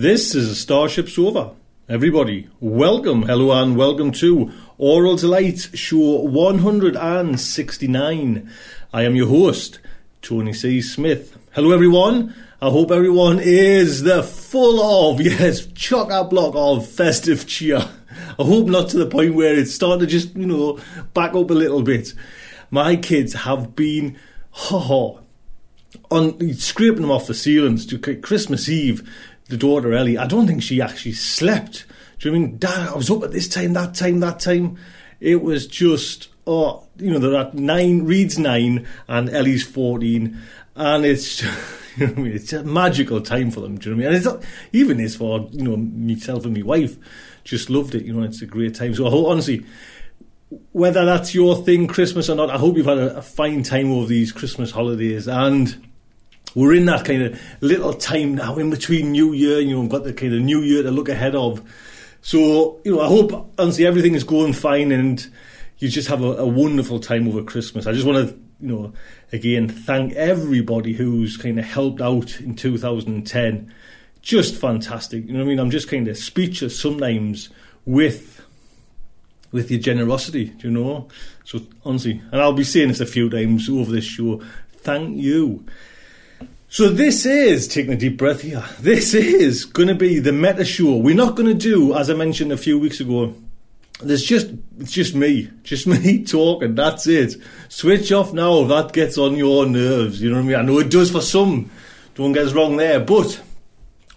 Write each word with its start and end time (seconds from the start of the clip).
This 0.00 0.34
is 0.34 0.48
a 0.48 0.54
Starship 0.54 1.10
Sofa. 1.10 1.50
Everybody, 1.86 2.48
welcome, 2.58 3.24
hello, 3.24 3.52
and 3.52 3.76
welcome 3.76 4.12
to 4.12 4.50
Aural 4.78 5.16
Delight 5.16 5.68
Show 5.74 6.22
169. 6.22 8.50
I 8.94 9.02
am 9.02 9.14
your 9.14 9.28
host, 9.28 9.78
Tony 10.22 10.54
C. 10.54 10.80
Smith. 10.80 11.36
Hello, 11.52 11.72
everyone. 11.72 12.34
I 12.62 12.70
hope 12.70 12.90
everyone 12.90 13.40
is 13.42 14.02
the 14.02 14.22
full 14.22 15.12
of, 15.12 15.20
yes, 15.22 15.66
chock 15.74 16.10
a 16.10 16.24
block 16.24 16.54
of 16.56 16.88
festive 16.88 17.46
cheer. 17.46 17.86
I 18.38 18.42
hope 18.42 18.68
not 18.68 18.88
to 18.88 18.96
the 18.96 19.04
point 19.04 19.34
where 19.34 19.54
it's 19.54 19.74
starting 19.74 20.00
to 20.00 20.06
just, 20.06 20.34
you 20.34 20.46
know, 20.46 20.78
back 21.12 21.34
up 21.34 21.50
a 21.50 21.52
little 21.52 21.82
bit. 21.82 22.14
My 22.70 22.96
kids 22.96 23.34
have 23.34 23.76
been, 23.76 24.18
ha 24.50 24.78
ha, 24.78 25.18
on 26.10 26.54
scraping 26.54 27.02
them 27.02 27.10
off 27.10 27.26
the 27.26 27.34
ceilings 27.34 27.86
to 27.86 27.98
Christmas 27.98 28.68
Eve. 28.68 29.08
The 29.50 29.56
daughter 29.56 29.92
Ellie, 29.92 30.16
I 30.16 30.26
don't 30.26 30.46
think 30.46 30.62
she 30.62 30.80
actually 30.80 31.12
slept. 31.12 31.84
Do 32.18 32.28
you 32.28 32.34
I 32.34 32.38
mean, 32.38 32.58
Dad? 32.58 32.88
I 32.88 32.94
was 32.94 33.10
up 33.10 33.24
at 33.24 33.32
this 33.32 33.48
time, 33.48 33.72
that 33.72 33.94
time, 33.94 34.20
that 34.20 34.38
time. 34.40 34.78
It 35.18 35.42
was 35.42 35.66
just 35.66 36.28
oh, 36.46 36.86
you 36.96 37.10
know, 37.10 37.18
they're 37.18 37.50
nine, 37.52 38.04
Reed's 38.04 38.38
nine, 38.38 38.86
and 39.08 39.30
Ellie's 39.30 39.66
fourteen, 39.66 40.40
and 40.74 41.04
it's. 41.04 41.44
You 41.96 42.06
know 42.06 42.12
I 42.12 42.20
mean? 42.20 42.32
It's 42.32 42.52
a 42.52 42.62
magical 42.62 43.20
time 43.20 43.50
for 43.50 43.60
them. 43.60 43.76
Do 43.76 43.90
you 43.90 43.96
know 43.96 44.04
what 44.04 44.06
I 44.06 44.12
mean? 44.12 44.22
And 44.22 44.38
it's 44.40 44.44
not, 44.44 44.50
even 44.72 45.00
is 45.00 45.16
for 45.16 45.48
you 45.50 45.64
know 45.64 45.76
myself 45.76 46.44
and 46.44 46.56
my 46.56 46.62
wife. 46.62 46.96
Just 47.42 47.68
loved 47.68 47.96
it. 47.96 48.04
You 48.04 48.12
know, 48.12 48.22
it's 48.22 48.40
a 48.40 48.46
great 48.46 48.76
time. 48.76 48.94
So 48.94 49.26
honestly, 49.26 49.66
whether 50.70 51.04
that's 51.04 51.34
your 51.34 51.56
thing, 51.56 51.88
Christmas 51.88 52.30
or 52.30 52.36
not, 52.36 52.48
I 52.48 52.58
hope 52.58 52.76
you've 52.76 52.86
had 52.86 52.98
a, 52.98 53.16
a 53.16 53.22
fine 53.22 53.64
time 53.64 53.90
over 53.90 54.06
these 54.06 54.30
Christmas 54.30 54.70
holidays. 54.70 55.26
And 55.26 55.89
we're 56.54 56.74
in 56.74 56.86
that 56.86 57.04
kind 57.04 57.22
of 57.22 57.40
little 57.60 57.92
time 57.94 58.34
now 58.34 58.56
in 58.56 58.70
between 58.70 59.12
New 59.12 59.32
Year. 59.32 59.60
You 59.60 59.74
know, 59.74 59.80
we've 59.82 59.90
got 59.90 60.04
the 60.04 60.12
kind 60.12 60.34
of 60.34 60.40
New 60.40 60.60
Year 60.60 60.82
to 60.82 60.90
look 60.90 61.08
ahead 61.08 61.34
of. 61.34 61.62
So, 62.22 62.80
you 62.84 62.94
know, 62.94 63.00
I 63.00 63.06
hope, 63.06 63.52
honestly, 63.58 63.86
everything 63.86 64.14
is 64.14 64.24
going 64.24 64.52
fine 64.52 64.92
and 64.92 65.26
you 65.78 65.88
just 65.88 66.08
have 66.08 66.22
a, 66.22 66.36
a 66.36 66.46
wonderful 66.46 67.00
time 67.00 67.26
over 67.28 67.42
Christmas. 67.42 67.86
I 67.86 67.92
just 67.92 68.06
want 68.06 68.28
to, 68.28 68.34
you 68.60 68.68
know, 68.68 68.92
again, 69.32 69.68
thank 69.68 70.12
everybody 70.14 70.92
who's 70.92 71.36
kind 71.36 71.58
of 71.58 71.64
helped 71.64 72.00
out 72.00 72.40
in 72.40 72.54
2010. 72.54 73.74
Just 74.20 74.56
fantastic. 74.56 75.26
You 75.26 75.32
know 75.32 75.40
I 75.40 75.44
mean? 75.44 75.58
I'm 75.58 75.70
just 75.70 75.88
kind 75.88 76.06
of 76.08 76.16
speechless 76.16 76.78
sometimes 76.78 77.48
with 77.86 78.40
with 79.52 79.70
your 79.70 79.80
generosity, 79.80 80.52
you 80.60 80.70
know? 80.70 81.08
So 81.44 81.60
honestly, 81.84 82.22
and 82.30 82.40
I'll 82.40 82.52
be 82.52 82.62
saying 82.62 82.88
this 82.88 83.00
a 83.00 83.06
few 83.06 83.28
times 83.28 83.68
over 83.68 83.90
this 83.90 84.04
show, 84.04 84.40
thank 84.72 85.16
you. 85.16 85.64
So 86.72 86.88
this 86.88 87.26
is 87.26 87.66
taking 87.66 87.94
a 87.94 87.96
deep 87.96 88.16
breath 88.16 88.42
here. 88.42 88.64
This 88.78 89.12
is 89.12 89.64
going 89.64 89.88
to 89.88 89.94
be 89.96 90.20
the 90.20 90.30
meta 90.30 90.64
show. 90.64 90.94
We're 90.94 91.16
not 91.16 91.34
going 91.34 91.48
to 91.48 91.54
do, 91.54 91.96
as 91.96 92.08
I 92.08 92.14
mentioned 92.14 92.52
a 92.52 92.56
few 92.56 92.78
weeks 92.78 93.00
ago. 93.00 93.34
There's 94.00 94.22
just 94.22 94.52
it's 94.78 94.92
just 94.92 95.16
me, 95.16 95.50
just 95.64 95.88
me 95.88 96.24
talking. 96.24 96.76
That's 96.76 97.08
it. 97.08 97.34
Switch 97.68 98.12
off 98.12 98.32
now. 98.32 98.60
If 98.60 98.68
that 98.68 98.92
gets 98.92 99.18
on 99.18 99.34
your 99.34 99.66
nerves, 99.66 100.22
you 100.22 100.30
know 100.30 100.36
what 100.36 100.44
I 100.44 100.46
mean. 100.46 100.56
I 100.56 100.62
know 100.62 100.78
it 100.78 100.92
does 100.92 101.10
for 101.10 101.20
some. 101.20 101.72
Don't 102.14 102.30
get 102.30 102.46
us 102.46 102.52
wrong 102.52 102.76
there. 102.76 103.00
But 103.00 103.42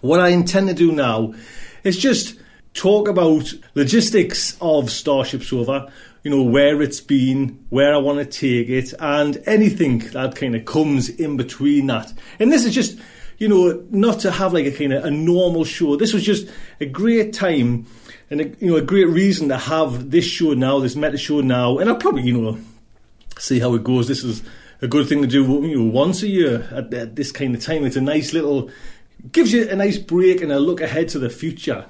what 0.00 0.20
I 0.20 0.28
intend 0.28 0.68
to 0.68 0.74
do 0.74 0.92
now 0.92 1.34
is 1.82 1.98
just 1.98 2.38
talk 2.72 3.08
about 3.08 3.52
logistics 3.74 4.56
of 4.60 4.92
Starship 4.92 5.42
Sofa, 5.42 5.90
you 6.24 6.30
know, 6.30 6.42
where 6.42 6.82
it's 6.82 7.00
been, 7.00 7.64
where 7.68 7.94
I 7.94 7.98
want 7.98 8.18
to 8.18 8.24
take 8.24 8.68
it, 8.68 8.92
and 8.98 9.40
anything 9.46 9.98
that 10.10 10.34
kind 10.34 10.56
of 10.56 10.64
comes 10.64 11.08
in 11.08 11.36
between 11.36 11.86
that. 11.86 12.12
And 12.40 12.50
this 12.50 12.64
is 12.64 12.74
just, 12.74 12.98
you 13.38 13.46
know, 13.46 13.84
not 13.90 14.20
to 14.20 14.32
have 14.32 14.52
like 14.52 14.66
a 14.66 14.72
kind 14.72 14.94
of 14.94 15.04
a 15.04 15.10
normal 15.10 15.64
show. 15.64 15.96
This 15.96 16.12
was 16.12 16.24
just 16.24 16.48
a 16.80 16.86
great 16.86 17.34
time 17.34 17.86
and 18.30 18.40
a, 18.40 18.48
you 18.58 18.70
know 18.70 18.76
a 18.76 18.82
great 18.82 19.08
reason 19.08 19.48
to 19.48 19.56
have 19.56 20.10
this 20.10 20.24
show 20.24 20.54
now, 20.54 20.80
this 20.80 20.96
meta 20.96 21.18
show 21.18 21.40
now, 21.40 21.78
and 21.78 21.88
I'll 21.88 21.96
probably 21.96 22.22
you 22.22 22.40
know 22.40 22.58
see 23.38 23.60
how 23.60 23.74
it 23.74 23.84
goes. 23.84 24.08
This 24.08 24.24
is 24.24 24.42
a 24.80 24.88
good 24.88 25.08
thing 25.08 25.22
to 25.22 25.28
do 25.28 25.44
you 25.44 25.76
know 25.76 25.90
once 25.90 26.22
a 26.22 26.28
year 26.28 26.68
at, 26.72 26.92
at 26.94 27.16
this 27.16 27.30
kind 27.30 27.54
of 27.54 27.62
time. 27.62 27.84
It's 27.84 27.96
a 27.96 28.00
nice 28.00 28.32
little 28.32 28.70
gives 29.30 29.52
you 29.52 29.68
a 29.68 29.76
nice 29.76 29.98
break 29.98 30.40
and 30.40 30.52
a 30.52 30.58
look 30.58 30.80
ahead 30.80 31.08
to 31.10 31.18
the 31.18 31.30
future. 31.30 31.86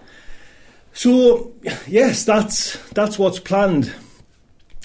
So 0.93 1.53
yes, 1.87 2.25
that's 2.25 2.77
that's 2.91 3.19
what's 3.19 3.39
planned. 3.39 3.95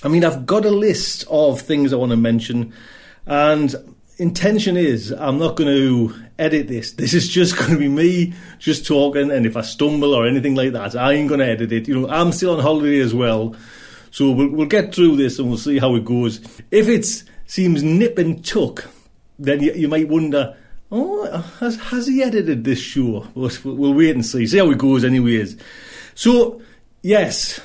I 0.04 0.08
mean, 0.08 0.24
I've 0.24 0.46
got 0.46 0.66
a 0.66 0.70
list 0.70 1.26
of 1.30 1.62
things 1.62 1.92
I 1.92 1.98
want 1.98 2.12
to 2.12 2.18
mention, 2.18 2.74
and 3.26 3.76
intention 4.18 4.78
is 4.78 5.12
I'm 5.12 5.38
not 5.38 5.56
going 5.56 5.70
to 5.70 6.16
edit 6.38 6.68
this. 6.68 6.94
This 6.94 7.14
is 7.14 7.28
just 7.28 7.58
going 7.60 7.72
to 7.72 7.78
be 7.78 7.88
me 7.88 8.34
just 8.60 8.86
talking, 8.86 9.32
and 9.32 9.46
if 9.46 9.58
I 9.58 9.62
stumble 9.62 10.14
or 10.14 10.28
anything 10.28 10.56
like 10.56 10.74
that, 10.74 10.96
I 10.96 11.14
ain't 11.14 11.30
going 11.30 11.40
to 11.40 11.48
edit 11.48 11.72
it. 11.72 11.88
You 11.88 12.02
know, 12.02 12.10
I'm 12.10 12.32
still 12.32 12.56
on 12.56 12.62
holiday 12.62 13.00
as 13.00 13.14
well, 13.14 13.56
so 14.12 14.32
we'll, 14.32 14.50
we'll 14.50 14.68
get 14.68 14.94
through 14.94 15.18
this 15.18 15.40
and 15.40 15.50
we'll 15.50 15.58
see 15.58 15.80
how 15.80 15.96
it 15.96 16.06
goes. 16.06 16.40
If 16.72 16.88
it 16.88 17.06
seems 17.46 17.84
nip 17.84 18.18
and 18.18 18.44
tuck, 18.46 18.86
then 19.38 19.62
you, 19.62 19.74
you 19.74 19.88
might 19.88 20.08
wonder. 20.08 20.56
Oh, 20.92 21.28
has, 21.60 21.76
has 21.78 22.08
he 22.08 22.24
edited 22.24 22.64
this 22.64 22.80
show? 22.80 23.28
We'll, 23.36 23.52
we'll 23.64 23.94
wait 23.94 24.16
and 24.16 24.26
see. 24.26 24.48
See 24.48 24.58
how 24.58 24.72
it 24.72 24.80
goes, 24.80 25.04
anyways. 25.04 25.56
So, 26.16 26.62
yes, 27.04 27.60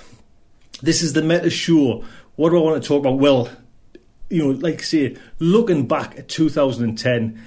this 0.82 1.02
is 1.02 1.14
the 1.14 1.22
meta 1.22 1.48
show. 1.48 2.04
What 2.36 2.50
do 2.50 2.58
I 2.58 2.62
want 2.62 2.82
to 2.82 2.88
talk 2.88 3.00
about? 3.00 3.18
Well, 3.18 3.48
you 4.28 4.42
know, 4.42 4.50
like 4.50 4.80
I 4.80 4.82
say, 4.82 5.16
looking 5.38 5.86
back 5.86 6.18
at 6.18 6.28
2010, 6.28 7.42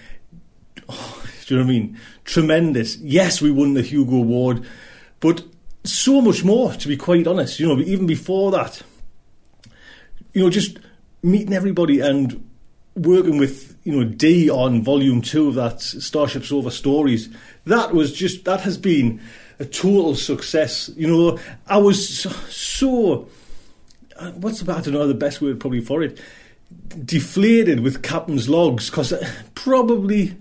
oh, 0.90 1.24
do 1.46 1.54
you 1.54 1.60
know 1.60 1.66
what 1.66 1.70
I 1.70 1.74
mean? 1.74 2.00
Tremendous. 2.24 2.98
Yes, 2.98 3.42
we 3.42 3.52
won 3.52 3.74
the 3.74 3.82
Hugo 3.82 4.18
Award, 4.18 4.66
but 5.20 5.44
so 5.84 6.22
much 6.22 6.44
more, 6.44 6.74
to 6.74 6.88
be 6.88 6.98
quite 6.98 7.28
honest. 7.28 7.60
You 7.60 7.68
know, 7.68 7.80
even 7.82 8.08
before 8.08 8.52
that, 8.52 8.82
you 10.34 10.44
know, 10.44 10.50
just 10.50 10.80
meeting 11.24 11.54
everybody 11.54 12.00
and 12.00 12.44
working 12.96 13.38
with 13.38 13.78
you 13.84 13.94
know 13.94 14.04
D 14.04 14.50
on 14.50 14.82
volume 14.84 15.22
two 15.22 15.50
of 15.50 15.56
that 15.56 15.82
Starship 15.82 16.44
Sofa 16.44 16.72
stories, 16.72 17.30
that 17.66 17.94
was 17.94 18.14
just 18.14 18.46
that 18.46 18.62
has 18.62 18.78
been 18.78 19.22
a 19.60 19.66
total 19.66 20.16
success. 20.16 20.90
You 20.96 21.08
know, 21.08 21.40
I 21.68 21.78
was 21.78 22.20
so, 22.20 22.30
so 22.50 23.30
Uh, 24.18 24.32
what's 24.32 24.62
the 24.62 24.74
I 24.74 24.82
don't 24.82 24.94
know 24.94 25.08
the 25.08 25.14
best 25.14 25.42
word 25.42 25.60
probably 25.60 25.82
for 25.82 26.04
it 26.04 26.20
deflated 27.06 27.80
with 27.80 28.04
captain's 28.04 28.50
logs 28.50 28.90
because 28.90 29.14
uh, 29.14 29.30
probably 29.56 30.36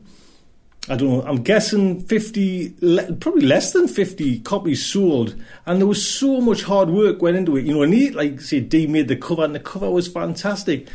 I 0.89 0.95
don't 0.95 1.09
know. 1.09 1.23
I'm 1.23 1.43
guessing 1.43 2.01
50, 2.01 2.77
le- 2.81 3.13
probably 3.15 3.43
less 3.43 3.73
than 3.73 3.89
50 3.89 4.41
copies 4.41 4.87
sold, 4.87 5.35
and 5.67 5.81
there 5.81 5.87
was 5.87 6.07
so 6.07 6.41
much 6.41 6.63
hard 6.63 6.91
work 6.91 7.21
went 7.21 7.37
into 7.37 7.57
it. 7.57 7.65
You 7.65 7.75
know, 7.75 7.83
and 7.83 7.93
he, 7.93 8.11
like 8.11 8.41
say, 8.41 8.61
D 8.61 8.87
made 8.87 9.09
the 9.09 9.17
cover, 9.17 9.45
and 9.45 9.53
the 9.53 9.61
cover 9.61 9.91
was 9.91 10.07
fantastic. 10.07 10.87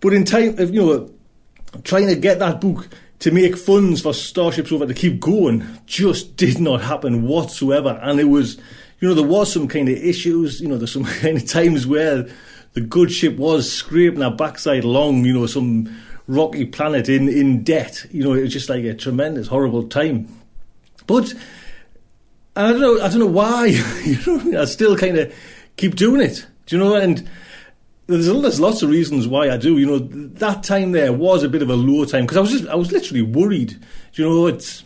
But 0.00 0.12
in 0.12 0.24
time, 0.26 0.56
uh, 0.58 0.64
you 0.64 0.84
know, 0.84 1.10
trying 1.82 2.08
to 2.08 2.14
get 2.14 2.40
that 2.40 2.60
book 2.60 2.90
to 3.20 3.30
make 3.30 3.56
funds 3.56 4.02
for 4.02 4.12
Starship 4.12 4.68
Sofa 4.68 4.86
to 4.86 4.92
keep 4.92 5.18
going 5.18 5.64
just 5.86 6.36
did 6.36 6.58
not 6.58 6.82
happen 6.82 7.26
whatsoever, 7.26 7.98
and 8.02 8.20
it 8.20 8.24
was, 8.24 8.60
you 9.02 9.08
know, 9.08 9.14
there 9.14 9.26
was 9.26 9.52
some 9.52 9.66
kind 9.66 9.88
of 9.88 9.98
issues. 9.98 10.60
You 10.60 10.68
know, 10.68 10.78
there's 10.78 10.92
some 10.92 11.04
kind 11.20 11.36
of 11.36 11.44
times 11.44 11.86
where 11.88 12.28
the 12.74 12.80
good 12.80 13.10
ship 13.10 13.36
was 13.36 13.70
scraping 13.70 14.20
her 14.20 14.30
backside 14.30 14.84
along, 14.84 15.24
you 15.24 15.32
know, 15.32 15.46
some 15.46 15.94
rocky 16.28 16.64
planet 16.64 17.08
in, 17.08 17.28
in 17.28 17.64
debt. 17.64 18.06
You 18.12 18.22
know, 18.22 18.32
it 18.32 18.42
was 18.42 18.52
just 18.52 18.68
like 18.68 18.84
a 18.84 18.94
tremendous, 18.94 19.48
horrible 19.48 19.88
time. 19.88 20.28
But 21.08 21.34
I 22.54 22.70
don't 22.70 22.80
know, 22.80 23.00
I 23.02 23.08
don't 23.08 23.18
know 23.18 23.26
why. 23.26 23.66
you 24.04 24.52
know, 24.52 24.62
I 24.62 24.66
still 24.66 24.96
kind 24.96 25.18
of 25.18 25.34
keep 25.76 25.96
doing 25.96 26.20
it. 26.20 26.46
Do 26.66 26.76
you 26.76 26.84
know? 26.84 26.94
And 26.94 27.28
there's, 28.06 28.26
there's 28.26 28.60
lots 28.60 28.82
of 28.82 28.90
reasons 28.90 29.26
why 29.26 29.50
I 29.50 29.56
do. 29.56 29.78
You 29.78 29.86
know, 29.86 29.98
that 29.98 30.62
time 30.62 30.92
there 30.92 31.12
was 31.12 31.42
a 31.42 31.48
bit 31.48 31.62
of 31.62 31.70
a 31.70 31.76
low 31.76 32.04
time 32.04 32.22
because 32.22 32.36
I 32.36 32.40
was 32.40 32.52
just, 32.52 32.68
I 32.68 32.76
was 32.76 32.92
literally 32.92 33.22
worried. 33.22 33.80
Do 34.12 34.22
you 34.22 34.28
know, 34.28 34.46
it's 34.46 34.84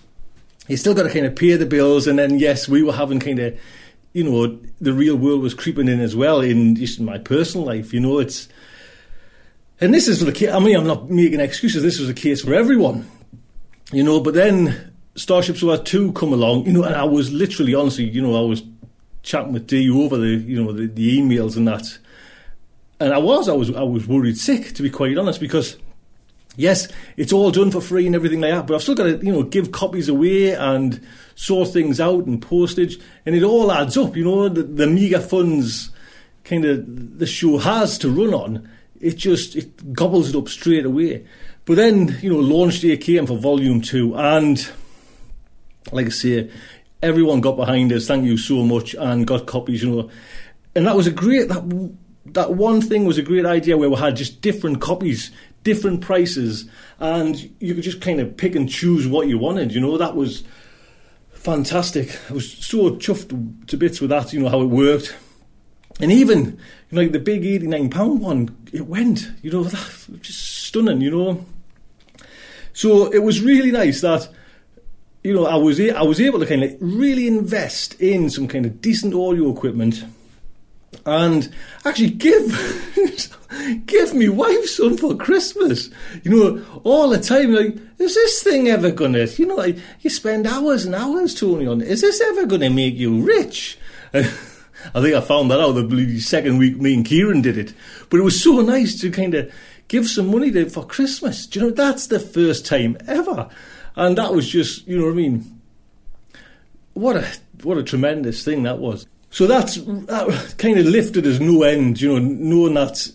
you 0.69 0.79
still 0.79 0.95
got 0.95 1.03
to 1.03 1.11
kind 1.11 1.27
of 1.27 1.37
pay 1.37 1.55
the 1.57 1.67
bills, 1.67 2.07
and 2.07 2.19
then 2.19 2.39
yes, 2.39 2.67
we 2.67 2.83
were 2.83 2.95
having 2.95 3.21
kind 3.21 3.39
of, 3.41 3.59
you 4.17 4.25
know, 4.25 4.59
the 4.81 4.95
real 4.95 5.15
world 5.15 5.43
was 5.43 5.53
creeping 5.53 5.89
in 5.89 6.01
as 6.01 6.17
well 6.17 6.41
in 6.41 6.75
just 6.75 6.99
my 6.99 7.19
personal 7.19 7.67
life. 7.67 7.93
You 7.93 8.01
know, 8.01 8.19
it's 8.19 8.49
and 9.79 9.93
this 9.93 10.09
is 10.09 10.21
for 10.21 10.25
the 10.25 10.33
case. 10.33 10.49
I 10.49 10.59
mean, 10.59 10.75
I'm 10.75 10.87
not 10.87 11.11
making 11.11 11.39
excuses. 11.41 11.83
This 11.83 11.99
was 11.99 12.09
the 12.09 12.15
case 12.15 12.43
for 12.43 12.55
everyone, 12.55 13.07
you 13.93 14.03
know. 14.03 14.21
But 14.21 14.33
then 14.33 14.95
Starship 15.17 15.59
Sofa 15.59 15.85
two 15.85 16.13
come 16.13 16.33
along, 16.33 16.65
you 16.65 16.73
know, 16.73 16.83
and 16.83 16.95
I 16.95 17.05
was 17.05 17.31
literally, 17.31 17.75
honestly, 17.75 18.05
you 18.05 18.23
know, 18.23 18.43
I 18.43 18.49
was 18.49 18.63
chatting 19.23 19.53
with 19.53 19.67
D 19.67 19.91
over 19.91 20.17
the, 20.17 20.29
you 20.29 20.65
know, 20.65 20.73
the, 20.73 20.87
the 20.87 21.21
emails 21.21 21.59
and 21.59 21.69
that, 21.69 21.99
and 22.99 23.13
I 23.13 23.19
was, 23.19 23.51
I 23.51 23.53
was, 23.53 23.71
I 23.75 23.83
was 23.83 24.07
worried 24.07 24.39
sick 24.39 24.73
to 24.75 24.83
be 24.83 24.89
quite 24.89 25.19
honest 25.19 25.41
because. 25.41 25.77
Yes, 26.56 26.88
it's 27.17 27.32
all 27.32 27.50
done 27.50 27.70
for 27.70 27.81
free 27.81 28.06
and 28.06 28.14
everything 28.14 28.41
like 28.41 28.53
that, 28.53 28.67
but 28.67 28.75
I've 28.75 28.82
still 28.82 28.94
got 28.94 29.05
to, 29.05 29.19
you 29.19 29.32
know, 29.32 29.43
give 29.43 29.73
copies 29.73 30.08
away 30.08 30.53
and 30.53 31.06
sort 31.35 31.69
things 31.69 32.00
out 32.00 32.25
and 32.25 32.41
postage, 32.41 32.99
and 33.25 33.35
it 33.35 33.43
all 33.43 33.70
adds 33.70 33.97
up. 33.97 34.17
You 34.17 34.25
know, 34.25 34.49
the, 34.49 34.62
the 34.62 34.87
meager 34.87 35.20
funds 35.20 35.91
kind 36.44 36.64
of 36.64 37.19
the 37.19 37.26
show 37.26 37.58
has 37.58 37.99
to 37.99 38.08
run 38.08 38.32
on 38.32 38.69
it 39.00 39.17
just 39.17 39.56
it 39.56 39.93
gobbles 39.93 40.31
it 40.31 40.37
up 40.37 40.49
straight 40.49 40.87
away. 40.87 41.26
But 41.64 41.76
then 41.76 42.19
you 42.23 42.31
know, 42.31 42.38
launch 42.38 42.81
day 42.81 42.97
came 42.97 43.26
for 43.26 43.37
volume 43.37 43.81
two, 43.81 44.14
and 44.17 44.69
like 45.93 46.06
I 46.06 46.11
say, 46.11 46.50
everyone 47.03 47.41
got 47.41 47.56
behind 47.56 47.93
us. 47.93 48.06
Thank 48.06 48.25
you 48.25 48.37
so 48.37 48.62
much, 48.62 48.94
and 48.94 49.26
got 49.26 49.47
copies. 49.47 49.82
You 49.82 49.91
know, 49.91 50.11
and 50.75 50.87
that 50.87 50.97
was 50.97 51.06
a 51.06 51.12
great 51.12 51.49
that 51.49 51.94
that 52.26 52.55
one 52.55 52.81
thing 52.81 53.05
was 53.05 53.19
a 53.19 53.23
great 53.23 53.47
idea 53.47 53.76
where 53.76 53.91
we 53.91 53.97
had 53.97 54.17
just 54.17 54.41
different 54.41 54.81
copies, 54.81 55.31
different 55.67 56.01
prices, 56.01 56.71
and 57.01 57.51
you 57.59 57.75
could 57.75 57.83
just 57.83 58.01
kind 58.01 58.21
of 58.21 58.37
pick 58.37 58.55
and 58.55 58.71
choose 58.71 59.09
what 59.09 59.27
you 59.27 59.37
wanted. 59.37 59.73
You 59.73 59.81
know, 59.81 59.99
that 59.99 60.15
was 60.15 60.45
fantastic. 61.33 62.17
I 62.31 62.35
was 62.35 62.53
so 62.53 62.93
chuffed 62.93 63.67
to 63.67 63.77
bits 63.77 64.01
with 64.01 64.11
that. 64.11 64.33
You 64.33 64.39
know 64.39 64.49
how 64.49 64.63
it 64.63 64.67
worked. 64.67 65.17
And 65.99 66.13
even 66.13 66.45
you 66.45 66.93
know, 66.93 67.03
like 67.03 67.11
the 67.11 67.19
big 67.19 67.45
eighty-nine 67.45 67.91
pound 67.91 68.21
one, 68.21 68.57
it 68.73 68.87
went. 68.87 69.29
You 69.43 69.51
know, 69.51 69.65
that 69.65 70.07
just 70.21 70.67
stunning. 70.67 71.01
You 71.01 71.11
know, 71.11 71.45
so 72.73 73.13
it 73.13 73.25
was 73.25 73.41
really 73.41 73.73
nice 73.73 74.03
that 74.03 74.29
you 75.25 75.35
know 75.35 75.47
I 75.47 75.57
was 75.57 75.81
I 75.81 76.03
was 76.03 76.21
able 76.21 76.39
to 76.39 76.47
kind 76.47 76.63
of 76.63 76.77
really 76.79 77.27
invest 77.27 78.01
in 78.01 78.31
some 78.31 78.47
kind 78.47 78.67
of 78.67 78.81
decent 78.81 79.15
audio 79.15 79.51
equipment 79.51 80.05
and 81.05 81.53
actually 81.85 82.11
give 82.11 82.53
give 83.87 84.14
me 84.14 84.28
wife 84.28 84.66
some 84.66 84.96
for 84.96 85.16
Christmas. 85.16 85.90
You 86.22 86.31
know, 86.31 86.81
all 86.84 87.08
the 87.08 87.20
time, 87.20 87.52
like, 87.52 87.76
is 87.98 88.14
this 88.14 88.43
thing 88.43 88.69
ever 88.69 88.90
gonna? 88.90 89.25
You 89.25 89.46
know, 89.46 89.56
like 89.56 89.78
you 90.00 90.10
spend 90.10 90.46
hours 90.46 90.84
and 90.84 90.94
hours, 90.94 91.34
Tony, 91.34 91.66
on. 91.66 91.81
Is 91.81 92.00
this 92.00 92.20
ever 92.20 92.46
gonna 92.46 92.70
make 92.70 92.94
you 92.94 93.22
rich? 93.22 93.78
I 94.94 95.00
think 95.00 95.14
I 95.14 95.20
found 95.20 95.50
that 95.50 95.60
out 95.60 95.72
the 95.72 96.20
second 96.20 96.58
week 96.58 96.76
me 96.76 96.94
and 96.94 97.04
Kieran 97.04 97.43
did 97.43 97.58
it. 97.58 97.72
But 98.10 98.20
it 98.20 98.22
was 98.22 98.40
so 98.40 98.60
nice 98.60 99.00
to 99.00 99.10
kind 99.10 99.34
of 99.34 99.52
give 99.88 100.08
some 100.08 100.31
money 100.31 100.50
to, 100.52 100.69
for 100.69 100.87
Christmas. 100.87 101.46
Do 101.46 101.60
you 101.60 101.66
know, 101.66 101.72
that's 101.72 102.06
the 102.06 102.20
first 102.20 102.66
time 102.66 102.96
ever. 103.06 103.48
And 103.96 104.19
that 104.19 104.32
was 104.32 104.48
just, 104.48 104.87
you 104.87 104.98
know 104.98 105.06
what 105.06 105.12
I 105.12 105.14
mean? 105.14 105.60
What 106.93 107.16
a 107.16 107.26
what 107.62 107.78
a 107.78 107.82
tremendous 107.82 108.44
thing 108.44 108.62
that 108.62 108.78
was. 108.78 109.06
So 109.31 109.46
that's 109.46 109.76
that 109.76 110.54
kind 110.58 110.78
of 110.78 110.87
lifted 110.87 111.26
as 111.26 111.40
no 111.40 111.62
end, 111.62 112.00
you 112.00 112.08
know, 112.08 112.19
knowing 112.19 112.75
that 112.75 113.10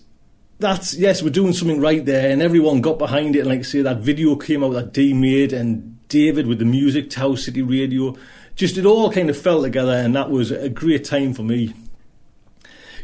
that's 0.62 0.94
yes, 0.94 1.22
we're 1.22 1.30
doing 1.30 1.54
something 1.54 1.82
right 1.82 2.06
there, 2.06 2.32
and 2.32 2.42
everyone 2.42 2.82
got 2.82 2.98
behind 2.98 3.36
it. 3.36 3.40
And 3.40 3.50
like 3.50 3.60
I 3.60 3.64
say, 3.64 3.82
that 3.82 3.98
video 3.98 4.36
came 4.36 4.64
out 4.64 4.74
that 4.74 4.94
D 4.94 5.14
made, 5.14 5.52
and 5.52 6.08
David 6.08 6.48
with 6.48 6.60
the 6.60 6.66
music, 6.66 7.10
Tau 7.10 7.36
City 7.36 7.62
Radio 7.62 8.16
just 8.56 8.78
it 8.78 8.86
all 8.86 9.12
kind 9.12 9.30
of 9.30 9.38
fell 9.38 9.62
together, 9.62 9.94
and 9.94 10.16
that 10.16 10.30
was 10.30 10.52
a 10.52 10.70
great 10.70 11.04
time 11.04 11.34
for 11.34 11.44
me. 11.44 11.74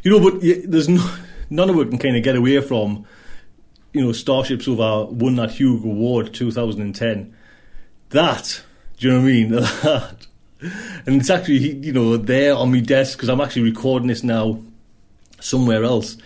You 0.03 0.11
know, 0.11 0.31
but 0.31 0.41
there's 0.41 0.89
no, 0.89 1.15
none 1.49 1.69
of 1.69 1.77
it 1.79 1.89
can 1.89 1.97
kind 1.97 2.15
of 2.15 2.23
get 2.23 2.35
away 2.35 2.61
from, 2.61 3.05
you 3.93 4.01
know, 4.01 4.11
Starship 4.11 4.61
Sofa 4.61 5.11
won 5.11 5.35
that 5.35 5.51
Hugo 5.51 5.89
Award 5.89 6.33
2010. 6.33 7.35
That, 8.09 8.61
do 8.97 9.07
you 9.07 9.13
know 9.13 9.19
what 9.19 9.25
I 9.25 9.31
mean? 9.31 9.51
That. 9.83 10.27
And 11.05 11.21
it's 11.21 11.29
actually, 11.29 11.75
you 11.85 11.93
know, 11.93 12.17
there 12.17 12.55
on 12.55 12.71
my 12.71 12.79
desk 12.79 13.15
because 13.15 13.29
I'm 13.29 13.41
actually 13.41 13.61
recording 13.63 14.07
this 14.07 14.23
now 14.23 14.59
somewhere 15.39 15.83
else. 15.83 16.17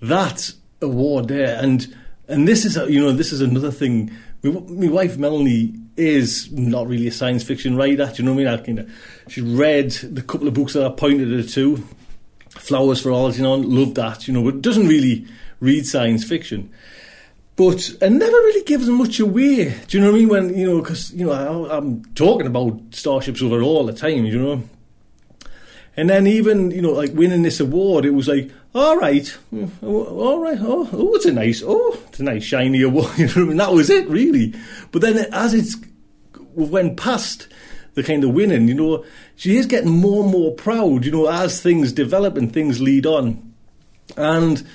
That 0.00 0.52
award 0.84 1.28
there, 1.28 1.58
and 1.60 1.94
and 2.28 2.48
this 2.48 2.64
is, 2.64 2.76
a, 2.76 2.90
you 2.90 3.00
know, 3.00 3.12
this 3.12 3.32
is 3.32 3.40
another 3.40 3.70
thing. 3.70 4.10
My, 4.42 4.50
my 4.50 4.88
wife 4.88 5.18
Melanie 5.18 5.74
is 5.96 6.50
not 6.52 6.86
really 6.86 7.06
a 7.06 7.12
science 7.12 7.44
fiction 7.44 7.76
writer. 7.76 8.06
Do 8.06 8.22
you 8.22 8.24
know 8.24 8.34
what 8.34 8.46
I 8.46 8.50
mean? 8.50 8.60
I 8.60 8.64
kind 8.64 8.78
of, 8.80 8.90
she 9.28 9.40
read 9.40 9.90
the 9.90 10.22
couple 10.22 10.48
of 10.48 10.54
books 10.54 10.72
that 10.72 10.84
I 10.84 10.90
pointed 10.90 11.30
her 11.30 11.42
to. 11.42 11.84
Flowers 12.50 13.02
for 13.02 13.12
Algernon, 13.12 13.68
loved 13.68 13.96
that, 13.96 14.26
you 14.26 14.32
know, 14.32 14.44
but 14.44 14.62
doesn't 14.62 14.86
really 14.86 15.26
read 15.60 15.86
science 15.86 16.24
fiction. 16.24 16.70
But 17.56 17.90
and 18.00 18.18
never 18.18 18.32
really 18.32 18.64
gives 18.64 18.88
much 18.88 19.20
away. 19.20 19.74
Do 19.86 19.98
you 19.98 20.04
know 20.04 20.10
what 20.10 20.16
I 20.16 20.18
mean? 20.18 20.28
When 20.28 20.58
you 20.58 20.66
know, 20.66 20.80
because 20.80 21.12
you 21.12 21.26
know, 21.26 21.66
I, 21.66 21.76
am 21.76 22.04
talking 22.14 22.46
about 22.46 22.80
Starship 22.90 23.36
Sofa 23.36 23.60
all 23.60 23.86
the 23.86 23.92
time. 23.92 24.24
You 24.24 24.38
know, 24.38 24.62
and 25.96 26.10
then 26.10 26.26
even 26.26 26.70
you 26.70 26.82
know, 26.82 26.92
like 26.92 27.12
winning 27.14 27.42
this 27.42 27.60
award, 27.60 28.04
it 28.04 28.10
was 28.10 28.28
like, 28.28 28.50
all 28.74 28.96
right, 28.96 29.36
mm, 29.52 29.70
all 29.82 30.40
right, 30.40 30.58
oh, 30.60 30.88
oh, 30.92 31.14
it's 31.14 31.26
a 31.26 31.32
nice, 31.32 31.62
oh, 31.64 31.98
it's 32.08 32.20
a 32.20 32.24
nice 32.24 32.44
shiny 32.44 32.82
award. 32.82 33.10
You? 33.18 33.54
That 33.54 33.72
was 33.72 33.90
it, 33.90 34.08
really. 34.08 34.54
But 34.90 35.02
then 35.02 35.18
as 35.32 35.54
it's 35.54 35.76
went 36.54 36.96
past 36.96 37.48
the 37.94 38.02
kind 38.02 38.24
of 38.24 38.30
winning, 38.30 38.68
you 38.68 38.74
know, 38.74 39.04
she 39.36 39.56
is 39.56 39.66
getting 39.66 39.90
more 39.90 40.24
and 40.24 40.32
more 40.32 40.52
proud. 40.52 41.04
You 41.04 41.12
know, 41.12 41.28
as 41.28 41.62
things 41.62 41.92
develop 41.92 42.36
and 42.36 42.52
things 42.52 42.80
lead 42.80 43.06
on, 43.06 43.54
and 44.16 44.66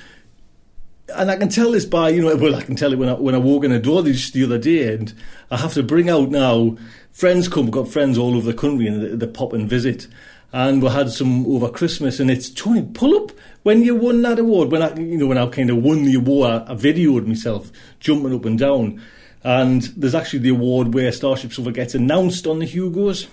and 1.14 1.32
I 1.32 1.36
can 1.36 1.50
tell 1.50 1.72
this 1.72 1.86
by 1.86 2.10
you 2.10 2.22
know, 2.22 2.36
well, 2.38 2.56
I 2.56 2.62
can 2.62 2.76
tell 2.76 2.94
it 2.94 3.00
when 3.00 3.10
I 3.10 3.14
when 3.14 3.36
I 3.36 3.40
walk 3.40 3.66
in 3.66 3.72
the 3.72 3.80
door 3.80 4.04
just 4.04 4.34
the 4.34 4.46
other 4.46 4.58
day, 4.58 4.94
and 4.94 5.14
I 5.52 5.58
have 5.58 5.74
to 5.74 5.84
bring 5.84 6.10
out 6.10 6.30
now. 6.30 6.78
Friends 7.12 7.50
come, 7.50 7.66
we've 7.66 7.72
got 7.72 7.90
friends 7.90 8.18
all 8.18 8.38
over 8.38 8.50
the 8.50 8.58
country, 8.58 8.88
and 8.88 9.02
they, 9.02 9.26
they 9.26 9.32
pop 9.32 9.52
and 9.52 9.68
visit 9.68 10.08
and 10.52 10.82
we 10.82 10.90
had 10.90 11.12
some 11.12 11.46
over 11.46 11.70
Christmas. 11.70 12.20
And 12.20 12.32
it's 12.32 12.50
Tony, 12.50 12.88
pull 12.94 13.16
up 13.16 13.32
when 13.64 13.84
you 13.84 13.96
won 13.96 14.22
that 14.24 14.40
award. 14.40 14.72
When 14.72 14.82
I, 14.82 14.96
you 14.96 15.18
know, 15.18 15.28
when 15.28 15.38
I 15.38 15.48
kind 15.48 15.70
of 15.70 15.78
won 15.78 16.04
the 16.04 16.16
award, 16.16 16.50
I, 16.50 16.72
I 16.72 16.76
videoed 16.76 17.28
myself 17.28 17.72
jumping 18.00 18.34
up 18.34 18.46
and 18.46 18.58
down. 18.58 19.02
And 19.44 19.84
there's 19.96 20.16
actually 20.16 20.40
the 20.40 20.50
award 20.50 20.94
where 20.94 21.12
Starship 21.12 21.54
Sofa 21.54 21.72
gets 21.72 21.96
announced 21.96 22.48
on 22.48 22.60
the 22.60 22.66
Hugos. 22.66 23.28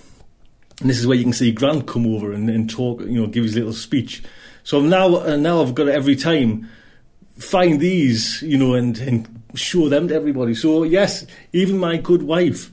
And 0.80 0.90
this 0.90 0.98
is 0.98 1.06
where 1.06 1.16
you 1.16 1.24
can 1.24 1.32
see 1.32 1.52
Grant 1.52 1.86
come 1.86 2.06
over 2.06 2.32
and, 2.32 2.50
and 2.50 2.68
talk, 2.68 3.00
you 3.00 3.20
know, 3.20 3.26
give 3.26 3.44
his 3.44 3.54
little 3.54 3.72
speech. 3.72 4.22
So 4.62 4.80
now, 4.80 5.16
uh, 5.16 5.36
now 5.36 5.62
I've 5.62 5.74
got 5.74 5.88
every 5.88 6.16
time 6.16 6.68
find 7.38 7.80
these, 7.80 8.42
you 8.42 8.58
know, 8.58 8.74
and, 8.74 8.96
and 8.98 9.42
show 9.54 9.88
them 9.88 10.08
to 10.08 10.14
everybody. 10.14 10.54
So 10.54 10.82
yes, 10.82 11.26
even 11.52 11.78
my 11.78 11.96
good 11.96 12.22
wife 12.22 12.70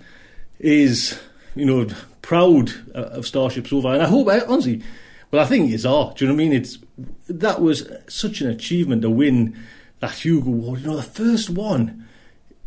is, 0.59 1.19
you 1.55 1.65
know, 1.65 1.87
proud 2.23 2.71
uh, 2.95 3.09
of 3.11 3.27
Starship 3.27 3.67
Sofa, 3.67 3.89
and 3.89 4.01
I 4.01 4.07
hope, 4.07 4.27
honestly, 4.47 4.81
well, 5.29 5.43
I 5.43 5.45
think 5.45 5.71
it's 5.71 5.85
are. 5.85 6.13
Do 6.15 6.25
you 6.25 6.29
know 6.29 6.35
what 6.35 6.41
I 6.41 6.45
mean? 6.45 6.53
It's 6.53 6.79
that 7.27 7.61
was 7.61 7.87
such 8.07 8.41
an 8.41 8.49
achievement 8.49 9.03
to 9.03 9.09
win 9.11 9.55
that 9.99 10.11
Hugo 10.11 10.49
Award. 10.49 10.81
You 10.81 10.87
know, 10.87 10.95
the 10.95 11.03
first 11.03 11.49
one. 11.49 12.07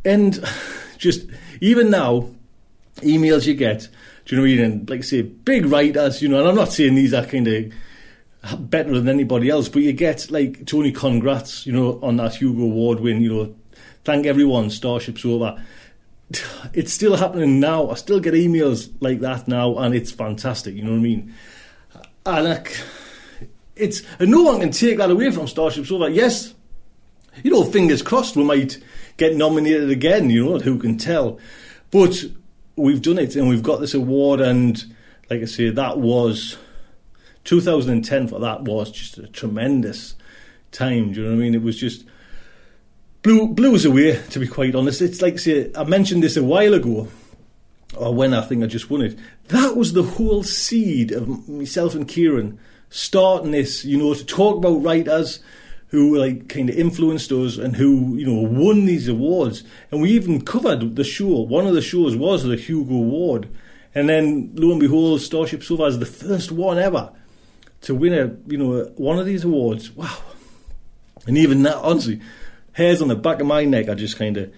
and 0.04 0.44
just 0.98 1.26
even 1.60 1.90
now, 1.90 2.28
emails 2.96 3.46
you 3.46 3.54
get, 3.54 3.88
do 4.24 4.34
you 4.34 4.36
know 4.36 4.42
what 4.42 4.52
I 4.52 4.54
mean? 4.56 4.64
And 4.64 4.90
like 4.90 5.04
say, 5.04 5.22
big 5.22 5.66
writers, 5.66 6.22
you 6.22 6.28
know, 6.28 6.38
and 6.40 6.48
I'm 6.48 6.54
not 6.54 6.72
saying 6.72 6.94
these 6.94 7.14
are 7.14 7.24
kind 7.24 7.46
of 7.48 7.72
better 8.58 8.92
than 8.92 9.08
anybody 9.08 9.50
else, 9.50 9.68
but 9.68 9.82
you 9.82 9.92
get 9.92 10.30
like 10.30 10.66
Tony, 10.66 10.92
congrats, 10.92 11.66
you 11.66 11.72
know, 11.72 12.00
on 12.02 12.16
that 12.16 12.36
Hugo 12.36 12.62
Award 12.62 13.00
win, 13.00 13.20
you 13.20 13.32
know, 13.32 13.54
thank 14.04 14.26
everyone, 14.26 14.70
Starship 14.70 15.18
Sofa. 15.18 15.64
It's 16.72 16.92
still 16.92 17.16
happening 17.16 17.60
now. 17.60 17.90
I 17.90 17.94
still 17.94 18.18
get 18.18 18.34
emails 18.34 18.90
like 19.00 19.20
that 19.20 19.46
now, 19.46 19.78
and 19.78 19.94
it's 19.94 20.10
fantastic. 20.10 20.74
You 20.74 20.82
know 20.82 20.90
what 20.90 20.98
I 20.98 21.02
mean? 21.02 21.34
And 22.24 22.44
like, 22.44 22.76
it's 23.76 24.02
and 24.18 24.30
no 24.30 24.42
one 24.42 24.60
can 24.60 24.72
take 24.72 24.98
that 24.98 25.10
away 25.10 25.30
from 25.30 25.46
Starship 25.46 25.86
Sofa. 25.86 26.10
Yes, 26.10 26.54
you 27.44 27.50
know, 27.50 27.64
fingers 27.64 28.02
crossed, 28.02 28.36
we 28.36 28.42
might 28.42 28.78
get 29.16 29.36
nominated 29.36 29.90
again. 29.90 30.28
You 30.30 30.44
know, 30.44 30.58
who 30.58 30.78
can 30.78 30.98
tell? 30.98 31.38
But 31.92 32.24
we've 32.74 33.02
done 33.02 33.18
it, 33.18 33.36
and 33.36 33.48
we've 33.48 33.62
got 33.62 33.80
this 33.80 33.94
award. 33.94 34.40
And 34.40 34.82
like 35.30 35.42
I 35.42 35.44
say, 35.44 35.70
that 35.70 35.98
was 35.98 36.56
2010. 37.44 38.28
For 38.28 38.40
that 38.40 38.62
was 38.62 38.90
just 38.90 39.18
a 39.18 39.28
tremendous 39.28 40.16
time. 40.72 41.12
Do 41.12 41.20
you 41.20 41.26
know 41.26 41.34
what 41.34 41.40
I 41.40 41.44
mean? 41.44 41.54
It 41.54 41.62
was 41.62 41.76
just 41.78 42.04
blew 43.26 43.76
away. 43.76 44.22
To 44.30 44.38
be 44.38 44.46
quite 44.46 44.74
honest, 44.74 45.02
it's 45.02 45.22
like 45.22 45.38
say 45.38 45.70
I 45.76 45.84
mentioned 45.84 46.22
this 46.22 46.36
a 46.36 46.44
while 46.44 46.74
ago, 46.74 47.08
or 47.96 48.14
when 48.14 48.34
I 48.34 48.42
think 48.42 48.62
I 48.62 48.66
just 48.66 48.90
won 48.90 49.02
it. 49.02 49.18
That 49.48 49.76
was 49.76 49.92
the 49.92 50.02
whole 50.02 50.42
seed 50.42 51.12
of 51.12 51.48
myself 51.48 51.94
and 51.94 52.08
Kieran 52.08 52.58
starting 52.90 53.50
this. 53.50 53.84
You 53.84 53.98
know, 53.98 54.14
to 54.14 54.24
talk 54.24 54.56
about 54.56 54.82
writers 54.82 55.40
who 55.88 56.16
like 56.16 56.48
kind 56.48 56.68
of 56.68 56.76
influenced 56.76 57.30
us 57.32 57.58
and 57.58 57.76
who 57.76 58.16
you 58.16 58.26
know 58.26 58.48
won 58.48 58.86
these 58.86 59.08
awards. 59.08 59.62
And 59.90 60.00
we 60.00 60.10
even 60.10 60.44
covered 60.44 60.96
the 60.96 61.04
show. 61.04 61.40
One 61.40 61.66
of 61.66 61.74
the 61.74 61.82
shows 61.82 62.16
was 62.16 62.44
the 62.44 62.56
Hugo 62.56 62.94
Award, 62.94 63.48
and 63.94 64.08
then 64.08 64.50
lo 64.54 64.70
and 64.70 64.80
behold, 64.80 65.20
Starship 65.20 65.62
Sofa 65.62 65.84
is 65.84 65.98
the 65.98 66.06
first 66.06 66.52
one 66.52 66.78
ever 66.78 67.12
to 67.82 67.94
win 67.94 68.12
a 68.14 68.36
you 68.50 68.58
know 68.58 68.84
one 68.96 69.18
of 69.18 69.26
these 69.26 69.44
awards. 69.44 69.90
Wow! 69.92 70.18
And 71.26 71.36
even 71.38 71.62
that, 71.64 71.76
honestly, 71.76 72.20
hairs 72.76 73.00
on 73.00 73.08
the 73.08 73.16
back 73.16 73.40
of 73.40 73.46
my 73.46 73.64
neck 73.64 73.88
are 73.88 73.94
just 73.94 74.18
kind 74.18 74.36
of 74.36 74.52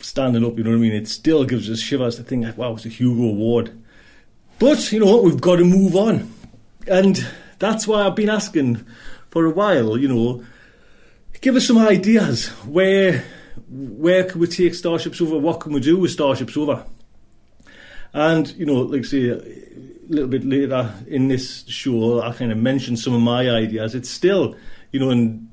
standing 0.00 0.44
up. 0.44 0.58
You 0.58 0.64
know 0.64 0.70
what 0.70 0.76
I 0.76 0.80
mean? 0.80 0.92
It 0.92 1.06
still 1.06 1.44
gives 1.44 1.70
us 1.70 1.78
shivers 1.78 2.16
to 2.16 2.24
think, 2.24 2.56
wow, 2.58 2.74
it's 2.74 2.84
a 2.84 2.88
Hugo 2.88 3.22
Award. 3.22 3.70
But 4.58 4.90
you 4.90 4.98
know 4.98 5.06
what? 5.06 5.24
We've 5.24 5.40
got 5.40 5.56
to 5.56 5.64
move 5.64 5.94
on, 5.94 6.32
and 6.86 7.24
that's 7.58 7.86
why 7.86 8.02
I've 8.02 8.16
been 8.16 8.30
asking 8.30 8.84
for 9.30 9.46
a 9.46 9.50
while. 9.50 9.96
You 9.96 10.08
know, 10.08 10.44
give 11.40 11.56
us 11.56 11.66
some 11.66 11.78
ideas. 11.78 12.48
Where 12.64 13.24
where 13.68 14.24
can 14.24 14.40
we 14.40 14.46
take 14.46 14.74
Starship 14.74 15.14
Sofa? 15.14 15.38
What 15.38 15.60
can 15.60 15.72
we 15.72 15.80
do 15.80 15.96
with 15.96 16.10
Starship 16.10 16.50
Sofa? 16.50 16.86
And 18.12 18.48
you 18.54 18.66
know, 18.66 18.74
like 18.74 19.04
say 19.04 19.28
a 19.28 19.40
little 20.08 20.28
bit 20.28 20.44
later 20.44 20.92
in 21.08 21.28
this 21.28 21.64
show, 21.66 22.22
I 22.22 22.32
kind 22.32 22.52
of 22.52 22.58
mentioned 22.58 22.98
some 23.00 23.14
of 23.14 23.20
my 23.20 23.50
ideas. 23.50 23.94
It's 23.94 24.10
still, 24.10 24.56
you 24.92 25.00
know, 25.00 25.10
and 25.10 25.43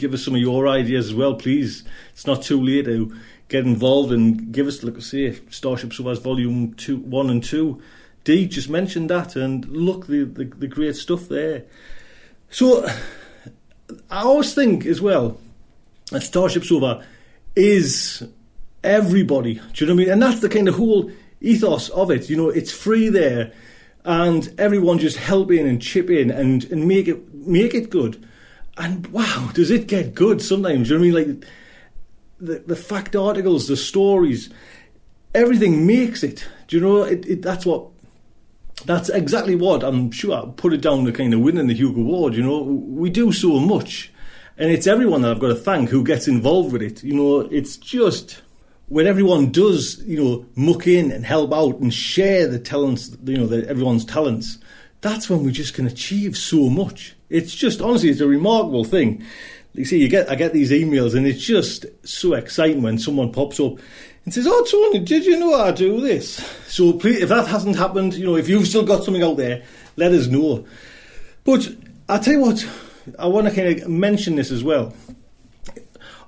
give 0.00 0.14
us 0.14 0.24
some 0.24 0.34
of 0.34 0.40
your 0.40 0.66
ideas 0.66 1.08
as 1.08 1.14
well, 1.14 1.34
please. 1.34 1.84
It's 2.12 2.26
not 2.26 2.42
too 2.42 2.60
late 2.60 2.86
to 2.86 3.14
get 3.48 3.66
involved 3.66 4.12
and 4.12 4.50
give 4.52 4.66
us, 4.66 4.82
like 4.82 5.00
say, 5.02 5.38
Starship 5.50 5.92
Sofa's 5.92 6.18
Volume 6.18 6.74
Two, 6.74 6.96
One 6.96 7.28
and 7.28 7.44
Two. 7.44 7.80
Dee 8.24 8.46
just 8.46 8.70
mentioned 8.70 9.10
that, 9.10 9.36
and 9.36 9.66
look, 9.68 10.06
the, 10.06 10.24
the, 10.24 10.44
the 10.44 10.66
great 10.66 10.96
stuff 10.96 11.28
there. 11.28 11.64
So, 12.50 12.86
I 14.10 14.22
always 14.22 14.54
think 14.54 14.86
as 14.86 15.00
well 15.00 15.38
that 16.10 16.22
Starship 16.22 16.64
Sofa 16.64 17.06
is 17.54 18.26
everybody. 18.82 19.54
Do 19.54 19.84
you 19.84 19.86
know 19.86 19.94
what 19.94 20.02
I 20.02 20.04
mean? 20.04 20.12
And 20.12 20.22
that's 20.22 20.40
the 20.40 20.48
kind 20.48 20.68
of 20.68 20.76
whole 20.76 21.10
ethos 21.40 21.88
of 21.90 22.10
it. 22.10 22.30
You 22.30 22.36
know, 22.36 22.48
it's 22.48 22.72
free 22.72 23.08
there, 23.08 23.52
and 24.04 24.52
everyone 24.58 24.98
just 24.98 25.18
help 25.18 25.50
in 25.50 25.66
and 25.66 25.80
chip 25.80 26.08
in 26.08 26.30
and, 26.30 26.64
and 26.70 26.88
make 26.88 27.08
it 27.08 27.34
make 27.34 27.74
it 27.74 27.90
good. 27.90 28.26
And 28.80 29.06
wow, 29.08 29.50
does 29.52 29.70
it 29.70 29.88
get 29.88 30.14
good 30.14 30.40
sometimes? 30.40 30.88
You 30.88 30.96
know 30.96 31.04
what 31.04 31.22
I 31.22 31.24
mean? 31.26 31.28
Like 31.28 31.48
the 32.40 32.58
the 32.66 32.76
fact 32.76 33.14
articles, 33.14 33.68
the 33.68 33.76
stories, 33.76 34.48
everything 35.34 35.86
makes 35.86 36.22
it. 36.22 36.48
Do 36.66 36.78
you 36.78 36.82
know? 36.82 37.02
It, 37.02 37.26
it 37.26 37.42
that's 37.42 37.66
what. 37.66 37.88
That's 38.86 39.10
exactly 39.10 39.56
what 39.56 39.84
I'm 39.84 40.10
sure. 40.10 40.34
I 40.34 40.50
put 40.56 40.72
it 40.72 40.80
down 40.80 41.04
to 41.04 41.12
kind 41.12 41.34
of 41.34 41.40
winning 41.40 41.66
the 41.66 41.74
Hugo 41.74 42.00
Award. 42.00 42.34
You 42.34 42.42
know, 42.42 42.62
we 42.62 43.10
do 43.10 43.30
so 43.30 43.60
much, 43.60 44.10
and 44.56 44.70
it's 44.70 44.86
everyone 44.86 45.20
that 45.20 45.32
I've 45.32 45.38
got 45.38 45.48
to 45.48 45.54
thank 45.54 45.90
who 45.90 46.02
gets 46.02 46.26
involved 46.26 46.72
with 46.72 46.80
it. 46.80 47.04
You 47.04 47.12
know, 47.12 47.40
it's 47.40 47.76
just 47.76 48.40
when 48.88 49.06
everyone 49.06 49.52
does, 49.52 50.02
you 50.04 50.24
know, 50.24 50.46
muck 50.56 50.86
in 50.86 51.12
and 51.12 51.26
help 51.26 51.52
out 51.52 51.78
and 51.80 51.92
share 51.92 52.48
the 52.48 52.58
talents, 52.58 53.14
you 53.24 53.36
know, 53.36 53.46
the, 53.46 53.68
everyone's 53.68 54.06
talents. 54.06 54.56
That's 55.00 55.30
when 55.30 55.44
we 55.44 55.52
just 55.52 55.74
can 55.74 55.86
achieve 55.86 56.36
so 56.36 56.68
much. 56.68 57.14
It's 57.28 57.54
just 57.54 57.80
honestly, 57.80 58.10
it's 58.10 58.20
a 58.20 58.26
remarkable 58.26 58.84
thing. 58.84 59.24
You 59.72 59.84
see, 59.84 60.00
you 60.00 60.08
get 60.08 60.30
I 60.30 60.34
get 60.34 60.52
these 60.52 60.72
emails, 60.72 61.14
and 61.14 61.26
it's 61.26 61.44
just 61.44 61.86
so 62.04 62.34
exciting 62.34 62.82
when 62.82 62.98
someone 62.98 63.32
pops 63.32 63.60
up 63.60 63.78
and 64.24 64.34
says, 64.34 64.46
"Oh, 64.48 64.64
Tony, 64.64 65.04
did 65.04 65.24
you 65.24 65.38
know 65.38 65.54
I 65.54 65.70
do 65.70 66.00
this?" 66.00 66.36
So 66.66 66.92
please, 66.92 67.22
if 67.22 67.28
that 67.28 67.46
hasn't 67.46 67.76
happened, 67.76 68.14
you 68.14 68.26
know, 68.26 68.36
if 68.36 68.48
you've 68.48 68.66
still 68.66 68.84
got 68.84 69.04
something 69.04 69.22
out 69.22 69.36
there, 69.36 69.62
let 69.96 70.12
us 70.12 70.26
know. 70.26 70.66
But 71.44 71.68
I 72.08 72.18
tell 72.18 72.34
you 72.34 72.40
what, 72.40 72.68
I 73.18 73.26
want 73.26 73.48
to 73.48 73.54
kind 73.54 73.80
of 73.80 73.88
mention 73.88 74.34
this 74.34 74.50
as 74.50 74.64
well 74.64 74.92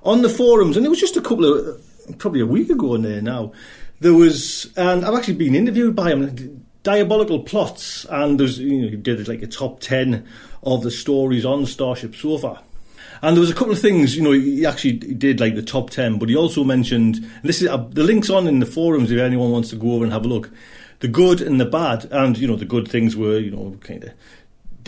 on 0.03 0.21
the 0.21 0.29
forums, 0.29 0.77
and 0.77 0.85
it 0.85 0.89
was 0.89 0.99
just 0.99 1.17
a 1.17 1.21
couple 1.21 1.45
of 1.45 1.81
probably 2.17 2.41
a 2.41 2.45
week 2.45 2.69
ago 2.69 2.95
in 2.95 3.03
there 3.03 3.21
now. 3.21 3.51
There 3.99 4.13
was, 4.13 4.71
and 4.75 5.05
I've 5.05 5.15
actually 5.15 5.35
been 5.35 5.55
interviewed 5.55 5.95
by 5.95 6.11
him. 6.11 6.62
Diabolical 6.83 7.39
plots, 7.43 8.05
and 8.09 8.39
there's 8.39 8.59
you 8.59 8.81
know 8.81 8.89
he 8.89 8.97
did 8.97 9.27
like 9.27 9.41
a 9.41 9.47
top 9.47 9.79
ten 9.79 10.27
of 10.63 10.83
the 10.83 10.91
stories 10.91 11.45
on 11.45 11.65
Starship 11.65 12.15
Sofa. 12.15 12.61
And 13.21 13.37
there 13.37 13.41
was 13.41 13.49
a 13.49 13.55
couple 13.55 13.71
of 13.71 13.79
things, 13.79 14.17
you 14.17 14.21
know, 14.21 14.33
he 14.33 14.65
actually 14.65 14.93
did 14.93 15.39
like 15.39 15.55
the 15.55 15.61
top 15.61 15.91
10, 15.91 16.19
but 16.19 16.27
he 16.27 16.35
also 16.35 16.65
mentioned, 16.65 17.25
this 17.41 17.61
is, 17.61 17.69
uh, 17.69 17.77
the 17.77 18.03
link's 18.03 18.29
on 18.29 18.47
in 18.47 18.59
the 18.59 18.65
forums 18.65 19.11
if 19.11 19.17
anyone 19.17 19.49
wants 19.49 19.69
to 19.69 19.77
go 19.77 19.93
over 19.93 20.03
and 20.03 20.11
have 20.11 20.25
a 20.25 20.27
look, 20.27 20.49
the 20.99 21.07
good 21.07 21.39
and 21.39 21.57
the 21.57 21.65
bad. 21.65 22.05
And, 22.11 22.37
you 22.37 22.47
know, 22.47 22.57
the 22.57 22.65
good 22.65 22.85
things 22.85 23.15
were, 23.15 23.39
you 23.39 23.49
know, 23.49 23.77
kind 23.79 24.03
of, 24.03 24.11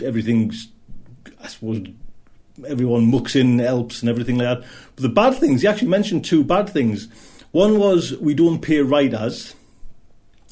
everything's, 0.04 0.68
I 1.42 1.46
suppose, 1.46 1.86
everyone 2.68 3.10
mucks 3.10 3.36
in, 3.36 3.58
helps 3.58 4.02
and 4.02 4.10
everything 4.10 4.36
like 4.36 4.60
that. 4.60 4.68
But 4.96 5.02
the 5.02 5.08
bad 5.08 5.34
things, 5.36 5.62
he 5.62 5.68
actually 5.68 5.88
mentioned 5.88 6.26
two 6.26 6.44
bad 6.44 6.68
things. 6.68 7.08
One 7.52 7.78
was 7.78 8.16
we 8.18 8.34
don't 8.34 8.60
pay 8.60 8.80
writers, 8.80 9.54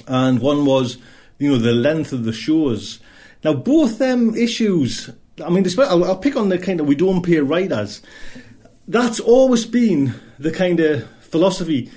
and 0.07 0.41
one 0.41 0.65
was, 0.65 0.97
you 1.39 1.51
know, 1.51 1.59
the 1.59 1.73
length 1.73 2.13
of 2.13 2.25
the 2.25 2.33
shows. 2.33 3.01
Now, 3.43 3.53
both 3.53 3.99
them 3.99 4.35
issues 4.35 5.11
I 5.43 5.51
mean, 5.51 5.67
I'll, 5.79 6.05
I'll 6.05 6.17
pick 6.17 6.37
on 6.37 6.49
the 6.49 6.59
kind 6.59 6.81
of 6.81 6.87
we 6.87 6.95
don't 6.95 7.23
pay 7.23 7.39
writers. 7.39 8.03
That's 8.87 9.19
always 9.19 9.67
been 9.67 10.15
the 10.39 10.51
kind 10.51 10.79
of 10.81 11.11
philosophy 11.21 11.91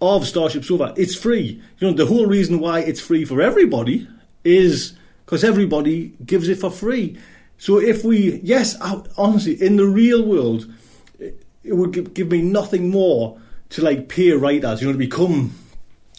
of 0.00 0.26
Starship 0.26 0.64
Sofa. 0.64 0.94
It's 0.96 1.14
free. 1.14 1.62
You 1.78 1.88
know, 1.88 1.92
the 1.92 2.06
whole 2.06 2.26
reason 2.26 2.58
why 2.58 2.80
it's 2.80 3.00
free 3.00 3.24
for 3.24 3.42
everybody 3.42 4.08
is 4.44 4.94
because 5.24 5.44
everybody 5.44 6.14
gives 6.24 6.48
it 6.48 6.58
for 6.58 6.70
free. 6.70 7.18
So 7.58 7.78
if 7.78 8.02
we, 8.02 8.40
yes, 8.42 8.76
honestly, 9.18 9.60
in 9.60 9.76
the 9.76 9.86
real 9.86 10.24
world, 10.24 10.72
it 11.18 11.36
would 11.64 11.92
give, 11.92 12.14
give 12.14 12.30
me 12.30 12.40
nothing 12.40 12.88
more 12.88 13.38
to 13.70 13.82
like 13.82 14.08
pay 14.08 14.30
writers, 14.30 14.80
you 14.80 14.86
know, 14.86 14.92
to 14.92 14.98
become 14.98 15.52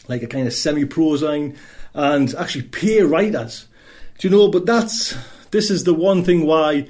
like 0.08 0.22
a 0.22 0.28
kind 0.28 0.46
of 0.46 0.54
semi-pro 0.54 1.18
sign 1.18 1.58
and 1.94 2.34
actually 2.36 2.64
pay 2.64 3.02
writers. 3.02 3.68
Do 4.18 4.28
you 4.28 4.36
know? 4.36 4.48
But 4.48 4.66
that's 4.66 5.16
this 5.52 5.70
is 5.70 5.84
the 5.84 5.94
one 5.94 6.24
thing 6.24 6.46
why 6.46 6.88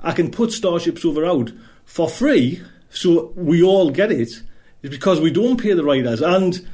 I 0.00 0.12
can 0.12 0.30
put 0.30 0.52
Starship 0.52 0.98
Sofa 0.98 1.24
out 1.24 1.52
for 1.84 2.08
free, 2.08 2.62
so 2.90 3.32
we 3.36 3.62
all 3.62 3.90
get 3.90 4.10
it, 4.12 4.42
is 4.82 4.90
because 4.90 5.20
we 5.20 5.30
don't 5.30 5.60
pay 5.60 5.74
the 5.74 5.84
writers. 5.84 6.20
And 6.20 6.66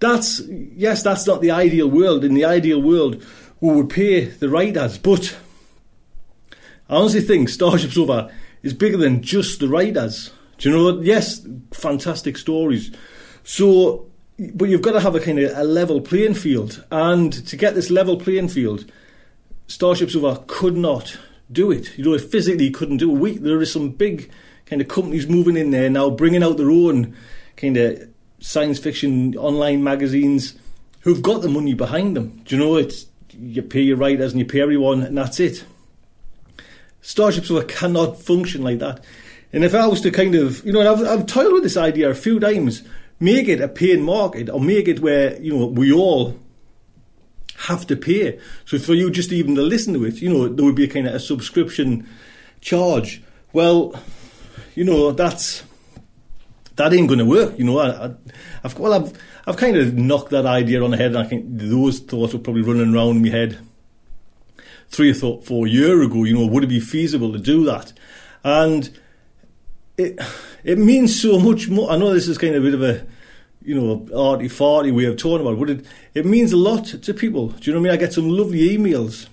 that's, 0.00 0.40
yes, 0.48 1.02
that's 1.02 1.26
not 1.26 1.40
the 1.40 1.50
ideal 1.50 1.88
world. 1.88 2.24
In 2.24 2.34
the 2.34 2.44
ideal 2.44 2.82
world, 2.82 3.24
we 3.60 3.72
would 3.72 3.88
pay 3.88 4.24
the 4.24 4.48
writers. 4.48 4.98
But 4.98 5.36
I 6.88 6.96
honestly 6.96 7.20
think 7.20 7.48
Starship 7.48 7.92
Sofa 7.92 8.32
is 8.62 8.74
bigger 8.74 8.96
than 8.96 9.22
just 9.22 9.60
the 9.60 9.68
writers. 9.68 10.30
Do 10.58 10.70
you 10.70 10.76
know? 10.76 11.00
Yes, 11.00 11.46
fantastic 11.72 12.36
stories. 12.36 12.90
So, 13.44 14.10
but 14.38 14.68
you've 14.68 14.82
got 14.82 14.92
to 14.92 15.00
have 15.00 15.14
a 15.14 15.20
kind 15.20 15.38
of 15.38 15.56
a 15.56 15.64
level 15.64 16.00
playing 16.00 16.34
field. 16.34 16.84
And 16.90 17.32
to 17.46 17.56
get 17.56 17.74
this 17.74 17.90
level 17.90 18.16
playing 18.16 18.48
field, 18.48 18.90
Starship 19.66 20.10
Sofa 20.10 20.42
could 20.46 20.76
not 20.76 21.16
do 21.50 21.70
it. 21.70 21.96
You 21.96 22.04
know, 22.04 22.14
it 22.14 22.22
physically 22.22 22.70
couldn't 22.70 22.98
do 22.98 23.10
it. 23.14 23.18
We, 23.18 23.36
there 23.38 23.60
is 23.60 23.72
some 23.72 23.90
big 23.90 24.30
kind 24.66 24.80
of 24.80 24.88
companies 24.88 25.28
moving 25.28 25.56
in 25.56 25.70
there 25.70 25.90
now, 25.90 26.10
bringing 26.10 26.42
out 26.42 26.56
their 26.56 26.70
own 26.70 27.14
kind 27.56 27.76
of 27.76 28.08
science 28.40 28.78
fiction 28.78 29.36
online 29.36 29.84
magazines 29.84 30.54
who've 31.00 31.22
got 31.22 31.42
the 31.42 31.48
money 31.48 31.74
behind 31.74 32.16
them. 32.16 32.42
Do 32.44 32.56
you 32.56 32.62
know, 32.62 32.76
it's 32.76 33.06
you 33.38 33.62
pay 33.62 33.80
your 33.82 33.96
writers 33.96 34.32
and 34.32 34.40
you 34.40 34.46
pay 34.46 34.60
everyone, 34.60 35.02
and 35.02 35.16
that's 35.16 35.40
it. 35.40 35.64
Starship 37.00 37.44
Sofa 37.44 37.66
cannot 37.66 38.20
function 38.20 38.62
like 38.62 38.78
that. 38.78 39.04
And 39.52 39.64
if 39.64 39.74
I 39.74 39.86
was 39.86 40.00
to 40.02 40.10
kind 40.10 40.34
of, 40.34 40.64
you 40.64 40.72
know, 40.72 40.90
I've, 40.90 41.02
I've 41.06 41.26
toiled 41.26 41.52
with 41.52 41.62
this 41.62 41.76
idea 41.76 42.08
a 42.08 42.14
few 42.14 42.40
times, 42.40 42.82
make 43.22 43.46
it 43.46 43.60
a 43.60 43.68
paying 43.68 44.02
market 44.02 44.50
or 44.50 44.60
make 44.60 44.88
it 44.88 45.00
where 45.00 45.40
you 45.40 45.56
know 45.56 45.66
we 45.66 45.92
all 45.92 46.36
have 47.68 47.86
to 47.86 47.96
pay. 47.96 48.38
So 48.66 48.78
for 48.78 48.94
you 48.94 49.10
just 49.10 49.32
even 49.32 49.54
to 49.54 49.62
listen 49.62 49.94
to 49.94 50.04
it, 50.04 50.20
you 50.20 50.28
know, 50.28 50.48
there 50.48 50.64
would 50.64 50.74
be 50.74 50.84
a 50.84 50.88
kind 50.88 51.06
of 51.06 51.14
a 51.14 51.20
subscription 51.20 52.08
charge. 52.60 53.22
Well, 53.52 53.94
you 54.74 54.84
know, 54.84 55.12
that's 55.12 55.62
that 56.76 56.92
ain't 56.92 57.08
going 57.08 57.20
to 57.20 57.24
work. 57.24 57.58
You 57.58 57.64
know, 57.64 57.78
I, 57.78 58.14
have 58.62 58.78
well, 58.78 58.92
I've 58.92 59.12
I've 59.46 59.56
kind 59.56 59.76
of 59.76 59.94
knocked 59.94 60.30
that 60.30 60.46
idea 60.46 60.82
on 60.82 60.90
the 60.90 60.96
head, 60.96 61.14
and 61.14 61.18
I 61.18 61.24
think 61.24 61.44
those 61.46 62.00
thoughts 62.00 62.32
were 62.32 62.40
probably 62.40 62.62
running 62.62 62.94
around 62.94 63.22
my 63.22 63.28
head 63.28 63.58
three 64.88 65.10
or 65.10 65.40
four 65.42 65.66
year 65.68 66.02
ago. 66.02 66.24
You 66.24 66.34
know, 66.34 66.46
would 66.46 66.64
it 66.64 66.68
be 66.68 66.80
feasible 66.80 67.32
to 67.32 67.38
do 67.38 67.64
that? 67.66 67.92
And 68.42 68.90
it 70.02 70.20
it 70.64 70.78
means 70.78 71.20
so 71.20 71.38
much 71.38 71.68
more. 71.68 71.90
I 71.90 71.96
know 71.96 72.12
this 72.12 72.28
is 72.28 72.38
kind 72.38 72.54
of 72.54 72.62
a 72.62 72.66
bit 72.66 72.74
of 72.74 72.82
a 72.82 73.06
you 73.64 73.74
know 73.74 74.06
arty 74.16 74.48
farty 74.48 74.94
way 74.94 75.04
of 75.04 75.16
talking 75.16 75.46
about, 75.46 75.54
it, 75.54 75.58
but 75.60 75.70
it 75.70 75.86
it 76.14 76.26
means 76.26 76.52
a 76.52 76.56
lot 76.56 76.84
to 76.86 77.14
people. 77.14 77.48
Do 77.48 77.70
you 77.70 77.74
know 77.74 77.80
what 77.80 77.88
I 77.88 77.92
mean? 77.92 78.00
I 78.00 78.04
get 78.04 78.12
some 78.12 78.28
lovely 78.28 78.76
emails, 78.76 79.28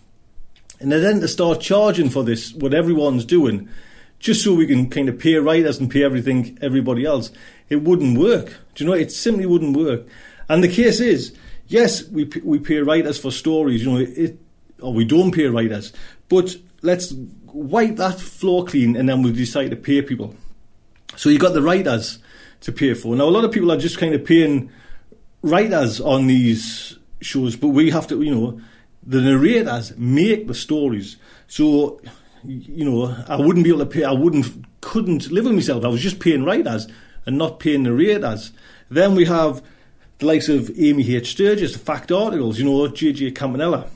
and 0.80 0.92
then 0.92 1.20
to 1.22 1.28
start 1.28 1.62
charging 1.62 2.10
for 2.10 2.24
this, 2.24 2.54
what 2.54 2.74
everyone's 2.74 3.26
doing, 3.26 3.70
just 4.20 4.44
so 4.44 4.54
we 4.54 4.68
can 4.68 4.90
kind 4.90 5.10
of 5.10 5.20
pay 5.20 5.36
writers 5.36 5.80
and 5.80 5.90
pay 5.90 6.04
everything 6.04 6.58
everybody 6.62 7.06
else, 7.06 7.32
it 7.70 7.84
wouldn't 7.84 8.18
work. 8.18 8.58
Do 8.76 8.84
you 8.84 8.90
know? 8.90 8.96
It 8.96 9.12
simply 9.12 9.46
wouldn't 9.46 9.76
work. 9.76 10.06
And 10.48 10.64
the 10.64 10.68
case 10.68 11.00
is, 11.00 11.34
yes, 11.68 12.04
we 12.10 12.26
we 12.44 12.60
pay 12.60 12.80
writers 12.80 13.20
for 13.20 13.32
stories. 13.32 13.84
You 13.84 13.92
know, 13.92 13.98
it 14.00 14.40
or 14.82 14.94
we 14.94 15.06
don't 15.06 15.32
pay 15.32 15.46
writers, 15.46 15.94
but 16.30 16.56
let's 16.82 17.14
wipe 17.54 17.96
that 17.98 18.20
floor 18.20 18.66
clean, 18.66 18.96
and 18.96 19.08
then 19.10 19.22
we'll 19.24 19.34
decide 19.34 19.70
to 19.70 19.76
pay 19.76 20.02
people. 20.02 20.36
So 21.20 21.28
you 21.28 21.38
got 21.38 21.54
the 21.54 21.62
writers 21.62 22.20
to 22.62 22.72
pay 22.72 22.94
for. 22.94 23.14
Now 23.14 23.26
a 23.26 23.30
lot 23.30 23.44
of 23.44 23.52
people 23.52 23.74
are 23.74 23.78
just 23.78 23.98
kind 23.98 24.14
of 24.14 24.24
paying 24.24 24.72
writers 25.42 26.00
on 26.00 26.28
these 26.28 26.98
shows, 27.20 27.58
but 27.58 27.68
we 27.68 27.90
have 27.90 28.08
to, 28.08 28.22
you 28.22 28.34
know, 28.34 28.62
the 29.06 29.20
narrators 29.20 29.98
make 29.98 30.48
the 30.48 30.54
stories. 30.54 31.18
So, 31.50 32.00
you 32.46 32.86
know, 32.86 33.14
I 33.28 33.36
wouldn't 33.36 33.66
be 33.66 33.70
able 33.70 33.80
to 33.80 33.86
pay. 33.86 34.06
I 34.06 34.14
wouldn't, 34.14 34.46
couldn't 34.80 35.30
live 35.30 35.44
with 35.44 35.56
myself. 35.56 35.84
I 35.84 35.90
was 35.90 36.00
just 36.02 36.22
paying 36.22 36.46
writers 36.46 36.88
and 37.26 37.38
not 37.38 37.60
paying 37.60 37.84
narrators. 37.84 38.54
Then 38.90 39.14
we 39.14 39.26
have 39.26 39.62
the 40.20 40.26
likes 40.26 40.48
of 40.48 40.72
Amy 40.80 41.18
H. 41.18 41.32
Sturgis, 41.32 41.74
the 41.74 41.80
fact 41.80 42.14
articles. 42.14 42.60
You 42.60 42.64
know, 42.64 42.88
J.J. 42.88 43.32
Campanella. 43.32 43.90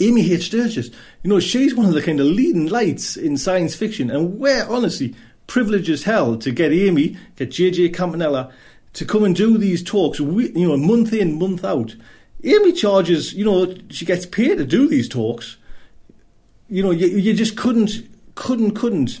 Amy 0.00 0.32
H. 0.32 0.46
Sturgis, 0.46 0.88
you 1.22 1.28
know, 1.28 1.40
she's 1.40 1.74
one 1.74 1.88
of 1.88 1.92
the 1.92 2.00
kind 2.00 2.20
of 2.20 2.26
leading 2.26 2.68
lights 2.68 3.18
in 3.18 3.36
science 3.36 3.74
fiction, 3.74 4.10
and 4.10 4.38
where 4.38 4.66
honestly 4.70 5.14
privilege 5.52 5.90
as 5.90 6.04
hell 6.04 6.34
to 6.38 6.50
get 6.50 6.72
Amy, 6.72 7.14
get 7.36 7.50
JJ 7.50 7.92
Campanella 7.92 8.50
to 8.94 9.04
come 9.04 9.22
and 9.22 9.36
do 9.36 9.58
these 9.58 9.82
talks, 9.82 10.18
you 10.18 10.50
know, 10.54 10.78
month 10.78 11.12
in, 11.12 11.38
month 11.38 11.62
out. 11.62 11.94
Amy 12.42 12.72
charges, 12.72 13.34
you 13.34 13.44
know, 13.44 13.74
she 13.90 14.06
gets 14.06 14.24
paid 14.24 14.56
to 14.56 14.64
do 14.64 14.88
these 14.88 15.10
talks. 15.10 15.58
You 16.70 16.82
know, 16.82 16.90
you, 16.90 17.06
you 17.06 17.34
just 17.34 17.58
couldn't, 17.58 18.08
couldn't, 18.34 18.70
couldn't 18.70 19.20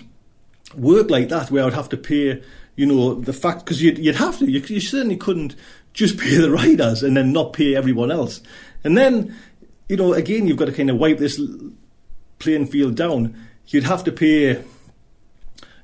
work 0.74 1.10
like 1.10 1.28
that 1.28 1.50
where 1.50 1.66
I'd 1.66 1.74
have 1.74 1.90
to 1.90 1.98
pay, 1.98 2.42
you 2.76 2.86
know, 2.86 3.12
the 3.12 3.34
fact, 3.34 3.66
because 3.66 3.82
you'd, 3.82 3.98
you'd 3.98 4.16
have 4.16 4.38
to, 4.38 4.50
you, 4.50 4.60
you 4.60 4.80
certainly 4.80 5.18
couldn't 5.18 5.54
just 5.92 6.16
pay 6.18 6.36
the 6.36 6.50
writers 6.50 7.02
and 7.02 7.14
then 7.14 7.34
not 7.34 7.52
pay 7.52 7.76
everyone 7.76 8.10
else. 8.10 8.40
And 8.84 8.96
then, 8.96 9.36
you 9.86 9.98
know, 9.98 10.14
again, 10.14 10.46
you've 10.46 10.56
got 10.56 10.64
to 10.64 10.72
kind 10.72 10.88
of 10.88 10.96
wipe 10.96 11.18
this 11.18 11.38
playing 12.38 12.68
field 12.68 12.94
down. 12.94 13.36
You'd 13.66 13.84
have 13.84 14.02
to 14.04 14.12
pay 14.12 14.62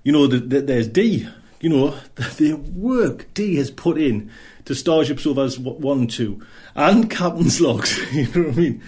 you 0.09 0.13
know, 0.13 0.27
the, 0.27 0.39
the, 0.39 0.63
there's 0.63 0.89
D. 0.89 1.29
You 1.61 1.69
know, 1.69 1.95
the, 2.15 2.23
the, 2.39 2.53
work 2.55 3.27
D 3.35 3.57
has 3.57 3.71
put 3.71 3.99
in 3.99 4.31
to 4.65 4.75
Starship 4.75 5.21
Sofa's 5.21 5.59
1 5.59 6.07
2 6.07 6.47
and 6.75 7.11
Captain's 7.11 7.61
Logs. 7.61 7.99
you 8.15 8.27
know 8.29 8.49
what 8.49 8.55
I 8.55 8.59
mean? 8.59 8.83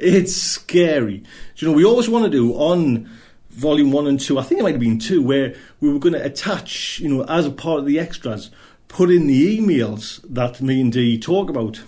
It's 0.00 0.34
scary. 0.34 1.18
Do 1.18 1.26
you 1.58 1.68
know, 1.68 1.76
we 1.76 1.84
always 1.84 2.08
want 2.08 2.24
to 2.24 2.30
do 2.30 2.54
on 2.54 3.08
volume 3.50 3.92
1 3.92 4.08
and 4.08 4.18
2, 4.18 4.36
I 4.36 4.42
think 4.42 4.58
it 4.58 4.64
might 4.64 4.72
have 4.72 4.80
been 4.80 4.98
2, 4.98 5.22
where 5.22 5.54
we 5.80 5.92
were 5.92 6.00
going 6.00 6.14
to 6.14 6.24
attach, 6.24 6.98
you 6.98 7.08
know, 7.08 7.22
as 7.26 7.46
a 7.46 7.52
part 7.52 7.78
of 7.78 7.86
the 7.86 8.00
extras, 8.00 8.50
put 8.88 9.12
in 9.12 9.28
the 9.28 9.56
emails 9.56 10.20
that 10.28 10.60
me 10.60 10.80
and 10.80 10.92
D 10.92 11.20
talk 11.20 11.48
about. 11.48 11.84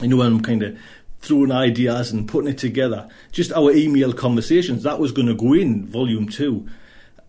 You 0.00 0.08
know, 0.08 0.22
I'm 0.22 0.40
kind 0.40 0.62
of 0.62 0.78
throwing 1.20 1.52
ideas 1.52 2.12
and 2.12 2.26
putting 2.26 2.50
it 2.50 2.56
together. 2.56 3.10
Just 3.30 3.52
our 3.52 3.72
email 3.72 4.14
conversations. 4.14 4.84
That 4.84 5.00
was 5.00 5.12
going 5.12 5.28
to 5.28 5.34
go 5.34 5.52
in 5.52 5.84
volume 5.84 6.30
2 6.30 6.66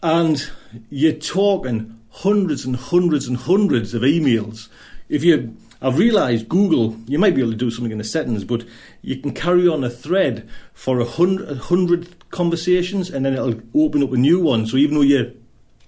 and 0.04 0.50
you're 0.90 1.14
talking 1.14 2.00
hundreds 2.10 2.66
and 2.66 2.76
hundreds 2.76 3.28
and 3.28 3.38
hundreds 3.38 3.94
of 3.94 4.02
emails. 4.02 4.70
If 5.10 5.24
you, 5.24 5.56
I've 5.82 5.98
realised 5.98 6.50
Google, 6.50 6.98
you 7.06 7.20
might 7.20 7.36
be 7.36 7.42
able 7.42 7.52
to 7.52 7.58
do 7.58 7.72
something 7.72 7.92
in 7.92 7.98
the 7.98 8.04
settings, 8.04 8.44
but 8.44 8.66
you 9.02 9.18
can 9.18 9.34
carry 9.34 9.68
on 9.68 9.84
a 9.84 9.90
thread 9.90 10.50
for 10.74 11.00
a 11.00 11.06
hundred, 11.06 11.50
a 11.50 11.56
hundred 11.56 12.30
conversations, 12.32 13.10
and 13.10 13.26
then 13.26 13.34
it'll 13.34 13.62
open 13.76 14.04
up 14.04 14.12
a 14.12 14.18
new 14.18 14.42
one. 14.42 14.66
So 14.66 14.78
even 14.78 14.96
though 14.96 15.02
you're 15.02 15.32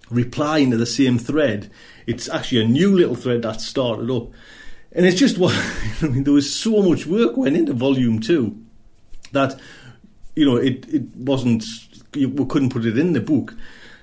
replying 0.09 0.71
to 0.71 0.77
the 0.77 0.85
same 0.85 1.17
thread, 1.17 1.69
it's 2.05 2.29
actually 2.29 2.61
a 2.61 2.67
new 2.67 2.95
little 2.95 3.15
thread 3.15 3.41
that's 3.41 3.65
started 3.65 4.09
up. 4.09 4.29
And 4.91 5.05
it's 5.05 5.19
just 5.19 5.37
what 5.37 5.53
I 6.01 6.07
mean. 6.07 6.23
There 6.23 6.33
was 6.33 6.53
so 6.53 6.81
much 6.81 7.05
work 7.05 7.37
went 7.37 7.55
into 7.55 7.73
Volume 7.73 8.19
Two 8.19 8.57
that 9.31 9.59
you 10.35 10.45
know 10.45 10.57
it 10.57 10.87
it 10.91 11.03
wasn't 11.15 11.63
we 12.15 12.45
couldn't 12.45 12.71
put 12.71 12.85
it 12.85 12.97
in 12.97 13.13
the 13.13 13.21
book. 13.21 13.55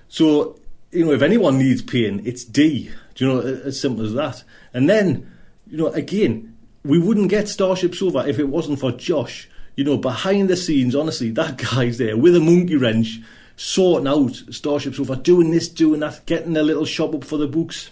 So, 0.08 0.58
you 0.96 1.04
know, 1.04 1.12
if 1.12 1.22
anyone 1.22 1.58
needs 1.58 1.82
pain, 1.82 2.22
it's 2.24 2.44
D. 2.44 2.90
Do 3.14 3.24
you 3.24 3.32
know, 3.32 3.40
as 3.40 3.80
simple 3.80 4.04
as 4.04 4.14
that. 4.14 4.42
And 4.72 4.88
then, 4.88 5.30
you 5.66 5.76
know, 5.76 5.88
again, 5.88 6.56
we 6.84 6.98
wouldn't 6.98 7.28
get 7.28 7.48
Starship 7.48 7.94
Sofa 7.94 8.28
if 8.28 8.38
it 8.38 8.48
wasn't 8.48 8.78
for 8.78 8.92
Josh. 8.92 9.48
You 9.74 9.84
know, 9.84 9.98
behind 9.98 10.48
the 10.48 10.56
scenes, 10.56 10.94
honestly, 10.94 11.30
that 11.32 11.58
guy's 11.72 11.98
there 11.98 12.16
with 12.16 12.34
a 12.34 12.40
monkey 12.40 12.76
wrench, 12.76 13.20
sorting 13.56 14.08
out 14.08 14.34
Starship 14.50 14.94
Sofa, 14.94 15.16
doing 15.16 15.50
this, 15.50 15.68
doing 15.68 16.00
that, 16.00 16.24
getting 16.26 16.56
a 16.56 16.62
little 16.62 16.84
shop 16.84 17.14
up 17.14 17.24
for 17.24 17.36
the 17.36 17.46
books, 17.46 17.90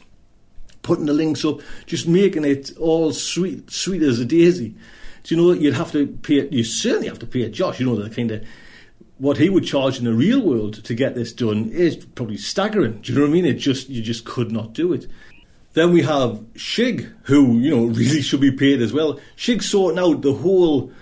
putting 0.83 1.07
the 1.07 1.13
links 1.13 1.45
up, 1.45 1.61
just 1.87 2.09
making 2.09 2.45
it 2.45 2.77
all 2.79 3.13
sweet, 3.13 3.71
sweet 3.71 4.03
as 4.03 4.21
a 4.21 4.25
daisy. 4.25 4.75
Do 5.25 5.35
you 5.35 5.41
know, 5.41 5.53
you'd 5.53 5.75
have 5.75 5.93
to 5.93 6.07
pay, 6.07 6.49
you 6.49 6.65
certainly 6.65 7.09
have 7.09 7.19
to 7.19 7.27
pay 7.27 7.49
Josh, 7.51 7.81
you 7.81 7.87
know, 7.87 7.97
the 7.97 8.15
kind 8.15 8.31
of 8.31 8.45
what 9.19 9.39
he 9.39 9.49
would 9.49 9.65
charge 9.65 9.99
in 9.99 10.05
the 10.05 10.15
real 10.15 10.41
world 10.41 10.85
to 10.85 10.95
get 10.95 11.15
this 11.15 11.33
done 11.33 11.71
is 11.71 11.97
probably 11.97 12.37
staggering. 12.37 13.01
Do 13.01 13.13
you 13.13 13.19
know 13.19 13.25
what 13.25 13.31
I 13.31 13.33
mean? 13.33 13.47
It 13.47 13.55
just 13.55 13.89
you 13.89 14.03
just 14.03 14.25
could 14.25 14.51
not 14.51 14.73
do 14.73 14.93
it. 14.93 15.07
Then 15.75 15.93
we 15.93 16.03
have 16.03 16.41
Shig, 16.55 17.13
who 17.25 17.59
you 17.59 17.71
know 17.71 17.85
really 17.95 18.23
should 18.23 18.41
be 18.41 18.53
paid 18.53 18.81
as 18.81 18.93
well. 18.93 19.21
Shig's 19.37 19.69
sorting 19.69 19.99
out 19.99 20.23
the 20.23 20.33
whole 20.33 20.93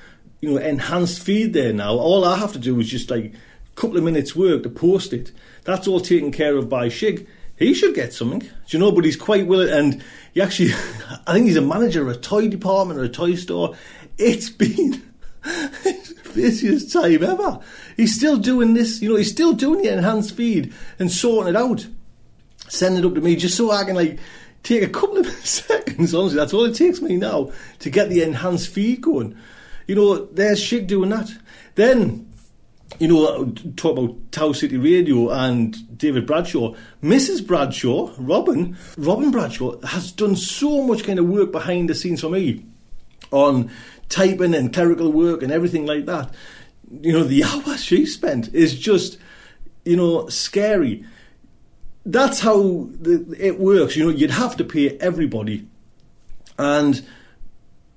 you 0.41 0.51
know 0.51 0.57
enhanced 0.59 1.23
feed 1.23 1.53
there 1.53 1.73
now. 1.73 1.95
All 1.95 2.25
I 2.25 2.37
have 2.37 2.53
to 2.53 2.59
do 2.59 2.79
is 2.81 2.89
just 2.89 3.11
like 3.11 3.25
a 3.27 3.81
couple 3.81 3.97
of 3.97 4.05
minutes 4.05 4.37
work 4.37 4.63
to 4.65 4.69
post 4.69 5.13
it. 5.13 5.33
That's 5.65 5.89
all 5.89 6.01
taken 6.01 6.33
care 6.33 6.57
of 6.57 6.69
by 6.69 6.89
Shig. 6.89 7.27
He 7.57 7.75
should 7.75 7.95
get 7.95 8.13
something, 8.13 8.41
do 8.41 8.49
you 8.69 8.79
know? 8.79 8.91
But 8.91 9.05
he's 9.05 9.17
quite 9.17 9.47
willing, 9.47 9.69
and 9.69 10.03
he 10.35 10.43
actually, 10.43 10.73
I 11.27 11.35
think 11.35 11.47
he's 11.47 11.57
a 11.57 11.63
manager 11.63 12.03
of 12.03 12.09
a 12.09 12.19
toy 12.19 12.49
department 12.49 12.99
or 12.99 13.05
a 13.05 13.09
toy 13.09 13.37
store. 13.37 13.77
It's 14.19 14.51
been 14.51 15.03
busiest 16.35 16.93
time 16.93 17.23
ever. 17.23 17.61
He's 17.97 18.15
still 18.15 18.37
doing 18.37 18.75
this, 18.75 19.01
you 19.03 19.09
know, 19.09 19.17
he's 19.17 19.31
still 19.31 19.53
doing 19.53 19.83
the 19.83 19.93
enhanced 19.93 20.35
feed 20.35 20.73
and 20.99 21.11
sorting 21.11 21.55
it 21.55 21.57
out. 21.57 21.87
Sending 22.69 23.05
it 23.05 23.07
up 23.07 23.15
to 23.15 23.21
me 23.21 23.37
just 23.37 23.57
so 23.57 23.71
I 23.71 23.85
can 23.85 23.97
like 23.97 24.19
take 24.63 24.83
a 24.83 24.89
couple 24.89 25.19
of 25.19 25.27
seconds, 25.45 26.15
honestly, 26.15 26.39
that's 26.39 26.55
all 26.55 26.65
it 26.65 26.75
takes 26.75 27.01
me 27.01 27.17
now 27.17 27.53
to 27.81 27.91
get 27.91 28.09
the 28.09 28.23
enhanced 28.23 28.69
feed 28.69 29.01
going. 29.01 29.37
You 29.87 29.95
know, 29.95 30.25
there's 30.27 30.63
Shig 30.63 30.87
doing 30.87 31.11
that. 31.11 31.31
Then, 31.75 32.33
you 32.99 33.09
know, 33.09 33.47
talk 33.77 33.99
about 33.99 34.33
Tau 34.33 34.53
City 34.53 34.77
Radio 34.77 35.31
and 35.31 35.99
David 35.99 36.27
Bradshaw. 36.27 36.75
Mrs. 37.03 37.47
Bradshaw, 37.47 38.13
Robin, 38.19 38.77
Robin 38.97 39.31
Bradshaw 39.31 39.81
has 39.87 40.13
done 40.13 40.37
so 40.37 40.83
much 40.83 41.05
kind 41.05 41.19
of 41.19 41.27
work 41.27 41.53
behind 41.53 41.91
the 41.91 41.95
scenes 41.95 42.21
for 42.21 42.31
me 42.31 42.65
on 43.33 43.71
typing 44.13 44.55
and 44.55 44.73
clerical 44.73 45.11
work 45.11 45.43
and 45.43 45.51
everything 45.51 45.87
like 45.87 46.05
that. 46.07 46.33
You 47.01 47.13
know, 47.13 47.25
the 47.25 47.45
hours 47.45 47.83
she 47.83 48.07
spent 48.07 48.55
is 48.55 48.79
just, 48.79 49.19
you 49.85 49.97
know, 49.97 50.29
scary. 50.29 51.05
That's 52.05 52.41
how 52.41 52.89
the, 53.01 53.35
it 53.39 53.59
works. 53.59 53.97
You 53.97 54.05
know, 54.05 54.11
you'd 54.11 54.31
have 54.31 54.57
to 54.59 54.65
pay 54.65 54.91
everybody. 54.99 55.67
And 56.59 57.05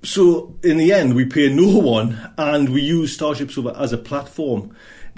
so 0.02 0.54
in 0.62 0.78
the 0.78 0.92
end, 0.92 1.14
we 1.14 1.26
pay 1.26 1.52
no 1.52 1.78
one 1.78 2.32
and 2.38 2.70
we 2.70 2.82
use 2.82 3.14
Starship 3.14 3.50
Sofa 3.50 3.76
as 3.78 3.92
a 3.92 3.98
platform. 3.98 4.74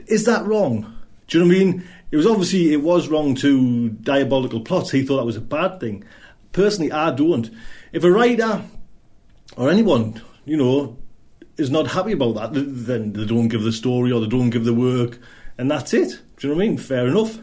Is 0.07 0.25
that 0.25 0.45
wrong? 0.45 0.95
Do 1.29 1.39
you 1.39 1.45
know 1.45 1.49
what 1.49 1.57
I 1.57 1.65
mean? 1.65 1.89
It 2.11 2.17
was 2.17 2.27
obviously 2.27 2.73
it 2.73 2.83
was 2.83 3.09
wrong 3.09 3.35
to 3.37 3.91
diabolical 3.91 4.61
plots. 4.61 4.91
He 4.91 5.05
thought 5.05 5.19
that 5.19 5.27
was 5.27 5.37
a 5.37 5.43
bad 5.43 5.79
thing. 5.79 6.05
Personally, 6.53 6.91
I 6.91 7.11
don't. 7.11 7.51
If 7.93 8.03
a 8.03 8.11
writer 8.11 8.63
or 9.57 9.69
anyone 9.69 10.23
you 10.49 10.57
know, 10.57 10.97
is 11.59 11.71
not 11.71 11.89
happy 11.89 12.13
about 12.13 12.35
that, 12.37 12.51
then 12.55 13.13
they 13.13 13.27
don't 13.27 13.49
give 13.49 13.63
the 13.63 13.73
story 13.73 14.11
or 14.11 14.21
they 14.21 14.27
don't 14.27 14.51
give 14.51 14.65
the 14.65 14.73
work, 14.73 15.19
and 15.59 15.71
that's 15.71 15.93
it. 15.93 16.21
Do 16.37 16.47
you 16.47 16.55
know 16.55 16.57
what 16.57 16.65
I 16.65 16.69
mean? 16.69 16.79
Fair 16.79 17.07
enough. 17.07 17.39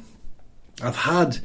I've 0.81 0.95
had 0.95 1.37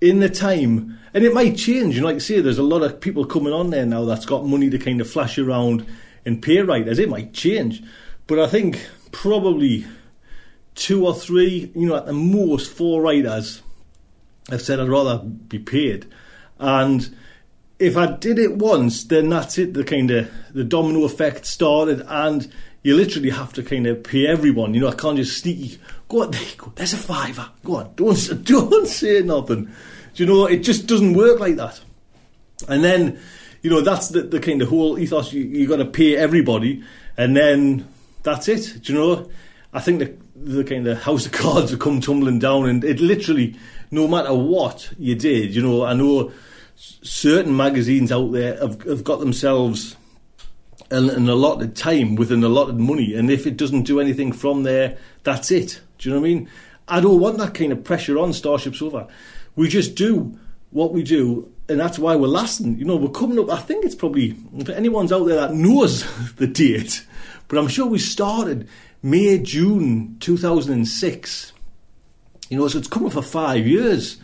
in 0.00 0.20
the 0.20 0.28
time, 0.28 0.98
and 1.12 1.24
it 1.24 1.34
might 1.34 1.56
change. 1.56 1.96
You 1.96 2.02
know, 2.02 2.06
like 2.06 2.16
I 2.16 2.20
say, 2.20 2.40
there's 2.40 2.58
a 2.58 2.62
lot 2.62 2.82
of 2.82 3.00
people 3.00 3.24
coming 3.24 3.52
on 3.52 3.70
there 3.70 3.84
now 3.84 4.04
that's 4.04 4.26
got 4.26 4.46
money 4.46 4.70
to 4.70 4.78
kind 4.78 5.00
of 5.00 5.10
flash 5.10 5.38
around 5.38 5.84
and 6.24 6.40
pay 6.40 6.60
writers. 6.60 6.98
It 6.98 7.08
might 7.08 7.32
change, 7.32 7.82
but 8.26 8.38
I 8.38 8.46
think 8.46 8.86
probably 9.10 9.86
two 10.74 11.04
or 11.04 11.14
three, 11.14 11.72
you 11.74 11.88
know, 11.88 11.96
at 11.96 12.06
the 12.06 12.12
most 12.12 12.70
four 12.70 13.02
writers 13.02 13.62
have 14.50 14.62
said 14.62 14.78
I'd 14.78 14.88
rather 14.88 15.18
be 15.18 15.58
paid, 15.58 16.06
and 16.60 17.16
if 17.78 17.96
I 17.96 18.06
did 18.12 18.38
it 18.38 18.56
once, 18.56 19.04
then 19.04 19.28
that's 19.28 19.58
it. 19.58 19.74
The 19.74 19.84
kind 19.84 20.10
of 20.10 20.30
the 20.52 20.64
domino 20.64 21.04
effect 21.04 21.46
started, 21.46 22.04
and 22.08 22.50
you 22.82 22.96
literally 22.96 23.30
have 23.30 23.52
to 23.54 23.62
kind 23.62 23.86
of 23.86 24.02
pay 24.02 24.26
everyone. 24.26 24.74
You 24.74 24.80
know, 24.80 24.88
I 24.88 24.94
can't 24.94 25.16
just 25.16 25.38
sneaky 25.38 25.78
go 26.08 26.22
on. 26.22 26.34
There's 26.74 26.94
a 26.94 26.98
fiver. 26.98 27.48
Go 27.64 27.76
on. 27.76 27.92
Don't 27.96 28.44
don't 28.44 28.86
say 28.86 29.20
nothing. 29.22 29.64
Do 30.14 30.24
you 30.24 30.26
know? 30.26 30.46
It 30.46 30.58
just 30.58 30.86
doesn't 30.86 31.14
work 31.14 31.40
like 31.40 31.56
that. 31.56 31.80
And 32.68 32.82
then, 32.82 33.20
you 33.60 33.68
know, 33.68 33.82
that's 33.82 34.08
the, 34.08 34.22
the 34.22 34.40
kind 34.40 34.62
of 34.62 34.68
whole 34.68 34.98
ethos. 34.98 35.32
You 35.32 35.42
you 35.42 35.68
got 35.68 35.76
to 35.76 35.84
pay 35.84 36.16
everybody, 36.16 36.82
and 37.16 37.36
then 37.36 37.86
that's 38.22 38.48
it. 38.48 38.82
Do 38.82 38.92
you 38.92 38.98
know? 38.98 39.30
I 39.74 39.80
think 39.80 39.98
the 39.98 40.14
the 40.34 40.64
kind 40.64 40.86
of 40.86 41.02
house 41.02 41.26
of 41.26 41.32
cards 41.32 41.72
will 41.72 41.78
come 41.78 42.00
tumbling 42.00 42.38
down, 42.38 42.68
and 42.68 42.82
it 42.84 43.00
literally, 43.00 43.56
no 43.90 44.08
matter 44.08 44.32
what 44.32 44.90
you 44.98 45.14
did, 45.14 45.54
you 45.54 45.62
know, 45.62 45.84
I 45.84 45.92
know 45.92 46.32
certain 46.76 47.56
magazines 47.56 48.12
out 48.12 48.32
there 48.32 48.58
have, 48.58 48.82
have 48.82 49.04
got 49.04 49.20
themselves 49.20 49.96
an, 50.90 51.10
an 51.10 51.28
allotted 51.28 51.74
time 51.74 52.14
with 52.14 52.30
an 52.30 52.44
allotted 52.44 52.78
money, 52.78 53.14
and 53.14 53.30
if 53.30 53.46
it 53.46 53.56
doesn't 53.56 53.82
do 53.82 54.00
anything 54.00 54.32
from 54.32 54.62
there, 54.62 54.96
that's 55.24 55.50
it. 55.50 55.80
Do 55.98 56.08
you 56.08 56.14
know 56.14 56.20
what 56.20 56.26
I 56.26 56.34
mean? 56.34 56.48
I 56.88 57.00
don't 57.00 57.20
want 57.20 57.38
that 57.38 57.54
kind 57.54 57.72
of 57.72 57.82
pressure 57.82 58.18
on 58.18 58.32
Starship 58.32 58.76
Sofa. 58.76 59.08
We 59.56 59.68
just 59.68 59.94
do 59.94 60.38
what 60.70 60.92
we 60.92 61.02
do, 61.02 61.52
and 61.68 61.80
that's 61.80 61.98
why 61.98 62.14
we're 62.14 62.28
lasting. 62.28 62.78
You 62.78 62.84
know, 62.84 62.96
we're 62.96 63.08
coming 63.08 63.38
up. 63.38 63.50
I 63.50 63.58
think 63.58 63.84
it's 63.84 63.94
probably 63.94 64.36
if 64.56 64.68
anyone's 64.68 65.12
out 65.12 65.24
there 65.24 65.36
that 65.36 65.54
knows 65.54 66.04
the 66.36 66.46
date, 66.46 67.04
but 67.48 67.58
I'm 67.58 67.68
sure 67.68 67.86
we 67.86 67.98
started 67.98 68.68
May 69.02 69.38
June 69.38 70.16
2006. 70.20 71.52
You 72.48 72.58
know, 72.58 72.68
so 72.68 72.78
it's 72.78 72.86
coming 72.86 73.10
for 73.10 73.22
five 73.22 73.66
years 73.66 74.18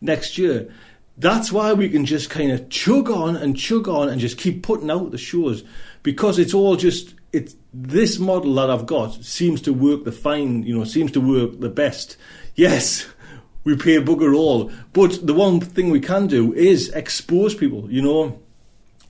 next 0.00 0.38
year. 0.38 0.72
That's 1.18 1.50
why 1.50 1.72
we 1.72 1.88
can 1.88 2.06
just 2.06 2.30
kind 2.30 2.52
of 2.52 2.70
chug 2.70 3.10
on 3.10 3.34
and 3.34 3.56
chug 3.56 3.88
on 3.88 4.08
and 4.08 4.20
just 4.20 4.38
keep 4.38 4.62
putting 4.62 4.90
out 4.90 5.10
the 5.10 5.18
shows 5.18 5.64
because 6.04 6.38
it's 6.38 6.54
all 6.54 6.76
just 6.76 7.14
it's 7.32 7.56
this 7.74 8.18
model 8.18 8.54
that 8.54 8.70
I've 8.70 8.86
got 8.86 9.24
seems 9.24 9.60
to 9.62 9.72
work 9.72 10.04
the 10.04 10.12
fine, 10.12 10.62
you 10.62 10.76
know, 10.76 10.84
seems 10.84 11.12
to 11.12 11.20
work 11.20 11.60
the 11.60 11.68
best. 11.68 12.16
Yes, 12.54 13.06
we 13.64 13.76
pay 13.76 13.96
bugger 13.96 14.34
all, 14.34 14.70
but 14.92 15.26
the 15.26 15.34
one 15.34 15.60
thing 15.60 15.90
we 15.90 16.00
can 16.00 16.28
do 16.28 16.54
is 16.54 16.88
expose 16.90 17.54
people, 17.54 17.90
you 17.90 18.00
know, 18.00 18.40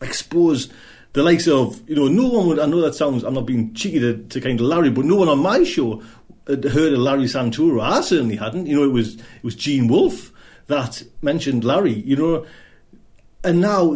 expose 0.01 0.73
the 1.13 1.23
likes 1.23 1.47
of, 1.47 1.89
you 1.89 1.95
know, 1.95 2.09
no 2.09 2.29
one 2.29 2.47
would, 2.49 2.59
I 2.59 2.67
know 2.67 2.81
that 2.81 2.95
sounds, 2.95 3.23
I'm 3.23 3.35
not 3.35 3.47
being 3.47 3.75
cheeky 3.75 4.01
to, 4.01 4.17
to 4.17 4.41
kind 4.41 4.59
of 4.59 4.67
Larry, 4.67 4.91
but 4.91 5.05
no 5.05 5.17
one 5.17 5.29
on 5.29 5.41
my 5.41 5.63
show 5.65 6.03
had 6.47 6.65
heard 6.65 6.93
of 6.93 7.01
Larry 7.01 7.25
Santoro. 7.25 7.83
I 7.83 8.01
certainly 8.01 8.37
hadn't. 8.37 8.67
You 8.67 8.77
know, 8.77 8.85
it 8.85 8.93
was, 8.93 9.17
it 9.17 9.45
was 9.45 9.55
Gene 9.55 9.89
Wolfe 9.89 10.33
that 10.69 11.03
mentioned 11.21 11.65
Larry, 11.65 11.95
you 11.95 12.17
know, 12.17 12.47
and 13.43 13.61
now, 13.61 13.93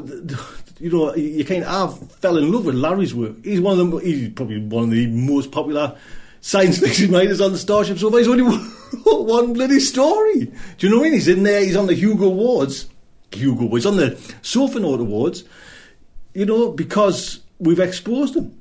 you 0.78 0.90
know, 0.90 1.14
you 1.14 1.44
kind 1.44 1.64
of 1.64 2.02
I 2.02 2.06
fell 2.16 2.36
in 2.36 2.50
love 2.50 2.64
with 2.64 2.74
Larry's 2.74 3.14
work. 3.14 3.44
He's 3.44 3.60
one 3.60 3.78
of 3.78 3.90
the, 3.90 3.98
he's 3.98 4.30
probably 4.30 4.58
one 4.58 4.84
of 4.84 4.90
the 4.90 5.06
most 5.06 5.52
popular 5.52 5.96
science 6.40 6.78
fiction 6.80 7.12
writers 7.12 7.40
on 7.40 7.52
the 7.52 7.58
Starship 7.58 7.98
so. 7.98 8.10
He's 8.16 8.28
only 8.28 8.42
one 9.04 9.52
bloody 9.52 9.80
story. 9.80 10.46
Do 10.78 10.86
you 10.86 10.90
know 10.90 10.98
what 10.98 11.02
I 11.02 11.10
mean? 11.10 11.12
He's 11.14 11.28
in 11.28 11.42
there, 11.42 11.64
he's 11.64 11.76
on 11.76 11.86
the 11.86 11.94
Hugo 11.94 12.26
Awards. 12.26 12.88
Hugo 13.32 13.64
Awards, 13.64 13.86
on 13.86 13.96
the 13.96 14.10
Sofanaut 14.42 15.00
Awards, 15.00 15.44
you 16.34 16.44
know, 16.44 16.70
because 16.70 17.40
we've 17.58 17.80
exposed 17.80 18.36
him. 18.36 18.58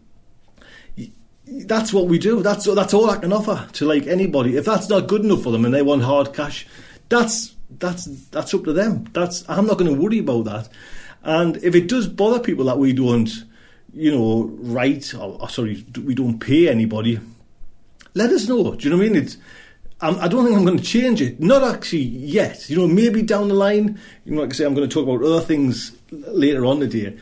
That's 1.45 1.91
what 1.91 2.07
we 2.07 2.17
do. 2.17 2.41
That's 2.41 2.63
that's 2.65 2.93
all 2.93 3.09
I 3.09 3.17
can 3.17 3.33
offer 3.33 3.67
to 3.73 3.85
like 3.85 4.07
anybody. 4.07 4.55
If 4.55 4.63
that's 4.63 4.87
not 4.87 5.07
good 5.07 5.25
enough 5.25 5.43
for 5.43 5.51
them 5.51 5.65
and 5.65 5.73
they 5.73 5.81
want 5.81 6.03
hard 6.03 6.33
cash, 6.33 6.65
that's 7.09 7.55
that's 7.79 8.05
that's 8.29 8.53
up 8.53 8.63
to 8.63 8.73
them. 8.73 9.05
That's 9.13 9.47
I'm 9.49 9.67
not 9.67 9.77
going 9.77 9.93
to 9.93 9.99
worry 10.01 10.19
about 10.19 10.45
that. 10.45 10.69
And 11.23 11.57
if 11.57 11.75
it 11.75 11.87
does 11.87 12.07
bother 12.07 12.39
people 12.39 12.65
that 12.65 12.79
we 12.79 12.93
don't, 12.93 13.29
you 13.93 14.11
know, 14.11 14.49
write 14.59 15.13
or, 15.13 15.39
or 15.39 15.49
sorry, 15.49 15.85
we 16.03 16.15
don't 16.15 16.39
pay 16.39 16.67
anybody, 16.67 17.19
let 18.13 18.31
us 18.31 18.47
know. 18.47 18.75
Do 18.75 18.83
you 18.83 18.89
know 18.89 18.97
what 18.97 19.05
I 19.05 19.09
mean? 19.09 19.21
It's 19.23 19.37
I'm, 20.01 20.19
I 20.19 20.27
do 20.27 20.37
not 20.37 20.45
think 20.45 20.57
I'm 20.57 20.65
going 20.65 20.77
to 20.77 20.83
change 20.83 21.21
it. 21.21 21.39
Not 21.39 21.63
actually 21.63 21.99
yet. 21.99 22.69
You 22.69 22.77
know, 22.77 22.87
maybe 22.87 23.21
down 23.21 23.49
the 23.49 23.53
line. 23.53 23.99
You 24.25 24.33
know, 24.33 24.41
like 24.41 24.51
I 24.51 24.53
say, 24.53 24.65
I'm 24.65 24.73
going 24.73 24.89
to 24.89 24.93
talk 24.93 25.07
about 25.07 25.25
other 25.25 25.41
things 25.41 25.95
later 26.11 26.65
on 26.65 26.79
today. 26.79 27.17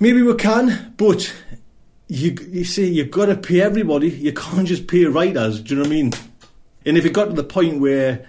Maybe 0.00 0.22
we 0.22 0.34
can, 0.34 0.94
but 0.96 1.32
you 2.08 2.36
you 2.50 2.64
see, 2.64 2.90
you've 2.90 3.12
got 3.12 3.26
to 3.26 3.36
pay 3.36 3.60
everybody. 3.60 4.10
You 4.10 4.32
can't 4.32 4.66
just 4.66 4.88
pay 4.88 5.04
writers. 5.04 5.60
Do 5.60 5.74
you 5.74 5.80
know 5.80 5.88
what 5.88 5.92
I 5.92 6.02
mean? 6.02 6.12
And 6.84 6.98
if 6.98 7.06
it 7.06 7.12
got 7.12 7.26
to 7.26 7.32
the 7.32 7.44
point 7.44 7.80
where 7.80 8.26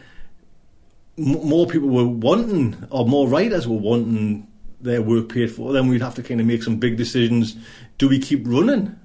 more 1.17 1.67
people 1.67 1.89
were 1.89 2.07
wanting, 2.07 2.75
or 2.89 3.05
more 3.05 3.27
writers 3.27 3.67
were 3.67 3.77
wanting 3.77 4.47
their 4.81 5.01
work 5.01 5.29
paid 5.29 5.51
for, 5.51 5.71
then 5.71 5.87
we'd 5.87 6.01
have 6.01 6.15
to 6.15 6.23
kind 6.23 6.41
of 6.41 6.47
make 6.47 6.63
some 6.63 6.77
big 6.77 6.97
decisions. 6.97 7.55
Do 7.97 8.09
we 8.09 8.19
keep 8.19 8.43
running 8.45 8.99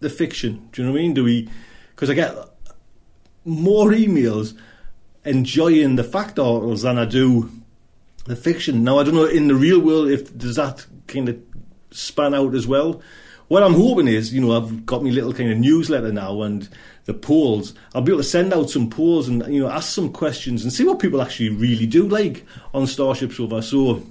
the 0.00 0.10
fiction? 0.10 0.68
Do 0.72 0.82
you 0.82 0.86
know 0.86 0.92
what 0.92 0.98
I 0.98 1.02
mean? 1.02 1.14
Do 1.14 1.24
we? 1.24 1.48
Because 1.90 2.10
I 2.10 2.14
get 2.14 2.34
more 3.44 3.90
emails 3.90 4.56
enjoying 5.24 5.96
the 5.96 6.04
fact 6.04 6.38
articles 6.38 6.82
than 6.82 6.98
I 6.98 7.04
do 7.04 7.50
the 8.24 8.36
fiction. 8.36 8.84
Now 8.84 8.98
I 8.98 9.04
don't 9.04 9.14
know 9.14 9.24
in 9.24 9.48
the 9.48 9.54
real 9.54 9.80
world 9.80 10.08
if 10.08 10.36
does 10.36 10.56
that 10.56 10.86
kind 11.06 11.28
of 11.28 11.38
span 11.90 12.34
out 12.34 12.54
as 12.54 12.66
well. 12.66 13.02
What 13.48 13.62
I'm 13.64 13.74
hoping 13.74 14.06
is, 14.06 14.32
you 14.32 14.40
know, 14.40 14.56
I've 14.56 14.86
got 14.86 15.02
my 15.02 15.10
little 15.10 15.32
kind 15.32 15.50
of 15.50 15.58
newsletter 15.58 16.12
now, 16.12 16.42
and 16.42 16.68
the 17.04 17.14
polls. 17.14 17.74
I'll 17.94 18.02
be 18.02 18.12
able 18.12 18.22
to 18.22 18.28
send 18.28 18.52
out 18.52 18.70
some 18.70 18.90
polls 18.90 19.28
and 19.28 19.46
you 19.52 19.60
know 19.60 19.68
ask 19.68 19.92
some 19.92 20.12
questions 20.12 20.62
and 20.62 20.72
see 20.72 20.84
what 20.84 20.98
people 20.98 21.22
actually 21.22 21.50
really 21.50 21.86
do 21.86 22.06
like 22.06 22.44
on 22.74 22.86
Starship 22.86 23.32
Sofa. 23.32 23.62
So 23.62 24.06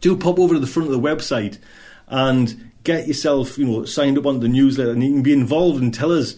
do 0.00 0.16
pop 0.16 0.38
over 0.38 0.54
to 0.54 0.60
the 0.60 0.66
front 0.66 0.88
of 0.88 0.92
the 0.92 1.08
website 1.08 1.58
and 2.08 2.70
get 2.84 3.06
yourself 3.06 3.58
you 3.58 3.64
know 3.64 3.84
signed 3.84 4.18
up 4.18 4.26
on 4.26 4.40
the 4.40 4.48
newsletter 4.48 4.92
and 4.92 5.02
you 5.02 5.10
can 5.10 5.22
be 5.22 5.32
involved 5.32 5.82
and 5.82 5.94
tell 5.94 6.12
us 6.12 6.36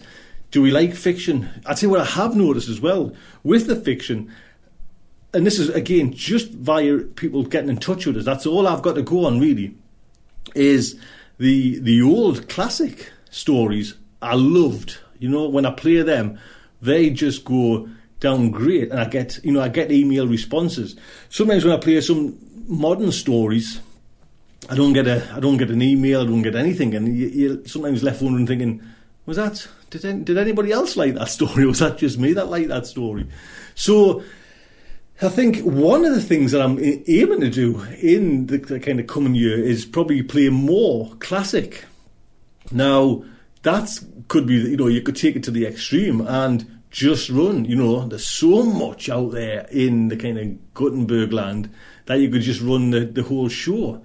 do 0.51 0.61
we 0.61 0.71
like 0.71 0.95
fiction. 0.95 1.49
I'd 1.65 1.77
say 1.77 1.87
what 1.87 1.99
I 1.99 2.05
have 2.05 2.35
noticed 2.35 2.69
as 2.69 2.79
well 2.79 3.13
with 3.43 3.67
the 3.67 3.75
fiction. 3.75 4.31
And 5.33 5.45
this 5.45 5.59
is 5.59 5.69
again 5.69 6.13
just 6.13 6.51
via 6.51 6.99
people 6.99 7.43
getting 7.43 7.69
in 7.69 7.77
touch 7.77 8.05
with 8.05 8.17
us. 8.17 8.25
That's 8.25 8.45
all 8.45 8.67
I've 8.67 8.81
got 8.81 8.95
to 8.95 9.01
go 9.01 9.25
on 9.25 9.39
really. 9.39 9.75
Is 10.53 10.97
the 11.37 11.79
the 11.79 12.01
old 12.01 12.47
classic 12.47 13.11
stories 13.29 13.95
I 14.21 14.35
loved 14.35 14.99
you 15.25 15.31
know, 15.31 15.49
when 15.49 15.65
I 15.65 15.71
play 15.71 16.03
them, 16.03 16.37
they 16.83 17.09
just 17.09 17.45
go 17.45 17.89
down 18.19 18.51
great, 18.51 18.91
and 18.91 18.99
I 18.99 19.05
get 19.05 19.43
you 19.43 19.51
know 19.51 19.59
I 19.59 19.69
get 19.69 19.91
email 19.91 20.27
responses. 20.27 20.95
Sometimes 21.29 21.65
when 21.65 21.73
I 21.73 21.79
play 21.79 21.99
some 22.01 22.37
modern 22.67 23.11
stories, 23.11 23.81
I 24.69 24.75
don't 24.75 24.93
get 24.93 25.07
a 25.07 25.27
I 25.33 25.39
don't 25.39 25.57
get 25.57 25.71
an 25.71 25.81
email, 25.81 26.21
I 26.21 26.25
don't 26.25 26.43
get 26.43 26.55
anything, 26.55 26.93
and 26.93 27.17
you, 27.17 27.27
you're 27.27 27.65
sometimes 27.65 28.03
left 28.03 28.21
wondering, 28.21 28.45
thinking, 28.45 28.83
was 29.25 29.37
that 29.37 29.67
did 29.89 30.25
did 30.25 30.37
anybody 30.37 30.71
else 30.71 30.95
like 30.95 31.15
that 31.15 31.29
story? 31.29 31.65
Was 31.71 31.79
that 31.79 31.97
just 31.97 32.19
me 32.19 32.33
that 32.33 32.49
liked 32.49 32.69
that 32.69 32.85
story? 32.85 33.27
So. 33.73 34.23
I 35.21 35.29
think 35.29 35.59
one 35.59 36.03
of 36.03 36.13
the 36.13 36.21
things 36.21 36.51
that 36.51 36.61
I'm 36.61 36.77
aiming 36.77 37.39
to 37.39 37.49
do 37.49 37.81
in 38.01 38.47
the, 38.47 38.57
the 38.57 38.81
kind 38.81 38.99
of 38.99 39.07
coming 39.07 39.33
year 39.33 39.57
is 39.57 39.85
probably 39.85 40.21
play 40.21 40.49
more 40.49 41.15
classic. 41.19 41.85
Now, 42.69 43.23
that 43.65 43.99
could 44.27 44.45
be, 44.45 44.55
you 44.55 44.77
know, 44.77 44.87
you 44.87 45.01
could 45.01 45.15
take 45.15 45.35
it 45.35 45.43
to 45.43 45.51
the 45.51 45.65
extreme 45.65 46.21
and 46.21 46.81
just 46.91 47.29
run. 47.29 47.65
You 47.65 47.75
know, 47.75 48.07
there's 48.07 48.25
so 48.25 48.63
much 48.63 49.09
out 49.09 49.31
there 49.31 49.67
in 49.71 50.07
the 50.09 50.15
kind 50.15 50.37
of 50.37 50.73
Gutenberg 50.75 51.33
land 51.33 51.71
that 52.05 52.19
you 52.19 52.29
could 52.29 52.43
just 52.43 52.61
run 52.61 52.91
the, 52.91 53.01
the 53.05 53.23
whole 53.23 53.49
show 53.49 54.03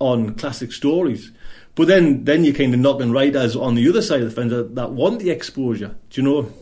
on 0.00 0.34
classic 0.34 0.72
stories. 0.72 1.30
But 1.76 1.86
then, 1.86 2.24
then 2.24 2.44
you're 2.44 2.54
kind 2.54 2.74
of 2.74 2.80
knocking 2.80 3.12
writers 3.12 3.54
on 3.54 3.76
the 3.76 3.88
other 3.88 4.02
side 4.02 4.22
of 4.22 4.28
the 4.28 4.34
fence 4.34 4.50
that, 4.50 4.74
that 4.74 4.90
want 4.90 5.20
the 5.20 5.30
exposure. 5.30 5.94
Do 6.10 6.20
you 6.20 6.28
know? 6.28 6.52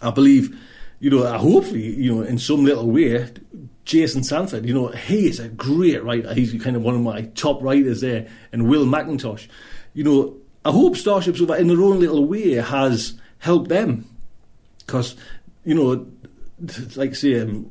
I 0.00 0.10
believe, 0.10 0.56
you 1.00 1.10
know, 1.10 1.26
hopefully, 1.36 1.96
you 1.96 2.14
know, 2.14 2.22
in 2.22 2.38
some 2.38 2.64
little 2.64 2.88
way, 2.88 3.30
Jason 3.84 4.22
Sanford, 4.22 4.64
you 4.64 4.74
know, 4.74 4.88
he 4.88 5.26
is 5.26 5.40
a 5.40 5.48
great 5.48 6.04
writer. 6.04 6.34
He's 6.34 6.52
kind 6.62 6.76
of 6.76 6.82
one 6.82 6.94
of 6.94 7.00
my 7.00 7.22
top 7.34 7.62
writers 7.62 8.00
there, 8.00 8.28
and 8.52 8.68
Will 8.68 8.86
McIntosh. 8.86 9.48
You 9.92 10.04
know, 10.04 10.36
I 10.64 10.70
hope 10.70 10.96
Starship 10.96 11.36
Sofa, 11.36 11.54
in 11.54 11.68
their 11.68 11.80
own 11.80 12.00
little 12.00 12.24
way, 12.24 12.52
has 12.54 13.14
helped 13.38 13.68
them. 13.68 14.06
Because, 14.78 15.16
you 15.64 15.74
know, 15.74 16.06
like 16.96 17.14
say, 17.14 17.40
um, 17.40 17.70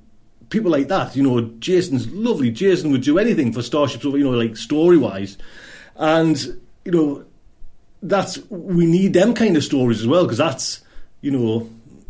people 0.50 0.70
like 0.70 0.88
that, 0.90 1.16
you 1.16 1.24
know, 1.24 1.42
Jason's 1.60 2.08
lovely. 2.12 2.52
Jason 2.52 2.92
would 2.92 3.02
do 3.02 3.18
anything 3.18 3.52
for 3.52 3.62
Starship 3.64 4.02
Sofa, 4.02 4.18
you 4.18 4.24
know, 4.24 4.32
like 4.32 4.56
story 4.58 4.98
wise. 4.98 5.38
And, 5.96 6.38
you 6.86 6.92
know, 6.92 7.26
that's, 8.02 8.38
we 8.50 8.86
need 8.86 9.14
them 9.14 9.34
kind 9.34 9.58
of 9.58 9.64
stories 9.64 10.02
as 10.02 10.08
well, 10.08 10.24
because 10.24 10.38
that's, 10.38 10.82
you 11.22 11.32
know, 11.32 11.70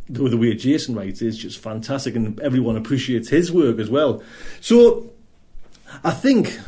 the, 0.09 0.27
the 0.27 0.37
way 0.37 0.53
Jason 0.55 0.95
writes 0.95 1.21
is 1.21 1.37
just 1.37 1.59
fantastic, 1.59 2.15
and 2.15 2.39
everyone 2.41 2.75
appreciates 2.75 3.29
his 3.29 3.51
work 3.51 3.79
as 3.79 3.89
well. 3.89 4.21
So 4.59 5.11
I 6.03 6.11
think 6.11 6.59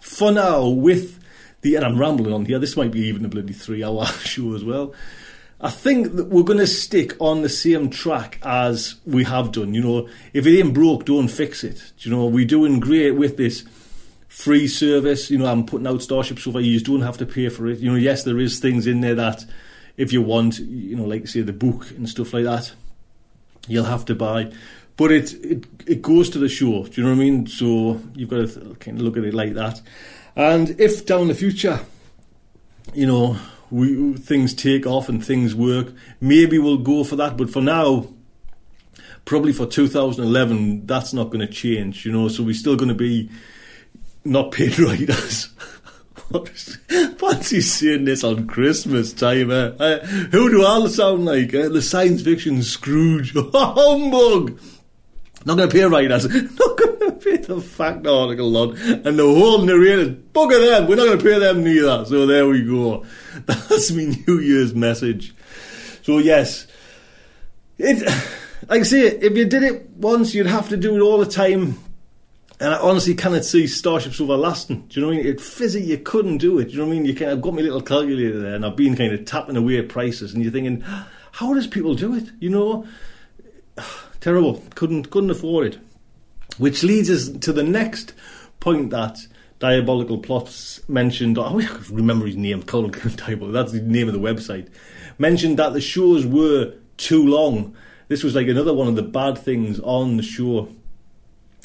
for 0.00 0.32
now, 0.32 0.66
with 0.66 1.19
and 1.62 1.84
I'm 1.84 1.98
rambling 1.98 2.32
on 2.32 2.44
here. 2.44 2.58
This 2.58 2.76
might 2.76 2.90
be 2.90 3.00
even 3.02 3.24
a 3.24 3.28
bloody 3.28 3.52
three-hour 3.52 4.06
show 4.24 4.54
as 4.54 4.64
well. 4.64 4.94
I 5.60 5.68
think 5.68 6.16
that 6.16 6.28
we're 6.28 6.42
going 6.42 6.58
to 6.58 6.66
stick 6.66 7.14
on 7.20 7.42
the 7.42 7.48
same 7.50 7.90
track 7.90 8.38
as 8.42 8.94
we 9.04 9.24
have 9.24 9.52
done. 9.52 9.74
You 9.74 9.82
know, 9.82 10.08
if 10.32 10.46
it 10.46 10.58
ain't 10.58 10.72
broke, 10.72 11.04
don't 11.04 11.28
fix 11.28 11.62
it. 11.64 11.92
You 11.98 12.10
know, 12.10 12.26
we're 12.26 12.46
doing 12.46 12.80
great 12.80 13.10
with 13.10 13.36
this 13.36 13.64
free 14.28 14.66
service. 14.66 15.30
You 15.30 15.36
know, 15.36 15.46
I'm 15.46 15.66
putting 15.66 15.86
out 15.86 16.00
Starship 16.00 16.38
Sofa. 16.38 16.62
You 16.62 16.72
just 16.72 16.86
don't 16.86 17.02
have 17.02 17.18
to 17.18 17.26
pay 17.26 17.50
for 17.50 17.66
it. 17.66 17.78
You 17.78 17.90
know, 17.90 17.96
yes, 17.96 18.24
there 18.24 18.38
is 18.38 18.58
things 18.58 18.86
in 18.86 19.02
there 19.02 19.14
that 19.16 19.44
if 19.98 20.14
you 20.14 20.22
want, 20.22 20.58
you 20.60 20.96
know, 20.96 21.04
like 21.04 21.28
say 21.28 21.42
the 21.42 21.52
book 21.52 21.90
and 21.90 22.08
stuff 22.08 22.32
like 22.32 22.44
that, 22.44 22.72
you'll 23.68 23.84
have 23.84 24.06
to 24.06 24.14
buy. 24.14 24.50
But 24.96 25.12
it 25.12 25.34
it 25.44 25.66
it 25.86 26.02
goes 26.02 26.30
to 26.30 26.38
the 26.38 26.48
show. 26.48 26.84
Do 26.84 27.00
you 27.00 27.02
know 27.02 27.10
what 27.10 27.16
I 27.16 27.24
mean? 27.24 27.46
So 27.46 28.00
you've 28.14 28.30
got 28.30 28.48
to 28.48 28.76
kind 28.80 28.98
of 28.98 29.02
look 29.02 29.18
at 29.18 29.24
it 29.24 29.34
like 29.34 29.54
that. 29.54 29.82
And 30.36 30.80
if 30.80 31.06
down 31.06 31.28
the 31.28 31.34
future, 31.34 31.80
you 32.94 33.06
know, 33.06 33.38
we 33.70 34.14
things 34.14 34.54
take 34.54 34.86
off 34.86 35.08
and 35.08 35.24
things 35.24 35.54
work, 35.54 35.92
maybe 36.20 36.58
we'll 36.58 36.78
go 36.78 37.04
for 37.04 37.16
that. 37.16 37.36
But 37.36 37.50
for 37.50 37.60
now, 37.60 38.08
probably 39.24 39.52
for 39.52 39.66
2011, 39.66 40.86
that's 40.86 41.12
not 41.12 41.30
going 41.30 41.46
to 41.46 41.52
change. 41.52 42.04
You 42.04 42.12
know, 42.12 42.28
so 42.28 42.42
we're 42.42 42.54
still 42.54 42.76
going 42.76 42.88
to 42.88 42.94
be 42.94 43.30
not 44.24 44.52
paid 44.52 44.78
writers. 44.78 45.50
Fancy 47.18 47.60
seeing 47.60 48.04
this 48.04 48.22
on 48.22 48.46
Christmas 48.46 49.12
time, 49.12 49.50
eh? 49.50 49.72
Uh, 49.78 50.06
who 50.06 50.48
do 50.48 50.64
I 50.64 50.86
sound 50.86 51.24
like? 51.24 51.52
Uh, 51.52 51.68
the 51.68 51.82
science 51.82 52.22
fiction 52.22 52.62
Scrooge. 52.62 53.34
Humbug! 53.52 54.60
Not 55.44 55.56
going 55.56 55.68
to 55.68 55.74
pay 55.74 55.84
writers. 55.84 56.28
Not 56.28 56.76
going 56.76 56.98
to 57.00 57.12
pay 57.12 57.36
the 57.38 57.60
fact 57.60 58.06
article 58.06 58.50
lot. 58.50 58.78
And 58.78 59.18
the 59.18 59.24
whole 59.24 59.62
narrator, 59.62 60.10
bugger 60.10 60.60
them. 60.60 60.86
We're 60.86 60.96
not 60.96 61.06
going 61.06 61.18
to 61.18 61.24
pay 61.24 61.38
them 61.38 61.64
neither. 61.64 62.04
So 62.04 62.26
there 62.26 62.46
we 62.46 62.62
go. 62.62 63.06
That's 63.46 63.90
my 63.92 64.14
New 64.26 64.38
Year's 64.38 64.74
message. 64.74 65.34
So 66.02 66.18
yes, 66.18 66.66
it. 67.78 68.08
Like 68.68 68.80
I 68.80 68.84
say, 68.84 69.06
if 69.06 69.36
you 69.36 69.46
did 69.46 69.62
it 69.62 69.90
once, 69.96 70.34
you'd 70.34 70.46
have 70.46 70.68
to 70.68 70.76
do 70.76 70.94
it 70.94 71.00
all 71.00 71.18
the 71.18 71.26
time. 71.26 71.78
And 72.60 72.74
I 72.74 72.78
honestly 72.78 73.14
cannot 73.14 73.44
see 73.44 73.66
Starship 73.66 74.12
lasting. 74.20 74.82
Do 74.82 75.00
you 75.00 75.00
know 75.00 75.08
what 75.08 75.20
I 75.20 75.22
mean? 75.22 75.26
It 75.26 75.40
physically, 75.40 75.88
you 75.88 75.98
couldn't 75.98 76.38
do 76.38 76.58
it. 76.58 76.66
Do 76.66 76.72
you 76.72 76.78
know 76.78 76.84
what 76.84 76.92
I 76.92 76.96
mean? 76.96 77.06
You 77.06 77.14
kind 77.16 77.30
of 77.30 77.40
got 77.40 77.54
my 77.54 77.62
little 77.62 77.80
calculator 77.80 78.38
there, 78.38 78.54
and 78.54 78.66
I've 78.66 78.76
been 78.76 78.96
kind 78.96 79.14
of 79.14 79.24
tapping 79.24 79.56
away 79.56 79.78
at 79.78 79.88
prices, 79.88 80.34
and 80.34 80.42
you're 80.42 80.52
thinking, 80.52 80.82
how 81.32 81.54
does 81.54 81.66
people 81.66 81.94
do 81.94 82.14
it? 82.14 82.28
You 82.38 82.50
know, 82.50 82.86
terrible. 84.20 84.62
Couldn't 84.74 85.10
couldn't 85.10 85.30
afford 85.30 85.66
it. 85.66 85.78
Which 86.58 86.82
leads 86.82 87.10
us 87.10 87.28
to 87.28 87.52
the 87.52 87.62
next 87.62 88.12
point 88.58 88.90
that 88.90 89.18
Diabolical 89.58 90.18
Plots 90.18 90.86
mentioned. 90.88 91.38
Oh, 91.38 91.60
I 91.60 91.68
remember 91.90 92.26
his 92.26 92.36
name. 92.36 92.62
Colin 92.62 92.90
Diabolical. 93.16 93.52
That's 93.52 93.72
the 93.72 93.80
name 93.80 94.08
of 94.08 94.14
the 94.14 94.20
website. 94.20 94.68
Mentioned 95.18 95.58
that 95.58 95.72
the 95.72 95.80
shows 95.80 96.26
were 96.26 96.74
too 96.96 97.26
long. 97.26 97.76
This 98.08 98.24
was 98.24 98.34
like 98.34 98.48
another 98.48 98.74
one 98.74 98.88
of 98.88 98.96
the 98.96 99.02
bad 99.02 99.38
things 99.38 99.78
on 99.80 100.16
the 100.16 100.22
show. 100.22 100.68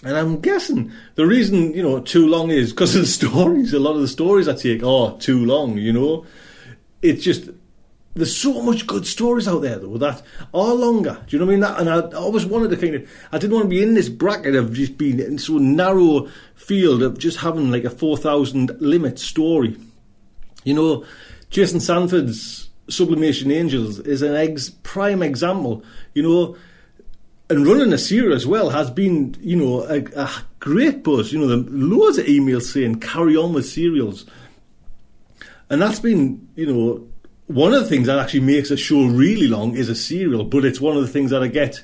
And 0.04 0.16
I'm 0.16 0.40
guessing 0.40 0.92
the 1.16 1.26
reason, 1.26 1.74
you 1.74 1.82
know, 1.82 2.00
too 2.00 2.28
long 2.28 2.52
is 2.52 2.72
because 2.72 2.96
of 2.96 3.02
the 3.02 3.08
stories. 3.30 3.74
A 3.74 3.80
lot 3.80 3.96
of 3.96 4.02
the 4.02 4.08
stories 4.08 4.48
I 4.48 4.54
take 4.54 4.84
are 4.84 5.18
too 5.18 5.46
long, 5.46 5.78
you 5.78 5.94
know. 5.94 6.26
It's 7.02 7.24
just 7.24 7.50
there's 8.16 8.36
so 8.36 8.62
much 8.62 8.88
good 8.88 9.06
stories 9.06 9.46
out 9.46 9.62
there 9.62 9.78
though 9.78 9.98
that 9.98 10.22
are 10.54 10.74
longer. 10.74 11.22
Do 11.28 11.36
you 11.36 11.40
know 11.40 11.46
what 11.46 11.52
I 11.52 11.56
mean? 11.56 11.60
That, 11.60 11.80
and 11.82 11.90
I 11.90 12.18
always 12.18 12.46
wanted 12.46 12.70
to 12.70 12.78
kind 12.78 12.96
of, 12.96 13.10
I 13.34 13.38
didn't 13.38 13.54
want 13.54 13.66
to 13.66 13.70
be 13.70 13.84
in 13.84 13.94
this 13.94 14.08
bracket 14.08 14.56
of 14.56 14.74
just 14.74 14.98
being 14.98 15.20
in 15.20 15.38
so 15.38 15.58
narrow 15.58 16.30
field 16.56 17.04
of 17.04 17.20
just 17.20 17.40
having 17.40 17.72
like 17.72 17.84
a 17.84 17.90
four 17.90 18.16
thousand 18.16 18.80
limit 18.80 19.20
story. 19.20 19.78
You 20.64 20.74
know, 20.76 21.06
Jason 21.50 21.82
Sanford's 21.82 22.70
Sublimation 22.88 23.52
Angels 23.52 24.00
is 24.00 24.22
an 24.22 24.34
ex 24.34 24.70
prime 24.70 25.22
example. 25.22 25.84
You 26.14 26.24
know, 26.24 26.58
and 27.50 27.68
running 27.68 27.92
a 27.92 27.98
series 27.98 28.34
as 28.34 28.48
well 28.48 28.70
has 28.70 28.90
been, 28.90 29.36
you 29.42 29.58
know, 29.58 29.84
a, 29.90 30.06
a 30.18 30.32
great 30.60 31.04
buzz. 31.04 31.34
You 31.34 31.40
know, 31.40 31.48
the 31.48 31.70
loads 31.70 32.18
of 32.18 32.28
emails 32.28 32.64
saying 32.64 33.02
carry 33.02 33.36
on 33.36 33.52
with 33.52 33.68
serials, 33.68 34.26
and 35.70 35.82
that's 35.82 36.00
been, 36.00 36.48
you 36.56 36.66
know 36.66 37.08
one 37.48 37.74
of 37.74 37.84
the 37.84 37.90
things 37.90 38.08
that 38.08 38.18
actually 38.18 38.42
makes 38.42 38.72
a 38.72 38.78
show 38.78 39.06
really 39.06 39.48
long 39.48 39.76
is 39.76 39.90
a 39.90 39.96
serial, 39.96 40.44
but 40.44 40.66
it's 40.66 40.82
one 40.82 40.98
of 40.98 41.04
the 41.04 41.10
things 41.10 41.32
that 41.32 41.44
I 41.44 41.48
get 41.48 41.82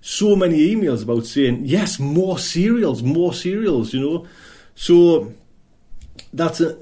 so 0.00 0.34
many 0.34 0.74
emails 0.74 1.02
about 1.02 1.26
saying, 1.26 1.62
yes, 1.64 1.98
more 1.98 2.38
serials, 2.38 3.02
more 3.02 3.34
serials, 3.34 3.92
you 3.92 4.00
know. 4.00 4.26
So 4.74 5.32
that's 6.32 6.60
a, 6.60 6.78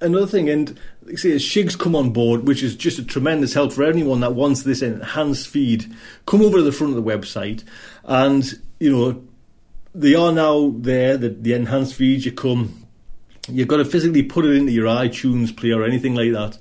another 0.00 0.26
thing. 0.26 0.50
And 0.50 0.78
like 1.02 1.14
I 1.14 1.16
say, 1.16 1.38
Shig's 1.38 1.74
come 1.74 1.96
on 1.96 2.10
board, 2.10 2.46
which 2.46 2.62
is 2.62 2.76
just 2.76 2.98
a 2.98 3.04
tremendous 3.04 3.54
help 3.54 3.72
for 3.72 3.82
anyone 3.82 4.20
that 4.20 4.34
wants 4.34 4.62
this 4.62 4.82
enhanced 4.82 5.48
feed. 5.48 5.90
Come 6.26 6.42
over 6.42 6.58
to 6.58 6.62
the 6.62 6.72
front 6.72 6.96
of 6.96 7.02
the 7.02 7.10
website, 7.10 7.64
and 8.04 8.60
you 8.78 8.92
know 8.92 9.24
they 9.94 10.14
are 10.14 10.32
now 10.32 10.72
there. 10.76 11.16
The, 11.16 11.30
the 11.30 11.54
enhanced 11.54 11.94
feeds 11.94 12.26
you 12.26 12.32
come, 12.32 12.86
you've 13.48 13.68
got 13.68 13.78
to 13.78 13.84
physically 13.84 14.22
put 14.22 14.44
it 14.44 14.54
into 14.54 14.70
your 14.70 14.86
iTunes 14.86 15.56
player 15.56 15.80
or 15.80 15.84
anything 15.84 16.14
like 16.14 16.32
that 16.32 16.58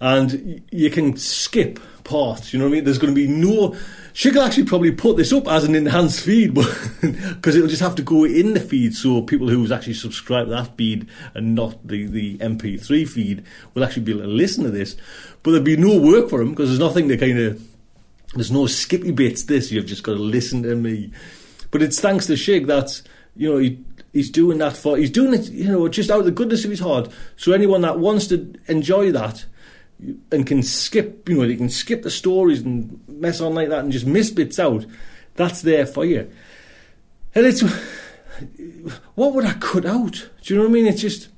and 0.00 0.62
you 0.70 0.90
can 0.90 1.16
skip 1.16 1.78
parts. 2.04 2.52
You 2.52 2.58
know 2.58 2.66
what 2.66 2.72
I 2.72 2.74
mean? 2.76 2.84
There's 2.84 2.98
going 2.98 3.14
to 3.14 3.20
be 3.20 3.28
no. 3.28 3.76
She 4.12 4.30
could 4.30 4.42
actually 4.42 4.64
probably 4.64 4.90
put 4.90 5.16
this 5.16 5.32
up 5.32 5.46
as 5.46 5.64
an 5.64 5.74
enhanced 5.74 6.24
feed, 6.24 6.54
because 7.00 7.54
it'll 7.54 7.68
just 7.68 7.82
have 7.82 7.94
to 7.96 8.02
go 8.02 8.24
in 8.24 8.54
the 8.54 8.60
feed. 8.60 8.94
So 8.94 9.22
people 9.22 9.48
who's 9.48 9.70
actually 9.70 9.94
subscribed 9.94 10.48
to 10.48 10.56
that 10.56 10.76
feed 10.76 11.08
and 11.34 11.54
not 11.54 11.86
the 11.86 12.06
the 12.06 12.38
MP3 12.38 13.08
feed 13.08 13.44
will 13.74 13.84
actually 13.84 14.02
be 14.02 14.12
able 14.12 14.22
to 14.22 14.28
listen 14.28 14.64
to 14.64 14.70
this. 14.70 14.96
But 15.42 15.52
there'll 15.52 15.64
be 15.64 15.76
no 15.76 16.00
work 16.00 16.30
for 16.30 16.40
them 16.40 16.50
because 16.50 16.70
there's 16.70 16.80
nothing 16.80 17.08
to 17.08 17.16
kind 17.16 17.38
of. 17.38 17.62
There's 18.34 18.52
no 18.52 18.66
skippy 18.66 19.10
bits. 19.10 19.44
This 19.44 19.70
you've 19.72 19.86
just 19.86 20.04
got 20.04 20.14
to 20.14 20.20
listen 20.20 20.62
to 20.62 20.76
me. 20.76 21.10
But 21.70 21.82
it's 21.82 22.00
thanks 22.00 22.26
to 22.26 22.34
Shig 22.34 22.66
that 22.66 23.02
you 23.36 23.52
know 23.52 23.58
he 23.58 23.84
he's 24.12 24.30
doing 24.30 24.58
that 24.58 24.76
for 24.76 24.96
he's 24.96 25.10
doing 25.10 25.34
it 25.34 25.48
you 25.50 25.70
know 25.70 25.88
just 25.88 26.10
out 26.10 26.18
of 26.18 26.24
the 26.24 26.32
goodness 26.32 26.64
of 26.64 26.70
his 26.70 26.80
heart 26.80 27.08
so 27.36 27.52
anyone 27.52 27.80
that 27.80 27.98
wants 28.00 28.26
to 28.26 28.52
enjoy 28.66 29.12
that 29.12 29.44
and 30.32 30.46
can 30.46 30.62
skip, 30.62 31.28
you 31.28 31.36
know, 31.36 31.46
they 31.46 31.56
can 31.56 31.68
skip 31.68 32.02
the 32.02 32.10
stories 32.10 32.62
and 32.62 33.00
mess 33.08 33.40
on 33.40 33.54
like 33.54 33.68
that 33.68 33.80
and 33.80 33.92
just 33.92 34.06
miss 34.06 34.30
bits 34.30 34.58
out. 34.58 34.86
That's 35.34 35.62
there 35.62 35.86
for 35.86 36.04
you. 36.04 36.30
And 37.34 37.46
it's 37.46 37.62
what 39.14 39.34
would 39.34 39.44
I 39.44 39.54
cut 39.54 39.84
out? 39.84 40.28
Do 40.42 40.54
you 40.54 40.56
know 40.56 40.64
what 40.64 40.70
I 40.70 40.74
mean? 40.74 40.86
It's 40.86 41.00
just 41.00 41.28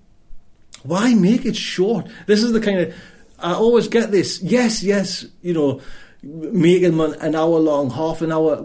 why 0.83 1.15
make 1.15 1.45
it 1.45 1.57
short? 1.57 2.07
This 2.27 2.43
is 2.43 2.53
the 2.53 2.61
kind 2.61 2.79
of 2.79 2.95
I 3.39 3.55
always 3.55 3.89
get 3.89 4.11
this. 4.13 4.41
Yes, 4.43 4.83
yes, 4.83 5.27
you 5.43 5.53
know, 5.53 5.81
making 6.23 6.99
an 7.01 7.35
hour 7.35 7.59
long, 7.59 7.91
half 7.91 8.23
an 8.23 8.33
hour. 8.33 8.65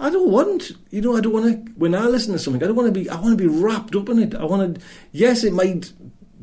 I 0.00 0.10
don't 0.10 0.30
want, 0.30 0.72
you 0.90 1.02
know, 1.02 1.16
I 1.16 1.20
don't 1.20 1.32
want 1.32 1.66
to. 1.66 1.72
When 1.72 1.94
I 1.94 2.06
listen 2.06 2.32
to 2.32 2.38
something, 2.38 2.62
I 2.62 2.66
don't 2.66 2.76
want 2.76 2.92
to 2.92 3.00
be. 3.00 3.08
I 3.10 3.20
want 3.20 3.38
to 3.38 3.48
be 3.48 3.48
wrapped 3.48 3.94
up 3.96 4.08
in 4.08 4.18
it. 4.18 4.34
I 4.34 4.44
want 4.44 4.76
to. 4.76 4.82
Yes, 5.12 5.44
it 5.44 5.52
might 5.52 5.92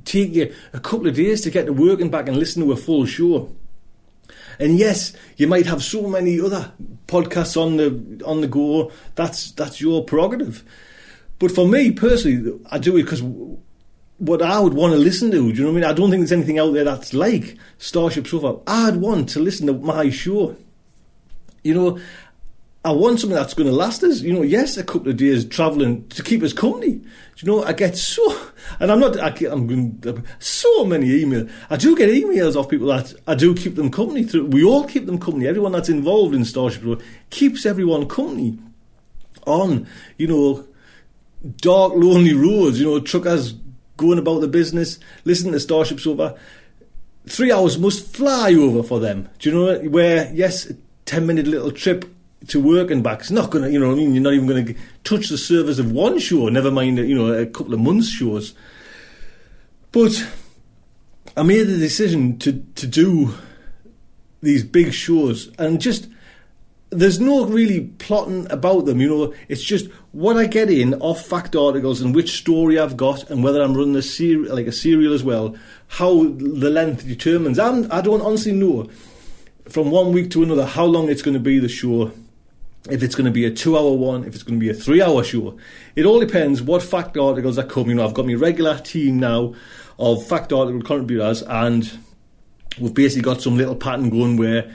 take 0.05 0.33
you 0.33 0.53
a 0.73 0.79
couple 0.79 1.07
of 1.07 1.15
days 1.15 1.41
to 1.41 1.49
get 1.49 1.65
to 1.65 1.73
work 1.73 1.99
and 1.99 2.11
back 2.11 2.27
and 2.27 2.37
listen 2.37 2.63
to 2.63 2.71
a 2.71 2.77
full 2.77 3.05
show. 3.05 3.53
And 4.59 4.77
yes, 4.77 5.13
you 5.35 5.47
might 5.47 5.65
have 5.65 5.83
so 5.83 6.07
many 6.07 6.39
other 6.39 6.71
podcasts 7.07 7.61
on 7.61 7.77
the 7.77 8.23
on 8.25 8.41
the 8.41 8.47
go. 8.47 8.91
That's 9.15 9.51
that's 9.51 9.81
your 9.81 10.03
prerogative. 10.03 10.63
But 11.39 11.51
for 11.51 11.67
me 11.67 11.91
personally, 11.91 12.59
I 12.71 12.79
do 12.79 12.95
it 12.95 13.03
because 13.03 13.21
what 14.17 14.41
I 14.41 14.59
would 14.59 14.73
want 14.73 14.93
to 14.93 14.99
listen 14.99 15.31
to. 15.31 15.37
Do 15.37 15.47
you 15.47 15.63
know 15.63 15.71
what 15.71 15.71
I 15.71 15.81
mean? 15.81 15.89
I 15.89 15.93
don't 15.93 16.09
think 16.09 16.21
there's 16.21 16.31
anything 16.31 16.59
out 16.59 16.73
there 16.73 16.85
that's 16.85 17.13
like 17.13 17.57
Starship 17.77 18.27
Sofa. 18.27 18.59
I'd 18.65 18.97
want 18.97 19.29
to 19.29 19.39
listen 19.39 19.67
to 19.67 19.73
my 19.73 20.09
show. 20.09 20.55
You 21.63 21.73
know, 21.73 21.99
I 22.85 22.91
want 22.91 23.19
something 23.19 23.35
that's 23.35 23.55
going 23.55 23.67
to 23.67 23.75
last 23.75 24.03
us. 24.03 24.21
You 24.21 24.31
know, 24.31 24.43
yes, 24.43 24.77
a 24.77 24.83
couple 24.83 25.09
of 25.09 25.17
days 25.17 25.43
travelling 25.43 26.07
to 26.09 26.21
keep 26.21 26.43
us 26.43 26.53
company. 26.53 27.01
You 27.37 27.47
know, 27.47 27.63
I 27.63 27.73
get 27.73 27.97
so, 27.97 28.21
and 28.79 28.91
I'm 28.91 28.99
not, 28.99 29.19
I, 29.19 29.29
am 29.51 29.65
going 29.65 30.23
so 30.37 30.85
many 30.85 31.07
emails. 31.07 31.51
I 31.71 31.77
do 31.77 31.97
get 31.97 32.11
emails 32.11 32.55
off 32.55 32.69
people 32.69 32.87
that 32.89 33.11
I 33.25 33.33
do 33.33 33.55
keep 33.55 33.73
them 33.73 33.89
company 33.89 34.23
through. 34.23 34.45
We 34.45 34.63
all 34.63 34.83
keep 34.83 35.07
them 35.07 35.17
company. 35.17 35.47
Everyone 35.47 35.71
that's 35.71 35.89
involved 35.89 36.35
in 36.35 36.45
Starship 36.45 37.01
keeps 37.31 37.65
everyone 37.65 38.07
company 38.07 38.59
on, 39.47 39.87
you 40.19 40.27
know, 40.27 40.67
dark, 41.57 41.93
lonely 41.95 42.35
roads. 42.35 42.79
You 42.79 42.85
know, 42.85 42.99
truckers 42.99 43.55
going 43.97 44.19
about 44.19 44.41
the 44.41 44.47
business, 44.47 44.99
listening 45.23 45.53
to 45.53 45.59
Starship 45.59 45.99
Sofa. 45.99 46.37
Three 47.27 47.51
hours 47.51 47.79
must 47.79 48.15
fly 48.15 48.53
over 48.53 48.83
for 48.83 48.99
them. 48.99 49.27
Do 49.39 49.49
you 49.49 49.55
know 49.55 49.89
where? 49.89 50.31
Yes, 50.35 50.71
ten 51.05 51.25
minute 51.25 51.47
little 51.47 51.71
trip 51.71 52.05
to 52.47 52.59
work 52.59 52.91
and 52.91 53.03
back. 53.03 53.21
It's 53.21 53.31
not 53.31 53.49
going 53.49 53.63
to, 53.63 53.71
you 53.71 53.79
know, 53.79 53.91
I 53.91 53.95
mean, 53.95 54.13
you're 54.13 54.23
not 54.23 54.33
even 54.33 54.47
going 54.47 54.65
to 54.65 54.75
touch 55.03 55.29
the 55.29 55.37
surface 55.37 55.79
of 55.79 55.91
one 55.91 56.19
show. 56.19 56.49
Never 56.49 56.71
mind, 56.71 56.97
you 56.97 57.15
know, 57.15 57.33
a 57.33 57.45
couple 57.45 57.73
of 57.73 57.79
months 57.79 58.09
shows. 58.09 58.53
But 59.91 60.27
I 61.37 61.43
made 61.43 61.63
the 61.63 61.77
decision 61.77 62.37
to 62.39 62.63
to 62.75 62.87
do 62.87 63.33
these 64.41 64.63
big 64.63 64.93
shows 64.93 65.49
and 65.57 65.81
just 65.81 66.07
there's 66.91 67.19
no 67.19 67.45
really 67.45 67.81
plotting 67.97 68.49
about 68.51 68.85
them, 68.85 69.01
you 69.01 69.09
know. 69.09 69.33
It's 69.49 69.63
just 69.63 69.89
what 70.11 70.37
I 70.37 70.45
get 70.45 70.69
in 70.69 70.93
off 70.95 71.25
fact 71.25 71.55
articles 71.55 71.99
and 72.01 72.15
which 72.15 72.37
story 72.37 72.79
I've 72.79 72.95
got 72.95 73.29
and 73.29 73.43
whether 73.43 73.61
I'm 73.61 73.75
running 73.75 73.95
a 73.95 74.01
ser- 74.01 74.53
like 74.53 74.67
a 74.67 74.71
serial 74.71 75.13
as 75.13 75.23
well. 75.23 75.55
How 75.87 76.23
the 76.23 76.69
length 76.69 77.07
determines. 77.07 77.59
I'm, 77.59 77.91
I 77.91 78.01
don't 78.01 78.21
honestly 78.21 78.53
know 78.53 78.87
from 79.67 79.91
one 79.91 80.13
week 80.13 80.29
to 80.31 80.43
another 80.43 80.65
how 80.65 80.85
long 80.85 81.09
it's 81.09 81.21
going 81.21 81.33
to 81.33 81.39
be 81.39 81.59
the 81.59 81.69
show. 81.69 82.11
If 82.89 83.01
it's 83.01 83.15
going 83.15 83.25
to 83.25 83.31
be 83.31 83.45
a 83.45 83.51
two-hour 83.51 83.93
one, 83.93 84.25
if 84.25 84.35
it's 84.35 84.43
going 84.43 84.59
to 84.59 84.63
be 84.63 84.69
a 84.69 84.73
three-hour 84.73 85.23
show, 85.23 85.57
it 85.95 86.05
all 86.05 86.19
depends 86.19 86.61
what 86.61 86.83
fact 86.83 87.17
articles 87.17 87.57
are 87.57 87.63
coming. 87.63 87.89
You 87.89 87.95
know, 87.95 88.05
I've 88.05 88.13
got 88.13 88.27
my 88.27 88.35
regular 88.35 88.77
team 88.77 89.19
now 89.19 89.55
of 89.97 90.25
fact 90.27 90.53
article 90.53 90.81
contributors, 90.81 91.41
and 91.41 91.99
we've 92.79 92.93
basically 92.93 93.23
got 93.23 93.41
some 93.41 93.57
little 93.57 93.75
pattern 93.75 94.09
going 94.11 94.37
where 94.37 94.71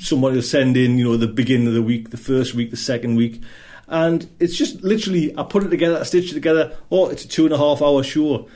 somebody 0.00 0.36
will 0.36 0.42
send 0.42 0.76
in, 0.76 0.98
you 0.98 1.04
know, 1.04 1.16
the 1.16 1.28
beginning 1.28 1.68
of 1.68 1.74
the 1.74 1.82
week, 1.82 2.10
the 2.10 2.16
first 2.16 2.54
week, 2.54 2.70
the 2.70 2.76
second 2.76 3.14
week. 3.14 3.40
And 3.86 4.28
it's 4.38 4.56
just 4.56 4.82
literally, 4.82 5.36
I 5.36 5.42
put 5.42 5.64
it 5.64 5.68
together, 5.68 5.98
I 5.98 6.04
stitch 6.04 6.30
it 6.30 6.34
together. 6.34 6.76
Oh, 6.90 7.08
it's 7.08 7.24
a 7.24 7.28
two 7.28 7.44
and 7.44 7.54
a 7.54 7.58
half 7.58 7.82
hour 7.82 8.02
show. 8.02 8.48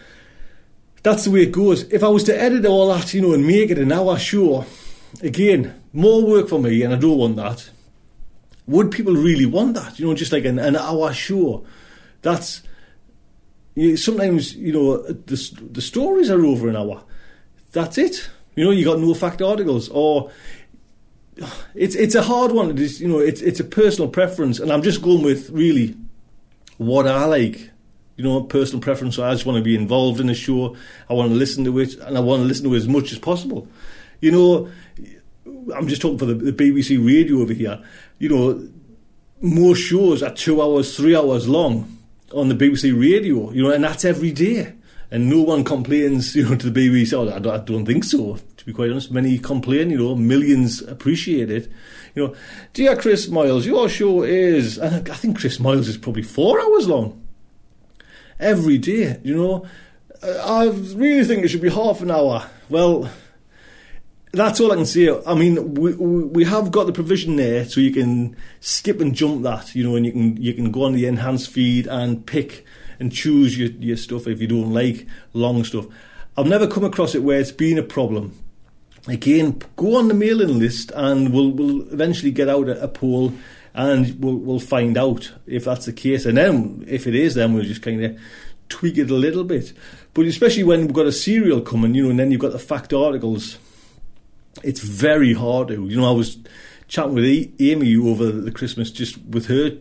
That's 1.03 1.25
the 1.25 1.31
way 1.31 1.43
it 1.43 1.53
goes. 1.53 1.83
If 1.93 2.03
I 2.03 2.09
was 2.09 2.25
to 2.25 2.41
edit 2.41 2.65
all 2.65 2.89
that, 2.95 3.13
you 3.13 3.21
know, 3.21 3.35
and 3.35 3.47
make 3.47 3.71
it 3.71 3.79
an 3.79 3.93
hour 3.93 4.19
show, 4.19 4.65
again, 5.21 5.81
more 5.93 6.25
work 6.25 6.49
for 6.49 6.59
me, 6.59 6.83
and 6.83 6.95
I 6.95 6.97
don't 6.97 7.19
want 7.19 7.37
that. 7.37 7.71
Would 8.67 8.91
people 8.91 9.15
really 9.15 9.47
want 9.47 9.75
that? 9.75 9.99
You 9.99 10.07
know, 10.07 10.15
just 10.15 10.33
like 10.33 10.45
an, 10.45 10.59
an 10.59 10.77
hour 10.77 11.13
show. 11.13 11.65
That's 12.23 12.63
you, 13.75 13.97
sometimes 13.97 14.55
you 14.55 14.73
know 14.73 15.03
the 15.03 15.69
the 15.73 15.83
stories 15.83 16.31
are 16.31 16.45
over 16.45 16.69
an 16.69 16.77
hour. 16.77 17.03
That's 17.73 17.99
it. 17.99 18.31
You 18.55 18.65
know, 18.65 18.71
you 18.71 18.85
got 18.85 19.01
no 19.01 19.15
fact 19.15 19.43
articles, 19.43 19.89
or 19.89 20.31
it's 21.75 21.95
it's 21.95 22.15
a 22.15 22.23
hard 22.23 22.53
one. 22.53 22.71
It 22.71 22.81
is, 22.81 23.01
you 23.01 23.09
know, 23.09 23.19
it's 23.19 23.41
it's 23.43 23.61
a 23.61 23.65
personal 23.65 24.09
preference, 24.09 24.61
and 24.61 24.73
I'm 24.73 24.83
just 24.83 25.03
going 25.03 25.23
with 25.23 25.51
really 25.51 25.97
what 26.79 27.07
I 27.07 27.25
like. 27.25 27.71
You 28.17 28.23
know, 28.23 28.43
personal 28.45 28.81
preference. 28.81 29.17
So 29.17 29.25
I 29.25 29.33
just 29.33 29.45
want 29.45 29.59
to 29.59 29.65
be 29.65 29.75
involved 29.75 30.21
in 30.21 30.29
the 30.29 30.35
show. 30.35 30.77
I 31.11 31.15
want 31.15 31.31
to 31.31 31.35
listen 31.35 31.65
to 31.65 31.79
it, 31.81 31.97
and 31.97 32.17
I 32.17 32.21
want 32.21 32.43
to 32.43 32.47
listen 32.47 32.65
to 32.67 32.75
it 32.75 32.79
as 32.79 32.89
much 32.89 33.11
as 33.11 33.19
possible. 33.19 33.67
You 34.21 34.31
know, 34.31 34.69
I'm 35.47 35.89
just 35.89 36.03
talking 36.03 36.19
for 36.19 36.27
the, 36.27 36.35
the 36.35 36.53
BBC 36.53 37.05
radio 37.05 37.41
over 37.41 37.53
here. 37.53 37.83
You 38.19 38.29
know, 38.29 38.69
most 39.41 39.79
shows 39.79 40.23
are 40.23 40.33
two 40.33 40.63
hours, 40.63 40.97
three 40.97 41.17
hours 41.17 41.49
long 41.49 41.99
on 42.33 42.49
the 42.49 42.55
BBC 42.55 42.99
radio. 42.99 43.51
You 43.51 43.65
know, 43.65 43.71
and 43.71 43.85
that's 43.85 44.05
every 44.05 44.33
day 44.33 44.73
and 45.15 45.31
no 45.31 45.43
one 45.43 45.63
complains, 45.63 46.35
you 46.37 46.43
know, 46.49 46.57
to 46.57 46.71
the 46.71 46.89
BBC. 46.89 47.13
Oh, 47.13 47.33
I 47.33 47.39
don't, 47.39 47.55
I 47.55 47.65
don't 47.65 47.87
think 47.87 48.05
so. 48.05 48.37
To 48.57 48.65
be 48.65 48.73
quite 48.73 48.91
honest, 48.91 49.13
many 49.13 49.39
complain. 49.39 49.91
You 49.91 49.99
know, 49.99 50.15
millions 50.17 50.83
appreciate 50.83 51.51
it. 51.51 51.71
You 52.15 52.29
know, 52.29 52.35
dear 52.73 52.97
Chris 52.97 53.29
Moyles, 53.29 53.65
your 53.65 53.89
show 53.89 54.25
is. 54.25 54.79
I 54.79 55.01
think 55.01 55.39
Chris 55.39 55.59
Moyles 55.59 55.89
is 55.89 55.97
probably 55.97 56.23
four 56.23 56.61
hours 56.61 56.89
long. 56.89 57.25
Every 58.41 58.79
day, 58.79 59.21
you 59.23 59.37
know. 59.37 59.67
Uh, 60.21 60.43
I 60.45 60.65
really 60.97 61.25
think 61.25 61.45
it 61.45 61.49
should 61.49 61.61
be 61.61 61.71
half 61.71 62.01
an 62.01 62.11
hour. 62.11 62.49
Well, 62.69 63.09
that's 64.35 64.61
all 64.61 64.73
I 64.73 64.77
can 64.77 64.87
say. 64.87 65.09
I 65.27 65.35
mean, 65.35 65.75
we 65.75 65.95
we 65.95 66.45
have 66.45 66.71
got 66.71 66.87
the 66.87 66.93
provision 66.93 67.37
there, 67.37 67.65
so 67.65 67.81
you 67.81 67.91
can 67.91 68.37
skip 68.61 69.01
and 69.01 69.15
jump 69.15 69.43
that, 69.43 69.75
you 69.75 69.85
know, 69.85 69.97
and 69.97 70.05
you 70.05 70.13
can 70.13 70.37
you 70.37 70.55
can 70.55 70.71
go 70.71 70.85
on 70.85 70.93
the 70.93 71.07
enhanced 71.07 71.51
feed 71.51 71.87
and 71.87 72.27
pick 72.27 72.65
and 72.99 73.13
choose 73.13 73.59
your, 73.59 73.71
your 73.71 73.97
stuff 73.97 74.27
if 74.27 74.41
you 74.41 74.47
don't 74.47 74.73
like 74.73 75.07
long 75.33 75.65
stuff. 75.65 75.87
I've 76.37 76.47
never 76.47 76.67
come 76.67 76.85
across 76.85 77.15
it 77.15 77.23
where 77.23 77.39
it's 77.39 77.53
been 77.53 77.79
a 77.79 77.83
problem. 77.83 78.39
Again, 79.07 79.61
go 79.77 79.97
on 79.97 80.09
the 80.09 80.15
mailing 80.15 80.59
list 80.59 80.91
and 80.95 81.33
we'll, 81.33 81.51
we'll 81.51 81.83
eventually 81.93 82.31
get 82.31 82.49
out 82.49 82.69
a, 82.69 82.83
a 82.83 82.89
poll 82.89 83.35
and 83.75 84.19
we'll, 84.23 84.37
we'll 84.37 84.61
find 84.61 84.97
out 84.97 85.33
if 85.47 85.65
that's 85.65 85.87
the 85.87 85.93
case. 85.93 86.25
And 86.25 86.39
then, 86.39 86.85
if 86.89 87.07
it 87.07 87.15
is, 87.15 87.35
then 87.35 87.53
we'll 87.53 87.65
just 87.65 87.83
kind 87.83 88.03
of 88.05 88.19
tweak 88.69 88.97
it 88.99 89.11
a 89.11 89.15
little 89.15 89.45
bit. 89.45 89.73
But 90.15 90.27
especially 90.27 90.65
when 90.65 90.83
we've 90.83 90.93
got 90.93 91.07
a 91.07 91.13
serial 91.13 91.61
coming, 91.61 91.95
you 91.95 92.05
know, 92.05 92.11
and 92.11 92.19
then 92.19 92.31
you've 92.31 92.41
got 92.41 92.53
the 92.53 92.59
fact 92.59 92.93
articles, 92.93 93.59
it's 94.63 94.81
very 94.81 95.33
hard 95.33 95.69
to. 95.69 95.89
You 95.89 95.97
know, 95.97 96.09
I 96.09 96.13
was 96.13 96.39
chatting 96.89 97.15
with 97.15 97.25
Amy 97.61 97.97
over 97.97 98.31
the 98.31 98.51
Christmas 98.51 98.91
just 98.91 99.19
with 99.25 99.47
her 99.47 99.79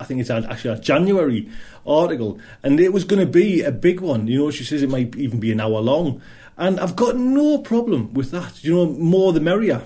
I 0.00 0.04
think 0.04 0.20
it's 0.20 0.30
actually 0.30 0.74
a 0.74 0.78
January 0.78 1.48
article, 1.86 2.38
and 2.62 2.78
it 2.80 2.92
was 2.92 3.04
going 3.04 3.20
to 3.20 3.26
be 3.26 3.62
a 3.62 3.72
big 3.72 4.00
one. 4.00 4.26
You 4.26 4.38
know, 4.38 4.50
she 4.50 4.64
says 4.64 4.82
it 4.82 4.90
might 4.90 5.16
even 5.16 5.40
be 5.40 5.52
an 5.52 5.60
hour 5.60 5.80
long, 5.80 6.20
and 6.56 6.78
I've 6.80 6.96
got 6.96 7.16
no 7.16 7.58
problem 7.58 8.12
with 8.14 8.30
that. 8.32 8.62
You 8.62 8.74
know, 8.74 8.86
more 8.86 9.32
the 9.32 9.40
merrier. 9.40 9.82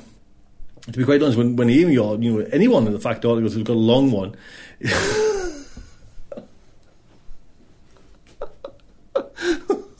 To 0.83 0.93
be 0.93 1.05
quite 1.05 1.23
honest, 1.23 1.39
when 1.39 1.57
when 1.57 1.71
Amy 1.71 1.97
or 1.97 2.17
you 2.19 2.33
know 2.33 2.47
anyone 2.53 2.87
in 2.87 2.93
the 2.93 3.01
fact 3.01 3.25
articles 3.25 3.55
has 3.55 3.63
got 3.63 3.75
a 3.75 3.79
long 3.79 4.11
one. 4.11 4.35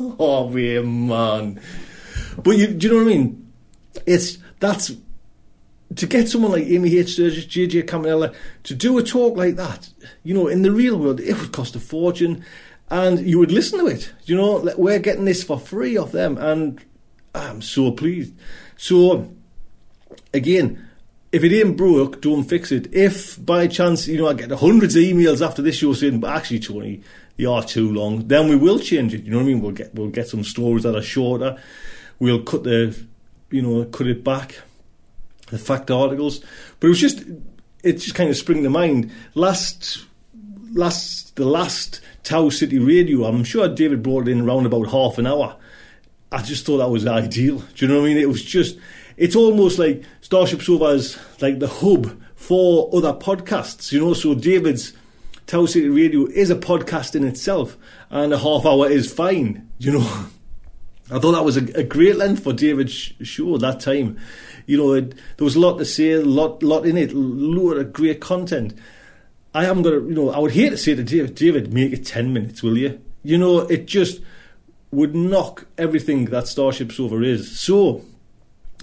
oh 0.19 0.49
man, 0.49 1.61
but 2.43 2.57
you, 2.57 2.69
do 2.69 2.87
you 2.87 2.93
know 2.93 3.05
what 3.05 3.13
I 3.13 3.17
mean? 3.17 3.50
It's 4.07 4.39
that's 4.61 4.93
to 5.97 6.07
get 6.07 6.29
someone 6.29 6.53
like 6.53 6.67
Amy 6.67 6.97
H. 6.99 7.15
Sturgis, 7.15 7.47
JJ 7.47 7.89
Campanella, 7.89 8.33
to 8.65 8.75
do 8.75 8.97
a 8.99 9.03
talk 9.03 9.37
like 9.37 9.57
that, 9.57 9.91
you 10.23 10.35
know, 10.35 10.47
in 10.47 10.63
the 10.63 10.71
real 10.71 10.97
world, 10.97 11.21
it 11.21 11.37
would 11.39 11.53
cost 11.53 11.75
a 11.75 11.81
fortune, 11.81 12.45
and 12.91 13.21
you 13.27 13.39
would 13.39 13.51
listen 13.51 13.81
to 13.81 13.87
it. 13.87 14.13
You 14.25 14.37
know, 14.37 14.73
we're 14.77 15.01
getting 15.01 15.25
this 15.25 15.43
for 15.43 15.59
free 15.59 15.97
off 15.97 16.13
them, 16.13 16.39
and 16.39 16.81
I'm 17.35 17.61
so 17.61 17.91
pleased. 17.91 18.35
So, 18.77 19.33
again, 20.33 20.87
if 21.33 21.45
it 21.45 21.53
ain't 21.53 21.77
broke, 21.77 22.21
don't 22.21 22.45
fix 22.45 22.73
it. 22.73 22.93
If 22.93 23.45
by 23.45 23.67
chance, 23.67 24.07
you 24.07 24.19
know, 24.19 24.29
I 24.29 24.35
get 24.35 24.51
hundreds 24.51 24.97
of 24.97 25.03
emails 25.03 25.45
after 25.45 25.63
this 25.63 25.77
show 25.77 25.93
saying, 25.93 26.21
but 26.21 26.37
actually, 26.37 26.61
Tony, 26.61 27.03
you 27.37 27.51
are 27.51 27.65
too 27.65 27.93
long, 27.93 28.29
then 28.29 28.49
we 28.49 28.57
will 28.57 28.79
change 28.79 29.15
it. 29.15 29.25
You 29.25 29.31
know 29.31 29.39
what 29.39 29.45
I 29.45 29.47
mean? 29.47 29.61
We'll 29.61 29.73
get 29.73 29.95
we'll 29.95 30.09
get 30.09 30.29
some 30.29 30.45
stories 30.45 30.83
that 30.83 30.97
are 30.97 31.03
shorter. 31.03 31.61
We'll 32.19 32.43
cut 32.43 32.65
the, 32.65 32.95
you 33.51 33.63
know, 33.63 33.85
cut 33.87 34.07
it 34.07 34.25
back 34.25 34.57
the 35.51 35.59
fact 35.59 35.91
articles. 35.91 36.41
But 36.79 36.87
it 36.87 36.91
was 36.91 37.01
just 37.01 37.23
it 37.83 37.95
just 37.95 38.15
kind 38.15 38.31
of 38.31 38.37
spring 38.37 38.63
to 38.63 38.71
mind. 38.71 39.11
Last 39.35 40.07
last 40.73 41.37
the 41.37 41.45
last 41.45 42.01
Tow 42.23 42.51
City 42.51 42.79
Radio, 42.79 43.25
I'm 43.25 43.45
sure 43.45 43.69
David 43.69 44.03
brought 44.03 44.29
it 44.29 44.33
in 44.33 44.41
around 44.41 44.67
about 44.67 44.91
half 44.91 45.19
an 45.19 45.27
hour. 45.27 45.57
I 46.33 46.43
just 46.43 46.65
thought 46.65 46.79
that 46.79 46.91
was 46.91 47.07
ideal. 47.07 47.59
Do 47.75 47.85
you 47.85 47.89
know 47.89 48.01
what 48.01 48.07
I 48.07 48.09
mean? 48.09 48.19
It 48.19 48.29
was 48.29 48.45
just 48.45 48.79
it's 49.17 49.37
almost 49.37 49.79
like 49.79 50.05
Starship 50.21 50.63
Sofa's 50.63 51.19
like 51.43 51.59
the 51.59 51.69
hub 51.69 52.21
for 52.37 52.89
other 52.95 53.13
podcasts, 53.13 53.93
you 53.93 54.01
know. 54.01 54.15
So 54.15 54.35
David's 54.35 54.93
Tow 55.47 55.67
City 55.67 55.89
Radio 55.89 56.27
is 56.27 56.51
a 56.51 56.57
podcast 56.57 57.17
in 57.17 57.27
itself, 57.27 57.77
and 58.11 58.33
a 58.33 58.39
half 58.39 58.65
hour 58.65 58.89
is 58.89 59.13
fine, 59.13 59.69
you 59.79 59.93
know. 59.93 60.27
I 61.11 61.19
thought 61.19 61.33
that 61.33 61.45
was 61.45 61.57
a, 61.57 61.65
a 61.79 61.83
great 61.83 62.17
length 62.17 62.45
for 62.45 62.53
David's 62.53 62.93
show 62.93 63.55
at 63.55 63.61
that 63.61 63.81
time 63.81 64.19
you 64.71 64.77
know, 64.77 64.93
it, 64.93 65.17
there 65.37 65.45
was 65.45 65.57
a 65.57 65.61
lot 65.61 65.79
to 65.79 65.85
say, 65.85 66.13
a 66.13 66.23
lot, 66.23 66.63
lot 66.63 66.87
in 66.87 66.97
it, 66.97 67.13
a 67.13 67.19
lot 67.19 67.75
of 67.75 67.93
great 67.93 68.21
content. 68.21 68.73
I 69.53 69.65
haven't 69.65 69.83
got, 69.83 69.91
to, 69.91 69.97
you 69.97 70.15
know, 70.15 70.31
I 70.31 70.39
would 70.39 70.53
hate 70.53 70.71
to 70.71 70.77
say 70.77 70.95
to 70.95 71.03
David, 71.03 71.35
David, 71.35 71.75
make 71.75 71.93
it 71.93 72.07
ten 72.07 72.33
minutes, 72.33 72.63
will 72.63 72.79
you? 72.79 73.01
You 73.25 73.37
know, 73.37 73.61
it 73.61 73.87
just 73.87 74.23
would 74.93 75.17
knock 75.17 75.67
everything 75.77 76.27
that 76.27 76.47
Starship 76.47 76.93
Sofa 76.93 77.21
is. 77.23 77.59
So, 77.59 78.05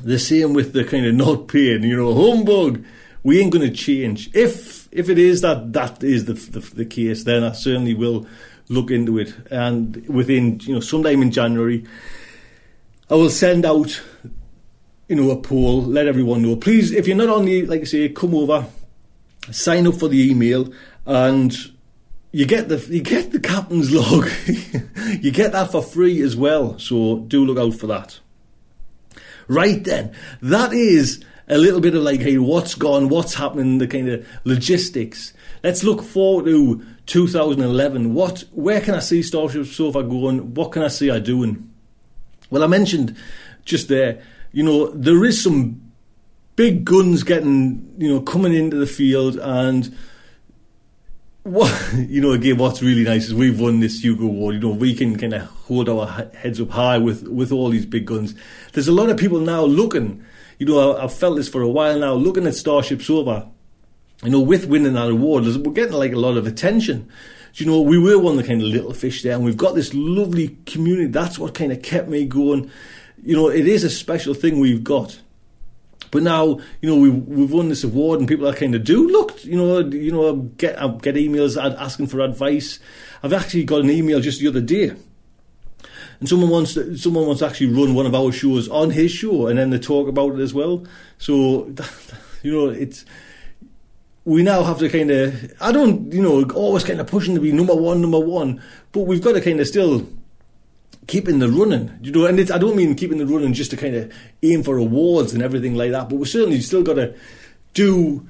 the 0.03 0.19
same 0.19 0.53
with 0.53 0.73
the 0.73 0.83
kind 0.83 1.05
of 1.05 1.15
not 1.15 1.47
paying, 1.47 1.83
you 1.83 1.95
know, 1.95 2.13
humbug. 2.13 2.83
We 3.23 3.39
ain't 3.39 3.53
going 3.53 3.67
to 3.67 3.75
change. 3.75 4.29
If 4.35 4.89
if 4.91 5.09
it 5.09 5.17
is 5.17 5.41
that 5.41 5.71
that 5.73 6.03
is 6.03 6.25
the, 6.25 6.33
the 6.33 6.59
the 6.59 6.85
case, 6.85 7.23
then 7.23 7.43
I 7.43 7.53
certainly 7.53 7.93
will 7.93 8.27
look 8.69 8.91
into 8.91 9.17
it. 9.17 9.33
And 9.49 10.07
within 10.07 10.59
you 10.61 10.75
know 10.75 10.79
sometime 10.81 11.21
in 11.21 11.31
January, 11.31 11.85
I 13.09 13.15
will 13.15 13.29
send 13.29 13.65
out 13.65 14.01
you 15.07 15.15
know, 15.15 15.31
a 15.31 15.37
poll, 15.37 15.83
let 15.83 16.07
everyone 16.07 16.41
know. 16.41 16.55
Please, 16.55 16.91
if 16.91 17.07
you're 17.07 17.15
not 17.15 17.29
on 17.29 17.45
the, 17.45 17.65
like 17.65 17.81
I 17.81 17.85
say, 17.85 18.09
come 18.09 18.35
over, 18.35 18.67
sign 19.51 19.87
up 19.87 19.95
for 19.95 20.09
the 20.09 20.29
email, 20.29 20.71
and 21.05 21.55
you 22.31 22.45
get 22.45 22.67
the 22.67 22.77
you 22.89 23.01
get 23.01 23.31
the 23.31 23.39
captain's 23.39 23.91
log. 23.91 24.29
you 25.21 25.31
get 25.31 25.53
that 25.53 25.71
for 25.71 25.81
free 25.81 26.21
as 26.21 26.35
well. 26.35 26.77
So 26.77 27.19
do 27.19 27.45
look 27.45 27.57
out 27.57 27.79
for 27.79 27.87
that. 27.87 28.19
Right 29.47 29.81
then, 29.81 30.13
that 30.41 30.73
is 30.73 31.23
a 31.47 31.57
little 31.57 31.79
bit 31.79 31.95
of 31.95 32.03
like, 32.03 32.19
hey, 32.19 32.37
what's 32.37 32.75
gone, 32.75 33.07
what's 33.07 33.35
happening, 33.35 33.77
the 33.77 33.87
kind 33.87 34.09
of 34.09 34.27
logistics. 34.43 35.33
Let's 35.63 35.85
look 35.85 36.03
forward 36.03 36.45
to 36.45 36.85
2011. 37.05 38.13
What, 38.13 38.43
where 38.51 38.81
can 38.81 38.95
I 38.95 38.99
see 38.99 39.23
Starship 39.23 39.65
Sofa 39.65 40.03
going? 40.03 40.53
What 40.53 40.73
can 40.73 40.83
I 40.83 40.89
see 40.89 41.09
I 41.09 41.19
doing? 41.19 41.71
Well, 42.49 42.63
I 42.63 42.67
mentioned 42.67 43.15
just 43.65 43.87
there 43.87 44.21
you 44.53 44.63
know, 44.63 44.87
there 44.91 45.23
is 45.25 45.43
some 45.43 45.81
big 46.55 46.83
guns 46.83 47.21
getting, 47.21 47.93
you 47.97 48.09
know, 48.09 48.21
coming 48.21 48.53
into 48.53 48.77
the 48.77 48.87
field 48.87 49.37
and 49.37 49.95
what 51.43 51.93
you 51.95 52.19
know 52.19 52.31
again 52.31 52.57
what's 52.57 52.81
really 52.81 53.03
nice 53.03 53.27
is 53.27 53.33
we've 53.33 53.59
won 53.59 53.79
this 53.79 54.03
Hugo 54.03 54.25
Award 54.25 54.55
you 54.55 54.61
know 54.61 54.71
we 54.71 54.93
can 54.93 55.17
kind 55.17 55.33
of 55.33 55.43
hold 55.43 55.87
our 55.87 56.29
heads 56.33 56.59
up 56.59 56.71
high 56.71 56.97
with 56.97 57.25
with 57.27 57.53
all 57.53 57.69
these 57.69 57.85
big 57.85 58.05
guns 58.05 58.35
there's 58.73 58.89
a 58.89 58.91
lot 58.91 59.09
of 59.09 59.15
people 59.15 59.39
now 59.39 59.63
looking 59.63 60.25
you 60.59 60.65
know, 60.65 60.93
I, 60.93 61.03
I've 61.03 61.13
felt 61.13 61.37
this 61.37 61.49
for 61.49 61.61
a 61.61 61.69
while 61.69 61.99
now, 61.99 62.13
looking 62.13 62.47
at 62.47 62.55
Starship 62.55 63.01
Sofa, 63.01 63.49
you 64.23 64.31
know, 64.31 64.39
with 64.39 64.65
winning 64.65 64.93
that 64.93 65.09
award, 65.09 65.45
we're 65.45 65.73
getting 65.73 65.93
like 65.93 66.13
a 66.13 66.19
lot 66.19 66.37
of 66.37 66.47
attention. 66.47 67.09
Do 67.53 67.63
you 67.63 67.69
know, 67.69 67.81
we 67.81 67.97
were 67.97 68.19
one 68.19 68.37
of 68.37 68.41
the 68.41 68.47
kind 68.47 68.61
of 68.61 68.67
little 68.67 68.93
fish 68.93 69.23
there, 69.23 69.33
and 69.33 69.43
we've 69.43 69.57
got 69.57 69.75
this 69.75 69.93
lovely 69.93 70.57
community. 70.65 71.07
That's 71.07 71.39
what 71.39 71.53
kind 71.53 71.71
of 71.71 71.81
kept 71.81 72.07
me 72.07 72.25
going. 72.25 72.69
You 73.23 73.35
know, 73.35 73.49
it 73.49 73.67
is 73.67 73.83
a 73.83 73.89
special 73.89 74.33
thing 74.33 74.59
we've 74.59 74.83
got. 74.83 75.19
But 76.11 76.23
now, 76.23 76.59
you 76.81 76.89
know, 76.89 76.95
we, 76.95 77.09
we've 77.09 77.51
won 77.51 77.69
this 77.69 77.83
award, 77.83 78.19
and 78.19 78.27
people 78.27 78.47
are 78.47 78.53
kind 78.53 78.75
of 78.75 78.83
do 78.83 79.07
look, 79.07 79.43
you 79.43 79.57
know, 79.57 79.79
you 79.79 80.11
know, 80.11 80.35
get 80.35 80.81
I 80.81 80.87
get 80.87 81.15
emails 81.15 81.57
asking 81.57 82.07
for 82.07 82.21
advice. 82.21 82.79
I've 83.23 83.33
actually 83.33 83.65
got 83.65 83.81
an 83.81 83.89
email 83.89 84.19
just 84.19 84.39
the 84.39 84.47
other 84.47 84.61
day, 84.61 84.93
and 86.19 86.29
someone 86.29 86.49
wants 86.49 86.75
to, 86.75 86.97
someone 86.97 87.25
wants 87.25 87.39
to 87.39 87.47
actually 87.47 87.73
run 87.73 87.93
one 87.93 88.05
of 88.05 88.15
our 88.15 88.31
shows 88.31 88.69
on 88.69 88.91
his 88.91 89.11
show, 89.11 89.47
and 89.47 89.59
then 89.59 89.69
they 89.69 89.79
talk 89.79 90.07
about 90.07 90.33
it 90.33 90.39
as 90.39 90.53
well. 90.53 90.85
So, 91.17 91.73
you 92.43 92.53
know, 92.53 92.69
it's 92.69 93.05
we 94.27 94.43
now 94.43 94.61
have 94.61 94.77
to 94.77 94.89
kind 94.89 95.09
of 95.09 95.53
I 95.61 95.71
don't, 95.71 96.11
you 96.11 96.21
know, 96.21 96.43
always 96.53 96.83
kind 96.83 96.99
of 96.99 97.07
pushing 97.07 97.33
to 97.35 97.39
be 97.39 97.53
number 97.53 97.73
one, 97.73 98.01
number 98.01 98.19
one, 98.19 98.61
but 98.91 99.03
we've 99.03 99.21
got 99.21 99.33
to 99.33 99.41
kind 99.41 99.61
of 99.61 99.67
still 99.67 100.05
keeping 101.07 101.39
the 101.39 101.47
running, 101.47 101.97
you 102.01 102.11
know, 102.11 102.25
and 102.25 102.37
I 102.51 102.57
don't 102.57 102.75
mean 102.75 102.93
keeping 102.95 103.19
the 103.19 103.25
running 103.25 103.53
just 103.53 103.71
to 103.71 103.77
kind 103.77 103.95
of 103.95 104.13
aim 104.43 104.63
for 104.63 104.75
awards 104.75 105.33
and 105.33 105.41
everything 105.41 105.75
like 105.75 105.91
that, 105.91 106.09
but 106.09 106.17
we 106.17 106.25
certainly 106.25 106.59
still 106.59 106.83
got 106.83 106.95
to 106.95 107.15
do 107.73 108.27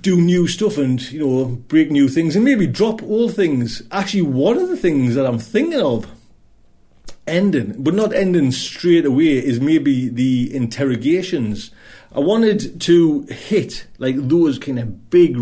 do 0.00 0.18
new 0.18 0.46
stuff 0.46 0.76
and 0.76 1.10
you 1.12 1.18
know 1.18 1.44
break 1.46 1.90
new 1.90 2.08
things 2.08 2.34
and 2.34 2.42
maybe 2.42 2.66
drop 2.66 3.02
old 3.02 3.34
things. 3.34 3.82
Actually, 3.90 4.22
one 4.22 4.56
of 4.56 4.70
the 4.70 4.78
things 4.78 5.14
that 5.14 5.26
I'm 5.26 5.38
thinking 5.38 5.82
of 5.82 6.10
ending, 7.26 7.74
but 7.82 7.92
not 7.92 8.14
ending 8.14 8.50
straight 8.50 9.04
away, 9.04 9.44
is 9.44 9.60
maybe 9.60 10.08
the 10.08 10.54
interrogations. 10.56 11.70
I 12.12 12.20
wanted 12.20 12.80
to 12.82 13.22
hit 13.22 13.86
like 13.98 14.16
those 14.16 14.58
kind 14.58 14.78
of 14.78 15.10
big, 15.10 15.38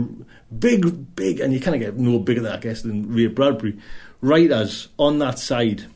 big, 0.59 1.15
big, 1.15 1.41
and 1.41 1.53
you 1.53 1.61
kind 1.61 1.75
of 1.75 1.81
get 1.81 1.97
no 1.97 2.19
bigger 2.19 2.41
than 2.41 2.53
I 2.53 2.59
guess 2.59 2.83
than 2.83 3.13
Ray 3.13 3.29
Bradbury 3.29 3.79
writers 4.21 4.89
on 4.99 5.19
that 5.21 5.39
side. 5.39 5.87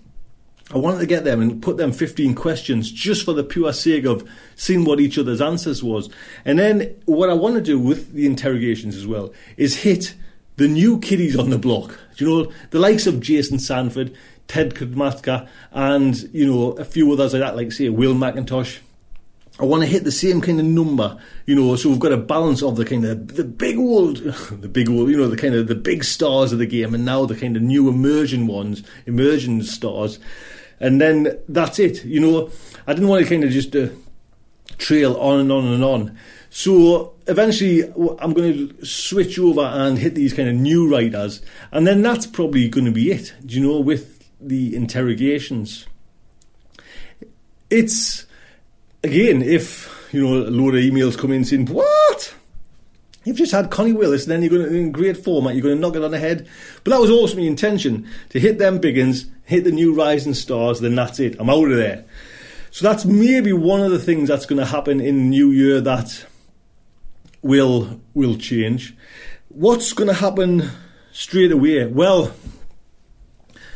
I 0.72 0.78
wanted 0.78 1.00
to 1.00 1.06
get 1.06 1.24
them 1.24 1.40
and 1.40 1.60
put 1.60 1.78
them 1.78 1.90
15 1.90 2.36
questions 2.36 2.92
just 2.92 3.24
for 3.24 3.32
the 3.32 3.42
pure 3.42 3.72
sake 3.72 4.04
of 4.04 4.28
seeing 4.54 4.84
what 4.84 5.00
each 5.00 5.18
other's 5.18 5.40
answers 5.40 5.82
was. 5.82 6.08
And 6.44 6.60
then 6.60 6.94
what 7.06 7.28
I 7.28 7.34
want 7.34 7.56
to 7.56 7.60
do 7.60 7.76
with 7.76 8.12
the 8.12 8.24
interrogations 8.24 8.94
as 8.94 9.04
well 9.04 9.32
is 9.56 9.82
hit 9.82 10.14
the 10.56 10.68
new 10.68 11.00
kiddies 11.00 11.36
on 11.36 11.50
the 11.50 11.58
block. 11.58 11.98
Do 12.16 12.24
you 12.24 12.30
know, 12.30 12.52
the 12.70 12.78
likes 12.78 13.08
of 13.08 13.18
Jason 13.18 13.58
Sanford, 13.58 14.14
Ted 14.46 14.74
Kosmatka, 14.74 15.48
and, 15.72 16.16
you 16.32 16.46
know, 16.46 16.72
a 16.72 16.84
few 16.84 17.10
others 17.12 17.32
like 17.32 17.42
that, 17.42 17.56
like, 17.56 17.72
say, 17.72 17.88
Will 17.88 18.14
McIntosh. 18.14 18.78
I 19.60 19.64
want 19.64 19.82
to 19.82 19.86
hit 19.86 20.04
the 20.04 20.12
same 20.12 20.40
kind 20.40 20.58
of 20.58 20.64
number, 20.64 21.18
you 21.44 21.54
know. 21.54 21.76
So 21.76 21.90
we've 21.90 21.98
got 21.98 22.12
a 22.12 22.16
balance 22.16 22.62
of 22.62 22.76
the 22.76 22.84
kind 22.84 23.04
of 23.04 23.36
the 23.36 23.44
big 23.44 23.76
old, 23.76 24.16
the 24.50 24.68
big 24.68 24.88
old, 24.88 25.10
you 25.10 25.16
know, 25.16 25.28
the 25.28 25.36
kind 25.36 25.54
of 25.54 25.66
the 25.66 25.74
big 25.74 26.02
stars 26.02 26.52
of 26.52 26.58
the 26.58 26.66
game, 26.66 26.94
and 26.94 27.04
now 27.04 27.26
the 27.26 27.36
kind 27.36 27.56
of 27.56 27.62
new 27.62 27.88
emerging 27.88 28.46
ones, 28.46 28.82
emerging 29.04 29.62
stars, 29.64 30.18
and 30.80 31.00
then 31.00 31.38
that's 31.48 31.78
it. 31.78 32.04
You 32.04 32.20
know, 32.20 32.50
I 32.86 32.94
didn't 32.94 33.08
want 33.08 33.22
to 33.22 33.28
kind 33.28 33.44
of 33.44 33.50
just 33.50 33.76
uh, 33.76 33.88
trail 34.78 35.14
on 35.16 35.40
and 35.40 35.52
on 35.52 35.66
and 35.66 35.84
on. 35.84 36.18
So 36.48 37.14
eventually, 37.26 37.84
I'm 38.18 38.32
going 38.32 38.68
to 38.68 38.84
switch 38.86 39.38
over 39.38 39.60
and 39.60 39.98
hit 39.98 40.14
these 40.14 40.32
kind 40.32 40.48
of 40.48 40.54
new 40.54 40.90
writers, 40.90 41.42
and 41.70 41.86
then 41.86 42.00
that's 42.00 42.26
probably 42.26 42.68
going 42.70 42.86
to 42.86 42.92
be 42.92 43.12
it. 43.12 43.34
You 43.46 43.60
know, 43.60 43.78
with 43.78 44.26
the 44.40 44.74
interrogations, 44.74 45.86
it's 47.68 48.24
again, 49.02 49.42
if 49.42 50.08
you 50.12 50.26
know 50.26 50.48
a 50.48 50.50
load 50.50 50.74
of 50.74 50.82
emails 50.82 51.18
come 51.18 51.32
in 51.32 51.44
saying, 51.44 51.66
"What? 51.66 52.34
You've 53.24 53.36
just 53.36 53.52
had 53.52 53.70
Connie 53.70 53.92
Willis, 53.92 54.24
and 54.24 54.32
then 54.32 54.42
you're 54.42 54.50
going 54.50 54.68
to 54.68 54.74
in 54.74 54.92
great 54.92 55.16
format, 55.16 55.54
you're 55.54 55.62
going 55.62 55.76
to 55.76 55.80
knock 55.80 55.96
it 55.96 56.04
on 56.04 56.10
the 56.10 56.18
head." 56.18 56.48
But 56.84 56.92
that 56.92 57.00
was 57.00 57.10
also 57.10 57.36
my 57.36 57.42
intention 57.42 58.08
to 58.30 58.40
hit 58.40 58.58
them 58.58 58.80
biggins, 58.80 59.26
hit 59.44 59.64
the 59.64 59.72
new 59.72 59.94
rising 59.94 60.34
stars. 60.34 60.80
Then 60.80 60.94
that's 60.94 61.20
it. 61.20 61.36
I'm 61.38 61.50
out 61.50 61.70
of 61.70 61.76
there. 61.76 62.04
So 62.70 62.88
that's 62.88 63.04
maybe 63.04 63.52
one 63.52 63.80
of 63.80 63.90
the 63.90 63.98
things 63.98 64.28
that's 64.28 64.46
going 64.46 64.58
to 64.60 64.64
happen 64.64 65.00
in 65.00 65.16
the 65.16 65.24
new 65.24 65.50
year 65.50 65.80
that 65.80 66.24
will 67.42 68.00
will 68.14 68.36
change. 68.36 68.94
What's 69.48 69.92
going 69.92 70.08
to 70.08 70.14
happen 70.14 70.70
straight 71.12 71.50
away? 71.50 71.86
Well, 71.86 72.32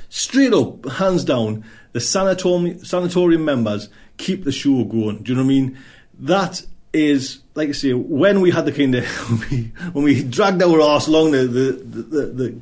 straight 0.09 0.53
up, 0.53 0.89
hands 0.89 1.25
down, 1.25 1.65
the 1.93 2.01
sanatorium, 2.01 2.85
sanatorium 2.85 3.45
members 3.45 3.89
keep 4.17 4.45
the 4.45 4.53
show 4.53 4.85
going. 4.85 5.23
Do 5.23 5.33
you 5.33 5.37
know 5.37 5.43
what 5.43 5.53
I 5.53 5.55
mean? 5.55 5.79
That 6.21 6.65
is, 6.93 7.41
like 7.55 7.71
I 7.71 7.73
say, 7.73 7.93
when 7.93 8.41
we 8.41 8.51
had 8.51 8.65
the 8.67 8.73
kind 8.73 8.95
of 8.95 9.05
when 9.95 10.05
we 10.05 10.23
dragged 10.23 10.63
our 10.63 10.81
ass 10.81 11.07
along 11.07 11.33
the 11.33 11.47
the, 11.47 11.73
the, 11.73 12.27
the, 12.27 12.61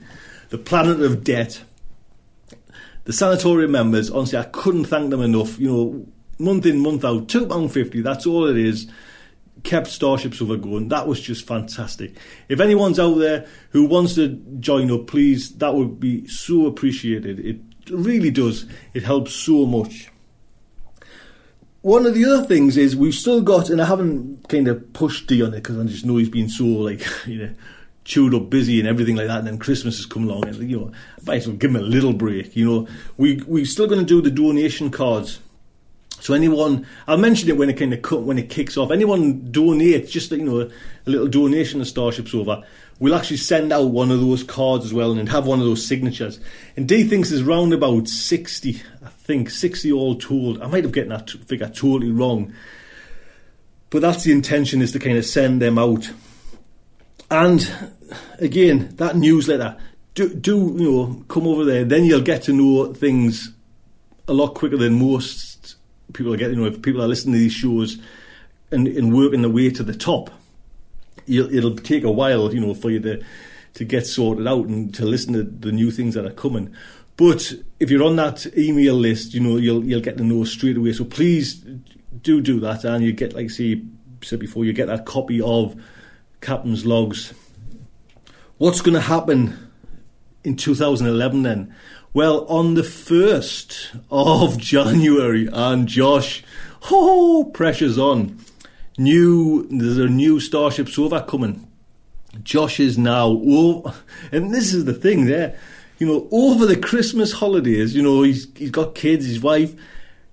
the 0.51 0.59
planet 0.59 1.01
of 1.01 1.25
debt. 1.25 1.63
The 3.05 3.13
sanatorium 3.13 3.73
members, 3.73 4.11
honestly, 4.11 4.39
I 4.39 4.45
couldn't 4.45 4.85
thank 4.85 5.11
them 5.11 5.23
enough. 5.23 5.59
You 5.59 5.69
know, 5.69 6.07
month 6.39 6.67
in, 6.67 6.79
month 6.79 7.05
out, 7.05 7.29
two 7.29 7.47
pound 7.47 7.73
fifty. 7.73 8.01
That's 8.01 8.27
all 8.27 8.47
it 8.47 8.57
is. 8.57 8.89
Kept 9.65 9.89
Starship 9.89 10.35
Sofa 10.35 10.57
going. 10.57 10.89
That 10.89 11.09
was 11.09 11.21
just 11.21 11.47
fantastic. 11.47 12.17
If 12.49 12.61
anyone's 12.61 13.01
out 13.01 13.15
there 13.15 13.47
who 13.71 13.87
wants 13.87 14.15
to 14.15 14.29
join 14.61 14.91
up, 14.91 15.09
please, 15.09 15.51
that 15.57 15.75
would 15.75 15.99
be 15.99 16.27
so 16.29 16.67
appreciated. 16.67 17.41
It 17.41 17.61
really 17.91 18.31
does. 18.31 18.67
It 18.95 19.03
helps 19.03 19.33
so 19.33 19.67
much 19.67 20.12
one 21.83 22.07
of 22.07 22.15
the 22.15 22.25
other 22.25 22.45
things 22.45 22.77
is 22.77 22.97
we've 22.97 23.15
still 23.15 23.43
got, 23.43 23.69
and 23.69 23.83
I 23.83 23.87
haven't 23.87 24.49
kind 24.49 24.69
of 24.69 24.93
pushed 24.93 25.27
D 25.27 25.43
on 25.43 25.53
it 25.53 25.59
because 25.59 25.79
I 25.79 25.85
just 25.85 26.07
know 26.07 26.17
he's 26.17 26.29
been 26.29 26.49
so 26.49 26.65
like 26.65 27.05
you 27.27 27.39
know 27.39 27.55
chewed 28.05 28.35
up, 28.35 28.51
busy, 28.51 28.81
and 28.81 28.89
everything 28.89 29.17
like 29.17 29.29
that. 29.29 29.39
And 29.39 29.47
then 29.47 29.59
Christmas 29.59 29.97
has 29.97 30.07
come 30.07 30.25
along, 30.29 30.47
and 30.47 30.71
you 30.71 30.79
know, 30.79 30.93
I 30.93 31.25
might 31.27 31.37
as 31.37 31.49
well 31.49 31.57
give 31.57 31.71
him 31.71 31.77
a 31.77 31.81
little 31.81 32.13
break. 32.13 32.57
You 32.57 32.65
know, 32.65 32.89
we 33.17 33.43
we're 33.47 33.67
still 33.67 33.87
going 33.87 34.01
to 34.01 34.07
do 34.07 34.23
the 34.23 34.31
donation 34.31 34.91
cards. 34.91 35.41
So 36.21 36.35
anyone, 36.35 36.87
I'll 37.09 37.19
mention 37.19 37.49
it 37.49 37.57
when 37.57 37.69
it 37.69 37.75
kind 37.75 37.93
of 37.93 38.25
when 38.25 38.39
it 38.39 38.49
kicks 38.49 38.77
off. 38.77 38.93
Anyone 38.93 39.51
donate, 39.51 40.09
just 40.09 40.31
you 40.31 40.45
know, 40.45 40.61
a 40.61 40.71
little 41.11 41.27
donation 41.27 41.81
to 41.81 41.85
Starship 41.85 42.29
Sofa. 42.29 42.65
we'll 43.01 43.17
actually 43.17 43.39
send 43.39 43.73
out 43.73 43.91
one 43.91 44.13
of 44.13 44.21
those 44.21 44.45
cards 44.45 44.85
as 44.85 44.95
well 44.95 45.19
and 45.19 45.29
have 45.29 45.47
one 45.47 45.59
of 45.59 45.65
those 45.65 45.85
signatures. 45.85 46.39
And 46.77 46.89
D 46.89 47.03
thinks 47.03 47.31
there's 47.31 47.43
round 47.43 47.73
about 47.73 48.07
60, 48.07 48.81
I 49.05 49.09
think, 49.25 49.51
60 49.51 49.93
all 49.93 50.17
told. 50.17 50.61
I 50.63 50.67
might 50.67 50.85
have 50.85 50.93
gotten 50.93 51.11
that 51.11 51.31
figure 51.31 51.69
totally 51.69 52.11
wrong. 52.11 52.53
But 53.91 54.03
that's 54.03 54.25
the 54.25 54.33
intention 54.33 54.83
is 54.83 54.93
to 54.93 54.99
kind 54.99 55.19
of 55.19 55.25
send 55.25 55.61
them 55.61 55.79
out. 55.79 56.11
And 57.31 57.71
again, 58.39 58.95
that 58.97 59.17
newsletter, 59.17 59.77
do, 60.15 60.29
do 60.35 60.77
you 60.79 60.91
know, 60.91 61.25
come 61.29 61.47
over 61.47 61.65
there, 61.65 61.85
then 61.85 62.05
you'll 62.05 62.21
get 62.21 62.43
to 62.43 62.53
know 62.53 62.93
things 62.93 63.53
a 64.29 64.33
lot 64.33 64.55
quicker 64.55 64.77
than 64.77 64.99
most 64.99 65.77
people 66.13 66.33
are 66.33 66.37
getting. 66.37 66.59
You 66.59 66.65
know, 66.65 66.71
if 66.71 66.83
people 66.83 67.03
are 67.03 67.09
listening 67.09 67.35
to 67.35 67.39
these 67.39 67.53
shows 67.53 67.99
and, 68.71 68.87
and 68.89 69.15
working 69.15 69.43
their 69.43 69.51
way 69.51 69.71
to 69.71 69.83
the 69.83 69.95
top 69.95 70.31
it'll 71.27 71.77
take 71.77 72.05
a 72.05 72.11
while, 72.11 72.53
you 72.53 72.61
know, 72.61 72.75
for 72.75 72.91
you 72.91 73.01
to 73.01 73.23
to 73.75 73.85
get 73.87 74.07
sorted 74.07 74.47
out 74.47 74.67
and 74.67 74.95
to 74.95 75.07
listen 75.07 75.33
to 75.33 75.43
the 75.43 75.73
new 75.73 75.91
things 75.91 76.15
that 76.15 76.27
are 76.27 76.33
coming. 76.33 76.75
But 77.17 77.53
if 77.79 77.91
you're 77.91 78.03
on 78.03 78.17
that 78.17 78.47
email 78.57 78.95
list, 78.95 79.35
you 79.35 79.41
know 79.41 79.57
you'll 79.57 79.85
you'll 79.85 80.01
get 80.01 80.17
to 80.19 80.25
know 80.25 80.45
straight 80.45 80.77
away. 80.77 80.93
So 80.93 81.05
please 81.05 81.55
do 82.23 82.41
do 82.41 82.61
that, 82.61 82.85
and 82.85 83.05
you 83.05 83.13
get 83.13 83.35
like 83.35 83.51
see 83.51 83.85
said 84.25 84.39
before, 84.39 84.65
you 84.65 84.73
get 84.73 84.87
that 84.87 85.05
copy 85.05 85.41
of 85.41 85.81
Captain's 86.41 86.87
logs. 86.87 87.35
What's 88.59 88.81
going 88.81 88.95
to 88.95 89.01
happen 89.01 89.71
in 90.45 90.57
2011 90.57 91.43
then? 91.43 91.75
Well, 92.15 92.45
on 92.47 92.75
the 92.75 92.83
1st 92.83 94.01
of 94.11 94.59
January, 94.59 95.49
and 95.53 95.89
Josh, 95.89 96.45
oh, 96.91 97.51
pressure's 97.53 97.99
on 97.99 98.39
new 98.99 99.67
there's 99.71 99.99
a 99.99 100.07
new 100.07 100.39
Starship 100.39 100.89
Sofa 100.89 101.25
coming. 101.27 101.67
Josh 102.43 102.81
is 102.81 102.97
now 102.97 103.27
over, 103.27 103.95
and 104.33 104.55
this 104.55 104.73
is 104.73 104.85
the 104.85 104.95
thing 104.95 105.27
there. 105.27 105.59
You 106.03 106.09
know, 106.09 106.29
over 106.33 106.67
the 106.67 106.77
Christmas 106.77 107.31
holidays, 107.31 107.95
you 107.95 108.03
know, 108.03 108.23
he's 108.23 108.49
he's 108.57 108.73
got 108.73 108.97
kids, 108.97 109.25
his 109.25 109.41
wife, 109.41 109.73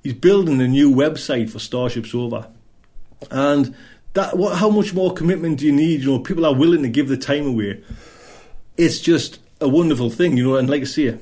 he's 0.01 0.15
building 0.15 0.59
a 0.61 0.67
new 0.67 0.89
website 0.91 1.51
for 1.51 1.59
Starship 1.59 2.07
Sofa, 2.07 2.49
and 3.29 3.75
that 4.13 4.35
what 4.35 4.57
how 4.57 4.71
much 4.71 4.95
more 4.95 5.13
commitment 5.13 5.59
do 5.59 5.67
you 5.67 5.71
need? 5.71 6.01
You 6.01 6.13
know, 6.13 6.19
people 6.21 6.43
are 6.47 6.55
willing 6.55 6.81
to 6.81 6.89
give 6.89 7.07
the 7.07 7.17
time 7.17 7.45
away. 7.45 7.83
It's 8.77 8.97
just 8.97 9.37
a 9.61 9.69
wonderful 9.69 10.09
thing, 10.09 10.37
you 10.37 10.43
know, 10.43 10.55
and 10.55 10.67
like 10.67 10.81
I 10.81 10.85
say, 10.85 11.19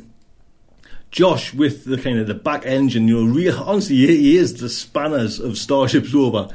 Josh 1.12 1.54
with 1.54 1.84
the 1.84 1.98
kind 1.98 2.18
of 2.18 2.28
the 2.28 2.34
back 2.34 2.66
engine, 2.66 3.10
you 3.10 3.26
know, 3.26 3.30
real 3.30 3.62
honestly, 3.62 3.98
he 3.98 4.38
is 4.38 4.62
the 4.62 4.70
spanners 4.70 5.42
of 5.42 5.58
Starship 5.58 6.06
Sofa 6.06 6.54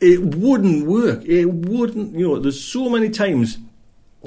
it 0.00 0.20
wouldn't 0.36 0.86
work. 0.86 1.24
It 1.24 1.46
wouldn't, 1.46 2.14
you 2.14 2.28
know, 2.28 2.38
there's 2.38 2.62
so 2.62 2.88
many 2.88 3.10
times. 3.10 3.58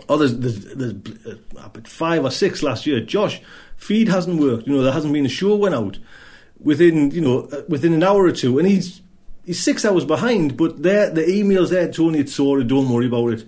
Oh, 0.09 0.17
there's, 0.17 0.37
there's, 0.37 0.65
there's 0.75 0.93
uh, 1.25 1.69
five 1.85 2.23
or 2.23 2.31
six 2.31 2.63
last 2.63 2.85
year. 2.85 2.99
Josh, 2.99 3.41
feed 3.75 4.07
hasn't 4.07 4.39
worked. 4.39 4.67
You 4.67 4.73
know, 4.73 4.83
there 4.83 4.93
hasn't 4.93 5.13
been 5.13 5.25
a 5.25 5.29
show 5.29 5.55
went 5.55 5.75
out 5.75 5.97
within, 6.59 7.11
you 7.11 7.21
know, 7.21 7.47
uh, 7.51 7.61
within 7.67 7.93
an 7.93 8.03
hour 8.03 8.23
or 8.23 8.31
two, 8.31 8.59
and 8.59 8.67
he's 8.67 9.01
he's 9.45 9.61
six 9.61 9.85
hours 9.85 10.05
behind, 10.05 10.57
but 10.57 10.83
there 10.83 11.09
the 11.09 11.23
emails 11.23 11.69
there, 11.69 11.91
Tony, 11.91 12.19
it's 12.19 12.35
sorted. 12.35 12.67
Don't 12.67 12.89
worry 12.89 13.07
about 13.07 13.33
it. 13.33 13.45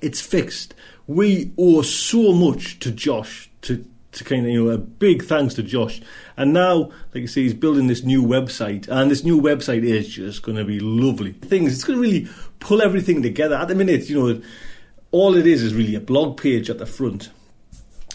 It's 0.00 0.20
fixed. 0.20 0.74
We 1.06 1.52
owe 1.58 1.82
so 1.82 2.32
much 2.32 2.78
to 2.80 2.90
Josh 2.90 3.50
to 3.62 3.84
to 4.12 4.24
kind 4.24 4.46
of 4.46 4.52
you 4.52 4.64
know 4.64 4.70
a 4.70 4.78
big 4.78 5.24
thanks 5.24 5.54
to 5.54 5.62
Josh. 5.62 6.00
And 6.36 6.52
now, 6.52 6.90
like 7.14 7.24
I 7.24 7.26
say, 7.26 7.42
he's 7.42 7.54
building 7.54 7.88
this 7.88 8.02
new 8.02 8.22
website, 8.22 8.88
and 8.88 9.10
this 9.10 9.24
new 9.24 9.40
website 9.40 9.84
is 9.84 10.08
just 10.08 10.42
going 10.42 10.56
to 10.56 10.64
be 10.64 10.80
lovely. 10.80 11.32
Things 11.32 11.74
it's 11.74 11.84
going 11.84 11.98
to 11.98 12.02
really 12.02 12.28
pull 12.60 12.80
everything 12.80 13.22
together. 13.22 13.56
At 13.56 13.68
the 13.68 13.74
minute, 13.74 14.08
you 14.08 14.18
know, 14.18 14.42
all 15.14 15.36
it 15.36 15.46
is 15.46 15.62
is 15.62 15.72
really 15.72 15.94
a 15.94 16.00
blog 16.00 16.36
page 16.36 16.68
at 16.68 16.78
the 16.78 16.86
front. 16.86 17.30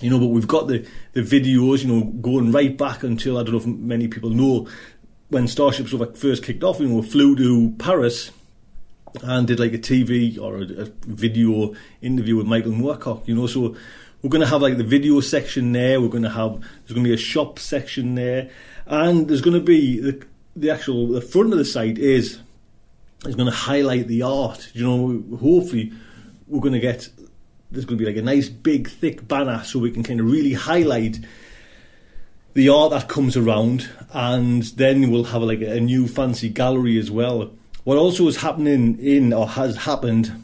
You 0.01 0.09
know, 0.09 0.19
but 0.19 0.27
we've 0.27 0.47
got 0.47 0.67
the, 0.67 0.85
the 1.13 1.21
videos, 1.21 1.81
you 1.81 1.87
know, 1.87 2.03
going 2.03 2.51
right 2.51 2.77
back 2.77 3.03
until 3.03 3.37
I 3.37 3.43
don't 3.43 3.53
know 3.53 3.59
if 3.59 3.65
many 3.65 4.09
people 4.09 4.31
know 4.31 4.67
when 5.29 5.47
Starship 5.47 5.87
Sofa 5.87 6.13
first 6.13 6.43
kicked 6.43 6.61
off. 6.61 6.81
You 6.81 6.89
know, 6.89 6.95
we 6.95 7.07
flew 7.07 7.37
to 7.37 7.73
Paris 7.79 8.31
and 9.23 9.47
did 9.47 9.61
like 9.61 9.73
a 9.73 9.77
TV 9.77 10.37
or 10.37 10.57
a, 10.57 10.83
a 10.83 10.85
video 11.05 11.73
interview 12.01 12.35
with 12.35 12.47
Michael 12.47 12.73
Moorcock. 12.73 13.25
You 13.29 13.35
know, 13.35 13.47
so 13.47 13.77
we're 14.21 14.29
going 14.29 14.43
to 14.43 14.47
have 14.47 14.61
like 14.61 14.75
the 14.75 14.83
video 14.83 15.21
section 15.21 15.71
there. 15.71 16.01
We're 16.01 16.09
going 16.09 16.23
to 16.23 16.29
have 16.29 16.59
there's 16.59 16.91
going 16.91 17.05
to 17.05 17.09
be 17.09 17.13
a 17.13 17.17
shop 17.17 17.59
section 17.59 18.15
there, 18.15 18.49
and 18.85 19.29
there's 19.29 19.41
going 19.41 19.57
to 19.57 19.65
be 19.65 20.01
the 20.01 20.21
the 20.53 20.69
actual 20.69 21.07
the 21.07 21.21
front 21.21 21.53
of 21.53 21.59
the 21.59 21.65
site 21.65 21.97
is 21.97 22.39
is 23.25 23.35
going 23.35 23.49
to 23.49 23.55
highlight 23.55 24.07
the 24.07 24.21
art. 24.21 24.69
You 24.73 24.83
know, 24.83 25.37
hopefully 25.37 25.93
we're 26.49 26.59
going 26.59 26.73
to 26.73 26.79
get 26.79 27.09
there's 27.71 27.85
going 27.85 27.97
to 27.97 28.03
be 28.03 28.11
like 28.11 28.19
a 28.19 28.25
nice 28.25 28.49
big 28.49 28.89
thick 28.89 29.27
banner 29.27 29.63
so 29.63 29.79
we 29.79 29.91
can 29.91 30.03
kind 30.03 30.19
of 30.19 30.25
really 30.25 30.53
highlight 30.53 31.19
the 32.53 32.67
art 32.67 32.91
that 32.91 33.07
comes 33.07 33.37
around, 33.37 33.89
and 34.11 34.63
then 34.63 35.11
we'll 35.11 35.25
have 35.25 35.43
like 35.43 35.61
a 35.61 35.79
new 35.79 36.07
fancy 36.07 36.49
gallery 36.49 36.97
as 36.97 37.11
well. 37.11 37.51
What 37.83 37.97
also 37.97 38.27
is 38.27 38.37
happening 38.37 38.97
in 38.99 39.31
or 39.31 39.47
has 39.47 39.77
happened 39.77 40.43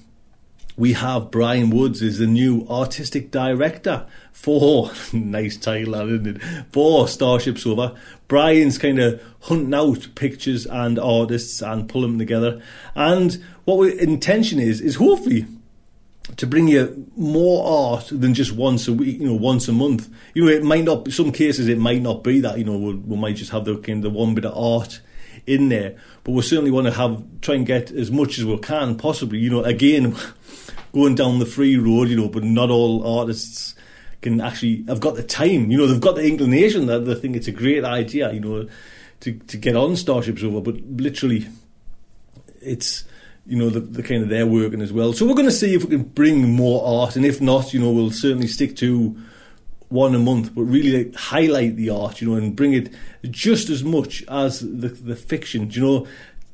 we 0.78 0.93
have 0.93 1.32
Brian 1.32 1.70
Woods 1.70 2.01
as 2.01 2.20
the 2.20 2.28
new 2.28 2.68
artistic 2.70 3.32
director 3.32 4.06
for 4.34 4.91
nice 5.14 5.56
title, 5.56 5.95
isn't 5.95 6.28
it? 6.28 6.41
For 6.72 7.08
Starship 7.08 7.58
Sofa. 7.58 7.95
Brian's 8.28 8.78
kind 8.78 8.99
of 8.99 9.22
hunting 9.41 9.74
out 9.74 10.08
pictures 10.16 10.66
and 10.66 10.99
artists 10.99 11.62
and 11.62 11.88
pulling 11.88 12.12
them 12.12 12.20
together. 12.20 12.62
And 12.93 13.41
what 13.64 13.78
our 13.78 13.89
intention 13.89 14.60
is 14.60 14.82
is 14.82 14.95
hopefully 14.95 15.45
to 16.38 16.47
bring 16.47 16.67
you 16.67 17.09
more 17.15 17.93
art 17.93 18.09
than 18.11 18.34
just 18.34 18.51
once 18.51 18.88
a 18.88 18.93
week, 18.93 19.19
you 19.19 19.28
know, 19.28 19.36
once 19.36 19.67
a 19.67 19.73
month. 19.73 20.09
You 20.34 20.45
know, 20.45 20.51
it 20.51 20.63
might 20.63 20.84
not. 20.84 21.11
Some 21.11 21.32
cases 21.32 21.67
it 21.67 21.78
might 21.78 22.01
not 22.01 22.23
be 22.23 22.39
that. 22.41 22.57
You 22.57 22.65
know, 22.65 22.78
we'll, 22.78 22.97
we 22.97 23.15
might 23.15 23.36
just 23.36 23.51
have 23.51 23.65
the 23.65 23.78
kind 23.78 24.03
of 24.03 24.13
the 24.13 24.17
one 24.17 24.36
bit 24.36 24.45
of 24.45 24.57
art 24.57 25.01
in 25.45 25.69
there, 25.69 25.95
but 26.23 26.32
we 26.32 26.41
certainly 26.41 26.71
want 26.71 26.88
to 26.88 26.93
have 26.93 27.23
try 27.41 27.55
and 27.55 27.65
get 27.65 27.91
as 27.91 28.11
much 28.11 28.39
as 28.39 28.45
we 28.45 28.57
can 28.57 28.97
possibly. 28.97 29.39
You 29.39 29.51
know, 29.51 29.63
again 29.63 30.15
going 30.93 31.15
down 31.15 31.39
the 31.39 31.45
free 31.45 31.78
road, 31.78 32.09
you 32.09 32.15
know, 32.15 32.30
but 32.30 32.43
not 32.43 32.71
all 32.71 33.19
artists 33.19 33.76
can 34.21 34.41
actually 34.41 34.84
have 34.88 34.99
got 34.99 35.15
the 35.15 35.23
time. 35.23 35.69
You 35.69 35.78
know, 35.78 35.88
they've 35.88 36.01
got 36.01 36.15
the 36.15 36.26
inclination 36.26 36.88
that 36.88 36.99
they 36.99 37.13
think 37.15 37.36
it's 37.36 37.47
a 37.47 37.51
great 37.51 37.84
idea, 37.84 38.32
you 38.34 38.39
know, 38.39 38.67
to, 39.19 39.34
to 39.34 39.57
get 39.57 39.76
on 39.76 39.95
Starship 39.95 40.39
Sofa, 40.39 40.61
but 40.61 40.76
literally 40.82 41.47
it's 42.61 43.03
you 43.46 43.58
know 43.58 43.70
the, 43.70 43.80
the 43.80 44.04
kind 44.04 44.24
of 44.24 44.30
they're 44.30 44.48
working 44.48 44.82
as 44.82 44.91
well. 44.91 45.14
So 45.14 45.26
we're 45.26 45.36
going 45.36 45.48
to 45.48 45.52
see 45.52 45.74
if 45.74 45.84
we 45.84 45.91
can 45.91 46.04
bring 46.04 46.52
more 46.52 47.04
art, 47.04 47.16
and 47.16 47.26
if 47.26 47.41
not, 47.41 47.74
you 47.74 47.80
know, 47.80 47.91
we'll 47.91 48.12
certainly 48.12 48.48
stick 48.48 48.76
to 48.78 49.16
one 49.89 50.16
a 50.16 50.20
month, 50.20 50.56
but 50.56 50.64
really 50.64 51.06
like, 51.06 51.16
highlight 51.16 51.76
the 51.76 51.89
art, 51.89 52.22
you 52.22 52.30
know, 52.30 52.36
and 52.36 52.56
bring 52.56 52.74
it 52.74 52.91
just 53.30 53.70
as 53.70 53.84
much 53.84 54.24
as 54.28 54.62
the 54.62 54.89
the 54.89 55.16
fiction. 55.16 55.70
You 55.70 55.82
know, 55.82 56.08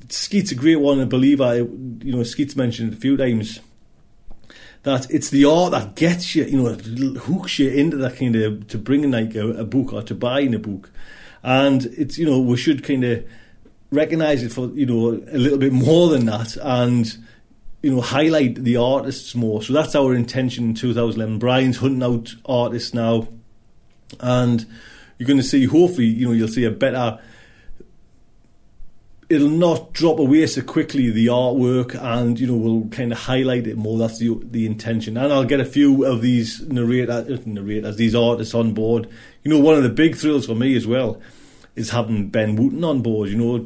Skeet's 0.10 0.52
a 0.52 0.56
great 0.56 0.78
one. 0.78 1.00
I 1.00 1.06
believe 1.06 1.40
I, 1.40 1.56
you 1.56 2.12
know, 2.12 2.24
Skeet's 2.24 2.56
mentioned 2.56 2.94
a 2.94 2.98
few 2.98 3.16
times 3.16 3.60
that 4.84 5.10
it's 5.12 5.30
the 5.30 5.46
art 5.46 5.72
that 5.72 5.96
gets 5.96 6.36
you, 6.36 6.44
you 6.44 6.62
know, 6.62 6.74
hooks 7.20 7.60
you 7.60 7.70
into 7.70 7.98
that 7.98 8.18
kind 8.18 8.36
of 8.36 8.68
to 8.68 8.78
bring 8.78 9.04
in 9.04 9.12
like 9.12 9.36
a, 9.36 9.48
a 9.52 9.64
book 9.64 9.94
or 9.94 10.02
to 10.04 10.16
buying 10.16 10.54
a 10.54 10.60
book, 10.60 10.92
and 11.44 11.86
it's 11.86 12.18
you 12.18 12.26
know 12.26 12.40
we 12.40 12.58
should 12.58 12.84
kind 12.84 13.04
of 13.04 13.24
recognize 13.92 14.44
it 14.44 14.52
for 14.52 14.68
you 14.68 14.86
know 14.86 15.10
a 15.32 15.38
little 15.38 15.58
bit 15.58 15.74
more 15.74 16.10
than 16.10 16.26
that 16.26 16.58
and 16.62 17.18
you 17.82 17.94
know 17.94 18.02
highlight 18.02 18.56
the 18.56 18.78
artists 18.78 19.36
more. 19.36 19.62
So 19.62 19.74
that's 19.74 19.96
our 19.96 20.16
intention 20.16 20.66
in 20.66 20.74
2011. 20.76 21.40
Brian's 21.40 21.78
hunting 21.78 22.04
out 22.04 22.34
artists 22.46 22.94
now, 22.94 23.28
and 24.20 24.66
you're 25.18 25.28
going 25.28 25.40
to 25.40 25.44
see 25.44 25.66
hopefully 25.66 26.08
you 26.08 26.28
know 26.28 26.34
you'll 26.34 26.48
see 26.48 26.66
a 26.66 26.72
better 26.72 27.20
it'll 29.32 29.48
not 29.48 29.94
drop 29.94 30.20
away 30.20 30.46
so 30.46 30.62
quickly 30.62 31.10
the 31.10 31.28
artwork 31.28 31.96
and 31.96 32.38
you 32.38 32.46
know 32.46 32.56
we'll 32.56 32.90
kind 32.90 33.14
of 33.14 33.18
highlight 33.18 33.66
it 33.66 33.78
more 33.78 33.98
that's 33.98 34.20
the 34.20 34.38
the 34.44 34.66
intention 34.66 35.16
and 35.16 35.32
I'll 35.32 35.46
get 35.46 35.62
a 35.62 35.66
few 35.66 36.04
of 36.04 36.22
these 36.22 36.62
narrators 36.68 37.30
uh, 37.30 37.42
narrators 37.46 37.96
these 37.96 38.14
artists 38.14 38.54
on 38.54 38.74
board 38.74 39.08
you 39.44 39.50
know 39.50 39.60
one 39.60 39.76
of 39.76 39.84
the 39.84 39.90
big 39.90 40.18
thrills 40.18 40.48
for 40.48 40.56
me 40.56 40.76
as 40.76 40.86
well 40.86 41.22
is 41.78 41.92
having 41.92 42.28
Ben 42.28 42.58
Wootten 42.58 42.84
on 42.84 43.02
board 43.02 43.30
you 43.30 43.38
know 43.38 43.66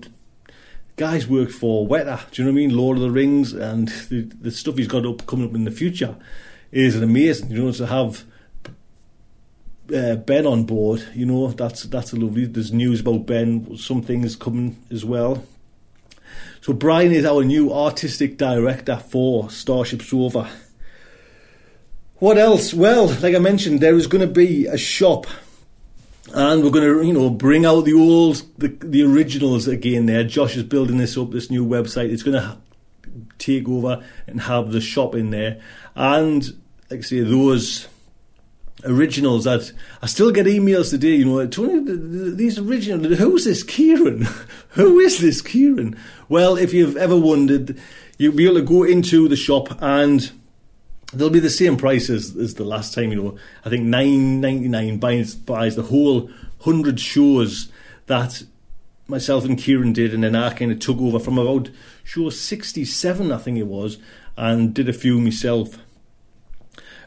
guys 0.95 1.27
worked 1.27 1.51
for 1.51 1.87
Weta 1.87 2.29
do 2.31 2.41
you 2.41 2.47
know 2.47 2.53
what 2.53 2.61
I 2.61 2.67
mean 2.67 2.77
Lord 2.77 2.97
of 2.97 3.03
the 3.03 3.11
Rings 3.11 3.53
and 3.53 3.89
the, 4.09 4.21
the 4.21 4.51
stuff 4.51 4.77
he's 4.77 4.87
got 4.87 5.05
up 5.05 5.25
coming 5.25 5.47
up 5.47 5.55
in 5.55 5.65
the 5.65 5.71
future 5.71 6.15
is 6.71 6.95
amazing 7.01 7.51
you 7.51 7.63
know 7.63 7.71
to 7.71 7.85
have 7.85 8.25
uh, 9.93 10.15
Ben 10.15 10.47
on 10.47 10.63
board, 10.63 11.05
you 11.13 11.25
know 11.25 11.49
that's 11.49 11.83
that's 11.83 12.13
a 12.13 12.15
lovely. 12.15 12.45
There's 12.45 12.71
news 12.71 13.01
about 13.01 13.25
Ben. 13.25 13.77
Some 13.77 14.01
things 14.01 14.35
coming 14.35 14.77
as 14.91 15.05
well. 15.05 15.43
So 16.61 16.73
Brian 16.73 17.11
is 17.11 17.25
our 17.25 17.43
new 17.43 17.71
artistic 17.71 18.37
director 18.37 18.97
for 18.97 19.49
Starship 19.51 20.01
Sofa. 20.01 20.49
What 22.15 22.37
else? 22.37 22.73
Well, 22.73 23.07
like 23.21 23.35
I 23.35 23.39
mentioned, 23.39 23.81
there 23.81 23.95
is 23.95 24.07
going 24.07 24.27
to 24.27 24.33
be 24.33 24.65
a 24.65 24.77
shop, 24.77 25.27
and 26.35 26.63
we're 26.63 26.69
going 26.69 26.83
to, 26.83 27.01
you 27.01 27.13
know, 27.13 27.29
bring 27.29 27.65
out 27.65 27.85
the 27.85 27.93
old, 27.93 28.43
the 28.57 28.67
the 28.67 29.03
originals 29.03 29.67
again. 29.67 30.05
There, 30.05 30.23
Josh 30.25 30.57
is 30.57 30.63
building 30.63 30.97
this 30.97 31.17
up, 31.17 31.31
this 31.31 31.49
new 31.49 31.65
website. 31.65 32.11
It's 32.11 32.23
going 32.23 32.39
to 32.39 32.57
take 33.37 33.69
over 33.69 34.03
and 34.27 34.41
have 34.41 34.71
the 34.71 34.81
shop 34.81 35.15
in 35.15 35.29
there, 35.29 35.61
and 35.95 36.45
like 36.91 36.99
I 36.99 37.03
say, 37.03 37.21
those 37.21 37.87
originals 38.83 39.45
that 39.45 39.71
I 40.01 40.07
still 40.07 40.31
get 40.31 40.45
emails 40.45 40.89
today. 40.89 41.15
You 41.15 41.25
know, 41.25 41.47
Tony, 41.47 41.81
these 42.35 42.59
originals. 42.59 43.17
Who's 43.17 43.45
this 43.45 43.63
Kieran? 43.63 44.27
Who 44.71 44.99
is 44.99 45.19
this 45.19 45.41
Kieran? 45.41 45.97
Well, 46.27 46.57
if 46.57 46.73
you've 46.73 46.97
ever 46.97 47.17
wondered, 47.17 47.79
you'll 48.17 48.35
be 48.35 48.45
able 48.45 48.55
to 48.55 48.61
go 48.61 48.83
into 48.83 49.29
the 49.29 49.37
shop 49.37 49.69
and 49.81 50.31
they'll 51.15 51.29
be 51.29 51.39
the 51.39 51.49
same 51.49 51.77
price 51.77 52.09
as, 52.09 52.35
as 52.35 52.55
the 52.55 52.65
last 52.65 52.93
time. 52.93 53.11
You 53.11 53.21
know, 53.21 53.37
I 53.63 53.69
think 53.69 53.83
nine 53.83 54.41
ninety 54.41 54.67
nine 54.67 54.97
buys 54.97 55.35
buys 55.35 55.75
the 55.75 55.83
whole 55.83 56.29
hundred 56.61 56.99
shows 56.99 57.69
that 58.07 58.43
myself 59.07 59.45
and 59.45 59.57
Kieran 59.57 59.93
did, 59.93 60.13
and 60.13 60.23
then 60.23 60.35
I 60.35 60.53
kind 60.53 60.71
of 60.71 60.79
took 60.79 60.99
over 60.99 61.19
from 61.19 61.37
about 61.37 61.69
show 62.03 62.29
sixty 62.29 62.85
seven, 62.85 63.31
I 63.31 63.37
think 63.37 63.57
it 63.57 63.67
was, 63.67 63.97
and 64.35 64.73
did 64.73 64.89
a 64.89 64.93
few 64.93 65.19
myself. 65.19 65.77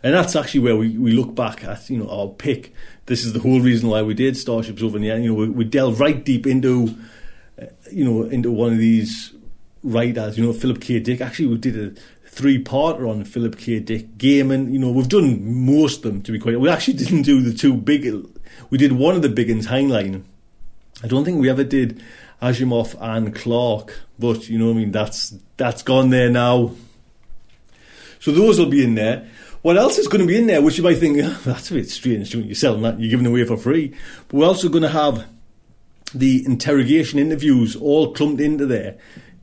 And 0.01 0.15
that's 0.15 0.37
actually 0.37 0.61
where 0.61 0.77
we, 0.77 0.97
we 0.97 1.11
look 1.11 1.35
back 1.35 1.65
at, 1.65 1.91
you 1.91 1.99
know, 1.99 2.09
our 2.09 2.29
pick. 2.29 2.73
This 3.07 3.25
is 3.25 3.33
the 3.33 3.41
whole 3.41 3.61
reason 3.61 3.89
why 3.89 4.03
we 4.03 4.15
did 4.15 4.37
Starship 4.37 4.79
Sofa 4.79 4.97
the 4.99 5.11
end. 5.11 5.25
You 5.25 5.33
know, 5.33 5.41
we, 5.41 5.49
we 5.49 5.65
delved 5.65 5.99
right 5.99 6.25
deep 6.25 6.47
into 6.47 6.97
uh, 7.61 7.67
you 7.91 8.05
know, 8.05 8.23
into 8.23 8.53
one 8.53 8.73
of 8.73 8.79
these 8.79 9.35
writers, 9.83 10.39
you 10.39 10.45
know, 10.45 10.53
Philip 10.53 10.81
K. 10.81 11.01
Dick. 11.01 11.21
Actually, 11.21 11.49
we 11.49 11.57
did 11.57 11.77
a 11.77 12.01
three-parter 12.29 13.09
on 13.09 13.25
Philip 13.25 13.59
K. 13.59 13.81
Dick. 13.81 14.17
Gaiman, 14.19 14.73
you 14.73 14.79
know, 14.79 14.91
we've 14.91 15.09
done 15.09 15.67
most 15.67 16.05
of 16.05 16.13
them, 16.13 16.23
to 16.23 16.33
be 16.33 16.39
quite... 16.39 16.61
We 16.61 16.69
actually 16.69 16.95
didn't 16.95 17.23
do 17.23 17.41
the 17.41 17.53
two 17.53 17.75
big... 17.75 18.07
We 18.71 18.79
did 18.79 18.93
one 18.93 19.17
of 19.17 19.23
the 19.23 19.29
big 19.29 19.51
ones, 19.51 19.67
Heinlein. 19.67 20.25
I 21.03 21.07
don't 21.07 21.25
think 21.25 21.41
we 21.41 21.49
ever 21.49 21.65
did 21.65 22.03
Asimov 22.43 22.97
and 23.01 23.35
Clarke, 23.35 24.01
but, 24.19 24.49
you 24.49 24.59
know 24.59 24.71
I 24.71 24.75
mean, 24.75 24.93
that's 24.93 25.35
that's 25.57 25.83
gone 25.83 26.11
there 26.11 26.31
now. 26.31 26.75
So 28.21 28.33
those 28.33 28.59
will 28.59 28.67
be 28.67 28.85
in 28.85 28.95
there. 28.95 29.29
What 29.63 29.77
else 29.77 29.99
is 29.99 30.09
going 30.09 30.21
to 30.21 30.27
be 30.27 30.37
in 30.37 30.47
there, 30.47 30.63
which 30.63 30.77
you 30.77 30.85
might 30.85 30.99
think, 30.99 31.19
oh, 31.23 31.41
that's 31.45 31.71
a 31.71 31.75
bit 31.75 31.89
strange, 31.91 32.35
you're 32.35 32.55
selling 32.55 32.83
that, 32.83 33.01
you're 33.01 33.11
giving 33.11 33.27
away 33.27 33.45
for 33.45 33.57
free. 33.57 33.95
But 34.29 34.37
we're 34.37 34.47
also 34.47 34.69
going 34.69 34.83
to 34.83 34.89
have 34.89 35.27
the 36.15 36.45
interrogation 36.47 37.19
interviews 37.19 37.77
all 37.77 38.13
clumped 38.13 38.41
into 38.41 38.67
there 38.67 38.99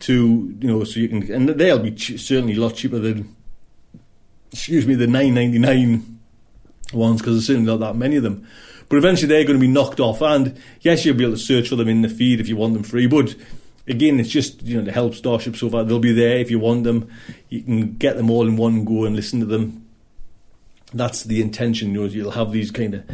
to 0.06 0.56
you 0.60 0.68
know 0.68 0.84
so 0.84 1.00
you 1.00 1.10
can 1.10 1.32
and 1.32 1.50
they'll 1.50 1.80
be 1.80 1.92
ch- 1.92 2.20
certainly 2.20 2.54
a 2.54 2.60
lot 2.60 2.76
cheaper 2.76 3.00
than 3.00 3.36
excuse 4.52 4.86
me 4.86 4.94
the 4.94 5.08
9.99 5.08 6.04
ones 6.94 7.22
because 7.22 7.34
there's 7.34 7.48
certainly 7.48 7.66
not 7.66 7.80
that 7.80 7.96
many 7.96 8.16
of 8.16 8.24
them. 8.24 8.48
But 8.88 8.98
eventually 8.98 9.28
they're 9.28 9.46
going 9.46 9.60
to 9.60 9.68
be 9.68 9.72
knocked 9.72 10.00
off 10.00 10.22
and 10.22 10.56
yes 10.82 11.04
you'll 11.06 11.18
be 11.18 11.24
able 11.24 11.34
to 11.34 11.40
search 11.42 11.70
for 11.70 11.76
them 11.76 11.90
in 11.90 12.04
the 12.04 12.10
feed 12.10 12.40
if 12.40 12.48
you 12.48 12.56
want 12.56 12.76
them 12.76 12.84
free 12.84 13.08
but 13.08 13.34
again 13.88 14.20
it's 14.20 14.30
just 14.30 14.62
you 14.62 14.78
know 14.78 14.86
to 14.86 14.92
help 14.92 15.16
Starship 15.16 15.56
Sofa 15.56 15.84
they'll 15.84 15.98
be 15.98 16.14
there 16.14 16.38
if 16.38 16.52
you 16.52 16.60
want 16.60 16.84
them. 16.84 17.10
You 17.50 17.64
can 17.64 17.94
get 17.96 18.16
them 18.16 18.30
all 18.30 18.48
in 18.48 18.58
one 18.58 18.86
go 18.86 19.06
and 19.06 19.16
listen 19.16 19.40
to 19.40 19.48
them. 19.48 19.88
That's 20.94 21.24
the 21.24 21.42
intention 21.42 21.94
you 21.94 22.02
know 22.02 22.06
you'll 22.06 22.32
have 22.32 22.52
these 22.52 22.70
kind 22.70 22.94
of 22.94 23.10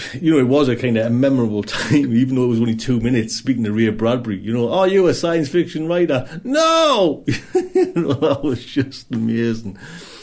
you 0.14 0.32
know, 0.32 0.38
it 0.38 0.48
was 0.48 0.68
a 0.68 0.76
kind 0.76 0.96
of 0.96 1.06
a 1.06 1.10
memorable 1.10 1.62
time, 1.62 2.14
even 2.14 2.36
though 2.36 2.44
it 2.44 2.48
was 2.48 2.60
only 2.60 2.76
two 2.76 3.00
minutes. 3.00 3.36
Speaking 3.36 3.64
to 3.64 3.72
Ray 3.72 3.90
Bradbury, 3.90 4.38
you 4.38 4.52
know, 4.52 4.72
are 4.72 4.88
you 4.88 5.06
a 5.06 5.14
science 5.14 5.48
fiction 5.48 5.88
writer? 5.88 6.40
No, 6.44 7.24
you 7.74 7.92
know, 7.94 8.14
that 8.14 8.42
was 8.42 8.64
just 8.64 9.10
amazing. 9.12 9.78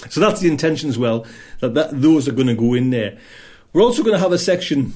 So 0.09 0.19
that's 0.19 0.41
the 0.41 0.49
intention 0.49 0.89
as 0.89 0.97
well. 0.97 1.25
That, 1.59 1.73
that 1.75 2.01
those 2.01 2.27
are 2.27 2.33
going 2.33 2.47
to 2.47 2.55
go 2.55 2.73
in 2.73 2.89
there. 2.89 3.17
We're 3.73 3.83
also 3.83 4.03
going 4.03 4.15
to 4.15 4.19
have 4.19 4.31
a 4.31 4.37
section 4.37 4.93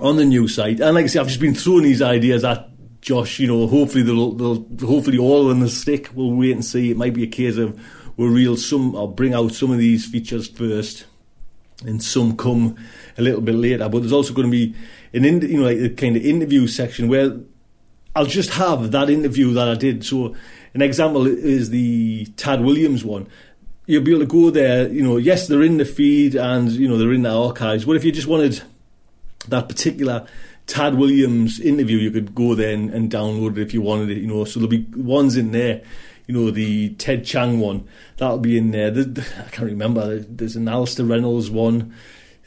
on 0.00 0.16
the 0.16 0.24
new 0.24 0.48
site, 0.48 0.80
and 0.80 0.94
like 0.94 1.04
I 1.04 1.08
say, 1.08 1.20
I've 1.20 1.28
just 1.28 1.40
been 1.40 1.54
throwing 1.54 1.84
these 1.84 2.02
ideas 2.02 2.44
at 2.44 2.68
Josh. 3.00 3.38
You 3.38 3.46
know, 3.46 3.66
hopefully 3.66 4.02
they'll, 4.02 4.32
they'll 4.32 4.86
hopefully 4.86 5.18
all 5.18 5.48
them 5.48 5.60
will 5.60 5.68
stick. 5.68 6.10
We'll 6.14 6.32
wait 6.32 6.52
and 6.52 6.64
see. 6.64 6.90
It 6.90 6.96
might 6.96 7.14
be 7.14 7.22
a 7.22 7.28
case 7.28 7.56
of 7.56 7.80
we'll 8.16 8.28
reel 8.28 8.56
some 8.56 8.94
or 8.94 9.10
bring 9.10 9.32
out 9.32 9.52
some 9.52 9.70
of 9.70 9.78
these 9.78 10.04
features 10.04 10.48
first, 10.48 11.06
and 11.84 12.02
some 12.02 12.36
come 12.36 12.76
a 13.18 13.22
little 13.22 13.40
bit 13.40 13.54
later. 13.54 13.88
But 13.88 14.00
there's 14.00 14.12
also 14.12 14.32
going 14.32 14.50
to 14.50 14.52
be 14.52 14.74
an 15.12 15.24
in, 15.24 15.40
you 15.42 15.58
know 15.58 15.64
like 15.64 15.78
a 15.78 15.90
kind 15.90 16.16
of 16.16 16.24
interview 16.24 16.66
section 16.66 17.08
where 17.08 17.38
I'll 18.14 18.26
just 18.26 18.50
have 18.54 18.92
that 18.92 19.10
interview 19.10 19.52
that 19.52 19.68
I 19.68 19.74
did. 19.74 20.04
So 20.04 20.34
an 20.74 20.82
example 20.82 21.26
is 21.26 21.70
the 21.70 22.26
Tad 22.36 22.62
Williams 22.62 23.04
one. 23.04 23.28
You'll 23.86 24.02
be 24.02 24.12
able 24.12 24.20
to 24.20 24.26
go 24.26 24.50
there. 24.50 24.88
You 24.88 25.02
know, 25.02 25.16
yes, 25.16 25.46
they're 25.46 25.62
in 25.62 25.76
the 25.76 25.84
feed 25.84 26.34
and 26.34 26.70
you 26.70 26.88
know 26.88 26.96
they're 26.96 27.12
in 27.12 27.22
the 27.22 27.34
archives. 27.34 27.84
But 27.84 27.96
if 27.96 28.04
you 28.04 28.12
just 28.12 28.26
wanted 28.26 28.62
that 29.48 29.68
particular 29.68 30.26
Tad 30.66 30.96
Williams 30.96 31.60
interview, 31.60 31.98
you 31.98 32.10
could 32.10 32.34
go 32.34 32.54
there 32.54 32.74
and, 32.74 32.90
and 32.90 33.10
download 33.10 33.52
it 33.52 33.58
if 33.58 33.74
you 33.74 33.82
wanted 33.82 34.10
it. 34.10 34.18
You 34.18 34.26
know, 34.26 34.44
so 34.44 34.58
there'll 34.58 34.70
be 34.70 34.86
ones 34.96 35.36
in 35.36 35.52
there 35.52 35.82
you 36.26 36.34
know, 36.34 36.50
the 36.50 36.90
Ted 36.94 37.24
Chiang 37.24 37.60
one, 37.60 37.86
that'll 38.16 38.38
be 38.38 38.56
in 38.56 38.70
there. 38.70 38.90
The, 38.90 39.26
I 39.38 39.50
can't 39.50 39.70
remember. 39.70 40.18
There's 40.18 40.56
an 40.56 40.68
Alastair 40.68 41.06
Reynolds 41.06 41.50
one. 41.50 41.94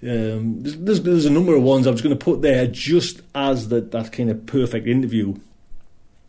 Um, 0.02 0.64
there's, 0.64 0.78
there's, 0.78 1.02
there's, 1.02 1.26
a 1.26 1.30
number 1.30 1.56
of 1.56 1.64
ones 1.64 1.86
I 1.86 1.92
was 1.92 2.02
going 2.02 2.18
to 2.18 2.24
put 2.24 2.42
there 2.42 2.68
just 2.68 3.22
as 3.36 3.68
that, 3.70 3.92
that 3.92 4.12
kind 4.14 4.30
of 4.30 4.46
perfect 4.46 4.88
interview. 4.88 5.36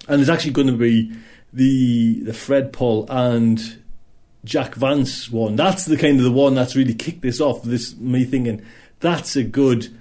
And 0.08 0.18
there's 0.18 0.30
actually 0.30 0.52
going 0.52 0.66
to 0.66 0.76
be 0.76 1.12
the 1.52 2.22
the 2.22 2.32
Fred 2.32 2.72
Pohl 2.72 3.06
and 3.08 3.80
Jack 4.44 4.74
Vance 4.74 5.30
one. 5.30 5.56
That's 5.56 5.84
the 5.84 5.96
kind 5.96 6.18
of 6.18 6.24
the 6.24 6.32
one 6.32 6.54
that's 6.54 6.74
really 6.74 6.94
kicked 6.94 7.22
this 7.22 7.40
off. 7.40 7.62
This 7.62 7.96
me 7.96 8.24
thinking 8.24 8.64
that's 9.00 9.36
a 9.36 9.44
good 9.44 9.96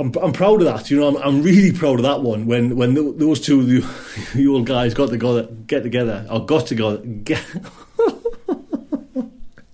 I'm, 0.00 0.12
I'm 0.22 0.32
proud 0.32 0.62
of 0.62 0.66
that. 0.66 0.90
You 0.90 0.98
know, 0.98 1.08
I'm, 1.08 1.16
I'm 1.16 1.42
really 1.42 1.72
proud 1.72 1.96
of 1.96 2.04
that 2.04 2.22
one. 2.22 2.46
When 2.46 2.74
when 2.76 2.94
the, 2.94 3.12
those 3.16 3.38
two 3.38 3.62
the, 3.62 3.86
the 4.34 4.48
old 4.48 4.66
guys 4.66 4.94
got 4.94 5.10
together, 5.10 5.42
get 5.66 5.82
together, 5.82 6.26
or 6.30 6.44
got 6.46 6.66
together, 6.66 6.96
get, 7.24 7.44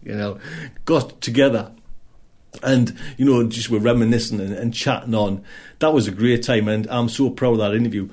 you 0.03 0.15
know, 0.15 0.41
got 0.85 1.21
together, 1.21 1.71
and 2.63 2.97
you 3.17 3.25
know, 3.25 3.47
just 3.47 3.71
were 3.71 3.79
reminiscing 3.79 4.41
and, 4.41 4.53
and 4.53 4.75
chatting 4.75 5.15
on. 5.15 5.45
That 5.79 5.93
was 5.93 6.09
a 6.09 6.13
great 6.13 6.43
time, 6.43 6.67
and 6.67 6.89
I'm 6.89 7.09
so 7.09 7.31
proud 7.31 7.53
of 7.53 7.59
that 7.59 7.75
interview 7.75 8.11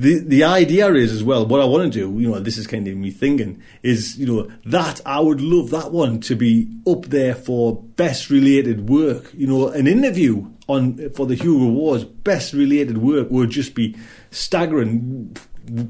the 0.00 0.18
the 0.18 0.44
idea 0.44 0.90
is 0.94 1.12
as 1.12 1.22
well 1.22 1.44
what 1.44 1.60
I 1.60 1.66
want 1.66 1.92
to 1.92 1.98
do. 1.98 2.18
You 2.18 2.30
know, 2.30 2.40
this 2.40 2.56
is 2.56 2.66
kind 2.66 2.88
of 2.88 2.96
me 2.96 3.10
thinking 3.10 3.62
is 3.82 4.16
you 4.16 4.26
know 4.26 4.50
that 4.64 5.00
I 5.04 5.20
would 5.20 5.42
love 5.42 5.70
that 5.70 5.92
one 5.92 6.20
to 6.22 6.34
be 6.34 6.68
up 6.86 7.06
there 7.06 7.34
for 7.34 7.82
best 7.82 8.30
related 8.30 8.88
work. 8.88 9.30
You 9.34 9.46
know, 9.46 9.68
an 9.68 9.86
interview 9.86 10.48
on 10.70 11.10
for 11.10 11.26
the 11.26 11.34
Hugo 11.34 11.64
Awards 11.64 12.04
best 12.04 12.52
related 12.52 12.98
work 12.98 13.30
would 13.30 13.50
just 13.50 13.74
be 13.74 13.96
staggering. 14.30 15.36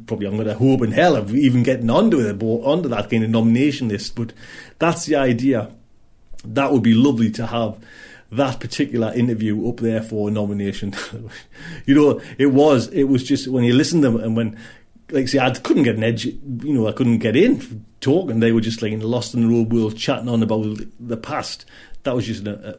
Probably 0.06 0.26
I'm 0.26 0.34
going 0.34 0.46
to 0.46 0.54
hope 0.54 0.82
in 0.82 0.92
hell 0.92 1.16
of 1.16 1.34
even 1.34 1.62
getting 1.62 1.88
onto 1.90 2.18
it, 2.20 2.42
onto 2.42 2.88
that 2.88 3.08
kind 3.08 3.24
of 3.24 3.30
nomination 3.30 3.88
list. 3.88 4.14
But 4.14 4.32
that's 4.78 5.06
the 5.06 5.16
idea. 5.16 5.70
That 6.44 6.72
would 6.72 6.82
be 6.82 6.94
lovely 6.94 7.30
to 7.32 7.46
have 7.46 7.78
that 8.32 8.60
particular 8.60 9.12
interview 9.14 9.68
up 9.68 9.78
there 9.78 10.02
for 10.02 10.28
a 10.28 10.32
nomination. 10.32 10.94
you 11.86 11.94
know, 11.94 12.20
it 12.38 12.46
was 12.46 12.88
it 12.88 13.04
was 13.04 13.24
just 13.24 13.48
when 13.48 13.64
you 13.64 13.74
listen 13.74 14.02
to 14.02 14.10
them 14.10 14.20
and 14.20 14.36
when 14.36 14.58
like 15.10 15.28
say 15.28 15.38
I 15.38 15.50
couldn't 15.50 15.82
get 15.82 15.96
an 15.96 16.04
edge, 16.04 16.26
you 16.26 16.72
know, 16.72 16.86
I 16.86 16.92
couldn't 16.92 17.18
get 17.18 17.36
in 17.36 17.84
talking. 18.00 18.40
They 18.40 18.52
were 18.52 18.60
just 18.60 18.82
like 18.82 18.92
in 18.92 19.00
the 19.00 19.06
lost 19.06 19.34
in 19.34 19.42
the 19.42 19.48
road 19.48 19.72
world 19.72 19.96
chatting 19.96 20.28
on 20.28 20.42
about 20.42 20.78
the 20.98 21.16
past. 21.16 21.64
That 22.04 22.14
was 22.14 22.26
just 22.26 22.46
a, 22.46 22.70
a 22.70 22.78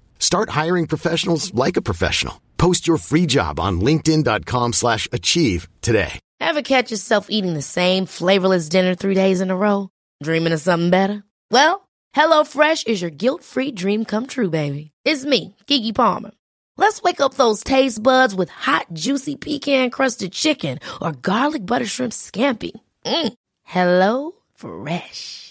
Start 0.21 0.51
hiring 0.51 0.85
professionals 0.87 1.53
like 1.53 1.77
a 1.77 1.81
professional. 1.81 2.39
Post 2.57 2.87
your 2.87 2.97
free 2.97 3.25
job 3.25 3.59
on 3.59 3.81
linkedin.com 3.81 4.73
slash 4.73 5.07
achieve 5.11 5.67
today. 5.81 6.19
Ever 6.39 6.61
catch 6.61 6.91
yourself 6.91 7.25
eating 7.29 7.55
the 7.55 7.61
same 7.63 8.05
flavorless 8.05 8.69
dinner 8.69 8.93
three 8.93 9.15
days 9.15 9.41
in 9.41 9.49
a 9.49 9.57
row? 9.57 9.89
Dreaming 10.21 10.53
of 10.53 10.61
something 10.61 10.91
better? 10.91 11.23
Well, 11.49 11.89
HelloFresh 12.15 12.87
is 12.87 13.01
your 13.01 13.11
guilt-free 13.11 13.71
dream 13.71 14.05
come 14.05 14.27
true, 14.27 14.49
baby. 14.51 14.91
It's 15.03 15.25
me, 15.25 15.55
Keke 15.67 15.93
Palmer. 15.95 16.31
Let's 16.77 17.01
wake 17.01 17.19
up 17.19 17.33
those 17.33 17.63
taste 17.63 18.01
buds 18.01 18.35
with 18.35 18.49
hot, 18.49 18.87
juicy 18.93 19.35
pecan-crusted 19.35 20.31
chicken 20.31 20.79
or 21.01 21.13
garlic 21.13 21.65
butter 21.65 21.87
shrimp 21.87 22.13
scampi. 22.13 22.71
Mm. 23.05 23.33
Hello 23.63 24.31
Fresh. 24.53 25.50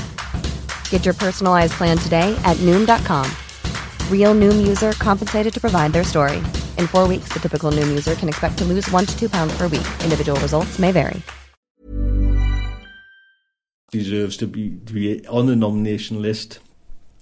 Get 0.91 1.05
your 1.05 1.13
personalized 1.15 1.73
plan 1.73 1.97
today 1.97 2.39
at 2.43 2.57
Noom.com. 2.57 3.25
Real 4.11 4.35
Noom 4.35 4.67
user 4.67 4.91
compensated 4.93 5.53
to 5.53 5.59
provide 5.59 5.91
their 5.93 6.03
story. 6.03 6.37
In 6.77 6.85
four 6.85 7.07
weeks, 7.07 7.29
the 7.33 7.39
typical 7.39 7.71
Noom 7.71 7.87
user 7.87 8.13
can 8.13 8.29
expect 8.29 8.59
to 8.59 8.65
lose 8.65 8.91
one 8.91 9.05
to 9.07 9.17
two 9.17 9.29
pounds 9.29 9.57
per 9.57 9.67
week. 9.67 9.87
Individual 10.03 10.39
results 10.41 10.77
may 10.77 10.91
vary. 10.91 11.21
Deserves 13.91 14.37
to 14.37 14.47
be, 14.47 14.79
to 14.85 14.93
be 14.93 15.27
on 15.27 15.47
the 15.47 15.55
nomination 15.55 16.21
list. 16.21 16.59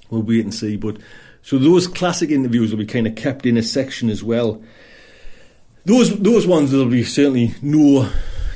We'll 0.09 0.24
wait 0.24 0.43
and 0.43 0.53
see. 0.53 0.76
But 0.76 0.97
so 1.41 1.57
those 1.57 1.88
classic 1.88 2.32
interviews 2.32 2.72
will 2.72 2.80
be 2.80 2.86
kind 2.86 3.07
of 3.07 3.15
kept 3.15 3.45
in 3.45 3.55
a 3.55 3.63
section 3.63 4.09
as 4.09 4.24
well. 4.24 4.61
Those 5.86 6.20
those 6.20 6.45
ones 6.45 6.72
there'll 6.72 6.88
be 6.88 7.03
certainly 7.03 7.55
no 7.61 8.09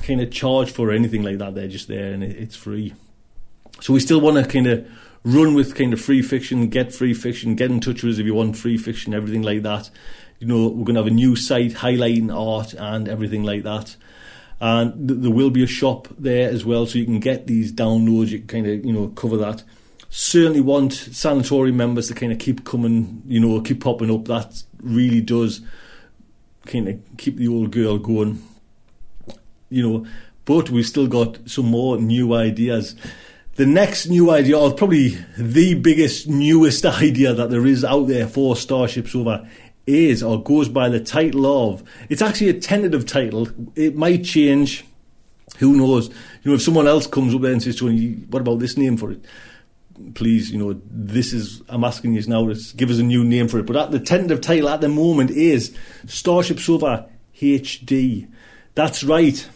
kind 0.03 0.21
of 0.21 0.31
charge 0.31 0.71
for 0.71 0.89
or 0.89 0.91
anything 0.91 1.23
like 1.23 1.37
that. 1.37 1.55
They're 1.55 1.67
just 1.67 1.87
there 1.87 2.13
and 2.13 2.23
it's 2.23 2.55
free. 2.55 2.93
So 3.79 3.93
we 3.93 3.99
still 3.99 4.21
want 4.21 4.37
to 4.37 4.51
kind 4.51 4.67
of 4.67 4.87
run 5.23 5.53
with 5.53 5.75
kind 5.75 5.93
of 5.93 6.01
free 6.01 6.21
fiction, 6.21 6.67
get 6.67 6.93
free 6.93 7.13
fiction, 7.13 7.55
get 7.55 7.71
in 7.71 7.79
touch 7.79 8.03
with 8.03 8.13
us 8.13 8.19
if 8.19 8.25
you 8.25 8.33
want 8.33 8.57
free 8.57 8.77
fiction, 8.77 9.13
everything 9.13 9.41
like 9.41 9.63
that. 9.63 9.89
You 10.39 10.47
know, 10.47 10.67
we're 10.67 10.85
going 10.85 10.95
to 10.95 11.01
have 11.01 11.07
a 11.07 11.15
new 11.15 11.35
site 11.35 11.73
highlighting 11.73 12.33
art 12.33 12.73
and 12.73 13.07
everything 13.07 13.43
like 13.43 13.63
that. 13.63 13.95
And 14.59 15.07
th- 15.07 15.21
there 15.21 15.31
will 15.31 15.49
be 15.49 15.63
a 15.63 15.67
shop 15.67 16.07
there 16.17 16.49
as 16.49 16.65
well, 16.65 16.85
so 16.85 16.97
you 16.97 17.05
can 17.05 17.19
get 17.19 17.47
these 17.47 17.71
downloads. 17.71 18.27
You 18.27 18.39
can 18.39 18.47
kind 18.47 18.67
of, 18.67 18.85
you 18.85 18.91
know, 18.91 19.07
cover 19.09 19.37
that. 19.37 19.63
Certainly 20.09 20.61
want 20.61 20.93
sanatorium 20.93 21.77
members 21.77 22.07
to 22.09 22.13
kind 22.13 22.31
of 22.31 22.39
keep 22.39 22.65
coming, 22.65 23.23
you 23.25 23.39
know, 23.39 23.61
keep 23.61 23.81
popping 23.81 24.11
up. 24.11 24.25
That 24.25 24.61
really 24.81 25.21
does 25.21 25.61
kind 26.65 26.87
of 26.87 26.99
keep 27.17 27.37
the 27.37 27.47
old 27.47 27.71
girl 27.71 27.97
going, 27.97 28.43
you 29.69 29.87
know. 29.87 30.05
But 30.45 30.69
we've 30.69 30.85
still 30.85 31.07
got 31.07 31.49
some 31.49 31.65
more 31.65 31.97
new 31.97 32.33
ideas 32.33 32.95
the 33.55 33.65
next 33.65 34.07
new 34.07 34.31
idea, 34.31 34.57
or 34.57 34.73
probably 34.73 35.17
the 35.37 35.75
biggest, 35.75 36.27
newest 36.27 36.85
idea 37.01 37.33
that 37.33 37.49
there 37.49 37.65
is 37.65 37.83
out 37.83 38.07
there 38.07 38.27
for 38.27 38.55
Starship 38.55 39.07
Sofa, 39.07 39.47
is 39.85 40.23
or 40.23 40.41
goes 40.41 40.69
by 40.69 40.89
the 40.89 40.99
title 40.99 41.45
of. 41.45 41.83
It's 42.09 42.21
actually 42.21 42.49
a 42.49 42.59
tentative 42.59 43.05
title. 43.05 43.49
It 43.75 43.95
might 43.95 44.23
change. 44.23 44.85
Who 45.57 45.75
knows? 45.75 46.07
You 46.07 46.51
know, 46.51 46.53
if 46.53 46.61
someone 46.61 46.87
else 46.87 47.05
comes 47.05 47.35
up 47.35 47.41
there 47.41 47.51
and 47.51 47.61
says 47.61 47.75
to 47.77 47.89
me, 47.89 48.13
"What 48.29 48.41
about 48.41 48.59
this 48.59 48.77
name 48.77 48.97
for 48.97 49.11
it?" 49.11 49.23
please, 50.15 50.51
you 50.51 50.57
know, 50.57 50.79
this 50.89 51.33
is, 51.33 51.61
I'm 51.69 51.83
asking 51.83 52.13
you 52.13 52.23
now 52.27 52.47
to 52.47 52.55
give 52.75 52.89
us 52.89 52.99
a 52.99 53.03
new 53.03 53.23
name 53.23 53.47
for 53.47 53.59
it. 53.59 53.65
But 53.65 53.75
at 53.75 53.91
the 53.91 53.99
tentative 53.99 54.41
title 54.41 54.69
at 54.69 54.81
the 54.81 54.89
moment 54.89 55.31
is 55.31 55.75
Starship 56.07 56.59
Sofa 56.59 57.07
HD. 57.39 58.27
That's 58.75 59.03
right. 59.03 59.47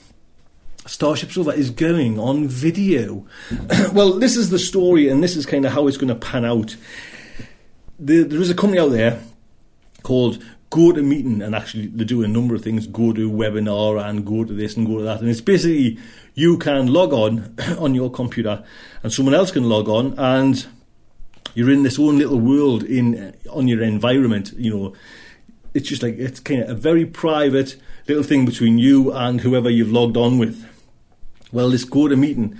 Starship 0.88 1.32
Sofa 1.32 1.52
is 1.52 1.70
going 1.70 2.18
on 2.18 2.48
video. 2.48 3.26
well, 3.94 4.14
this 4.14 4.38
is 4.38 4.50
the 4.50 4.60
story, 4.60 5.10
and 5.10 5.22
this 5.22 5.36
is 5.36 5.46
kind 5.46 5.66
of 5.66 5.74
how 5.74 5.88
it's 5.88 5.98
going 5.98 6.08
to 6.08 6.16
pan 6.16 6.46
out. 6.46 6.76
There, 8.00 8.24
there 8.24 8.42
is 8.42 8.50
a 8.50 8.56
company 8.56 8.80
out 8.80 8.92
there 8.92 9.22
called 10.04 10.42
Go 10.70 10.94
to 10.94 11.02
Meeting, 11.02 11.42
and 11.42 11.54
actually 11.54 11.88
they 11.88 12.06
do 12.06 12.24
a 12.24 12.28
number 12.28 12.56
of 12.56 12.62
things 12.62 12.88
go 12.88 13.12
to 13.12 13.30
webinar 13.30 14.04
and 14.04 14.26
go 14.26 14.46
to 14.46 14.54
this 14.54 14.78
and 14.78 14.88
go 14.88 14.98
to 14.98 15.04
that. 15.04 15.20
And 15.20 15.30
it's 15.30 15.42
basically 15.42 16.00
you 16.36 16.58
can 16.58 16.88
log 16.88 17.12
on 17.12 17.56
on 17.78 17.94
your 17.94 18.10
computer, 18.10 18.64
and 19.04 19.12
someone 19.12 19.36
else 19.36 19.52
can 19.52 19.68
log 19.68 19.90
on, 19.90 20.14
and 20.18 20.66
you're 21.54 21.72
in 21.72 21.84
this 21.84 22.00
own 22.00 22.18
little 22.18 22.40
world 22.40 22.84
in 22.84 23.36
on 23.50 23.68
your 23.68 23.82
environment. 23.82 24.54
You 24.56 24.74
know, 24.74 24.94
it's 25.74 25.90
just 25.90 26.02
like 26.02 26.18
it's 26.18 26.40
kind 26.40 26.62
of 26.62 26.70
a 26.70 26.76
very 26.76 27.06
private 27.06 27.76
little 28.08 28.24
thing 28.24 28.46
between 28.46 28.78
you 28.78 29.12
and 29.12 29.42
whoever 29.42 29.70
you've 29.70 29.92
logged 29.92 30.16
on 30.16 30.38
with. 30.38 30.66
Well, 31.52 31.70
this 31.70 31.86
GoToMeeting 31.86 32.58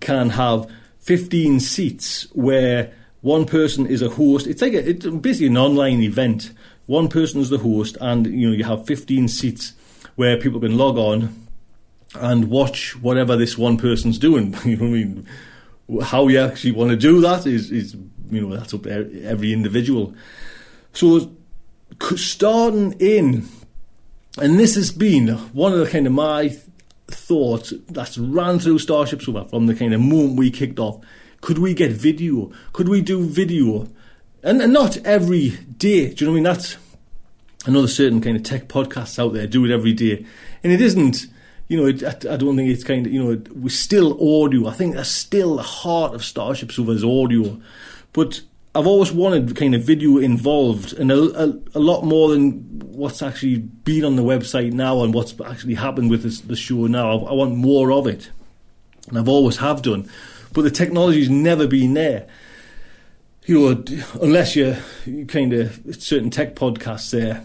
can 0.00 0.30
have 0.30 0.70
15 1.00 1.60
seats 1.60 2.26
where 2.32 2.92
one 3.22 3.44
person 3.44 3.86
is 3.86 4.02
a 4.02 4.08
host. 4.08 4.46
It's 4.46 4.62
like 4.62 4.74
a, 4.74 4.88
it's 4.88 5.06
basically 5.06 5.48
an 5.48 5.56
online 5.56 6.02
event. 6.02 6.52
One 6.86 7.08
person 7.08 7.40
is 7.40 7.50
the 7.50 7.58
host, 7.58 7.96
and 8.00 8.26
you 8.26 8.48
know 8.48 8.56
you 8.56 8.64
have 8.64 8.86
15 8.86 9.28
seats 9.28 9.72
where 10.16 10.36
people 10.36 10.60
can 10.60 10.76
log 10.76 10.98
on 10.98 11.46
and 12.14 12.48
watch 12.48 12.96
whatever 12.96 13.36
this 13.36 13.58
one 13.58 13.76
person's 13.78 14.18
doing. 14.18 14.56
you 14.64 14.76
know 14.76 14.86
I 14.86 14.88
mean? 14.88 15.26
How 16.02 16.26
you 16.26 16.40
actually 16.40 16.72
want 16.72 16.90
to 16.90 16.96
do 16.96 17.20
that 17.20 17.46
is, 17.46 17.70
is 17.70 17.94
you 18.30 18.40
know 18.40 18.56
that's 18.56 18.74
up 18.74 18.82
to 18.84 19.24
every 19.24 19.52
individual. 19.52 20.14
So 20.92 21.30
starting 22.16 22.92
in, 22.98 23.48
and 24.38 24.58
this 24.58 24.74
has 24.74 24.90
been 24.90 25.28
one 25.52 25.72
of 25.72 25.78
the 25.78 25.86
kind 25.86 26.06
of 26.06 26.12
my 26.12 26.56
thoughts 27.08 27.72
that's 27.88 28.18
ran 28.18 28.58
through 28.58 28.78
Starship 28.78 29.22
Sofa 29.22 29.44
from 29.44 29.66
the 29.66 29.74
kind 29.74 29.94
of 29.94 30.00
moment 30.00 30.38
we 30.38 30.50
kicked 30.50 30.78
off. 30.78 31.00
Could 31.40 31.58
we 31.58 31.74
get 31.74 31.92
video? 31.92 32.50
Could 32.72 32.88
we 32.88 33.00
do 33.00 33.24
video? 33.24 33.88
And, 34.42 34.60
and 34.62 34.72
not 34.72 34.96
every 34.98 35.50
day. 35.78 36.12
Do 36.12 36.24
you 36.24 36.26
know 36.26 36.32
what 36.32 36.34
I 36.34 36.34
mean? 36.34 36.42
That's 36.44 36.76
another 37.66 37.88
certain 37.88 38.20
kind 38.20 38.36
of 38.36 38.42
tech 38.42 38.68
podcasts 38.68 39.18
out 39.18 39.32
there 39.32 39.46
do 39.46 39.64
it 39.64 39.70
every 39.70 39.92
day, 39.92 40.24
and 40.62 40.72
it 40.72 40.80
isn't. 40.80 41.26
You 41.68 41.76
know, 41.78 41.86
it, 41.86 42.04
I, 42.04 42.34
I, 42.34 42.36
don't 42.36 42.56
think 42.56 42.70
it's 42.70 42.84
kind 42.84 43.06
of 43.06 43.12
you 43.12 43.22
know 43.22 43.42
we're 43.52 43.70
still 43.70 44.44
audio. 44.44 44.68
I 44.68 44.72
think 44.72 44.94
that's 44.94 45.10
still 45.10 45.56
the 45.56 45.62
heart 45.62 46.14
of 46.14 46.24
Starship 46.24 46.70
Sofa 46.70 46.92
is 46.92 47.04
audio, 47.04 47.60
but 48.12 48.40
I've 48.76 48.86
always 48.86 49.10
wanted 49.10 49.56
kind 49.56 49.74
of 49.74 49.82
video 49.82 50.18
involved 50.18 50.92
and 50.92 51.10
a, 51.10 51.44
a, 51.44 51.58
a, 51.74 51.80
lot 51.80 52.04
more 52.04 52.28
than 52.28 52.60
what's 52.80 53.22
actually 53.22 53.56
been 53.56 54.04
on 54.04 54.16
the 54.16 54.22
website 54.22 54.72
now 54.72 55.02
and 55.02 55.14
what's 55.14 55.34
actually 55.40 55.74
happened 55.74 56.10
with 56.10 56.22
this, 56.22 56.40
the 56.40 56.56
show 56.56 56.86
now. 56.86 57.10
I, 57.10 57.30
I, 57.30 57.32
want 57.32 57.56
more 57.56 57.90
of 57.90 58.06
it, 58.06 58.30
and 59.08 59.18
I've 59.18 59.30
always 59.30 59.56
have 59.58 59.80
done, 59.80 60.10
but 60.52 60.60
the 60.62 60.70
technology's 60.70 61.30
never 61.30 61.66
been 61.66 61.94
there. 61.94 62.26
You 63.46 63.74
know, 63.74 63.84
unless 64.20 64.54
you're 64.54 64.76
you 65.06 65.24
kind 65.24 65.54
of 65.54 65.80
certain 65.98 66.28
tech 66.28 66.54
podcasts 66.54 67.10
there 67.12 67.44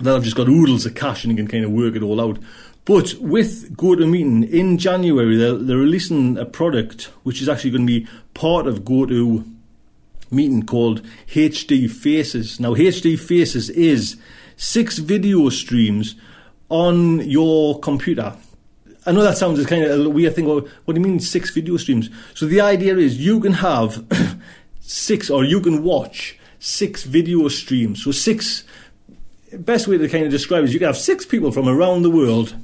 that 0.00 0.14
have 0.14 0.22
just 0.22 0.36
got 0.36 0.48
oodles 0.48 0.86
of 0.86 0.94
cash 0.94 1.24
and 1.24 1.32
you 1.32 1.36
can 1.36 1.48
kind 1.48 1.64
of 1.64 1.72
work 1.72 1.96
it 1.96 2.02
all 2.02 2.20
out. 2.20 2.38
But 2.84 3.14
with 3.14 3.74
GoToMeeting 3.76 4.50
in 4.50 4.78
January, 4.78 5.36
they're, 5.36 5.54
they're 5.54 5.78
releasing 5.78 6.36
a 6.36 6.44
product 6.44 7.04
which 7.22 7.40
is 7.40 7.48
actually 7.48 7.70
going 7.70 7.86
to 7.86 8.00
be 8.00 8.06
part 8.34 8.66
of 8.66 8.84
GoTo 8.84 9.42
meeting 10.34 10.64
called 10.64 11.02
HD 11.28 11.90
Faces. 11.90 12.60
Now, 12.60 12.74
HD 12.74 13.18
Faces 13.18 13.70
is 13.70 14.16
six 14.56 14.98
video 14.98 15.48
streams 15.48 16.16
on 16.68 17.20
your 17.28 17.78
computer. 17.80 18.36
I 19.06 19.12
know 19.12 19.22
that 19.22 19.36
sounds 19.36 19.64
kind 19.66 19.84
of 19.84 20.06
a 20.06 20.08
weird 20.08 20.34
thing. 20.34 20.46
Well, 20.46 20.66
what 20.84 20.94
do 20.94 21.00
you 21.00 21.06
mean 21.06 21.20
six 21.20 21.50
video 21.50 21.76
streams? 21.76 22.08
So 22.34 22.46
the 22.46 22.60
idea 22.60 22.96
is 22.96 23.18
you 23.18 23.38
can 23.40 23.52
have 23.52 24.04
six, 24.80 25.28
or 25.28 25.44
you 25.44 25.60
can 25.60 25.84
watch 25.84 26.38
six 26.58 27.04
video 27.04 27.48
streams. 27.48 28.02
So 28.02 28.10
six. 28.10 28.64
Best 29.52 29.86
way 29.86 29.98
to 29.98 30.08
kind 30.08 30.24
of 30.24 30.32
describe 30.32 30.64
is 30.64 30.72
you 30.72 30.80
can 30.80 30.86
have 30.86 30.96
six 30.96 31.24
people 31.24 31.52
from 31.52 31.68
around 31.68 32.02
the 32.02 32.10
world. 32.10 32.56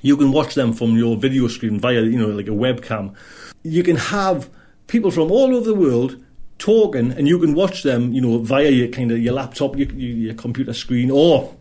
You 0.00 0.16
can 0.16 0.32
watch 0.32 0.54
them 0.54 0.72
from 0.72 0.96
your 0.96 1.16
video 1.16 1.48
screen 1.48 1.78
via, 1.78 2.02
you 2.02 2.18
know, 2.18 2.28
like 2.28 2.46
a 2.46 2.52
webcam. 2.52 3.14
You 3.62 3.82
can 3.82 3.96
have 3.96 4.48
people 4.86 5.10
from 5.10 5.30
all 5.30 5.54
over 5.54 5.66
the 5.66 5.74
world 5.74 6.16
talking, 6.58 7.12
and 7.12 7.28
you 7.28 7.38
can 7.38 7.54
watch 7.54 7.82
them, 7.82 8.12
you 8.12 8.20
know, 8.20 8.38
via 8.38 8.70
your 8.70 8.88
kind 8.88 9.10
of 9.10 9.18
your 9.18 9.34
laptop, 9.34 9.76
your, 9.76 9.88
your 9.92 10.34
computer 10.34 10.72
screen, 10.72 11.10
or 11.10 11.54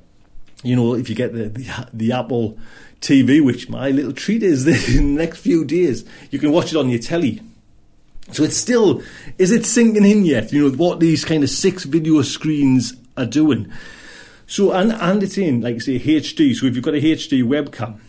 you 0.64 0.76
know, 0.76 0.96
if 0.96 1.10
you 1.10 1.16
get 1.16 1.34
the, 1.34 1.50
the, 1.50 1.90
the 1.94 2.12
Apple 2.12 2.58
TV, 3.02 3.44
which 3.44 3.70
my 3.70 3.90
little 3.92 4.14
treat 4.14 4.42
is 4.42 4.66
in 4.66 5.16
the 5.16 5.22
next 5.22 5.40
few 5.40 5.64
days, 5.64 6.06
you 6.32 6.40
can 6.40 6.52
watch 6.52 6.72
it 6.72 6.78
on 6.78 6.90
your 6.90 7.00
telly. 7.00 7.42
So 8.32 8.44
it's 8.44 8.58
still, 8.58 9.04
is 9.38 9.52
it 9.52 9.66
sinking 9.66 10.06
in 10.06 10.26
yet? 10.26 10.52
You 10.52 10.70
know 10.70 10.76
what 10.76 11.00
these 11.00 11.24
kind 11.24 11.44
of 11.44 11.50
six 11.50 11.84
video 11.84 12.22
screens 12.24 12.94
are 13.16 13.28
doing. 13.28 13.72
So 14.48 14.72
and 14.72 14.92
and 14.92 15.24
it's 15.24 15.38
in 15.38 15.62
like 15.62 15.82
say 15.82 16.00
HD. 16.00 16.56
So 16.56 16.66
if 16.66 16.76
you've 16.76 16.84
got 16.84 16.96
a 16.96 17.02
HD 17.02 17.44
webcam, 17.44 18.00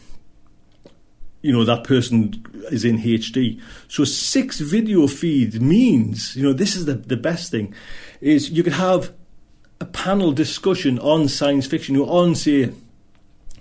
you 1.42 1.52
know 1.52 1.64
that 1.64 1.84
person 1.84 2.44
is 2.70 2.84
in 2.84 2.98
HD. 2.98 3.60
So 3.88 4.04
six 4.04 4.60
video 4.60 5.06
feed 5.06 5.60
means, 5.60 6.34
you 6.36 6.42
know, 6.42 6.52
this 6.52 6.74
is 6.74 6.86
the, 6.86 6.94
the 6.94 7.16
best 7.16 7.50
thing, 7.50 7.74
is 8.20 8.50
you 8.50 8.62
could 8.62 8.72
have 8.72 9.12
a 9.80 9.84
panel 9.84 10.32
discussion 10.32 10.98
on 10.98 11.28
science 11.28 11.66
fiction, 11.66 11.94
you 11.94 12.04
know, 12.04 12.10
on 12.10 12.34
say 12.34 12.72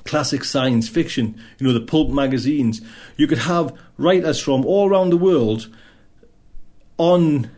classic 0.06 0.44
science 0.44 0.88
fiction, 0.88 1.40
you 1.60 1.68
know, 1.68 1.74
the 1.74 1.82
pulp 1.82 2.10
magazines. 2.10 2.82
You 3.18 3.28
could 3.28 3.40
have 3.40 3.78
writers 3.98 4.40
from 4.40 4.66
all 4.66 4.90
around 4.90 5.10
the 5.10 5.18
world 5.18 5.68
on 6.98 7.50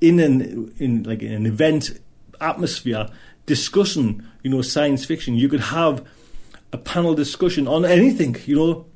in 0.00 0.20
an 0.20 0.72
in 0.78 1.02
like 1.02 1.22
an 1.22 1.46
event 1.46 1.98
atmosphere 2.40 3.08
discussing, 3.46 4.22
you 4.42 4.50
know, 4.50 4.62
science 4.62 5.04
fiction. 5.04 5.34
You 5.34 5.48
could 5.48 5.60
have 5.60 6.06
a 6.72 6.78
panel 6.78 7.14
discussion 7.14 7.66
on 7.66 7.84
anything, 7.84 8.36
you 8.46 8.56
know, 8.56 8.86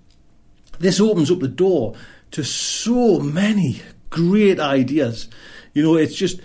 this 0.79 1.01
opens 1.01 1.31
up 1.31 1.41
the 1.41 1.49
door 1.49 1.95
to 2.33 2.45
so 2.45 3.18
many 3.18 3.81
great 4.11 4.61
ideas. 4.61 5.29
You 5.74 5.83
know, 5.83 5.97
it's 5.97 6.14
just 6.14 6.41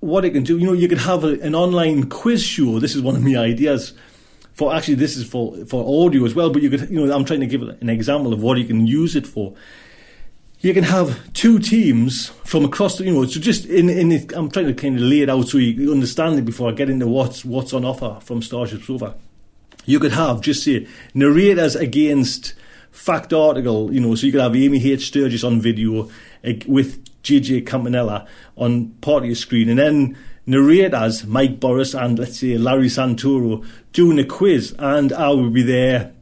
what 0.00 0.24
it 0.24 0.30
can 0.30 0.42
do. 0.42 0.58
You 0.58 0.66
know, 0.66 0.72
you 0.72 0.88
could 0.88 0.98
have 0.98 1.24
a, 1.24 1.40
an 1.40 1.54
online 1.54 2.08
quiz 2.08 2.42
show. 2.42 2.78
This 2.78 2.94
is 2.94 3.02
one 3.02 3.16
of 3.16 3.22
my 3.22 3.36
ideas. 3.36 3.94
For 4.52 4.74
actually, 4.74 4.96
this 4.96 5.16
is 5.16 5.26
for 5.26 5.64
for 5.66 6.06
audio 6.06 6.24
as 6.24 6.34
well. 6.34 6.50
But 6.50 6.62
you 6.62 6.70
could, 6.70 6.88
you 6.90 7.04
know, 7.04 7.12
I'm 7.14 7.24
trying 7.24 7.40
to 7.40 7.46
give 7.46 7.62
an 7.62 7.88
example 7.88 8.32
of 8.32 8.42
what 8.42 8.58
you 8.58 8.64
can 8.64 8.86
use 8.86 9.16
it 9.16 9.26
for. 9.26 9.54
You 10.60 10.72
can 10.72 10.84
have 10.84 11.32
two 11.34 11.58
teams 11.58 12.28
from 12.44 12.64
across 12.64 12.96
the, 12.96 13.04
you 13.04 13.12
know, 13.12 13.26
so 13.26 13.38
just 13.38 13.66
in, 13.66 13.90
in 13.90 14.12
it, 14.12 14.32
I'm 14.32 14.50
trying 14.50 14.66
to 14.66 14.72
kind 14.72 14.96
of 14.96 15.02
lay 15.02 15.20
it 15.20 15.28
out 15.28 15.48
so 15.48 15.58
you 15.58 15.92
understand 15.92 16.38
it 16.38 16.46
before 16.46 16.70
I 16.70 16.72
get 16.72 16.88
into 16.88 17.06
what's 17.06 17.44
what's 17.44 17.72
on 17.74 17.84
offer 17.84 18.18
from 18.22 18.40
Starship 18.40 18.82
Sofa. 18.82 19.14
You 19.84 19.98
could 20.00 20.12
have 20.12 20.40
just 20.40 20.64
say 20.64 20.86
narrators 21.12 21.76
against 21.76 22.54
fact 22.94 23.32
article, 23.32 23.92
you 23.92 24.00
know, 24.00 24.14
so 24.14 24.24
you 24.24 24.32
could 24.32 24.40
have 24.40 24.54
Amy 24.54 24.92
H. 24.92 25.08
Sturgis 25.08 25.42
on 25.42 25.60
video 25.60 26.08
with 26.66 27.04
JJ 27.22 27.66
Campanella 27.66 28.26
on 28.56 28.90
part 29.00 29.24
of 29.24 29.26
your 29.26 29.34
screen, 29.34 29.68
and 29.68 29.78
then 29.78 30.16
narrators 30.46 31.26
Mike 31.26 31.58
Boris 31.58 31.94
and 31.94 32.18
let's 32.18 32.38
say 32.38 32.56
Larry 32.56 32.86
Santoro 32.86 33.66
doing 33.92 34.18
a 34.18 34.24
quiz, 34.24 34.74
and 34.78 35.12
I 35.12 35.30
will 35.30 35.50
be 35.50 35.62
there 35.62 36.12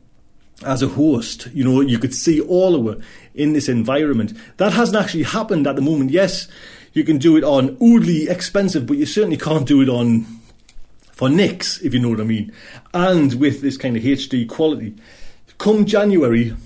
as 0.65 0.83
a 0.83 0.89
host. 0.89 1.49
You 1.53 1.63
know, 1.65 1.81
you 1.83 1.99
could 1.99 2.15
see 2.15 2.41
all 2.41 2.75
of 2.75 2.97
it 2.97 3.05
in 3.35 3.53
this 3.53 3.69
environment. 3.69 4.33
That 4.57 4.73
hasn't 4.73 4.97
actually 4.97 5.25
happened 5.25 5.67
at 5.67 5.77
the 5.77 5.83
moment. 5.83 6.11
Yes, 6.11 6.49
you 6.95 7.05
can 7.05 7.19
do 7.19 7.37
it 7.37 7.45
on 7.45 7.77
oodly 7.77 8.29
expensive, 8.31 8.87
but 8.87 8.97
you 8.97 9.05
certainly 9.07 9.37
can't 9.37 9.67
do 9.67 9.83
it 9.83 9.91
on 9.91 10.27
for 11.11 11.29
nicks, 11.29 11.81
if 11.83 11.93
you 11.93 12.01
know 12.01 12.09
what 12.09 12.21
I 12.21 12.25
mean. 12.25 12.51
And 12.95 13.35
with 13.35 13.61
this 13.61 13.77
kind 13.77 13.97
of 13.97 14.03
HD 14.03 14.49
quality 14.49 14.95
come 15.63 15.87
January, 15.87 16.57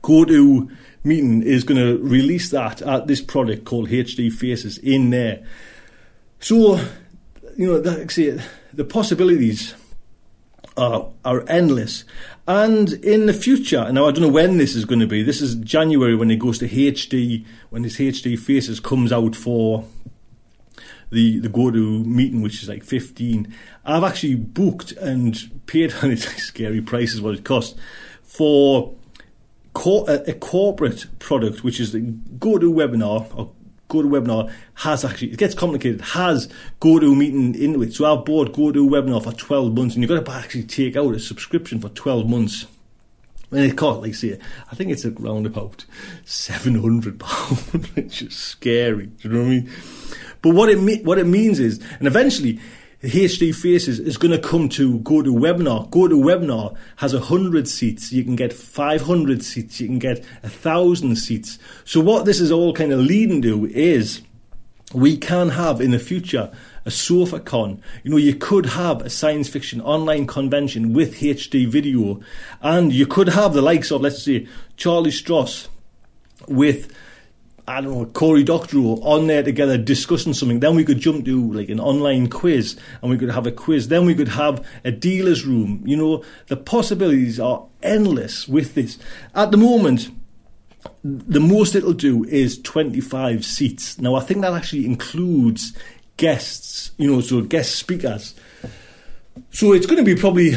GoTo 0.00 0.68
Meeting 1.02 1.42
is 1.42 1.64
going 1.64 1.80
to 1.80 2.02
release 2.02 2.50
that 2.50 2.80
at 2.82 3.08
this 3.08 3.20
product 3.20 3.64
called 3.64 3.88
HD 3.88 4.32
Faces 4.32 4.78
in 4.78 5.10
there. 5.10 5.44
So, 6.38 6.76
you 7.56 7.66
know, 7.66 7.80
that, 7.80 8.10
see, 8.12 8.38
the 8.72 8.84
possibilities 8.84 9.74
are 10.76 11.08
are 11.24 11.44
endless. 11.48 12.04
And 12.46 12.92
in 12.92 13.26
the 13.26 13.32
future, 13.32 13.90
now 13.90 14.06
I 14.06 14.12
don't 14.12 14.22
know 14.22 14.28
when 14.28 14.58
this 14.58 14.76
is 14.76 14.84
going 14.84 15.00
to 15.00 15.06
be. 15.08 15.24
This 15.24 15.40
is 15.42 15.56
January 15.56 16.14
when 16.14 16.30
it 16.30 16.38
goes 16.38 16.58
to 16.58 16.68
HD, 16.68 17.44
when 17.70 17.82
this 17.82 17.96
HD 17.96 18.38
Faces 18.38 18.78
comes 18.78 19.10
out 19.10 19.34
for 19.34 19.84
the 21.10 21.40
the 21.40 21.48
GoTo 21.48 22.04
Meeting, 22.04 22.42
which 22.42 22.62
is 22.62 22.68
like 22.68 22.84
fifteen. 22.84 23.52
I've 23.86 24.04
actually 24.04 24.34
booked 24.34 24.92
and 24.92 25.38
paid, 25.66 25.94
and 26.02 26.12
it's 26.12 26.26
scary 26.42 26.80
prices 26.82 27.20
what 27.20 27.34
it 27.34 27.44
costs 27.44 27.78
for 28.22 28.94
a, 29.74 30.30
a 30.30 30.32
corporate 30.32 31.06
product, 31.18 31.62
which 31.62 31.80
is 31.80 31.92
the 31.92 32.00
GoTo 32.00 32.72
webinar 32.72 33.34
or 33.36 33.52
GoToWebinar 33.88 34.52
has 34.74 35.04
actually, 35.04 35.32
it 35.32 35.38
gets 35.38 35.54
complicated, 35.54 36.00
has 36.00 36.48
GoToMeeting 36.80 37.56
into 37.56 37.82
it. 37.82 37.94
So 37.94 38.04
I've 38.04 38.24
bought 38.24 38.52
GoToWebinar 38.52 39.22
for 39.22 39.32
12 39.32 39.74
months 39.74 39.94
and 39.94 40.02
you've 40.02 40.10
got 40.10 40.24
to 40.24 40.32
actually 40.32 40.64
take 40.64 40.96
out 40.96 41.14
a 41.14 41.20
subscription 41.20 41.80
for 41.80 41.88
12 41.90 42.28
months. 42.28 42.66
And 43.52 43.60
it 43.60 43.76
cost, 43.76 44.00
like 44.00 44.14
say, 44.16 44.40
I 44.72 44.74
think 44.74 44.90
it's 44.90 45.04
around 45.04 45.46
about 45.46 45.84
£700, 46.24 47.94
which 47.94 48.22
is 48.22 48.34
scary. 48.36 49.06
Do 49.06 49.28
you 49.28 49.34
know 49.34 49.40
what 49.40 49.46
I 49.46 49.50
mean? 49.50 49.70
But 50.42 50.54
what 50.54 50.68
it, 50.68 51.04
what 51.04 51.18
it 51.18 51.26
means 51.26 51.60
is, 51.60 51.80
and 52.00 52.08
eventually, 52.08 52.58
HD 53.02 53.54
Faces 53.54 54.00
is 54.00 54.16
going 54.16 54.32
to 54.32 54.38
come 54.38 54.68
to 54.70 54.98
GoToWebinar. 55.00 55.90
Go 55.90 56.08
to 56.08 56.16
Webinar 56.16 56.76
has 56.96 57.12
a 57.12 57.18
100 57.18 57.68
seats. 57.68 58.10
You 58.10 58.24
can 58.24 58.36
get 58.36 58.52
500 58.52 59.44
seats. 59.44 59.80
You 59.80 59.86
can 59.86 59.98
get 59.98 60.20
a 60.42 60.48
1,000 60.48 61.16
seats. 61.16 61.58
So 61.84 62.00
what 62.00 62.24
this 62.24 62.40
is 62.40 62.50
all 62.50 62.72
kind 62.72 62.92
of 62.92 63.00
leading 63.00 63.42
to 63.42 63.66
is 63.66 64.22
we 64.94 65.16
can 65.16 65.50
have 65.50 65.80
in 65.80 65.90
the 65.90 65.98
future 65.98 66.50
a 66.86 66.90
SofaCon. 66.90 67.80
You 68.02 68.12
know, 68.12 68.16
you 68.16 68.34
could 68.34 68.66
have 68.66 69.02
a 69.02 69.10
science 69.10 69.48
fiction 69.48 69.80
online 69.82 70.26
convention 70.26 70.94
with 70.94 71.16
HD 71.16 71.68
video, 71.68 72.20
and 72.62 72.92
you 72.92 73.06
could 73.06 73.28
have 73.28 73.52
the 73.52 73.62
likes 73.62 73.90
of, 73.90 74.00
let's 74.00 74.22
say, 74.22 74.46
Charlie 74.76 75.10
Stross 75.10 75.68
with 76.48 76.94
I 77.68 77.80
don't 77.80 77.92
know, 77.92 78.04
Cory 78.06 78.44
Doctorow 78.44 79.00
on 79.02 79.26
there 79.26 79.42
together 79.42 79.76
discussing 79.76 80.34
something. 80.34 80.60
Then 80.60 80.76
we 80.76 80.84
could 80.84 81.00
jump 81.00 81.24
to 81.24 81.52
like 81.52 81.68
an 81.68 81.80
online 81.80 82.28
quiz 82.28 82.76
and 83.02 83.10
we 83.10 83.18
could 83.18 83.30
have 83.30 83.46
a 83.46 83.50
quiz. 83.50 83.88
Then 83.88 84.06
we 84.06 84.14
could 84.14 84.28
have 84.28 84.64
a 84.84 84.92
dealer's 84.92 85.44
room. 85.44 85.82
You 85.84 85.96
know, 85.96 86.24
the 86.46 86.56
possibilities 86.56 87.40
are 87.40 87.66
endless 87.82 88.46
with 88.46 88.74
this. 88.74 88.98
At 89.34 89.50
the 89.50 89.56
moment, 89.56 90.10
the 91.02 91.40
most 91.40 91.74
it'll 91.74 91.92
do 91.92 92.24
is 92.24 92.60
25 92.62 93.44
seats. 93.44 93.98
Now, 93.98 94.14
I 94.14 94.20
think 94.20 94.42
that 94.42 94.52
actually 94.52 94.86
includes 94.86 95.76
guests, 96.16 96.92
you 96.98 97.10
know, 97.10 97.20
so 97.20 97.40
guest 97.40 97.74
speakers. 97.74 98.34
So 99.50 99.72
it's 99.72 99.86
going 99.86 99.98
to 99.98 100.04
be 100.04 100.18
probably, 100.18 100.52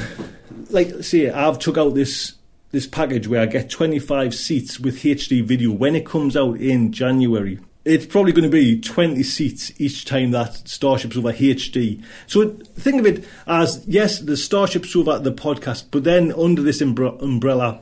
like, 0.70 1.04
say, 1.04 1.30
I've 1.30 1.60
took 1.60 1.78
out 1.78 1.96
this 1.96 2.36
this 2.72 2.86
package 2.86 3.28
where 3.28 3.42
I 3.42 3.46
get 3.46 3.70
25 3.70 4.34
seats 4.34 4.80
with 4.80 5.02
HD 5.02 5.44
video 5.44 5.72
when 5.72 5.96
it 5.96 6.06
comes 6.06 6.38
out 6.38 6.58
in 6.58 6.92
January. 6.92 7.60
It's 7.86 8.06
probably 8.06 8.32
going 8.32 8.44
to 8.44 8.50
be 8.50 8.80
20 8.80 9.24
seats 9.24 9.72
each 9.80 10.06
time 10.06 10.32
that 10.32 10.68
Starship 10.68 11.14
Sofa 11.14 11.30
HD. 11.30 12.04
So 12.28 12.50
think 12.50 13.00
of 13.00 13.08
it 13.08 13.26
as 13.48 13.84
yes, 13.88 14.20
the 14.20 14.38
Starship 14.38 14.86
Sofa 14.86 15.20
the 15.20 15.32
podcast, 15.32 15.86
but 15.90 16.04
then 16.04 16.32
under 16.34 16.62
this 16.62 16.82
umbrella, 16.82 17.80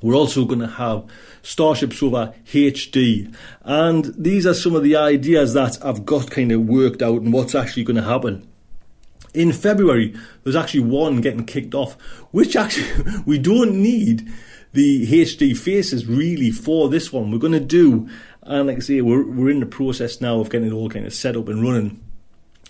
we're 0.00 0.14
also 0.14 0.44
going 0.44 0.60
to 0.60 0.66
have 0.66 1.04
Starship 1.42 1.92
Sofa 1.92 2.34
HD. 2.46 3.34
And 3.64 4.14
these 4.16 4.46
are 4.46 4.54
some 4.54 4.74
of 4.74 4.82
the 4.82 4.96
ideas 4.96 5.52
that 5.54 5.84
I've 5.84 6.06
got 6.06 6.30
kind 6.30 6.52
of 6.52 6.62
worked 6.62 7.02
out 7.02 7.20
and 7.20 7.32
what's 7.32 7.54
actually 7.54 7.84
going 7.84 7.96
to 7.96 8.02
happen 8.02 8.48
in 9.36 9.52
February, 9.52 10.14
there's 10.42 10.56
actually 10.56 10.80
one 10.80 11.20
getting 11.20 11.44
kicked 11.44 11.74
off, 11.74 11.94
which 12.30 12.56
actually 12.56 13.04
we 13.26 13.38
don't 13.38 13.74
need 13.74 14.32
the 14.72 15.06
HD 15.06 15.56
faces 15.56 16.06
really 16.06 16.50
for 16.50 16.88
this 16.88 17.12
one. 17.12 17.30
We're 17.30 17.38
going 17.38 17.52
to 17.52 17.60
do, 17.60 18.08
and 18.42 18.66
like 18.66 18.76
I 18.76 18.80
say, 18.80 19.00
we're, 19.00 19.24
we're 19.24 19.50
in 19.50 19.60
the 19.60 19.66
process 19.66 20.20
now 20.20 20.40
of 20.40 20.50
getting 20.50 20.68
it 20.68 20.72
all 20.72 20.88
kind 20.88 21.06
of 21.06 21.14
set 21.14 21.36
up 21.36 21.48
and 21.48 21.62
running. 21.62 22.02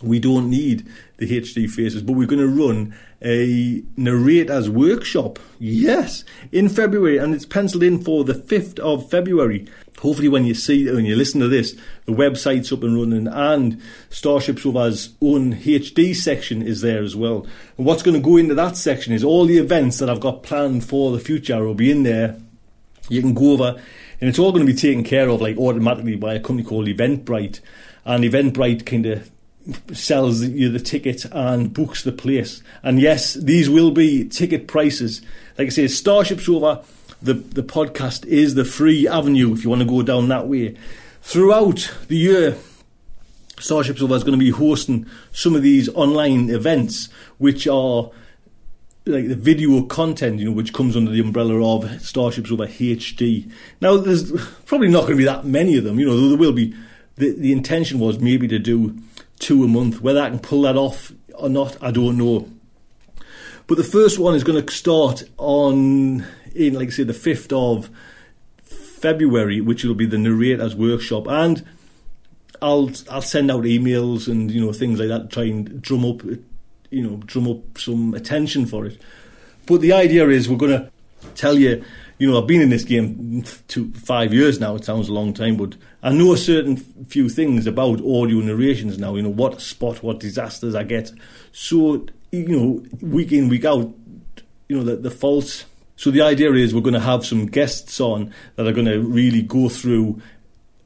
We 0.03 0.21
don't 0.21 0.51
need 0.51 0.87
the 1.17 1.27
HD 1.27 1.71
faces, 1.71 2.03
but 2.03 2.13
we're 2.13 2.27
going 2.27 2.41
to 2.41 2.47
run 2.47 2.95
a 3.23 3.83
narrator's 3.97 4.69
workshop. 4.69 5.39
Yes, 5.59 6.23
in 6.53 6.69
February, 6.69 7.17
and 7.17 7.35
it's 7.35 7.47
penciled 7.47 7.83
in 7.83 8.03
for 8.03 8.23
the 8.23 8.35
5th 8.35 8.79
of 8.81 9.11
February. 9.11 9.67
Hopefully, 10.01 10.29
when 10.29 10.45
you 10.45 10.55
see, 10.55 10.91
when 10.93 11.07
you 11.07 11.17
listen 11.17 11.41
to 11.41 11.49
this, 11.49 11.73
the 12.05 12.13
website's 12.13 12.71
up 12.71 12.83
and 12.83 12.97
running, 12.97 13.27
and 13.27 13.81
Starship 14.11 14.59
Sofa's 14.59 15.15
own 15.23 15.55
HD 15.55 16.15
section 16.15 16.63
is 16.63 16.83
there 16.83 17.03
as 17.03 17.17
well. 17.17 17.47
And 17.79 17.87
what's 17.87 18.03
going 18.03 18.17
to 18.17 18.21
go 18.21 18.37
into 18.37 18.55
that 18.55 18.77
section 18.77 19.15
is 19.15 19.25
all 19.25 19.47
the 19.47 19.59
events 19.59 19.99
that 19.99 20.11
I've 20.11 20.21
got 20.21 20.43
planned 20.43 20.85
for 20.85 21.13
the 21.13 21.19
future 21.19 21.65
will 21.65 21.75
be 21.75 21.91
in 21.91 22.03
there. 22.03 22.39
You 23.09 23.23
can 23.23 23.35
go 23.35 23.53
over, 23.53 23.81
and 24.21 24.29
it's 24.29 24.39
all 24.39 24.53
going 24.53 24.67
to 24.67 24.73
be 24.73 24.79
taken 24.79 25.03
care 25.03 25.29
of 25.29 25.41
like 25.41 25.57
automatically 25.57 26.17
by 26.17 26.35
a 26.35 26.41
company 26.41 26.69
called 26.69 26.87
Eventbrite, 26.87 27.61
and 28.05 28.23
Eventbrite 28.23 28.85
kind 28.85 29.07
of 29.07 29.31
sells 29.93 30.43
you 30.43 30.69
the 30.69 30.79
ticket 30.79 31.25
and 31.33 31.73
books 31.73 32.05
the 32.05 32.13
place. 32.13 32.63
And 32.83 33.01
yes, 33.01 33.35
these 33.35 33.69
will 33.69 33.91
be 33.91 34.29
ticket 34.29 34.69
prices. 34.69 35.23
Like 35.59 35.67
I 35.67 35.71
say, 35.71 35.89
Starship 35.89 36.41
Sofa 36.41 36.85
the, 37.23 37.35
the 37.35 37.63
podcast 37.63 38.27
is 38.27 38.55
the 38.55 38.65
free 38.65 39.09
avenue 39.09 39.53
if 39.53 39.65
you 39.65 39.71
want 39.71 39.83
to 39.83 39.89
go 39.89 40.03
down 40.03 40.29
that 40.29 40.49
way. 40.49 40.77
Throughout 41.23 41.93
the 42.09 42.17
year, 42.17 42.57
Starship 43.59 43.99
Sofa 43.99 44.15
is 44.15 44.23
going 44.23 44.39
to 44.39 44.45
be 44.45 44.51
hosting 44.51 45.07
some 45.33 45.55
of 45.55 45.63
these 45.63 45.89
online 45.91 46.51
events, 46.51 47.09
which 47.39 47.67
are 47.67 48.11
like 49.07 49.29
the 49.29 49.37
video 49.37 49.83
content, 49.85 50.41
you 50.41 50.47
know, 50.47 50.53
which 50.53 50.73
comes 50.73 50.97
under 50.97 51.11
the 51.11 51.21
umbrella 51.21 51.77
of 51.77 52.03
Starship 52.03 52.47
Sofa 52.47 52.67
HD. 52.67 53.51
Now, 53.81 53.97
there's 53.97 54.31
probably 54.67 54.89
not 54.89 55.03
going 55.03 55.13
to 55.13 55.19
be 55.19 55.25
that 55.25 55.45
many 55.45 55.77
of 55.77 55.85
them, 55.85 55.99
you 55.99 56.07
know, 56.07 56.29
there 56.29 56.39
will 56.39 56.53
be. 56.53 56.75
The, 57.17 57.33
the 57.33 57.51
intention 57.51 57.99
was 57.99 58.19
maybe 58.19 58.47
to 58.49 58.59
do 58.59 58.95
two 59.39 59.65
a 59.65 59.69
month. 59.69 60.03
Whether 60.03 60.21
I 60.21 60.29
can 60.29 60.39
pull 60.39 60.63
that 60.63 60.77
off 60.77 61.13
or 61.35 61.49
not, 61.49 61.83
I 61.83 61.91
don't 61.91 62.19
know. 62.19 62.47
But 63.67 63.79
the 63.79 63.85
first 63.85 64.19
one 64.19 64.35
is 64.35 64.45
going 64.45 64.65
to 64.65 64.73
start 64.73 65.23
on 65.39 66.27
in, 66.57 66.75
like 66.75 66.89
I 66.89 66.91
say, 66.91 67.05
the 67.05 67.13
5th 67.13 67.53
of 67.53 67.91
February, 68.63 69.61
which 69.61 69.85
will 69.85 69.95
be 69.95 70.07
the 70.07 70.19
narrator's 70.19 70.75
workshop. 70.75 71.27
And 71.29 71.65
I'll 72.63 72.91
I'll 73.11 73.23
send 73.23 73.51
out 73.51 73.65
emails 73.65 74.29
and 74.29 74.51
you 74.51 74.65
know 74.65 74.73
things 74.73 74.99
like 74.99 75.09
that 75.09 75.23
to 75.23 75.29
try 75.29 75.45
and 75.45 75.83
drum 75.83 76.05
up 76.05 76.23
you 76.91 77.03
know 77.03 77.17
drum 77.27 77.49
up 77.49 77.79
some 77.79 78.15
attention 78.15 78.67
for 78.67 78.87
it. 78.87 79.01
But 79.67 79.81
the 79.81 79.93
idea 79.93 80.29
is 80.29 80.49
we're 80.49 80.57
going 80.57 80.73
to 80.73 80.91
tell 81.35 81.59
you, 81.59 81.85
you 82.19 82.31
know, 82.31 82.41
I've 82.41 82.47
been 82.47 82.61
in 82.61 82.71
this 82.71 82.85
game 82.85 83.45
two 83.69 83.93
five 83.93 84.33
years 84.33 84.61
now. 84.61 84.77
It 84.77 84.85
sounds 84.85 85.09
a 85.09 85.13
long 85.13 85.35
time, 85.35 85.57
but 85.57 85.77
I 86.03 86.13
know 86.13 86.33
a 86.33 86.39
certain 86.39 86.77
few 86.77 87.29
things 87.29 87.67
about 87.67 88.01
audio 88.01 88.39
narrations 88.39 88.99
now. 88.99 89.17
You 89.17 89.23
know 89.23 89.33
what 89.33 89.61
spot, 89.61 90.03
what 90.03 90.21
disasters 90.21 90.75
I 90.75 90.85
get. 90.85 91.11
So 91.53 92.07
you 92.33 92.49
know, 92.49 92.85
week 93.01 93.33
in 93.33 93.49
week 93.49 93.65
out, 93.65 93.93
you 94.69 94.77
know 94.77 94.85
the 94.85 94.97
the 94.97 95.11
false 95.11 95.65
so 95.97 96.11
the 96.11 96.23
idea 96.23 96.53
is 96.53 96.75
we're 96.75 96.81
going 96.83 96.95
to 96.95 97.01
have 97.01 97.25
some 97.25 97.47
guests 97.47 98.01
on 98.01 98.33
that 98.57 98.67
are 98.67 98.73
going 98.73 98.87
to 98.87 99.01
really 99.01 99.43
go 99.43 99.69
through. 99.69 100.21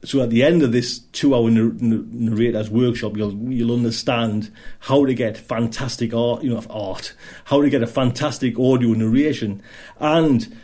So 0.03 0.21
at 0.21 0.29
the 0.29 0.41
end 0.41 0.63
of 0.63 0.71
this 0.71 0.99
two-hour 0.99 1.51
narrators 1.51 2.69
workshop, 2.69 3.17
you'll 3.17 3.33
you'll 3.51 3.75
understand 3.75 4.51
how 4.79 5.05
to 5.05 5.13
get 5.13 5.37
fantastic 5.37 6.13
art, 6.13 6.43
you 6.43 6.49
know, 6.49 6.63
art, 6.69 7.13
how 7.45 7.61
to 7.61 7.69
get 7.69 7.83
a 7.83 7.87
fantastic 7.87 8.57
audio 8.57 8.93
narration, 8.93 9.61
and 9.99 10.55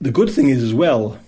the 0.00 0.10
good 0.10 0.30
thing 0.30 0.48
is 0.48 0.62
as 0.62 0.74
well, 0.74 1.18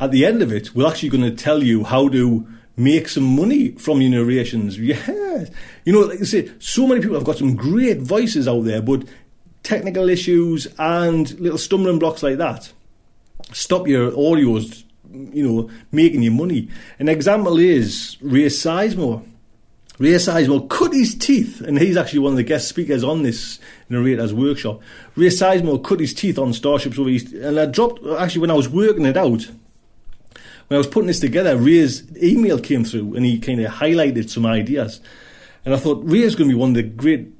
at 0.00 0.12
the 0.12 0.24
end 0.24 0.40
of 0.40 0.52
it, 0.52 0.74
we're 0.74 0.88
actually 0.88 1.08
going 1.08 1.24
to 1.24 1.30
tell 1.30 1.62
you 1.62 1.84
how 1.84 2.08
to 2.08 2.46
make 2.76 3.08
some 3.08 3.24
money 3.24 3.72
from 3.72 4.00
your 4.00 4.10
narrations. 4.10 4.78
Yes. 5.34 5.50
You 5.84 5.92
know, 5.92 6.00
like 6.00 6.20
I 6.20 6.24
say, 6.24 6.50
so 6.60 6.86
many 6.86 7.00
people 7.00 7.16
have 7.16 7.24
got 7.24 7.38
some 7.38 7.56
great 7.56 8.00
voices 8.00 8.46
out 8.46 8.62
there, 8.62 8.80
but 8.80 9.02
technical 9.64 10.08
issues 10.08 10.68
and 10.78 11.38
little 11.40 11.58
stumbling 11.58 11.98
blocks 11.98 12.22
like 12.22 12.38
that 12.38 12.72
stop 13.52 13.86
your 13.86 14.10
audios, 14.12 14.84
you 15.10 15.46
know, 15.46 15.70
making 15.92 16.22
you 16.22 16.30
money. 16.30 16.68
An 16.98 17.08
example 17.08 17.58
is 17.58 18.16
Ray 18.20 18.46
Sizemore. 18.46 19.24
Ray 19.98 20.14
Sizemore 20.14 20.68
cut 20.68 20.92
his 20.92 21.14
teeth, 21.14 21.60
and 21.60 21.78
he's 21.78 21.96
actually 21.96 22.18
one 22.18 22.32
of 22.32 22.36
the 22.36 22.42
guest 22.42 22.68
speakers 22.68 23.04
on 23.04 23.22
this 23.22 23.60
narrator's 23.88 24.34
workshop. 24.34 24.80
Ray 25.14 25.28
Sizemore 25.28 25.82
cut 25.84 26.00
his 26.00 26.14
teeth 26.14 26.38
on 26.38 26.52
Starship 26.52 26.94
Sofa 26.94 27.08
East, 27.10 27.32
and 27.32 27.58
I 27.58 27.66
dropped, 27.66 28.04
actually, 28.18 28.40
when 28.40 28.50
I 28.50 28.54
was 28.54 28.68
working 28.68 29.06
it 29.06 29.16
out, 29.16 29.48
when 30.66 30.76
I 30.76 30.78
was 30.78 30.86
putting 30.86 31.08
this 31.08 31.20
together, 31.20 31.56
Ray's 31.56 32.04
email 32.16 32.58
came 32.58 32.84
through 32.84 33.14
and 33.14 33.24
he 33.24 33.38
kind 33.38 33.60
of 33.60 33.70
highlighted 33.70 34.30
some 34.30 34.46
ideas. 34.46 35.00
And 35.64 35.74
I 35.74 35.76
thought, 35.76 36.02
Ray's 36.02 36.34
going 36.34 36.48
to 36.48 36.54
be 36.54 36.58
one 36.58 36.70
of 36.70 36.74
the 36.74 36.82
great 36.82 37.33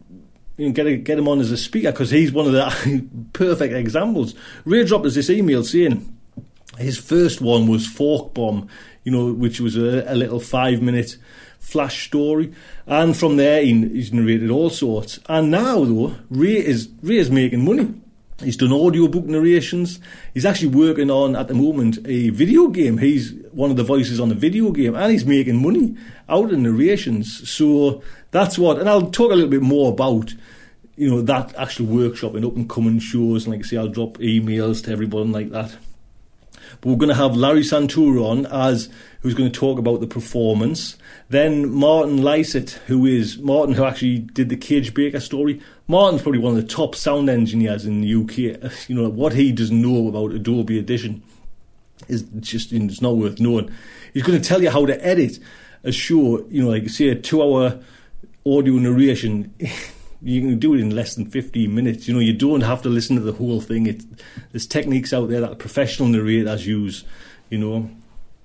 you 0.56 0.66
know, 0.66 0.72
get 0.72 0.86
a, 0.86 0.96
get 0.96 1.18
him 1.18 1.28
on 1.28 1.40
as 1.40 1.50
a 1.50 1.56
speaker 1.56 1.90
because 1.90 2.10
he's 2.10 2.32
one 2.32 2.46
of 2.46 2.52
the 2.52 3.08
perfect 3.32 3.74
examples. 3.74 4.34
Ray 4.64 4.84
dropped 4.84 5.06
us 5.06 5.14
this 5.14 5.30
email 5.30 5.64
saying 5.64 6.16
his 6.78 6.98
first 6.98 7.40
one 7.40 7.66
was 7.66 7.86
Fork 7.86 8.34
Bomb, 8.34 8.68
you 9.04 9.12
know, 9.12 9.32
which 9.32 9.60
was 9.60 9.76
a, 9.76 10.04
a 10.06 10.14
little 10.14 10.40
five 10.40 10.82
minute 10.82 11.16
flash 11.58 12.06
story, 12.06 12.52
and 12.86 13.16
from 13.16 13.36
there 13.36 13.62
he, 13.62 13.88
he's 13.88 14.12
narrated 14.12 14.50
all 14.50 14.70
sorts. 14.70 15.18
And 15.28 15.50
now 15.50 15.84
though, 15.84 16.16
Ray 16.30 16.64
is 16.64 16.88
Ray 17.02 17.16
is 17.16 17.30
making 17.30 17.64
money. 17.64 17.94
He's 18.42 18.56
done 18.56 18.72
audiobook 18.72 19.26
narrations. 19.26 20.00
He's 20.32 20.44
actually 20.44 20.68
working 20.68 21.10
on 21.10 21.36
at 21.36 21.48
the 21.48 21.54
moment 21.54 21.98
a 22.06 22.30
video 22.30 22.66
game. 22.66 22.98
He's 22.98 23.32
one 23.52 23.70
of 23.70 23.76
the 23.76 23.84
voices 23.84 24.18
on 24.18 24.28
the 24.28 24.34
video 24.34 24.72
game, 24.72 24.96
and 24.96 25.12
he's 25.12 25.24
making 25.24 25.62
money 25.62 25.96
out 26.28 26.52
of 26.52 26.58
narrations. 26.58 27.48
So 27.48 28.02
that's 28.32 28.58
what, 28.58 28.78
and 28.78 28.88
I'll 28.88 29.10
talk 29.10 29.30
a 29.30 29.34
little 29.34 29.50
bit 29.50 29.62
more 29.62 29.92
about 29.92 30.34
you 30.96 31.10
know 31.10 31.22
that 31.22 31.54
actual 31.56 31.86
workshop 31.86 32.34
and 32.34 32.44
up 32.44 32.56
and 32.56 32.68
coming 32.68 32.98
shows. 32.98 33.44
And 33.44 33.54
like 33.54 33.64
I 33.64 33.68
say, 33.68 33.76
I'll 33.76 33.88
drop 33.88 34.18
emails 34.18 34.82
to 34.84 34.90
everybody 34.90 35.28
like 35.28 35.50
that. 35.50 35.76
But 36.80 36.90
we're 36.90 36.96
going 36.96 37.08
to 37.08 37.14
have 37.14 37.36
Larry 37.36 37.62
Santoro 37.62 38.24
on 38.24 38.46
as 38.46 38.88
who's 39.20 39.34
going 39.34 39.50
to 39.50 39.58
talk 39.58 39.78
about 39.78 40.00
the 40.00 40.06
performance. 40.06 40.96
Then 41.28 41.70
Martin 41.70 42.18
Lysett, 42.18 42.70
who 42.86 43.06
is 43.06 43.38
Martin, 43.38 43.74
who 43.74 43.84
actually 43.84 44.18
did 44.18 44.48
the 44.48 44.56
Kage 44.56 44.92
Baker 44.92 45.20
story. 45.20 45.60
Martin's 45.86 46.22
probably 46.22 46.40
one 46.40 46.56
of 46.56 46.62
the 46.62 46.68
top 46.68 46.94
sound 46.94 47.28
engineers 47.28 47.84
in 47.84 48.00
the 48.00 48.14
UK. 48.14 48.64
Uh, 48.64 48.74
you 48.88 48.94
know 48.94 49.08
what 49.08 49.34
he 49.34 49.52
doesn't 49.52 49.80
know 49.80 50.08
about 50.08 50.32
Adobe 50.32 50.78
Audition 50.78 51.22
is 52.08 52.22
just 52.40 52.72
it's 52.72 53.02
not 53.02 53.16
worth 53.16 53.40
knowing. 53.40 53.70
He's 54.12 54.22
going 54.22 54.40
to 54.40 54.46
tell 54.46 54.62
you 54.62 54.70
how 54.70 54.86
to 54.86 55.04
edit 55.04 55.38
a 55.82 55.92
show. 55.92 56.44
You 56.48 56.64
know, 56.64 56.70
like 56.70 56.88
say 56.88 57.08
a 57.08 57.14
two-hour 57.14 57.80
audio 58.46 58.74
narration. 58.74 59.54
you 60.22 60.40
can 60.40 60.58
do 60.58 60.74
it 60.74 60.80
in 60.80 60.90
less 60.90 61.16
than 61.16 61.26
15 61.26 61.74
minutes. 61.74 62.08
You 62.08 62.14
know, 62.14 62.20
you 62.20 62.32
don't 62.32 62.62
have 62.62 62.80
to 62.82 62.88
listen 62.88 63.16
to 63.16 63.22
the 63.22 63.32
whole 63.32 63.60
thing. 63.60 63.86
It, 63.86 64.02
there's 64.52 64.66
techniques 64.66 65.12
out 65.12 65.28
there 65.28 65.42
that 65.42 65.58
professional 65.58 66.08
narrators 66.08 66.66
use, 66.66 67.04
you 67.50 67.58
know. 67.58 67.90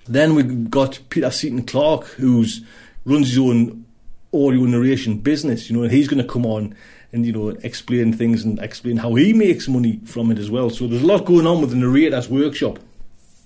Then 0.05 0.35
we've 0.35 0.69
got 0.69 0.99
Peter 1.09 1.31
Seaton 1.31 1.63
Clark, 1.63 2.05
who's 2.05 2.61
runs 3.05 3.29
his 3.29 3.37
own 3.37 3.85
audio 4.33 4.65
narration 4.65 5.19
business, 5.19 5.69
you 5.69 5.77
know, 5.77 5.83
and 5.83 5.91
he's 5.91 6.07
going 6.07 6.21
to 6.21 6.27
come 6.27 6.45
on 6.45 6.75
and, 7.11 7.25
you 7.25 7.31
know, 7.31 7.49
explain 7.63 8.13
things 8.13 8.43
and 8.43 8.59
explain 8.59 8.97
how 8.97 9.15
he 9.15 9.33
makes 9.33 9.67
money 9.67 9.99
from 10.05 10.31
it 10.31 10.37
as 10.37 10.51
well. 10.51 10.69
So 10.69 10.87
there's 10.87 11.01
a 11.01 11.05
lot 11.05 11.25
going 11.25 11.47
on 11.47 11.61
with 11.61 11.71
the 11.71 11.75
narrator's 11.75 12.29
workshop. 12.29 12.79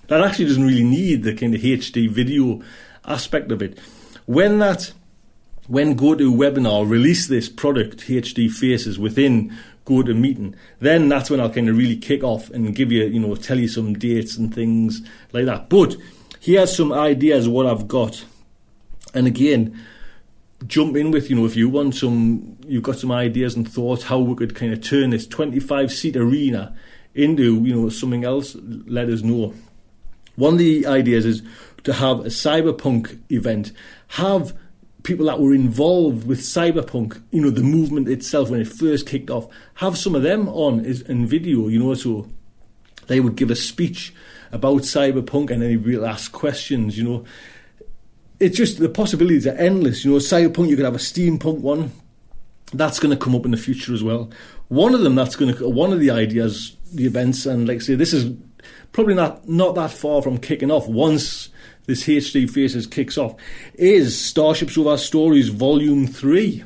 That 0.08 0.22
actually 0.22 0.46
doesn't 0.46 0.66
really 0.66 0.84
need 0.84 1.24
the 1.24 1.34
kind 1.34 1.56
of 1.56 1.62
HD 1.62 2.10
video 2.10 2.62
aspect 3.06 3.52
of 3.52 3.62
it. 3.62 3.80
When 4.26 4.60
that 4.60 4.92
when 5.68 5.96
GoToWebinar 5.96 6.90
release 6.90 7.28
this 7.28 7.48
product, 7.48 8.00
HD 8.08 8.52
Faces, 8.52 9.00
within 9.00 9.56
GoToMeeting, 9.86 10.56
then 10.80 11.10
that's 11.10 11.30
when 11.30 11.40
I'll 11.40 11.50
kind 11.50 11.70
of 11.70 11.78
really 11.78 11.96
kick 11.96 12.24
off 12.24 12.50
and 12.50 12.76
give 12.76 12.92
you, 12.92 13.06
you 13.06 13.20
know, 13.20 13.36
tell 13.36 13.60
you 13.60 13.68
some 13.68 13.94
dates 13.94 14.36
and 14.38 14.54
things 14.54 15.02
like 15.32 15.46
that. 15.46 15.70
But 15.70 15.96
here's 16.40 16.76
some 16.76 16.92
ideas 16.92 17.48
what 17.48 17.66
I've 17.66 17.88
got. 17.88 18.26
And 19.14 19.28
again, 19.28 19.80
jump 20.68 20.96
in 20.96 21.12
with, 21.12 21.30
you 21.30 21.36
know, 21.36 21.46
if 21.46 21.56
you 21.56 21.70
want 21.70 21.96
some, 21.96 22.58
you've 22.66 22.84
got 22.84 22.98
some 22.98 23.12
ideas 23.12 23.56
and 23.56 23.70
thoughts 23.70 24.04
how 24.04 24.20
we 24.20 24.36
could 24.36 24.56
kind 24.56 24.74
of 24.74 24.82
turn 24.82 25.10
this 25.10 25.28
25 25.28 25.92
seat 25.92 26.16
arena 26.16 26.76
into, 27.14 27.64
you 27.64 27.74
know, 27.76 27.90
something 27.90 28.24
else, 28.24 28.56
let 28.88 29.10
us 29.10 29.22
know. 29.22 29.54
One 30.36 30.54
of 30.54 30.60
the 30.60 30.88
ideas 30.88 31.26
is 31.26 31.44
to 31.84 31.94
have 31.94 32.22
a 32.22 32.30
cyberpunk 32.30 33.20
event, 33.30 33.72
have 34.10 34.58
people 35.04 35.26
that 35.26 35.40
were 35.40 35.54
involved 35.54 36.26
with 36.26 36.40
cyberpunk, 36.40 37.22
you 37.32 37.42
know, 37.42 37.50
the 37.50 37.62
movement 37.62 38.08
itself 38.08 38.50
when 38.50 38.62
it 38.62 38.68
first 38.68 39.06
kicked 39.06 39.30
off, 39.30 39.48
have 39.76 39.98
some 39.98 40.16
of 40.16 40.24
them 40.24 40.48
on 40.50 40.86
in 40.86 41.28
video, 41.28 41.68
you 41.68 41.78
know, 41.78 41.94
so 41.94 42.28
they 43.08 43.20
would 43.20 43.36
give 43.36 43.52
a 43.52 43.56
speech 43.56 44.14
about 44.52 44.82
cyberpunk 44.82 45.50
and 45.52 45.62
then 45.62 45.84
people 45.84 46.06
ask 46.06 46.32
questions, 46.32 46.98
you 46.98 47.04
know. 47.04 47.26
It's 48.40 48.58
just 48.58 48.80
the 48.80 48.90
possibilities 48.90 49.48
are 49.48 49.52
endless, 49.52 50.04
you 50.04 50.12
know. 50.12 50.18
Cyberpunk, 50.18 50.70
you 50.70 50.76
could 50.76 50.86
have 50.86 50.96
a 50.96 51.00
steampunk 51.00 51.60
one. 51.60 51.92
That's 52.74 53.00
going 53.00 53.12
to 53.12 53.24
come 53.24 53.36
up 53.36 53.46
in 53.46 53.52
the 53.52 53.58
future 53.58 53.94
as 53.94 54.04
well. 54.04 54.32
One 54.68 54.96
of 54.96 55.02
them 55.02 55.16
that's 55.16 55.36
going 55.36 55.56
to, 55.56 55.70
one 55.70 55.94
of 55.94 56.00
the 56.00 56.10
ideas, 56.10 56.76
the 56.92 57.06
events, 57.06 57.46
and 57.46 57.68
like 57.68 57.78
I 57.78 57.80
say, 57.80 57.96
this 57.96 58.14
is 58.14 58.36
probably 58.92 59.14
not 59.14 59.48
not 59.48 59.76
that 59.76 59.92
far 59.92 60.22
from 60.22 60.38
kicking 60.38 60.72
off 60.72 60.88
once 60.88 61.50
this 61.86 62.04
HD 62.04 62.50
Faces 62.50 62.88
kicks 62.88 63.18
off, 63.18 63.36
is 63.76 64.18
Starship 64.18 64.70
Sofa 64.70 64.98
Stories 64.98 65.50
Volume 65.50 66.08
3. 66.08 66.60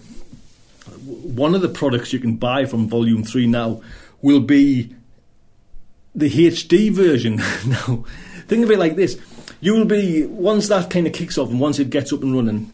One 1.06 1.56
of 1.56 1.62
the 1.62 1.70
products 1.70 2.14
you 2.14 2.20
can 2.20 2.36
buy 2.36 2.66
from 2.66 2.88
Volume 2.88 3.24
3 3.24 3.48
now 3.48 3.82
will 4.22 4.40
be 4.40 4.94
the 6.14 6.30
HD 6.30 6.92
version. 6.92 7.38
now, 7.68 8.04
think 8.48 8.64
of 8.64 8.72
it 8.72 8.80
like 8.80 8.96
this. 8.96 9.20
You 9.62 9.74
will 9.74 9.86
be, 9.86 10.26
once 10.26 10.68
that 10.70 10.90
kind 10.90 11.08
of 11.08 11.14
kicks 11.14 11.38
off 11.38 11.50
and 11.50 11.60
once 11.60 11.80
it 11.80 11.90
gets 11.90 12.14
up 12.14 12.22
and 12.22 12.36
running, 12.36 12.74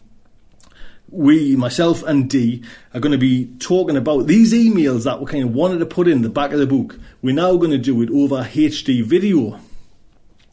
we, 1.08 1.56
myself 1.56 2.02
and 2.02 2.28
Dee, 2.28 2.62
are 2.92 3.00
going 3.00 3.12
to 3.12 3.18
be 3.18 3.46
talking 3.58 3.96
about 3.96 4.26
these 4.26 4.52
emails 4.52 5.04
that 5.04 5.20
we 5.20 5.26
kind 5.26 5.44
of 5.44 5.54
wanted 5.54 5.78
to 5.78 5.86
put 5.86 6.08
in 6.08 6.22
the 6.22 6.28
back 6.28 6.52
of 6.52 6.58
the 6.58 6.66
book. 6.66 6.98
We're 7.22 7.34
now 7.34 7.56
going 7.56 7.70
to 7.70 7.78
do 7.78 8.02
it 8.02 8.10
over 8.10 8.42
HD 8.42 9.02
video. 9.02 9.60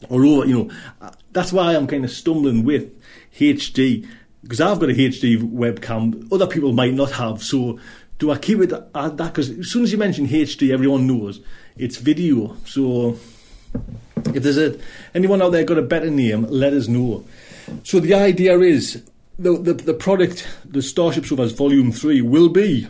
Or 0.08 0.24
over, 0.24 0.46
you 0.46 0.54
know, 0.54 0.70
uh, 1.00 1.10
that's 1.32 1.52
why 1.52 1.74
I'm 1.74 1.86
kind 1.86 2.04
of 2.04 2.10
stumbling 2.10 2.64
with 2.64 2.92
HD 3.36 4.06
because 4.42 4.60
I've 4.60 4.80
got 4.80 4.90
a 4.90 4.94
HD 4.94 5.38
webcam. 5.38 6.32
Other 6.32 6.46
people 6.46 6.72
might 6.72 6.94
not 6.94 7.12
have. 7.12 7.42
So 7.42 7.78
do 8.18 8.30
I 8.30 8.38
keep 8.38 8.60
it 8.60 8.72
at 8.72 9.16
that? 9.16 9.32
Because 9.32 9.50
as 9.50 9.70
soon 9.70 9.84
as 9.84 9.92
you 9.92 9.98
mention 9.98 10.26
HD, 10.26 10.72
everyone 10.72 11.06
knows 11.06 11.40
it's 11.76 11.96
video. 11.96 12.56
So 12.64 13.18
if 14.16 14.42
there's 14.42 14.58
a 14.58 14.78
anyone 15.14 15.42
out 15.42 15.50
there 15.50 15.64
got 15.64 15.78
a 15.78 15.82
better 15.82 16.10
name, 16.10 16.46
let 16.48 16.72
us 16.72 16.88
know. 16.88 17.24
So 17.84 18.00
the 18.00 18.14
idea 18.14 18.58
is 18.58 19.02
the 19.38 19.56
the, 19.58 19.74
the 19.74 19.94
product, 19.94 20.48
the 20.64 20.82
Starship 20.82 21.26
Sofas 21.26 21.52
Volume 21.52 21.92
Three, 21.92 22.20
will 22.20 22.48
be 22.48 22.88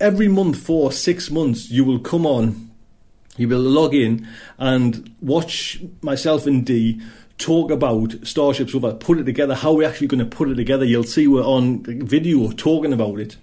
every 0.00 0.28
month 0.28 0.58
for 0.58 0.92
six 0.92 1.30
months. 1.30 1.70
You 1.70 1.84
will 1.84 1.98
come 1.98 2.26
on 2.26 2.68
you 3.38 3.48
will 3.48 3.60
log 3.60 3.94
in 3.94 4.28
and 4.58 5.14
watch 5.22 5.80
myself 6.02 6.46
and 6.46 6.66
Dee 6.66 7.00
talk 7.38 7.70
about 7.70 8.14
Starship 8.26 8.68
Sofa, 8.68 8.94
put 8.94 9.18
it 9.18 9.24
together, 9.24 9.54
how 9.54 9.72
we're 9.72 9.88
actually 9.88 10.08
going 10.08 10.28
to 10.28 10.36
put 10.36 10.50
it 10.50 10.56
together. 10.56 10.84
You'll 10.84 11.04
see 11.04 11.28
we're 11.28 11.42
on 11.42 11.84
video 11.84 12.50
talking 12.50 12.92
about 12.92 13.20
it. 13.20 13.36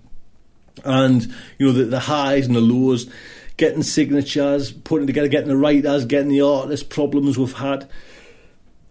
And, 0.83 1.33
you 1.57 1.67
know, 1.67 1.71
the, 1.71 1.85
the 1.85 2.01
highs 2.01 2.45
and 2.45 2.55
the 2.55 2.61
lows, 2.61 3.09
getting 3.57 3.83
signatures, 3.83 4.71
putting 4.71 5.07
together, 5.07 5.27
getting 5.27 5.49
the 5.49 5.57
writers, 5.57 6.05
getting 6.05 6.29
the 6.29 6.41
artists, 6.41 6.85
problems 6.85 7.37
we've 7.37 7.53
had. 7.53 7.89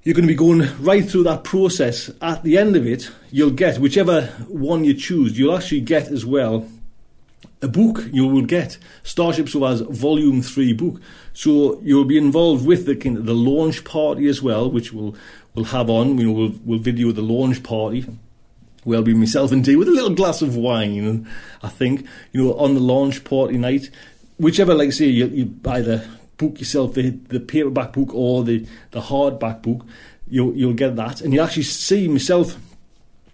You're 0.02 0.14
going 0.14 0.26
to 0.26 0.32
be 0.32 0.34
going 0.34 0.68
right 0.82 1.04
through 1.08 1.24
that 1.24 1.44
process. 1.44 2.10
At 2.20 2.42
the 2.42 2.58
end 2.58 2.76
of 2.76 2.86
it, 2.86 3.10
you'll 3.30 3.50
get 3.50 3.78
whichever 3.78 4.26
one 4.48 4.84
you 4.84 4.94
choose, 4.94 5.38
you'll 5.38 5.56
actually 5.56 5.80
get 5.80 6.08
as 6.08 6.26
well 6.26 6.68
a 7.64 7.68
book 7.68 8.04
you 8.12 8.26
will 8.26 8.44
get 8.44 8.78
Starship 9.02 9.48
Sofa's 9.48 9.80
Volume 9.80 10.42
Three 10.42 10.72
book. 10.72 11.00
So 11.32 11.80
you'll 11.82 12.04
be 12.04 12.18
involved 12.18 12.66
with 12.66 12.86
the 12.86 12.94
kind 12.94 13.16
of 13.16 13.26
the 13.26 13.34
launch 13.34 13.84
party 13.84 14.28
as 14.28 14.42
well, 14.42 14.70
which 14.70 14.92
we'll 14.92 15.16
we'll 15.54 15.66
have 15.66 15.88
on. 15.88 16.16
Know, 16.16 16.30
we'll 16.30 16.54
we'll 16.64 16.78
video 16.78 17.10
the 17.10 17.22
launch 17.22 17.62
party. 17.62 18.06
Well, 18.84 19.02
be 19.02 19.14
myself 19.14 19.50
and 19.50 19.64
Dee 19.64 19.76
with 19.76 19.88
a 19.88 19.92
little 19.92 20.14
glass 20.14 20.42
of 20.42 20.56
wine, 20.56 21.26
I 21.62 21.68
think 21.70 22.06
you 22.32 22.44
know 22.44 22.54
on 22.58 22.74
the 22.74 22.80
launch 22.80 23.24
party 23.24 23.56
night, 23.56 23.90
whichever 24.38 24.74
like 24.74 24.88
I 24.88 24.90
say 24.90 25.06
you, 25.06 25.26
you 25.26 25.60
either 25.66 26.06
book 26.36 26.58
yourself 26.58 26.94
the 26.94 27.10
the 27.10 27.40
paperback 27.40 27.92
book 27.92 28.14
or 28.14 28.44
the 28.44 28.66
the 28.90 29.00
hardback 29.00 29.62
book, 29.62 29.86
you'll 30.28 30.54
you'll 30.54 30.74
get 30.74 30.96
that, 30.96 31.20
and 31.20 31.32
you'll 31.32 31.44
actually 31.44 31.64
see 31.64 32.08
myself. 32.08 32.56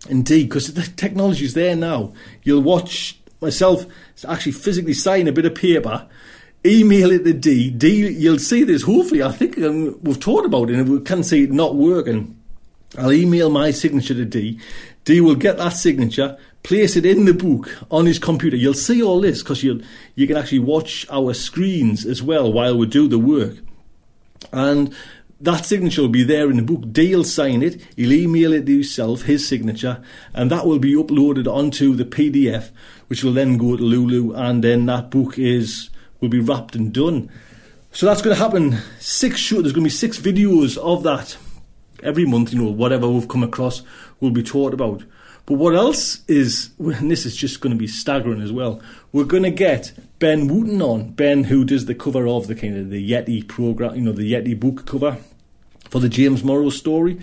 Indeed, 0.09 0.49
because 0.49 0.73
the 0.73 0.83
technology's 0.97 1.53
there 1.53 1.77
now. 1.77 2.15
You'll 2.43 2.63
watch 2.63 3.21
myself 3.43 3.85
actually 4.27 4.53
physically 4.53 4.95
sign 4.95 5.29
a 5.29 5.33
bit 5.33 5.45
of 5.45 5.55
paper, 5.55 6.09
email 6.65 7.11
it 7.11 7.25
to 7.25 7.33
D. 7.33 7.71
Dee, 7.71 8.11
you'll 8.11 8.39
see 8.39 8.65
this. 8.65 8.83
Hopefully, 8.83 9.23
I 9.23 9.33
think 9.33 9.59
um, 9.59 9.99
we've 10.03 10.21
talked 10.21 10.47
about 10.47 10.71
it 10.71 10.77
and 10.77 10.89
we 10.89 11.01
can 11.01 11.23
see 11.23 11.45
it 11.45 11.53
not 11.53 11.75
working. 11.75 12.37
I'll 12.99 13.13
email 13.13 13.51
my 13.51 13.71
signature 13.71 14.15
to 14.15 14.25
Dee. 14.25 14.59
Dee 15.05 15.21
will 15.21 15.37
get 15.37 15.59
that 15.59 15.71
signature, 15.71 16.37
place 16.63 16.97
it 16.97 17.07
in 17.07 17.25
the 17.25 17.35
book 17.35 17.69
on 17.91 18.07
his 18.07 18.19
computer. 18.19 18.57
You'll 18.57 18.75
see 18.75 19.03
all 19.03 19.21
this 19.21 19.43
because 19.43 19.63
you 19.63 19.83
you 20.15 20.27
can 20.27 20.37
actually 20.37 20.61
watch 20.61 21.07
our 21.11 21.35
screens 21.35 22.05
as 22.05 22.23
well 22.23 22.53
while 22.53 22.77
we 22.77 22.87
do 22.87 23.09
the 23.09 23.19
work. 23.19 23.57
And 24.53 24.95
that 25.41 25.65
signature 25.65 26.03
will 26.03 26.09
be 26.09 26.23
there 26.23 26.51
in 26.51 26.57
the 26.57 26.63
book. 26.63 26.93
Dee'll 26.93 27.25
sign 27.25 27.63
it, 27.63 27.81
he'll 27.97 28.13
email 28.13 28.53
it 28.53 28.67
to 28.67 28.73
himself, 28.73 29.23
his 29.23 29.47
signature, 29.49 30.03
and 30.35 30.51
that 30.51 30.67
will 30.67 30.79
be 30.79 30.95
uploaded 30.95 31.47
onto 31.47 31.95
the 31.95 32.05
PDF, 32.05 32.71
which 33.09 33.25
will 33.25 33.33
then 33.33 33.57
go 33.57 33.77
to 33.77 33.83
Lulu, 33.83 34.35
and 34.35 34.63
then 34.63 34.87
that 34.87 35.11
book 35.11 35.39
is 35.39 35.89
will 36.21 36.29
be 36.29 36.41
wrapped 36.41 36.77
and 36.77 36.93
done. 36.93 37.31
So 37.93 38.07
that's 38.07 38.23
going 38.23 38.37
to 38.37 38.43
happen. 38.43 38.79
Six 39.01 39.41
show, 39.41 39.63
there's 39.63 39.73
going 39.73 39.85
to 39.85 39.89
be 39.89 39.91
six 39.91 40.19
videos 40.19 40.77
of 40.77 41.03
that 41.03 41.37
every 42.03 42.27
month. 42.27 42.53
You 42.53 42.63
know, 42.63 42.71
whatever 42.71 43.09
we've 43.09 43.27
come 43.27 43.43
across 43.43 43.83
will 44.21 44.31
be 44.31 44.43
taught 44.43 44.75
about. 44.75 45.03
But 45.47 45.55
what 45.55 45.75
else 45.75 46.25
is, 46.27 46.71
and 46.79 47.11
this 47.11 47.27
is 47.27 47.37
just 47.37 47.61
going 47.61 47.73
to 47.73 47.79
be 47.79 47.87
staggering 47.87 48.43
as 48.43 48.53
well. 48.53 48.81
We're 49.13 49.25
going 49.25 49.43
to 49.43 49.51
get 49.51 49.93
Ben 50.19 50.47
Wooten 50.49 50.81
on. 50.83 51.13
Ben, 51.13 51.45
who 51.45 51.65
does 51.65 51.87
the 51.87 51.95
cover 51.95 52.27
of 52.27 52.47
the 52.47 52.55
kind 52.55 52.77
of 52.77 52.91
the 52.91 53.11
Yeti 53.11 53.47
program, 53.47 53.95
you 53.95 54.03
know, 54.03 54.13
the 54.13 54.33
Yeti 54.33 54.59
book 54.59 54.87
cover 54.87 55.19
for 55.89 56.01
the 56.01 56.09
James 56.09 56.45
Morrow 56.45 56.71
story. 56.71 57.19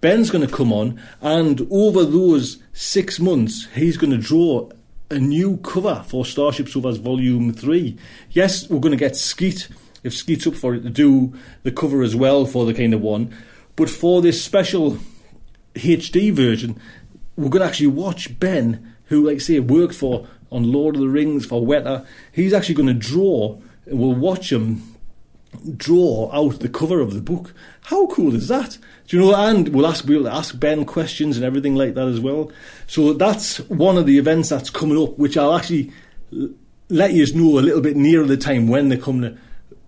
Ben's 0.00 0.30
going 0.30 0.46
to 0.46 0.52
come 0.52 0.72
on, 0.72 1.00
and 1.20 1.66
over 1.70 2.04
those 2.04 2.60
six 2.72 3.20
months, 3.20 3.68
he's 3.74 3.96
going 3.96 4.10
to 4.10 4.18
draw 4.18 4.68
a 5.10 5.18
new 5.18 5.58
cover 5.58 6.04
for 6.08 6.24
Starship 6.24 6.68
Sofa's 6.68 6.96
Volume 6.96 7.52
3. 7.52 7.96
Yes, 8.30 8.68
we're 8.68 8.80
going 8.80 8.92
to 8.92 8.96
get 8.96 9.14
Skeet, 9.14 9.68
if 10.02 10.14
Skeet's 10.14 10.46
up 10.46 10.54
for 10.54 10.74
it, 10.74 10.82
to 10.82 10.90
do 10.90 11.34
the 11.62 11.70
cover 11.70 12.02
as 12.02 12.16
well 12.16 12.46
for 12.46 12.64
the 12.64 12.74
kind 12.74 12.94
of 12.94 13.00
one. 13.00 13.32
But 13.76 13.90
for 13.90 14.22
this 14.22 14.42
special 14.42 14.98
HD 15.74 16.32
version, 16.32 16.80
we're 17.36 17.48
going 17.48 17.62
to 17.62 17.68
actually 17.68 17.88
watch 17.88 18.38
Ben, 18.38 18.94
who, 19.06 19.26
like 19.26 19.40
say, 19.40 19.58
worked 19.60 19.94
for 19.94 20.26
on 20.50 20.70
Lord 20.70 20.96
of 20.96 21.00
the 21.00 21.08
Rings 21.08 21.46
for 21.46 21.62
Weta. 21.62 22.06
He's 22.30 22.52
actually 22.52 22.74
going 22.74 22.88
to 22.88 22.94
draw, 22.94 23.58
and 23.86 23.98
we'll 23.98 24.14
watch 24.14 24.52
him 24.52 24.82
draw 25.76 26.30
out 26.32 26.60
the 26.60 26.68
cover 26.68 27.00
of 27.00 27.14
the 27.14 27.20
book. 27.20 27.54
How 27.82 28.06
cool 28.06 28.34
is 28.34 28.48
that? 28.48 28.78
Do 29.06 29.16
you 29.16 29.22
know? 29.22 29.34
And 29.34 29.68
we'll 29.68 29.86
ask 29.86 30.04
we'll 30.06 30.28
ask 30.28 30.58
Ben 30.58 30.84
questions 30.84 31.36
and 31.36 31.44
everything 31.44 31.74
like 31.74 31.94
that 31.94 32.08
as 32.08 32.20
well. 32.20 32.50
So 32.86 33.12
that's 33.12 33.58
one 33.68 33.98
of 33.98 34.06
the 34.06 34.18
events 34.18 34.48
that's 34.48 34.70
coming 34.70 34.98
up, 34.98 35.18
which 35.18 35.36
I'll 35.36 35.54
actually 35.54 35.92
let 36.88 37.12
you 37.12 37.34
know 37.34 37.58
a 37.58 37.60
little 37.60 37.80
bit 37.80 37.96
nearer 37.96 38.26
the 38.26 38.36
time 38.36 38.68
when 38.68 38.88
they're 38.88 38.98
coming. 38.98 39.34
To, 39.34 39.38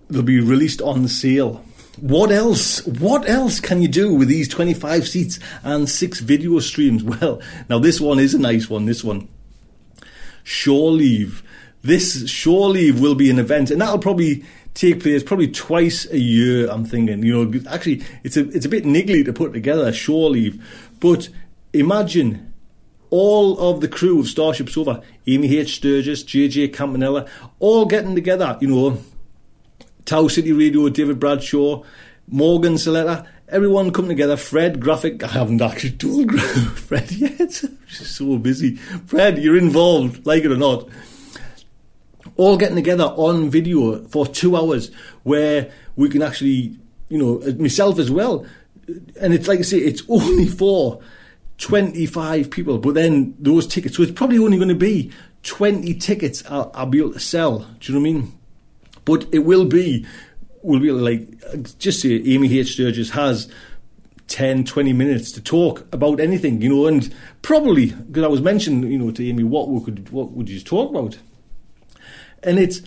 they'll 0.08 0.22
be 0.22 0.40
released 0.40 0.82
on 0.82 1.08
sale. 1.08 1.64
What 2.00 2.32
else? 2.32 2.84
What 2.86 3.28
else 3.28 3.60
can 3.60 3.80
you 3.80 3.88
do 3.88 4.14
with 4.14 4.28
these 4.28 4.48
25 4.48 5.06
seats 5.06 5.38
and 5.62 5.88
six 5.88 6.20
video 6.20 6.58
streams? 6.58 7.04
Well, 7.14 7.40
now 7.68 7.78
this 7.78 8.00
one 8.00 8.18
is 8.18 8.34
a 8.34 8.38
nice 8.38 8.68
one. 8.68 8.86
This 8.86 9.04
one, 9.04 9.28
Shore 10.42 10.90
Leave. 10.90 11.42
This 11.82 12.28
Shore 12.28 12.70
Leave 12.70 13.00
will 13.00 13.14
be 13.14 13.30
an 13.30 13.38
event, 13.38 13.70
and 13.70 13.80
that'll 13.80 13.98
probably 13.98 14.44
take 14.74 15.02
place 15.02 15.22
probably 15.22 15.48
twice 15.48 16.10
a 16.10 16.18
year. 16.18 16.68
I'm 16.68 16.84
thinking, 16.84 17.22
you 17.22 17.44
know, 17.44 17.60
actually, 17.70 18.02
it's 18.24 18.36
a 18.36 18.48
it's 18.50 18.66
a 18.66 18.68
bit 18.68 18.84
niggly 18.84 19.24
to 19.24 19.32
put 19.32 19.52
together 19.52 19.92
Shore 19.92 20.30
Leave, 20.30 20.64
but 20.98 21.28
imagine 21.72 22.52
all 23.10 23.58
of 23.60 23.80
the 23.80 23.86
crew 23.86 24.18
of 24.18 24.26
Starship 24.26 24.68
Sofa, 24.68 25.00
Amy 25.28 25.56
H. 25.58 25.76
Sturgis, 25.76 26.24
JJ 26.24 26.72
Campanella, 26.72 27.28
all 27.60 27.86
getting 27.86 28.16
together, 28.16 28.58
you 28.60 28.66
know, 28.66 28.98
Tau 30.04 30.28
City 30.28 30.52
Radio, 30.52 30.88
David 30.88 31.18
Bradshaw, 31.18 31.82
Morgan 32.28 32.74
Saletta, 32.74 33.26
everyone 33.48 33.92
come 33.92 34.08
together. 34.08 34.36
Fred 34.36 34.80
Graphic, 34.80 35.22
I 35.22 35.28
haven't 35.28 35.62
actually 35.62 35.92
told 35.92 36.32
Fred 36.74 37.10
yet. 37.12 37.62
Just 37.86 38.16
so 38.16 38.36
busy. 38.38 38.76
Fred, 38.76 39.38
you're 39.38 39.56
involved, 39.56 40.26
like 40.26 40.44
it 40.44 40.52
or 40.52 40.56
not. 40.56 40.88
All 42.36 42.56
getting 42.56 42.76
together 42.76 43.04
on 43.04 43.48
video 43.48 44.04
for 44.08 44.26
two 44.26 44.56
hours 44.56 44.90
where 45.22 45.70
we 45.96 46.08
can 46.08 46.22
actually, 46.22 46.76
you 47.08 47.18
know, 47.18 47.40
uh, 47.42 47.52
myself 47.58 47.98
as 47.98 48.10
well. 48.10 48.44
And 49.20 49.32
it's 49.32 49.48
like 49.48 49.60
I 49.60 49.62
say, 49.62 49.78
it's 49.78 50.02
only 50.08 50.46
for 50.46 51.00
25 51.58 52.50
people, 52.50 52.78
but 52.78 52.94
then 52.94 53.34
those 53.38 53.66
tickets, 53.66 53.96
so 53.96 54.02
it's 54.02 54.12
probably 54.12 54.38
only 54.38 54.56
going 54.56 54.68
to 54.68 54.74
be 54.74 55.12
20 55.44 55.94
tickets 55.94 56.42
I'll, 56.48 56.70
I'll 56.74 56.86
be 56.86 56.98
able 56.98 57.12
to 57.12 57.20
sell. 57.20 57.60
Do 57.80 57.92
you 57.92 57.98
know 57.98 58.02
what 58.02 58.08
I 58.08 58.12
mean? 58.12 58.38
But 59.04 59.26
it 59.32 59.40
will 59.40 59.64
be, 59.64 60.06
will 60.62 60.80
be 60.80 60.90
like, 60.90 61.78
just 61.78 62.00
say 62.00 62.22
Amy 62.24 62.58
H. 62.58 62.72
Sturgis 62.72 63.10
has 63.10 63.48
10, 64.28 64.64
20 64.64 64.92
minutes 64.92 65.32
to 65.32 65.42
talk 65.42 65.86
about 65.92 66.20
anything, 66.20 66.62
you 66.62 66.68
know, 66.68 66.86
and 66.86 67.14
probably, 67.42 67.92
because 67.92 68.24
I 68.24 68.28
was 68.28 68.40
mentioning, 68.40 68.90
you 68.90 68.98
know, 68.98 69.10
to 69.10 69.28
Amy, 69.28 69.44
what 69.44 69.68
we 69.68 69.84
could, 69.84 70.08
what 70.10 70.32
would 70.32 70.48
you 70.48 70.60
talk 70.60 70.90
about? 70.90 71.18
And 72.42 72.58
it's, 72.58 72.80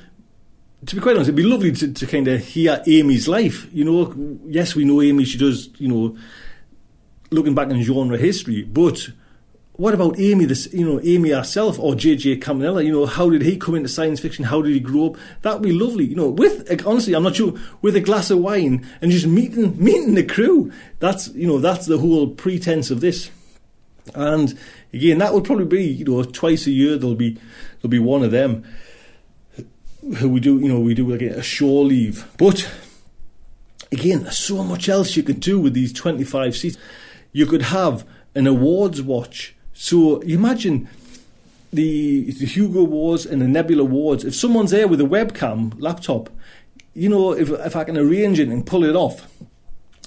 to 0.86 0.96
be 0.96 1.02
quite 1.02 1.16
honest, 1.16 1.30
it'd 1.30 1.36
be 1.36 1.44
lovely 1.44 1.72
to, 1.72 1.94
to 1.94 2.08
kind 2.08 2.28
of 2.28 2.44
hear 2.44 2.82
Amy's 2.88 3.28
life. 3.28 3.68
You 3.72 3.86
know, 3.86 4.40
yes, 4.46 4.76
we 4.76 4.86
know 4.86 5.02
Amy, 5.02 5.26
she 5.26 5.38
does, 5.38 5.70
you 5.78 5.88
know, 5.88 6.18
looking 7.32 7.56
back 7.56 7.70
in 7.70 7.82
genre 7.84 8.18
history, 8.18 8.64
but 8.64 9.10
what 9.78 9.94
about 9.94 10.20
Amy, 10.20 10.46
this, 10.46 10.72
you 10.74 10.84
know, 10.84 11.00
Amy 11.04 11.30
herself 11.30 11.80
or 11.80 11.94
JJ 11.94 12.42
Campanella? 12.42 12.82
You 12.82 12.92
know, 12.92 13.06
how 13.06 13.30
did 13.30 13.44
he 13.44 13.58
come 13.58 13.76
into 13.76 13.88
science 13.88 14.20
fiction? 14.20 14.46
How 14.46 14.62
did 14.64 14.74
he 14.74 14.80
grow 14.80 15.12
up? 15.12 15.18
That'd 15.44 15.62
be 15.62 15.72
lovely, 15.72 16.06
you 16.06 16.16
know, 16.16 16.30
with, 16.30 16.68
honestly, 16.86 17.14
I'm 17.14 17.22
not 17.22 17.36
sure, 17.36 17.54
with 17.84 17.96
a 17.96 18.02
glass 18.02 18.32
of 18.32 18.40
wine 18.40 18.84
and 19.02 19.12
just 19.12 19.28
meeting, 19.28 19.82
meeting 19.82 20.16
the 20.16 20.24
crew. 20.24 20.72
That's, 21.00 21.28
you 21.30 21.46
know, 21.46 21.60
that's 21.60 21.86
the 21.86 22.00
whole 22.00 22.28
pretense 22.28 22.90
of 22.90 23.02
this. 23.02 23.30
And 24.16 24.58
again, 24.92 25.20
that 25.20 25.34
would 25.34 25.44
probably 25.44 25.66
be, 25.66 25.84
you 25.84 26.06
know, 26.06 26.24
twice 26.24 26.66
a 26.66 26.72
year 26.72 26.98
there'll 26.98 27.14
be, 27.14 27.38
there'll 27.82 27.90
be 27.90 28.00
one 28.00 28.24
of 28.24 28.32
them 28.32 28.64
who 30.18 30.30
we 30.30 30.40
do, 30.40 30.58
you 30.58 30.70
know, 30.70 30.80
we 30.80 30.96
do 30.96 31.08
like 31.08 31.22
a 31.22 31.44
shore 31.44 31.86
leave. 31.86 32.28
But 32.40 32.68
again, 33.92 34.24
there's 34.24 34.40
so 34.40 34.64
much 34.64 34.90
else 34.90 35.16
you 35.16 35.22
could 35.22 35.40
do 35.40 35.60
with 35.60 35.76
these 35.76 35.94
25 35.94 36.56
seats. 36.58 36.78
You 37.32 37.46
could 37.46 37.62
have 37.62 38.08
an 38.34 38.48
awards 38.48 39.04
watch 39.04 39.54
so 39.80 40.20
imagine 40.22 40.90
the, 41.72 42.32
the 42.32 42.46
Hugo 42.48 42.80
Awards 42.80 43.28
and 43.28 43.40
the 43.40 43.48
Nebula 43.48 43.84
Awards. 43.84 44.26
If 44.26 44.36
someone's 44.36 44.72
there 44.72 44.88
with 44.88 45.00
a 45.00 45.06
webcam 45.06 45.80
laptop, 45.80 46.32
you 46.96 47.08
know, 47.08 47.32
if, 47.34 47.52
if 47.52 47.76
I 47.76 47.84
can 47.84 47.96
arrange 47.96 48.40
it 48.40 48.48
and 48.48 48.66
pull 48.66 48.84
it 48.84 48.96
off, 48.96 49.32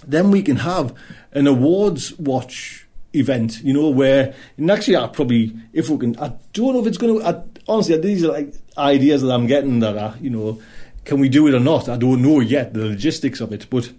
then 0.04 0.32
we 0.32 0.42
can 0.42 0.56
have 0.56 0.92
an 1.30 1.46
awards 1.46 2.18
watch 2.18 2.84
event, 3.12 3.60
you 3.62 3.72
know, 3.72 3.90
where, 3.90 4.34
and 4.56 4.68
actually 4.72 4.96
I 4.96 5.06
probably, 5.06 5.52
if 5.72 5.88
we 5.88 5.98
can, 5.98 6.18
I 6.18 6.32
don't 6.52 6.74
know 6.74 6.80
if 6.80 6.88
it's 6.88 6.98
going 6.98 7.20
to, 7.20 7.44
honestly, 7.68 7.96
these 7.98 8.24
are 8.24 8.32
like 8.32 8.52
ideas 8.76 9.22
that 9.22 9.30
I'm 9.30 9.46
getting 9.46 9.78
that 9.80 9.96
are, 9.96 10.16
you 10.20 10.30
know, 10.30 10.60
can 11.04 11.20
we 11.20 11.28
do 11.28 11.46
it 11.46 11.54
or 11.54 11.60
not? 11.60 11.88
I 11.88 11.96
don't 11.96 12.22
know 12.22 12.40
yet, 12.40 12.74
the 12.74 12.86
logistics 12.86 13.40
of 13.40 13.52
it, 13.52 13.68
but 13.70 13.92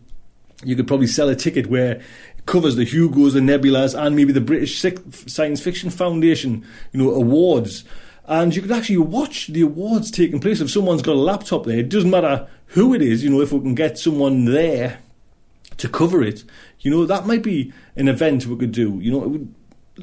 you 0.64 0.76
could 0.76 0.88
probably 0.88 1.08
sell 1.08 1.30
a 1.30 1.36
ticket 1.36 1.68
where 1.68 2.02
covers 2.46 2.76
the 2.76 2.86
Hugos, 2.86 3.34
the 3.34 3.40
Nebulas, 3.40 3.98
and 3.98 4.16
maybe 4.16 4.34
the 4.34 4.42
British 4.42 4.82
Science 4.82 5.62
Fiction 5.62 5.90
Foundation, 5.90 6.66
you 6.92 7.04
know, 7.04 7.12
awards. 7.12 7.84
And 8.26 8.56
you 8.56 8.62
could 8.62 8.72
actually 8.72 8.98
watch 8.98 9.48
the 9.48 9.62
awards 9.62 10.12
taking 10.12 10.40
place. 10.40 10.62
If 10.62 10.72
someone's 10.72 11.02
got 11.02 11.16
a 11.16 11.20
laptop 11.20 11.66
there, 11.66 11.80
it 11.80 11.90
doesn't 11.90 12.10
matter 12.10 12.48
who 12.68 12.94
it 12.94 13.02
is, 13.02 13.24
you 13.24 13.30
know, 13.30 13.42
if 13.42 13.52
we 13.52 13.60
can 13.60 13.76
get 13.76 13.98
someone 13.98 14.46
there 14.46 15.00
to 15.78 15.90
cover 15.90 16.22
it, 16.22 16.44
you 16.80 16.92
know, 16.92 17.06
that 17.06 17.26
might 17.26 17.44
be 17.44 17.74
an 17.96 18.08
event 18.08 18.46
we 18.46 18.58
could 18.58 18.72
do. 18.72 19.00
You 19.02 19.12
know, 19.12 19.18
would, 19.20 19.56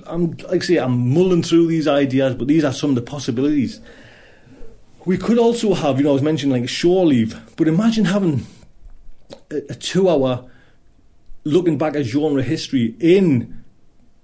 I'm, 0.07 0.32
like 0.32 0.62
I 0.62 0.66
say, 0.66 0.76
I'm 0.76 1.12
mulling 1.14 1.43
through 1.43 1.68
these 1.68 1.89
ideas, 1.89 2.34
but 2.34 2.49
these 2.49 2.64
are 2.64 2.72
some 2.72 2.91
of 2.91 2.97
the 2.97 3.03
possibilities. 3.03 3.80
We 5.05 5.16
could 5.16 5.39
also 5.39 5.74
have, 5.74 5.99
you 5.99 6.05
know, 6.05 6.11
I 6.11 6.14
was 6.14 6.22
mentioning 6.22 6.61
like 6.61 6.68
shore 6.68 7.07
leave, 7.07 7.41
but 7.57 7.68
imagine 7.68 8.05
having 8.05 8.47
a, 9.51 9.57
a 9.70 9.74
two 9.74 10.09
hour 10.09 10.51
looking 11.49 11.78
back 11.78 11.96
at 11.96 12.05
genre 12.05 12.42
history 12.42 12.94
in 13.01 13.64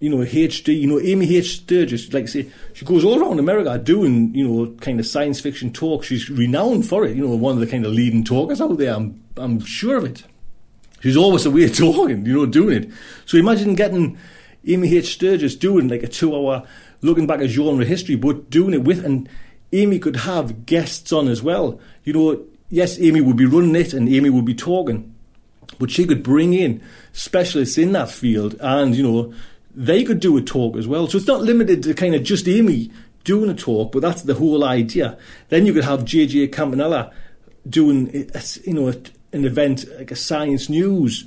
you 0.01 0.11
know 0.11 0.19
HD. 0.19 0.79
You 0.79 0.87
know 0.87 1.01
Amy 1.01 1.37
H. 1.37 1.57
Sturgis, 1.57 2.13
like 2.13 2.29
say, 2.29 2.51
she 2.75 2.85
goes 2.85 3.05
all 3.05 3.21
around 3.21 3.39
America 3.39 3.79
doing 3.79 4.35
you 4.35 4.47
know 4.47 4.73
kind 4.81 5.01
of 5.01 5.07
science 5.07 5.41
fiction 5.41 5.73
talk. 5.73 6.05
She's 6.05 6.29
renowned 6.31 6.87
for 6.87 7.05
it. 7.05 7.17
You 7.17 7.27
know, 7.27 7.35
one 7.35 7.55
of 7.55 7.61
the 7.61 7.67
kind 7.67 7.87
of 7.87 7.93
leading 7.93 8.25
talkers 8.25 8.61
out 8.61 8.79
there. 8.79 8.95
I'm 8.95 9.23
I'm 9.37 9.61
sure 9.61 9.97
of 9.97 10.05
it. 10.05 10.25
She's 11.01 11.17
always 11.17 11.47
a 11.47 11.51
way 11.51 11.65
of 11.65 11.77
talking. 11.77 12.25
You 12.27 12.35
know, 12.35 12.47
doing 12.47 12.85
it. 12.85 12.91
So 13.27 13.39
imagine 13.39 13.75
getting 13.75 14.19
Amy 14.67 14.95
H. 14.97 15.15
Sturgis 15.15 15.57
doing 15.57 15.89
like 15.89 16.03
a 16.03 16.09
two-hour 16.09 16.67
looking 17.01 17.27
back 17.27 17.41
at 17.41 17.51
genre 17.51 17.85
history, 17.85 18.17
but 18.17 18.51
doing 18.51 18.75
it 18.75 18.85
with 18.85 19.05
and 19.05 19.29
Amy 19.73 19.99
could 19.99 20.17
have 20.17 20.67
guests 20.67 21.13
on 21.13 21.29
as 21.29 21.43
well. 21.43 21.81
You 22.05 22.13
know, 22.13 22.45
yes, 22.71 22.99
Amy 23.01 23.21
would 23.21 23.37
be 23.37 23.47
running 23.47 23.75
it 23.75 23.93
and 23.93 24.09
Amy 24.09 24.31
would 24.31 24.45
be 24.45 24.55
talking 24.55 25.14
but 25.79 25.91
she 25.91 26.07
could 26.07 26.23
bring 26.23 26.55
in 26.55 26.83
specialists 27.13 27.79
in 27.79 27.93
that 27.93 28.11
field 28.11 28.57
and, 28.61 28.95
you 28.95 29.03
know, 29.03 29.35
they 29.75 30.05
could 30.05 30.21
do 30.21 30.37
a 30.37 30.43
talk 30.43 30.77
as 30.77 30.87
well. 30.87 31.09
So 31.09 31.19
it's 31.19 31.27
not 31.27 31.43
limited 31.43 31.83
to 31.85 31.95
kind 31.95 32.15
of 32.15 32.23
just 32.23 32.49
Amy 32.49 32.91
doing 33.25 33.51
a 33.51 33.55
talk, 33.55 33.93
but 33.93 34.03
that's 34.03 34.23
the 34.23 34.35
whole 34.35 34.65
idea. 34.65 35.19
Then 35.49 35.67
you 35.67 35.73
could 35.73 35.85
have 35.85 36.01
JJ 36.01 36.53
Campanella 36.53 37.13
doing, 37.69 38.13
you 38.65 38.73
know, 38.73 38.89
an 39.33 39.45
event 39.45 39.87
like 39.99 40.11
a 40.11 40.17
science 40.17 40.69
news 40.69 41.25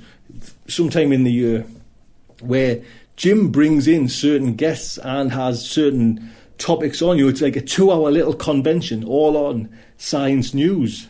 sometime 0.66 1.12
in 1.12 1.24
the 1.24 1.32
year 1.32 1.66
where 2.40 2.82
Jim 3.16 3.50
brings 3.50 3.88
in 3.88 4.08
certain 4.08 4.54
guests 4.54 4.96
and 4.98 5.32
has 5.32 5.68
certain 5.68 6.30
topics 6.58 7.02
on 7.02 7.18
you. 7.18 7.28
It's 7.28 7.40
like 7.40 7.56
a 7.56 7.60
two 7.60 7.90
hour 7.90 8.10
little 8.10 8.34
convention 8.34 9.04
all 9.04 9.36
on 9.36 9.68
science 9.96 10.54
news. 10.54 11.08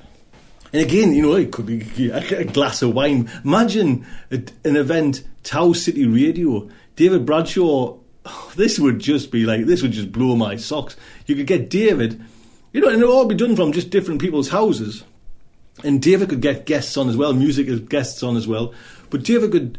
And 0.72 0.82
again, 0.82 1.14
you 1.14 1.22
know, 1.22 1.34
it 1.34 1.50
could 1.50 1.66
be 1.66 2.10
a 2.10 2.44
glass 2.44 2.82
of 2.82 2.94
wine. 2.94 3.30
Imagine 3.44 4.06
an 4.30 4.76
event, 4.76 5.24
Tau 5.42 5.72
City 5.72 6.06
Radio, 6.06 6.68
David 6.96 7.24
Bradshaw. 7.24 7.96
Oh, 8.26 8.52
this 8.56 8.78
would 8.78 8.98
just 8.98 9.30
be 9.30 9.46
like, 9.46 9.64
this 9.64 9.82
would 9.82 9.92
just 9.92 10.12
blow 10.12 10.36
my 10.36 10.56
socks. 10.56 10.96
You 11.26 11.36
could 11.36 11.46
get 11.46 11.70
David, 11.70 12.22
you 12.72 12.80
know, 12.80 12.88
and 12.88 13.00
it 13.00 13.06
would 13.06 13.14
all 13.14 13.26
be 13.26 13.34
done 13.34 13.56
from 13.56 13.72
just 13.72 13.90
different 13.90 14.20
people's 14.20 14.50
houses. 14.50 15.04
And 15.84 16.02
David 16.02 16.28
could 16.28 16.42
get 16.42 16.66
guests 16.66 16.96
on 16.96 17.08
as 17.08 17.16
well, 17.16 17.32
music 17.32 17.88
guests 17.88 18.22
on 18.22 18.36
as 18.36 18.48
well. 18.48 18.74
But 19.10 19.22
David 19.22 19.52
could 19.52 19.78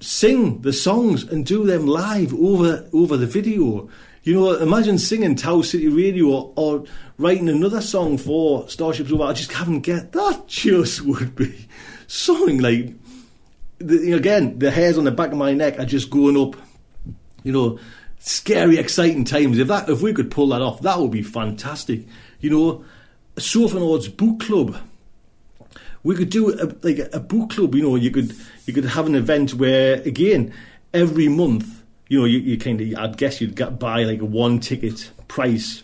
sing 0.00 0.62
the 0.62 0.72
songs 0.72 1.24
and 1.24 1.44
do 1.44 1.64
them 1.64 1.86
live 1.86 2.32
over 2.34 2.88
over 2.92 3.16
the 3.16 3.26
video. 3.26 3.88
You 4.28 4.34
know, 4.34 4.52
imagine 4.56 4.98
singing 4.98 5.36
Tau 5.36 5.62
City 5.62 5.88
Radio 5.88 6.26
or, 6.26 6.52
or 6.54 6.84
writing 7.16 7.48
another 7.48 7.80
song 7.80 8.18
for 8.18 8.68
Starship 8.68 9.08
Sofa. 9.08 9.22
I 9.22 9.32
just 9.32 9.50
haven't 9.52 9.80
get 9.80 10.12
that. 10.12 10.46
Just 10.46 11.00
would 11.06 11.34
be 11.34 11.66
something 12.08 12.58
like. 12.58 12.92
The, 13.78 14.12
again, 14.12 14.58
the 14.58 14.70
hairs 14.70 14.98
on 14.98 15.04
the 15.04 15.12
back 15.12 15.32
of 15.32 15.38
my 15.38 15.54
neck 15.54 15.78
are 15.78 15.86
just 15.86 16.10
going 16.10 16.36
up. 16.36 16.60
You 17.42 17.52
know, 17.52 17.78
scary, 18.18 18.76
exciting 18.76 19.24
times. 19.24 19.58
If 19.58 19.68
that, 19.68 19.88
if 19.88 20.02
we 20.02 20.12
could 20.12 20.30
pull 20.30 20.48
that 20.48 20.60
off, 20.60 20.82
that 20.82 20.98
would 20.98 21.10
be 21.10 21.22
fantastic. 21.22 22.02
You 22.40 22.50
know, 22.50 22.84
Sofanauts 23.36 24.14
book 24.14 24.40
club. 24.40 24.76
We 26.02 26.14
could 26.14 26.28
do 26.28 26.50
a, 26.50 26.66
like 26.86 26.98
a 27.14 27.20
book 27.20 27.48
club. 27.48 27.74
You 27.74 27.80
know, 27.80 27.96
you 27.96 28.10
could 28.10 28.36
you 28.66 28.74
could 28.74 28.84
have 28.84 29.06
an 29.06 29.14
event 29.14 29.54
where 29.54 30.02
again 30.02 30.52
every 30.92 31.28
month 31.28 31.77
you 32.08 32.18
know, 32.18 32.24
you, 32.24 32.38
you 32.38 32.58
kind 32.58 32.80
of, 32.80 32.98
I'd 32.98 33.16
guess 33.16 33.40
you'd 33.40 33.56
get 33.56 33.78
buy 33.78 34.04
like 34.04 34.20
a 34.20 34.24
one 34.24 34.60
ticket 34.60 35.10
price, 35.28 35.82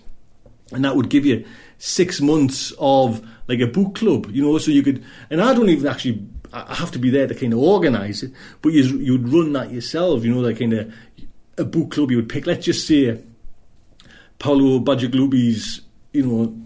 and 0.72 0.84
that 0.84 0.96
would 0.96 1.09
give 1.09 1.24
you 1.24 1.44
six 1.78 2.20
months 2.20 2.72
of 2.78 3.26
like 3.46 3.60
a 3.60 3.66
book 3.66 3.94
club, 3.96 4.30
you 4.30 4.42
know, 4.42 4.56
so 4.59 4.70
you 4.70 4.82
could, 4.82 5.05
and 5.30 5.42
I 5.42 5.55
don't 5.55 5.68
even 5.68 5.86
actually 5.86 6.26
I 6.55 6.74
have 6.74 6.92
to 6.92 7.01
be 7.01 7.10
there 7.10 7.26
to 7.26 7.34
kind 7.34 7.52
of 7.52 7.59
organise 7.59 8.22
it, 8.22 8.32
but 8.62 8.72
you, 8.72 8.82
you'd 8.98 9.28
run 9.28 9.52
that 9.55 9.72
yourself, 9.72 10.24
you 10.24 10.32
know, 10.32 10.40
like 10.40 10.60
kind 10.60 10.72
of 10.72 10.94
a 11.59 11.64
book 11.64 11.90
club 11.90 12.12
you 12.12 12.16
would 12.16 12.28
pick. 12.28 12.46
Let's 12.46 12.64
just 12.64 12.86
say 12.86 13.20
Paolo 14.38 14.78
Bacigalupi's, 14.78 15.80
you 16.12 16.24
know, 16.24 16.56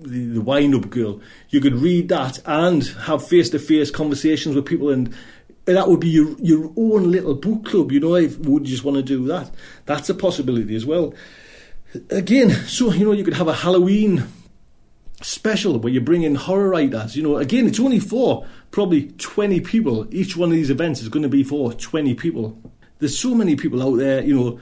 the, 0.00 0.26
the 0.26 0.40
wind 0.40 0.74
up 0.74 0.90
girl. 0.90 1.20
You 1.50 1.60
could 1.60 1.76
read 1.76 2.08
that 2.08 2.40
and 2.46 2.82
have 2.82 3.26
face 3.26 3.50
to 3.50 3.60
face 3.60 3.92
conversations 3.92 4.56
with 4.56 4.66
people 4.66 4.90
and 4.90 5.14
that 5.64 5.88
would 5.88 6.00
be 6.00 6.08
your 6.08 6.36
your 6.38 6.72
own 6.76 7.10
little 7.10 7.34
book 7.34 7.64
club, 7.66 7.92
you 7.92 8.00
know, 8.00 8.14
if 8.16 8.38
would 8.38 8.64
just 8.64 8.84
want 8.84 8.96
to 8.96 9.02
do 9.02 9.26
that. 9.26 9.50
That's 9.86 10.08
a 10.08 10.14
possibility 10.14 10.74
as 10.74 10.84
well. 10.84 11.14
Again, 12.10 12.50
so 12.50 12.92
you 12.92 13.04
know, 13.04 13.12
you 13.12 13.24
could 13.24 13.34
have 13.34 13.48
a 13.48 13.54
Halloween 13.54 14.24
special 15.20 15.78
where 15.78 15.92
you 15.92 16.00
bring 16.00 16.22
in 16.22 16.34
horror 16.34 16.68
writers. 16.68 17.16
You 17.16 17.22
know, 17.22 17.36
again, 17.36 17.66
it's 17.66 17.80
only 17.80 18.00
for 18.00 18.46
probably 18.70 19.08
20 19.18 19.60
people. 19.60 20.12
Each 20.14 20.36
one 20.36 20.50
of 20.50 20.56
these 20.56 20.70
events 20.70 21.00
is 21.00 21.08
going 21.08 21.22
to 21.22 21.28
be 21.28 21.44
for 21.44 21.72
20 21.72 22.14
people. 22.14 22.58
There's 22.98 23.18
so 23.18 23.34
many 23.34 23.56
people 23.56 23.82
out 23.82 23.96
there, 23.98 24.22
you 24.22 24.34
know, 24.34 24.60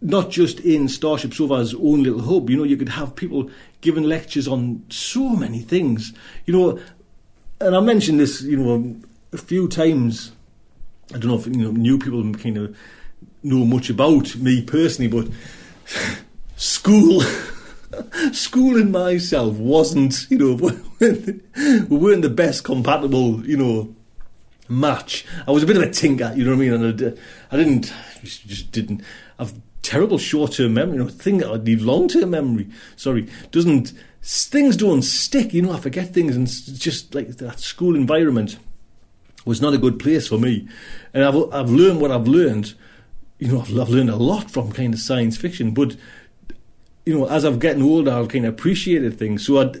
not 0.00 0.30
just 0.30 0.60
in 0.60 0.88
Starship 0.88 1.34
Sofa's 1.34 1.74
own 1.74 2.02
little 2.02 2.22
hub. 2.22 2.50
You 2.50 2.56
know, 2.56 2.64
you 2.64 2.76
could 2.76 2.90
have 2.90 3.16
people 3.16 3.50
giving 3.80 4.04
lectures 4.04 4.48
on 4.48 4.84
so 4.90 5.30
many 5.30 5.60
things. 5.60 6.12
You 6.46 6.54
know, 6.54 6.78
and 7.60 7.74
I 7.76 7.80
mentioned 7.80 8.20
this, 8.20 8.42
you 8.42 8.56
know, 8.56 8.96
a 9.34 9.38
few 9.38 9.68
times. 9.68 10.32
I 11.10 11.18
don't 11.18 11.26
know 11.26 11.38
if 11.38 11.46
you 11.46 11.52
know 11.56 11.72
new 11.72 11.98
people 11.98 12.32
kind 12.34 12.56
of 12.56 12.76
know 13.42 13.66
much 13.66 13.90
about 13.90 14.34
me 14.36 14.62
personally, 14.62 15.10
but 15.10 15.28
school. 16.56 17.22
schooling 18.32 18.90
myself 18.90 19.54
wasn't, 19.56 20.28
you 20.28 20.36
know, 20.36 20.54
we 20.98 21.96
weren't 21.96 22.22
the 22.22 22.28
best 22.28 22.64
compatible, 22.64 23.46
you 23.46 23.56
know, 23.56 23.94
match. 24.68 25.24
I 25.46 25.52
was 25.52 25.62
a 25.62 25.66
bit 25.66 25.76
of 25.76 25.84
a 25.84 25.90
tinker, 25.90 26.32
you 26.34 26.44
know 26.44 26.50
what 26.50 26.56
I 26.56 26.58
mean? 26.58 26.72
And 26.72 27.00
I, 27.00 27.54
I 27.54 27.56
didn't, 27.56 27.92
just 28.24 28.72
didn't. 28.72 29.02
I've 29.38 29.54
terrible 29.82 30.18
short-term 30.18 30.74
memory. 30.74 30.96
You 30.96 31.04
know, 31.04 31.08
thing 31.08 31.44
I 31.44 31.56
need 31.58 31.82
long-term 31.82 32.30
memory. 32.30 32.68
Sorry, 32.96 33.28
doesn't 33.52 33.92
things 34.22 34.76
don't 34.76 35.02
stick. 35.02 35.52
You 35.52 35.62
know, 35.62 35.72
I 35.72 35.78
forget 35.78 36.12
things, 36.12 36.34
and 36.34 36.48
just 36.48 37.14
like 37.14 37.28
that 37.36 37.60
school 37.60 37.94
environment 37.94 38.58
was 39.44 39.60
not 39.60 39.74
a 39.74 39.78
good 39.78 39.98
place 39.98 40.28
for 40.28 40.38
me. 40.38 40.68
And 41.12 41.24
I've 41.24 41.52
I've 41.52 41.70
learned 41.70 42.00
what 42.00 42.10
I've 42.10 42.28
learned. 42.28 42.74
You 43.38 43.48
know, 43.48 43.60
I've, 43.60 43.78
I've 43.78 43.88
learned 43.88 44.10
a 44.10 44.16
lot 44.16 44.50
from 44.50 44.72
kind 44.72 44.94
of 44.94 45.00
science 45.00 45.36
fiction, 45.36 45.72
but 45.72 45.96
you 47.04 47.18
know, 47.18 47.28
as 47.28 47.44
I've 47.44 47.58
getting 47.58 47.82
older, 47.82 48.10
I've 48.10 48.28
kind 48.28 48.46
of 48.46 48.54
appreciated 48.54 49.18
things. 49.18 49.46
So 49.46 49.60
I, 49.60 49.72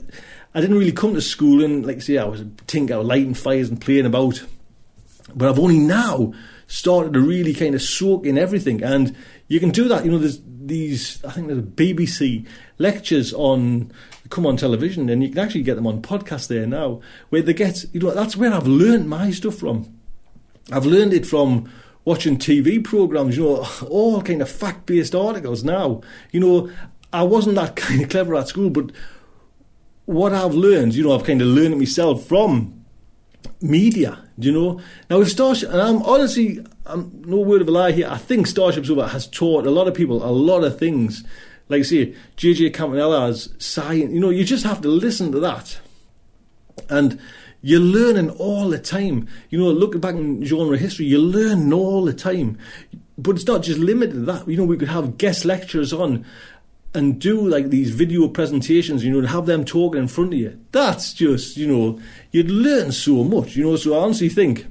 I 0.54 0.60
didn't 0.60 0.78
really 0.78 0.92
come 0.92 1.14
to 1.14 1.22
school 1.22 1.64
and, 1.64 1.86
like 1.86 1.96
I 1.96 2.00
say, 2.00 2.18
I 2.18 2.24
was 2.24 2.44
think 2.66 2.90
I 2.90 2.98
was 2.98 3.06
lighting 3.06 3.34
fires 3.34 3.68
and 3.68 3.80
playing 3.80 4.06
about. 4.06 4.44
But 5.34 5.48
I've 5.48 5.58
only 5.58 5.78
now 5.78 6.34
started 6.66 7.14
to 7.14 7.20
really 7.20 7.54
kind 7.54 7.74
of 7.74 7.82
soak 7.82 8.26
in 8.26 8.36
everything. 8.36 8.82
And 8.82 9.16
you 9.48 9.58
can 9.58 9.70
do 9.70 9.88
that. 9.88 10.04
You 10.04 10.12
know, 10.12 10.18
there's 10.18 10.40
these, 10.44 11.24
I 11.24 11.32
think 11.32 11.48
there's 11.48 11.58
a 11.58 11.62
BBC 11.62 12.46
lectures 12.78 13.32
on, 13.32 13.90
come 14.30 14.46
on 14.46 14.56
television, 14.56 15.08
and 15.08 15.22
you 15.22 15.28
can 15.28 15.38
actually 15.38 15.62
get 15.62 15.76
them 15.76 15.86
on 15.86 16.02
podcast 16.02 16.48
there 16.48 16.66
now, 16.66 17.00
where 17.28 17.42
they 17.42 17.54
get, 17.54 17.84
you 17.92 18.00
know, 18.00 18.12
that's 18.12 18.36
where 18.36 18.52
I've 18.52 18.66
learned 18.66 19.08
my 19.08 19.30
stuff 19.30 19.56
from. 19.56 19.98
I've 20.72 20.86
learned 20.86 21.12
it 21.12 21.26
from 21.26 21.70
watching 22.04 22.38
TV 22.38 22.82
programs, 22.82 23.36
you 23.36 23.44
know, 23.44 23.66
all 23.88 24.22
kind 24.22 24.42
of 24.42 24.50
fact 24.50 24.86
based 24.86 25.14
articles 25.14 25.64
now. 25.64 26.02
You 26.32 26.40
know, 26.40 26.70
I 27.12 27.22
wasn't 27.22 27.56
that 27.56 27.76
kind 27.76 28.02
of 28.02 28.08
clever 28.08 28.34
at 28.34 28.48
school, 28.48 28.70
but 28.70 28.92
what 30.06 30.32
I've 30.32 30.54
learned, 30.54 30.94
you 30.94 31.04
know, 31.04 31.14
I've 31.14 31.24
kind 31.24 31.40
of 31.40 31.48
learned 31.48 31.74
it 31.74 31.78
myself 31.78 32.24
from 32.24 32.84
media, 33.60 34.22
Do 34.38 34.48
you 34.48 34.52
know. 34.52 34.80
Now, 35.08 35.18
with 35.18 35.30
Starship, 35.30 35.70
and 35.70 35.80
I'm 35.80 36.02
honestly, 36.02 36.64
I'm 36.86 37.22
no 37.24 37.38
word 37.38 37.62
of 37.62 37.68
a 37.68 37.70
lie 37.70 37.92
here, 37.92 38.08
I 38.10 38.18
think 38.18 38.46
Starship 38.46 38.84
Sofa 38.84 39.08
has 39.08 39.26
taught 39.26 39.66
a 39.66 39.70
lot 39.70 39.88
of 39.88 39.94
people 39.94 40.24
a 40.24 40.30
lot 40.30 40.64
of 40.64 40.78
things. 40.78 41.24
Like 41.68 41.80
I 41.80 41.82
say, 41.82 42.14
JJ 42.36 42.72
Campanella's 42.72 43.54
science, 43.58 44.12
you 44.12 44.20
know, 44.20 44.30
you 44.30 44.44
just 44.44 44.64
have 44.64 44.80
to 44.82 44.88
listen 44.88 45.32
to 45.32 45.40
that. 45.40 45.78
And 46.88 47.18
you're 47.62 47.80
learning 47.80 48.30
all 48.30 48.68
the 48.68 48.78
time. 48.78 49.26
You 49.48 49.58
know, 49.58 49.70
looking 49.70 50.00
back 50.00 50.14
in 50.14 50.44
genre 50.44 50.76
history, 50.76 51.06
you're 51.06 51.18
learning 51.18 51.72
all 51.72 52.04
the 52.04 52.12
time. 52.12 52.58
But 53.16 53.36
it's 53.36 53.46
not 53.46 53.62
just 53.62 53.78
limited 53.78 54.12
to 54.12 54.20
that. 54.20 54.46
You 54.46 54.58
know, 54.58 54.64
we 54.64 54.76
could 54.76 54.88
have 54.88 55.16
guest 55.16 55.44
lectures 55.44 55.92
on 55.92 56.26
and 56.92 57.20
do 57.20 57.48
like 57.48 57.70
these 57.70 57.90
video 57.90 58.28
presentations, 58.28 59.04
you 59.04 59.10
know, 59.10 59.18
and 59.18 59.28
have 59.28 59.46
them 59.46 59.64
talking 59.64 60.02
in 60.02 60.08
front 60.08 60.34
of 60.34 60.38
you. 60.38 60.60
That's 60.72 61.14
just, 61.14 61.56
you 61.56 61.66
know, 61.66 61.98
you'd 62.30 62.50
learn 62.50 62.92
so 62.92 63.24
much, 63.24 63.56
you 63.56 63.64
know. 63.64 63.76
So 63.76 63.94
I 63.94 64.02
honestly 64.02 64.28
think 64.28 64.66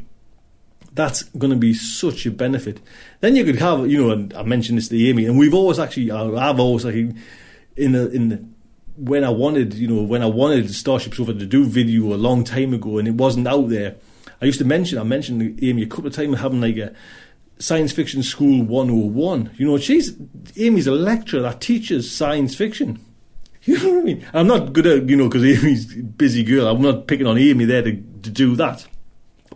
that's 0.93 1.23
going 1.23 1.51
to 1.51 1.57
be 1.57 1.73
such 1.73 2.25
a 2.25 2.31
benefit. 2.31 2.79
Then 3.19 3.35
you 3.35 3.43
could 3.43 3.57
have, 3.57 3.89
you 3.89 4.01
know, 4.03 4.11
and 4.11 4.33
I 4.33 4.43
mentioned 4.43 4.77
this 4.77 4.89
to 4.89 5.09
Amy, 5.09 5.25
and 5.25 5.37
we've 5.37 5.53
always 5.53 5.79
actually, 5.79 6.11
I've 6.11 6.59
always 6.59 6.85
like 6.85 6.95
in 6.95 7.91
the 7.91 8.09
in 8.11 8.29
the 8.29 8.45
when 8.95 9.23
I 9.23 9.29
wanted, 9.29 9.73
you 9.73 9.87
know, 9.87 10.03
when 10.03 10.21
I 10.21 10.27
wanted 10.27 10.73
Starship 10.73 11.15
Sofa 11.15 11.33
to 11.33 11.45
do 11.45 11.65
video 11.65 12.13
a 12.13 12.15
long 12.15 12.43
time 12.43 12.73
ago, 12.73 12.97
and 12.97 13.07
it 13.07 13.15
wasn't 13.15 13.47
out 13.47 13.69
there. 13.69 13.95
I 14.41 14.45
used 14.45 14.59
to 14.59 14.65
mention, 14.65 14.99
I 14.99 15.03
mentioned 15.03 15.59
Amy 15.63 15.83
a 15.83 15.87
couple 15.87 16.07
of 16.07 16.13
times 16.13 16.39
having 16.39 16.61
like 16.61 16.77
a 16.77 16.93
Science 17.59 17.91
Fiction 17.91 18.21
School 18.23 18.63
101. 18.63 19.51
You 19.57 19.67
know, 19.67 19.77
she's 19.77 20.15
Amy's 20.57 20.87
a 20.87 20.91
lecturer 20.91 21.41
that 21.41 21.61
teaches 21.61 22.11
science 22.11 22.55
fiction. 22.55 23.03
You 23.65 23.77
know 23.77 23.93
what 23.93 23.99
I 23.99 24.03
mean? 24.03 24.27
I'm 24.33 24.47
not 24.47 24.73
good 24.73 24.85
at, 24.85 25.07
you 25.07 25.15
know, 25.15 25.29
because 25.29 25.45
Amy's 25.45 25.97
a 25.97 26.03
busy 26.03 26.43
girl. 26.43 26.67
I'm 26.67 26.81
not 26.81 27.07
picking 27.07 27.25
on 27.25 27.37
Amy 27.37 27.63
there 27.63 27.81
to, 27.81 27.93
to 27.93 28.29
do 28.29 28.57
that. 28.57 28.85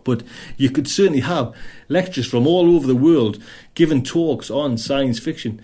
But 0.08 0.22
you 0.56 0.70
could 0.70 0.88
certainly 0.88 1.20
have 1.20 1.54
lectures 1.88 2.26
from 2.26 2.46
all 2.46 2.74
over 2.74 2.86
the 2.86 2.96
world 2.96 3.42
giving 3.74 4.02
talks 4.02 4.50
on 4.50 4.78
science 4.78 5.18
fiction. 5.18 5.60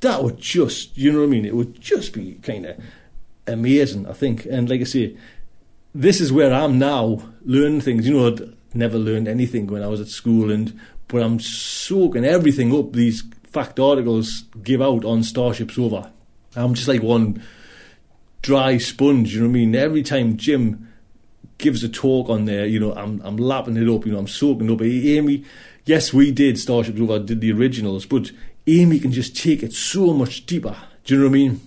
That 0.00 0.22
would 0.22 0.38
just, 0.38 0.96
you 0.96 1.12
know 1.12 1.18
what 1.18 1.26
I 1.26 1.28
mean? 1.28 1.44
It 1.44 1.56
would 1.56 1.80
just 1.80 2.12
be 2.12 2.34
kind 2.42 2.66
of 2.66 2.76
amazing, 3.46 4.06
I 4.06 4.12
think. 4.12 4.46
And 4.46 4.70
like 4.70 4.80
I 4.80 4.84
say, 4.84 5.16
this 5.94 6.20
is 6.20 6.32
where 6.32 6.52
I'm 6.52 6.78
now 6.78 7.22
learning 7.44 7.82
things. 7.82 8.06
You 8.06 8.14
know, 8.14 8.26
I'd 8.28 8.56
never 8.74 8.98
learned 8.98 9.28
anything 9.28 9.66
when 9.66 9.82
I 9.82 9.88
was 9.88 10.00
at 10.00 10.08
school, 10.08 10.50
and 10.50 10.78
but 11.08 11.22
I'm 11.22 11.40
soaking 11.40 12.24
everything 12.24 12.74
up 12.74 12.92
these 12.92 13.22
fact 13.44 13.78
articles 13.78 14.44
give 14.62 14.80
out 14.80 15.04
on 15.04 15.22
Starship 15.22 15.70
Sofa. 15.70 16.10
I'm 16.56 16.74
just 16.74 16.88
like 16.88 17.02
one 17.02 17.42
dry 18.40 18.78
sponge, 18.78 19.34
you 19.34 19.40
know 19.40 19.46
what 19.46 19.50
I 19.50 19.60
mean? 19.60 19.74
Every 19.74 20.02
time 20.02 20.36
Jim 20.36 20.91
gives 21.62 21.82
a 21.82 21.88
talk 21.88 22.28
on 22.28 22.44
there, 22.44 22.66
you 22.66 22.78
know, 22.78 22.92
I'm 22.92 23.22
I'm 23.24 23.38
lapping 23.38 23.78
it 23.78 23.88
up, 23.88 24.04
you 24.04 24.12
know, 24.12 24.18
I'm 24.18 24.28
soaking 24.28 24.70
up. 24.70 24.82
Amy, 24.82 25.44
yes, 25.86 26.12
we 26.12 26.30
did 26.30 26.58
Starship 26.58 26.98
Sofa, 26.98 27.20
did 27.20 27.40
the 27.40 27.52
originals, 27.52 28.04
but 28.04 28.30
Amy 28.66 28.98
can 28.98 29.12
just 29.12 29.34
take 29.34 29.62
it 29.62 29.72
so 29.72 30.12
much 30.12 30.44
deeper. 30.44 30.76
Do 31.04 31.14
you 31.14 31.20
know 31.20 31.26
what 31.26 31.30
I 31.30 31.38
mean? 31.38 31.60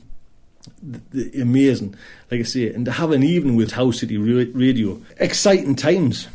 The, 0.81 1.01
the, 1.11 1.41
amazing, 1.41 1.95
like 2.30 2.41
I 2.41 2.43
say, 2.43 2.72
and 2.72 2.85
to 2.85 2.91
have 2.91 3.11
an 3.11 3.23
evening 3.23 3.55
with 3.55 3.72
Tau 3.72 3.91
City 3.91 4.17
Radio, 4.17 5.01
exciting 5.17 5.76
times. 5.76 6.27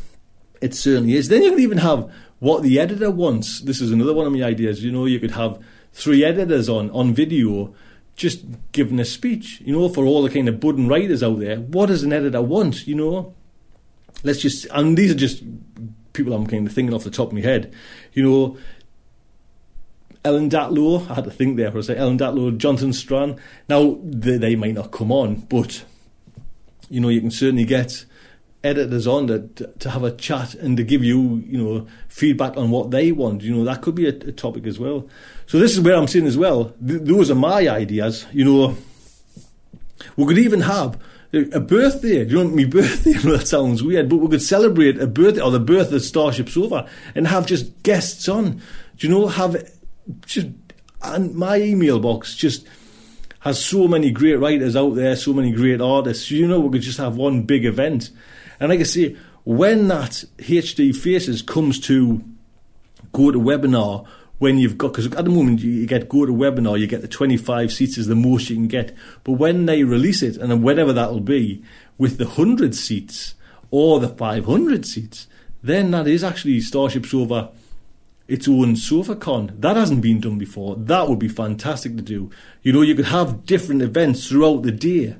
It 0.61 0.75
certainly 0.75 1.15
is. 1.15 1.27
Then 1.27 1.41
you 1.41 1.49
can 1.49 1.59
even 1.59 1.79
have 1.79 2.11
what 2.39 2.61
the 2.61 2.79
editor 2.79 3.09
wants. 3.09 3.61
This 3.61 3.81
is 3.81 3.91
another 3.91 4.13
one 4.13 4.27
of 4.27 4.33
my 4.33 4.43
ideas. 4.43 4.83
You 4.83 4.91
know, 4.91 5.05
you 5.05 5.19
could 5.19 5.31
have 5.31 5.59
three 5.93 6.23
editors 6.23 6.69
on 6.69 6.91
on 6.91 7.13
video 7.13 7.73
just 8.15 8.45
giving 8.71 8.99
a 8.99 9.05
speech. 9.05 9.61
You 9.65 9.73
know, 9.73 9.89
for 9.89 10.05
all 10.05 10.21
the 10.21 10.29
kind 10.29 10.47
of 10.47 10.59
budding 10.59 10.87
writers 10.87 11.23
out 11.23 11.39
there, 11.39 11.57
what 11.57 11.87
does 11.87 12.03
an 12.03 12.13
editor 12.13 12.41
want? 12.41 12.87
You 12.87 12.95
know, 12.95 13.33
let's 14.23 14.39
just 14.39 14.65
and 14.71 14.97
these 14.97 15.11
are 15.11 15.15
just 15.15 15.43
people 16.13 16.33
I'm 16.33 16.47
kind 16.47 16.67
of 16.67 16.73
thinking 16.73 16.93
off 16.93 17.03
the 17.03 17.11
top 17.11 17.27
of 17.27 17.33
my 17.33 17.41
head. 17.41 17.73
You 18.13 18.23
know. 18.23 18.57
Ellen 20.23 20.51
Datlow, 20.51 21.09
I 21.09 21.15
had 21.15 21.23
to 21.23 21.31
think 21.31 21.57
there 21.57 21.71
for 21.71 21.79
a 21.79 21.83
second. 21.83 21.99
Ellen 21.99 22.17
Datlow, 22.19 22.55
Jonathan 22.55 22.93
Strahan. 22.93 23.37
Now 23.67 23.97
they, 24.03 24.37
they 24.37 24.55
might 24.55 24.75
not 24.75 24.91
come 24.91 25.11
on, 25.11 25.37
but 25.49 25.83
you 26.91 26.99
know 26.99 27.09
you 27.09 27.21
can 27.21 27.31
certainly 27.31 27.65
get 27.65 28.05
editors 28.63 29.07
on 29.07 29.27
to, 29.27 29.39
to 29.79 29.89
have 29.89 30.03
a 30.03 30.11
chat 30.11 30.53
and 30.55 30.77
to 30.77 30.83
give 30.83 31.03
you, 31.03 31.43
you 31.47 31.57
know, 31.57 31.87
feedback 32.07 32.57
on 32.57 32.69
what 32.69 32.91
they 32.91 33.11
want. 33.11 33.41
You 33.41 33.55
know, 33.55 33.63
that 33.63 33.81
could 33.81 33.95
be 33.95 34.05
a, 34.05 34.09
a 34.09 34.31
topic 34.31 34.67
as 34.67 34.79
well. 34.79 35.07
So 35.47 35.59
this 35.59 35.73
is 35.73 35.81
where 35.81 35.95
I'm 35.95 36.07
saying 36.07 36.27
as 36.27 36.37
well. 36.37 36.73
Th- 36.85 37.01
those 37.01 37.31
are 37.31 37.35
my 37.35 37.67
ideas. 37.67 38.25
You 38.31 38.45
know, 38.45 38.77
we 40.15 40.25
could 40.25 40.37
even 40.37 40.61
have 40.61 40.99
a 41.33 41.59
birthday. 41.59 42.25
You 42.25 42.43
know, 42.43 42.49
my 42.49 42.65
birthday. 42.65 43.13
that 43.29 43.47
sounds 43.47 43.83
weird, 43.83 44.09
but 44.09 44.17
we 44.17 44.29
could 44.29 44.41
celebrate 44.41 44.99
a 44.99 45.07
birthday 45.07 45.41
or 45.41 45.51
the 45.51 45.59
birth 45.59 45.91
of 45.91 46.01
Starship 46.01 46.49
Sofa 46.49 46.89
and 47.15 47.27
have 47.27 47.45
just 47.45 47.83
guests 47.83 48.27
on. 48.27 48.61
Do 48.97 49.07
you 49.07 49.09
know, 49.09 49.27
have 49.27 49.69
just 50.25 50.47
and 51.01 51.33
my 51.33 51.57
email 51.57 51.99
box 51.99 52.35
just 52.35 52.67
has 53.39 53.63
so 53.63 53.87
many 53.87 54.11
great 54.11 54.35
writers 54.35 54.75
out 54.75 54.95
there, 54.95 55.15
so 55.15 55.33
many 55.33 55.51
great 55.51 55.81
artists. 55.81 56.29
You 56.29 56.47
know, 56.47 56.59
we 56.59 56.71
could 56.71 56.81
just 56.81 56.99
have 56.99 57.15
one 57.15 57.43
big 57.43 57.65
event 57.65 58.11
and 58.61 58.69
like 58.69 58.79
I 58.79 58.83
say, 58.83 59.17
when 59.43 59.87
that 59.87 60.23
HD 60.37 60.95
Faces 60.95 61.41
comes 61.41 61.79
to 61.81 62.23
GoToWebinar, 63.11 64.05
when 64.41 64.57
you've 64.57 64.75
got 64.75 64.91
because 64.91 65.05
at 65.05 65.23
the 65.23 65.29
moment 65.29 65.59
you, 65.59 65.85
get 65.85 66.09
GoToWebinar, 66.09 66.79
you 66.79 66.87
get 66.87 67.01
the 67.01 67.07
25 67.07 67.71
seats 67.71 67.99
is 67.99 68.07
the 68.07 68.15
most 68.15 68.49
you 68.49 68.55
can 68.55 68.67
get. 68.67 68.91
But 69.23 69.33
when 69.33 69.67
they 69.67 69.83
release 69.83 70.23
it, 70.23 70.35
and 70.35 70.49
then 70.49 70.63
whenever 70.63 70.91
that'll 70.91 71.19
be, 71.19 71.63
with 71.99 72.17
the 72.17 72.25
100 72.25 72.73
seats 72.73 73.35
or 73.69 73.99
the 73.99 74.09
500 74.09 74.83
seats, 74.83 75.27
then 75.61 75.91
that 75.91 76.07
is 76.07 76.23
actually 76.23 76.59
Starship 76.59 77.05
Sofa 77.05 77.51
its 78.27 78.47
own 78.47 78.73
SofaCon. 78.73 79.61
That 79.61 79.75
hasn't 79.75 80.01
been 80.01 80.19
done 80.19 80.39
before. 80.39 80.75
That 80.75 81.07
would 81.07 81.19
be 81.19 81.27
fantastic 81.27 81.95
to 81.97 82.01
do. 82.01 82.31
You 82.63 82.73
know, 82.73 82.81
you 82.81 82.95
could 82.95 83.05
have 83.05 83.45
different 83.45 83.83
events 83.83 84.27
throughout 84.27 84.63
the 84.63 84.71
day. 84.71 85.17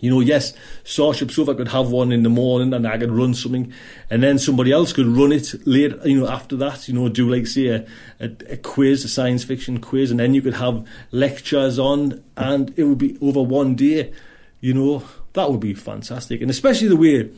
You 0.00 0.10
know, 0.10 0.20
yes, 0.20 0.52
Starship 0.84 1.30
Sofa 1.30 1.54
could 1.54 1.68
have 1.68 1.90
one 1.90 2.12
in 2.12 2.22
the 2.22 2.28
morning 2.28 2.72
and 2.72 2.86
I 2.86 2.98
could 2.98 3.10
run 3.10 3.34
something, 3.34 3.72
and 4.10 4.22
then 4.22 4.38
somebody 4.38 4.72
else 4.72 4.92
could 4.92 5.06
run 5.06 5.32
it 5.32 5.54
later, 5.66 6.00
you 6.04 6.20
know, 6.20 6.28
after 6.28 6.56
that, 6.56 6.88
you 6.88 6.94
know, 6.94 7.08
do 7.08 7.28
like, 7.28 7.46
say, 7.46 7.66
a, 7.68 7.86
a, 8.20 8.30
a 8.50 8.56
quiz, 8.56 9.04
a 9.04 9.08
science 9.08 9.44
fiction 9.44 9.80
quiz, 9.80 10.10
and 10.10 10.20
then 10.20 10.34
you 10.34 10.42
could 10.42 10.54
have 10.54 10.86
lectures 11.10 11.78
on, 11.78 12.22
and 12.36 12.72
it 12.76 12.84
would 12.84 12.98
be 12.98 13.18
over 13.20 13.42
one 13.42 13.74
day. 13.74 14.12
You 14.60 14.74
know, 14.74 15.04
that 15.34 15.50
would 15.50 15.60
be 15.60 15.74
fantastic. 15.74 16.40
And 16.42 16.50
especially 16.50 16.88
the 16.88 16.96
way 16.96 17.30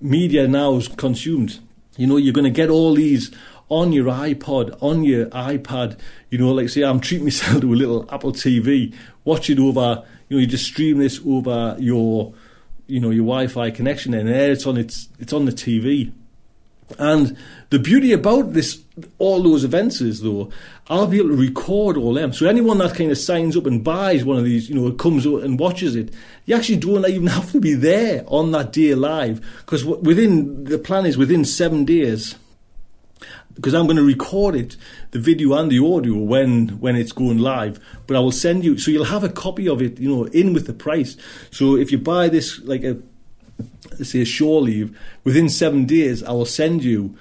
media 0.00 0.46
now 0.46 0.76
is 0.76 0.88
consumed. 0.88 1.58
You 1.96 2.06
know, 2.06 2.16
you're 2.16 2.32
going 2.32 2.44
to 2.44 2.50
get 2.50 2.70
all 2.70 2.94
these 2.94 3.32
on 3.68 3.92
your 3.92 4.06
iPod, 4.06 4.76
on 4.80 5.04
your 5.04 5.26
iPad. 5.26 5.98
You 6.30 6.38
know, 6.38 6.52
like 6.52 6.68
say 6.68 6.82
I'm 6.82 7.00
treating 7.00 7.24
myself 7.26 7.60
to 7.60 7.72
a 7.72 7.74
little 7.74 8.08
Apple 8.12 8.32
TV, 8.32 8.94
watch 9.24 9.50
it 9.50 9.58
over. 9.58 10.04
You 10.28 10.36
know, 10.36 10.40
you 10.40 10.46
just 10.46 10.66
stream 10.66 10.98
this 10.98 11.20
over 11.26 11.76
your, 11.78 12.34
you 12.86 13.00
know, 13.00 13.10
your 13.10 13.24
Wi-Fi 13.24 13.70
connection, 13.70 14.14
and 14.14 14.28
there 14.28 14.52
it's 14.52 14.66
on 14.66 14.76
its 14.76 15.08
it's 15.18 15.32
on 15.32 15.44
the 15.44 15.52
TV. 15.52 16.12
And 16.98 17.36
the 17.70 17.78
beauty 17.78 18.12
about 18.12 18.54
this, 18.54 18.80
all 19.18 19.42
those 19.42 19.62
events 19.62 20.00
is 20.00 20.22
though, 20.22 20.50
I'll 20.88 21.06
be 21.06 21.18
able 21.18 21.30
to 21.30 21.36
record 21.36 21.98
all 21.98 22.14
them. 22.14 22.32
So 22.32 22.46
anyone 22.46 22.78
that 22.78 22.94
kind 22.94 23.10
of 23.10 23.18
signs 23.18 23.56
up 23.56 23.66
and 23.66 23.84
buys 23.84 24.24
one 24.24 24.38
of 24.38 24.44
these, 24.44 24.70
you 24.70 24.74
know, 24.74 24.90
comes 24.92 25.26
and 25.26 25.58
watches 25.58 25.94
it, 25.94 26.14
you 26.46 26.56
actually 26.56 26.78
don't 26.78 27.06
even 27.08 27.26
have 27.26 27.52
to 27.52 27.60
be 27.60 27.74
there 27.74 28.24
on 28.26 28.52
that 28.52 28.72
day 28.72 28.94
live 28.94 29.44
because 29.58 29.84
within 29.84 30.64
the 30.64 30.78
plan 30.78 31.04
is 31.04 31.18
within 31.18 31.44
seven 31.44 31.84
days 31.84 32.36
because 33.58 33.74
I'm 33.74 33.86
going 33.86 33.96
to 33.96 34.04
record 34.04 34.54
it, 34.54 34.76
the 35.10 35.18
video 35.18 35.54
and 35.54 35.68
the 35.68 35.84
audio 35.84 36.14
when 36.14 36.68
when 36.78 36.94
it's 36.94 37.10
going 37.10 37.38
live. 37.38 37.80
But 38.06 38.16
I 38.16 38.20
will 38.20 38.30
send 38.30 38.64
you, 38.64 38.78
so 38.78 38.92
you'll 38.92 39.06
have 39.06 39.24
a 39.24 39.28
copy 39.28 39.68
of 39.68 39.82
it, 39.82 39.98
you 39.98 40.08
know, 40.08 40.26
in 40.26 40.52
with 40.52 40.68
the 40.68 40.72
price. 40.72 41.16
So 41.50 41.76
if 41.76 41.90
you 41.90 41.98
buy 41.98 42.28
this, 42.28 42.60
like 42.60 42.84
a 42.84 42.98
say 44.04 44.20
a 44.20 44.24
shore 44.24 44.60
leave, 44.60 44.96
within 45.24 45.48
seven 45.48 45.86
days, 45.86 46.22
I 46.22 46.30
will 46.30 46.46
send 46.46 46.84
you 46.84 47.18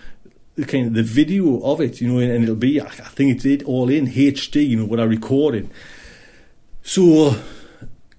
the 0.53 0.65
kind 0.65 0.85
of 0.87 0.93
the 0.93 1.01
video 1.01 1.59
of 1.63 1.81
it, 1.81 2.01
you 2.01 2.07
know, 2.07 2.19
and 2.19 2.43
it'll 2.43 2.55
be, 2.55 2.79
I 2.79 2.87
think 2.87 3.35
it's 3.35 3.45
it 3.45 3.63
all 3.63 3.89
in 3.89 4.05
HD, 4.05 4.67
you 4.67 4.77
know, 4.77 4.85
what 4.85 4.99
I 4.99 5.05
recorded. 5.05 5.71
So 6.83 7.35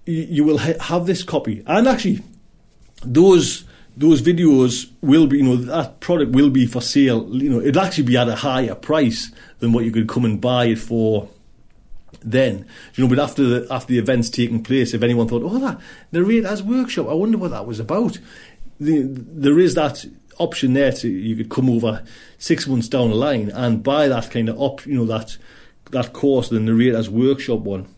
you 0.06 0.42
will 0.42 0.58
ha- 0.58 0.80
have 0.80 1.06
this 1.06 1.22
copy, 1.22 1.62
and 1.68 1.86
actually, 1.86 2.22
those 3.04 3.64
those 3.98 4.22
videos 4.22 4.88
will 5.00 5.26
be, 5.26 5.38
you 5.38 5.42
know, 5.42 5.56
that 5.56 5.98
product 5.98 6.30
will 6.30 6.50
be 6.50 6.66
for 6.66 6.80
sale. 6.80 7.28
You 7.34 7.50
know, 7.50 7.60
it'll 7.60 7.82
actually 7.82 8.04
be 8.04 8.16
at 8.16 8.28
a 8.28 8.36
higher 8.36 8.76
price 8.76 9.32
than 9.58 9.72
what 9.72 9.84
you 9.84 9.90
could 9.90 10.08
come 10.08 10.24
and 10.24 10.40
buy 10.40 10.66
it 10.66 10.78
for 10.78 11.28
then. 12.20 12.64
You 12.94 13.04
know, 13.04 13.10
but 13.10 13.18
after 13.18 13.42
the 13.42 13.66
after 13.72 13.92
the 13.92 13.98
event's 13.98 14.30
taking 14.30 14.62
place, 14.62 14.94
if 14.94 15.02
anyone 15.02 15.26
thought, 15.26 15.42
oh, 15.44 15.58
that 15.58 15.80
narrator's 16.12 16.62
workshop, 16.62 17.08
I 17.08 17.14
wonder 17.14 17.38
what 17.38 17.50
that 17.50 17.66
was 17.66 17.80
about. 17.80 18.18
The, 18.78 19.02
there 19.02 19.58
is 19.58 19.74
that 19.74 20.04
option 20.38 20.74
there 20.74 20.92
to 20.92 21.08
you 21.08 21.34
could 21.34 21.50
come 21.50 21.68
over 21.68 22.04
six 22.38 22.68
months 22.68 22.88
down 22.88 23.08
the 23.10 23.16
line 23.16 23.50
and 23.50 23.82
buy 23.82 24.06
that 24.06 24.30
kind 24.30 24.48
of 24.48 24.62
up, 24.62 24.86
you 24.86 24.94
know, 24.94 25.06
that 25.06 25.36
that 25.90 26.12
course, 26.12 26.50
the 26.50 26.60
narrator's 26.60 27.10
workshop 27.10 27.60
one. 27.60 27.88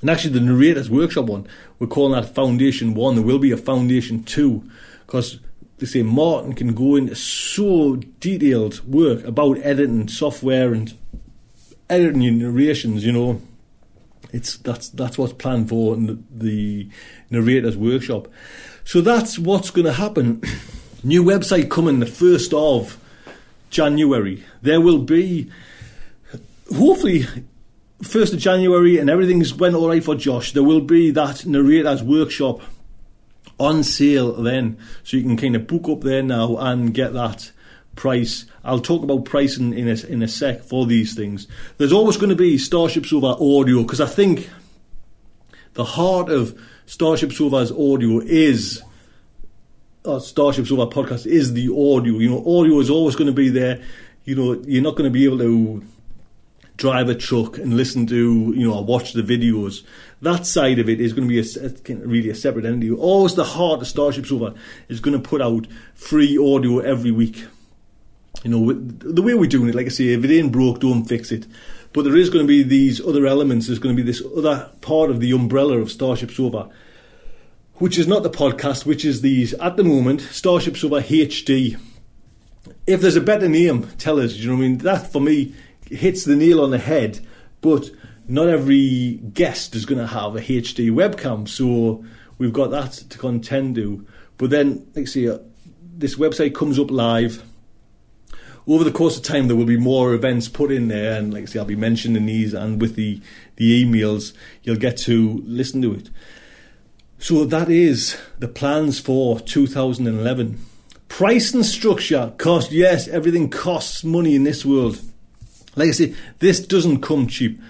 And 0.00 0.10
actually, 0.10 0.32
the 0.32 0.40
narrator's 0.40 0.90
workshop 0.90 1.26
one, 1.26 1.46
we're 1.78 1.86
calling 1.86 2.20
that 2.20 2.34
Foundation 2.34 2.94
One. 2.94 3.14
There 3.14 3.24
will 3.24 3.38
be 3.38 3.52
a 3.52 3.56
Foundation 3.56 4.24
Two 4.24 4.68
because 5.12 5.40
they 5.76 5.84
say 5.84 6.02
Martin 6.02 6.54
can 6.54 6.72
go 6.72 6.96
into 6.96 7.14
so 7.14 7.96
detailed 7.96 8.82
work 8.90 9.22
about 9.24 9.58
editing 9.58 10.08
software 10.08 10.72
and 10.72 10.94
editing 11.90 12.38
narrations. 12.38 13.04
You 13.04 13.12
know, 13.12 13.42
it's 14.32 14.56
that's 14.56 14.88
that's 14.88 15.18
what's 15.18 15.34
planned 15.34 15.68
for 15.68 15.96
the, 15.96 16.18
the 16.30 16.88
narrators 17.28 17.76
workshop. 17.76 18.26
So 18.84 19.02
that's 19.02 19.38
what's 19.38 19.68
going 19.68 19.84
to 19.84 19.92
happen. 19.92 20.40
New 21.04 21.22
website 21.22 21.68
coming 21.68 22.00
the 22.00 22.06
first 22.06 22.54
of 22.54 22.96
January. 23.68 24.42
There 24.62 24.80
will 24.80 25.02
be 25.02 25.50
hopefully 26.74 27.26
first 28.02 28.32
of 28.32 28.38
January 28.38 28.96
and 28.96 29.10
everything's 29.10 29.52
went 29.52 29.74
all 29.74 29.88
right 29.88 30.02
for 30.02 30.14
Josh. 30.14 30.52
There 30.52 30.62
will 30.62 30.80
be 30.80 31.10
that 31.10 31.44
narrators 31.44 32.02
workshop 32.02 32.62
on 33.62 33.82
sale 33.82 34.32
then, 34.32 34.76
so 35.04 35.16
you 35.16 35.22
can 35.22 35.36
kind 35.36 35.56
of 35.56 35.66
book 35.66 35.88
up 35.88 36.00
there 36.02 36.22
now 36.22 36.56
and 36.56 36.92
get 36.92 37.12
that 37.12 37.52
price. 37.94 38.46
I'll 38.64 38.80
talk 38.80 39.02
about 39.02 39.24
pricing 39.24 39.72
in 39.72 39.88
a, 39.88 40.06
in 40.06 40.22
a 40.22 40.28
sec 40.28 40.62
for 40.62 40.86
these 40.86 41.14
things. 41.14 41.46
There's 41.78 41.92
always 41.92 42.16
going 42.16 42.30
to 42.30 42.36
be 42.36 42.58
Starship 42.58 43.06
Sofa 43.06 43.42
audio 43.42 43.82
because 43.82 44.00
I 44.00 44.06
think 44.06 44.50
the 45.74 45.84
heart 45.84 46.30
of 46.30 46.60
Starship 46.86 47.32
Sofa's 47.32 47.70
audio 47.70 48.20
is 48.20 48.82
uh, 50.04 50.18
Starship 50.18 50.66
Sofa 50.66 50.86
podcast 50.86 51.26
is 51.26 51.52
the 51.54 51.68
audio. 51.68 52.18
You 52.18 52.30
know, 52.30 52.38
audio 52.40 52.80
is 52.80 52.90
always 52.90 53.14
going 53.14 53.28
to 53.28 53.32
be 53.32 53.48
there. 53.48 53.82
You 54.24 54.36
know, 54.36 54.62
you're 54.66 54.82
not 54.82 54.96
going 54.96 55.10
to 55.10 55.10
be 55.10 55.24
able 55.24 55.38
to 55.38 55.84
drive 56.82 57.08
a 57.08 57.14
truck 57.14 57.58
and 57.58 57.76
listen 57.76 58.08
to, 58.08 58.52
you 58.56 58.66
know, 58.66 58.74
or 58.74 58.84
watch 58.84 59.12
the 59.12 59.22
videos. 59.22 59.84
That 60.20 60.44
side 60.46 60.80
of 60.80 60.88
it 60.88 61.00
is 61.00 61.12
going 61.12 61.28
to 61.28 61.32
be 61.32 61.38
a, 61.38 61.94
really 62.04 62.28
a 62.28 62.34
separate 62.34 62.64
entity. 62.64 62.90
Always 62.90 63.36
the 63.36 63.44
heart 63.44 63.82
of 63.82 63.86
Starship 63.86 64.26
Sofa 64.26 64.52
is 64.88 64.98
going 64.98 65.16
to 65.16 65.28
put 65.28 65.40
out 65.40 65.68
free 65.94 66.36
audio 66.36 66.80
every 66.80 67.12
week. 67.12 67.46
You 68.42 68.50
know, 68.50 68.72
the 68.72 69.22
way 69.22 69.34
we're 69.34 69.48
doing 69.48 69.68
it, 69.68 69.76
like 69.76 69.86
I 69.86 69.90
say, 69.90 70.06
if 70.06 70.24
it 70.24 70.36
ain't 70.36 70.50
broke, 70.50 70.80
don't 70.80 71.04
fix 71.04 71.30
it. 71.30 71.46
But 71.92 72.02
there 72.02 72.16
is 72.16 72.30
going 72.30 72.44
to 72.44 72.48
be 72.48 72.64
these 72.64 73.00
other 73.00 73.28
elements. 73.28 73.68
There's 73.68 73.78
going 73.78 73.96
to 73.96 74.02
be 74.02 74.04
this 74.04 74.22
other 74.36 74.68
part 74.80 75.08
of 75.08 75.20
the 75.20 75.30
umbrella 75.30 75.78
of 75.78 75.92
Starship 75.92 76.32
Sofa, 76.32 76.68
which 77.74 77.96
is 77.96 78.08
not 78.08 78.24
the 78.24 78.30
podcast, 78.30 78.86
which 78.86 79.04
is 79.04 79.20
these, 79.20 79.54
at 79.54 79.76
the 79.76 79.84
moment, 79.84 80.20
Starship 80.20 80.76
Sofa 80.76 80.96
HD. 80.96 81.78
If 82.88 83.00
there's 83.00 83.14
a 83.14 83.20
better 83.20 83.48
name, 83.48 83.86
tell 83.98 84.18
us. 84.18 84.34
You 84.34 84.48
know 84.48 84.56
what 84.56 84.64
I 84.64 84.68
mean? 84.68 84.78
That, 84.78 85.12
for 85.12 85.20
me, 85.20 85.54
hits 85.94 86.24
the 86.24 86.36
nail 86.36 86.62
on 86.62 86.70
the 86.70 86.78
head, 86.78 87.20
but 87.60 87.90
not 88.28 88.48
every 88.48 89.20
guest 89.34 89.74
is 89.74 89.86
going 89.86 90.00
to 90.00 90.06
have 90.06 90.36
a 90.36 90.40
HD 90.40 90.90
webcam, 90.90 91.48
so 91.48 92.04
we've 92.38 92.52
got 92.52 92.70
that 92.70 92.92
to 92.92 93.18
contend 93.18 93.74
to. 93.76 94.06
But 94.38 94.50
then, 94.50 94.86
I 94.96 95.04
say, 95.04 95.28
uh, 95.28 95.38
this 95.96 96.16
website 96.16 96.54
comes 96.54 96.78
up 96.78 96.90
live. 96.90 97.42
Over 98.66 98.84
the 98.84 98.92
course 98.92 99.16
of 99.16 99.24
time, 99.24 99.48
there 99.48 99.56
will 99.56 99.64
be 99.64 99.76
more 99.76 100.14
events 100.14 100.48
put 100.48 100.70
in 100.70 100.88
there, 100.88 101.18
and 101.18 101.34
like 101.34 101.42
I 101.42 101.46
say, 101.46 101.58
I'll 101.58 101.64
be 101.64 101.76
mentioning 101.76 102.26
these, 102.26 102.54
and 102.54 102.80
with 102.80 102.94
the 102.94 103.20
the 103.56 103.84
emails, 103.84 104.32
you'll 104.62 104.76
get 104.76 104.96
to 104.98 105.42
listen 105.44 105.82
to 105.82 105.94
it. 105.94 106.10
So 107.18 107.44
that 107.44 107.68
is 107.70 108.16
the 108.38 108.48
plans 108.48 108.98
for 108.98 109.38
2011. 109.40 110.58
Price 111.08 111.54
and 111.54 111.66
structure 111.66 112.32
cost. 112.38 112.72
Yes, 112.72 113.06
everything 113.08 113.50
costs 113.50 114.02
money 114.02 114.34
in 114.34 114.44
this 114.44 114.64
world 114.64 115.00
like 115.76 115.88
I 115.88 115.92
say, 115.92 116.14
this 116.38 116.60
doesn't 116.60 117.00
come 117.00 117.26
cheap. 117.26 117.60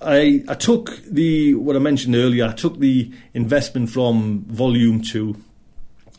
I, 0.00 0.44
I 0.46 0.54
took 0.54 0.96
the 1.04 1.54
what 1.54 1.74
I 1.74 1.78
mentioned 1.78 2.14
earlier. 2.14 2.46
I 2.46 2.52
took 2.52 2.78
the 2.78 3.10
investment 3.32 3.90
from 3.90 4.44
Volume 4.46 5.00
Two, 5.00 5.36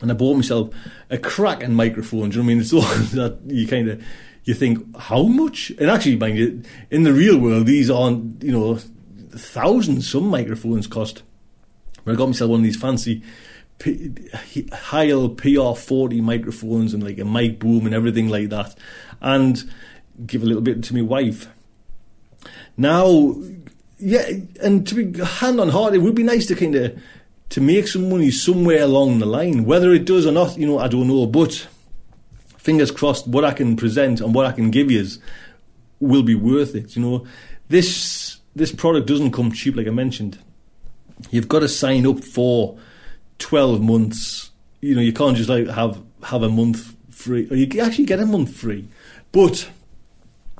and 0.00 0.10
I 0.10 0.14
bought 0.14 0.34
myself 0.34 0.74
a 1.10 1.18
cracking 1.18 1.74
microphone. 1.74 2.30
Do 2.30 2.38
you 2.38 2.42
know 2.42 2.46
what 2.46 2.52
I 2.52 2.54
mean? 2.54 2.60
It's 2.60 2.72
all 2.72 2.80
that 3.14 3.38
you 3.46 3.68
kind 3.68 3.88
of 3.88 4.02
you 4.44 4.54
think 4.54 4.96
how 4.96 5.24
much, 5.24 5.70
and 5.78 5.90
actually, 5.90 6.16
mind 6.16 6.38
you, 6.38 6.62
in 6.90 7.04
the 7.04 7.12
real 7.12 7.38
world, 7.38 7.66
these 7.66 7.90
aren't 7.90 8.42
you 8.42 8.50
know 8.50 8.76
thousands. 9.30 10.10
Some 10.10 10.26
microphones 10.28 10.86
cost. 10.86 11.22
But 12.04 12.12
I 12.12 12.16
got 12.16 12.26
myself 12.26 12.50
one 12.50 12.60
of 12.60 12.64
these 12.64 12.80
fancy 12.80 13.22
P- 13.78 14.12
Heil 14.72 15.30
PR40 15.30 16.20
microphones 16.20 16.94
and 16.94 17.02
like 17.02 17.18
a 17.18 17.24
mic 17.24 17.58
boom 17.60 17.86
and 17.86 17.94
everything 17.94 18.28
like 18.28 18.48
that, 18.48 18.76
and 19.20 19.70
give 20.26 20.42
a 20.42 20.46
little 20.46 20.62
bit 20.62 20.82
to 20.84 20.94
my 20.94 21.02
wife. 21.02 21.48
Now, 22.76 23.34
yeah, 23.98 24.28
and 24.62 24.86
to 24.86 24.94
be 24.94 25.18
hand 25.20 25.60
on 25.60 25.68
heart, 25.70 25.94
it 25.94 25.98
would 25.98 26.14
be 26.14 26.22
nice 26.22 26.46
to 26.46 26.54
kind 26.54 26.74
of 26.74 26.98
to 27.50 27.60
make 27.60 27.88
some 27.88 28.08
money 28.08 28.30
somewhere 28.30 28.82
along 28.82 29.18
the 29.18 29.26
line. 29.26 29.64
Whether 29.64 29.92
it 29.92 30.04
does 30.04 30.26
or 30.26 30.32
not, 30.32 30.56
you 30.56 30.66
know, 30.66 30.78
I 30.78 30.88
don't 30.88 31.08
know. 31.08 31.26
But 31.26 31.66
fingers 32.56 32.90
crossed, 32.90 33.26
what 33.26 33.44
I 33.44 33.52
can 33.52 33.76
present 33.76 34.20
and 34.20 34.34
what 34.34 34.46
I 34.46 34.52
can 34.52 34.70
give 34.70 34.90
you 34.90 35.00
is 35.00 35.18
will 36.00 36.22
be 36.22 36.34
worth 36.34 36.74
it. 36.74 36.94
You 36.94 37.02
know, 37.02 37.26
this 37.68 38.38
this 38.54 38.72
product 38.72 39.06
doesn't 39.06 39.32
come 39.32 39.52
cheap, 39.52 39.76
like 39.76 39.86
I 39.86 39.90
mentioned. 39.90 40.38
You've 41.30 41.48
got 41.48 41.60
to 41.60 41.68
sign 41.68 42.06
up 42.06 42.22
for 42.22 42.78
twelve 43.38 43.82
months. 43.82 44.50
You 44.80 44.94
know, 44.94 45.00
you 45.00 45.12
can't 45.12 45.36
just 45.36 45.48
like 45.48 45.66
have 45.68 46.00
have 46.22 46.42
a 46.42 46.48
month 46.48 46.94
free, 47.10 47.48
or 47.50 47.56
you 47.56 47.80
actually 47.80 48.04
get 48.04 48.20
a 48.20 48.26
month 48.26 48.54
free. 48.54 48.86
But 49.32 49.68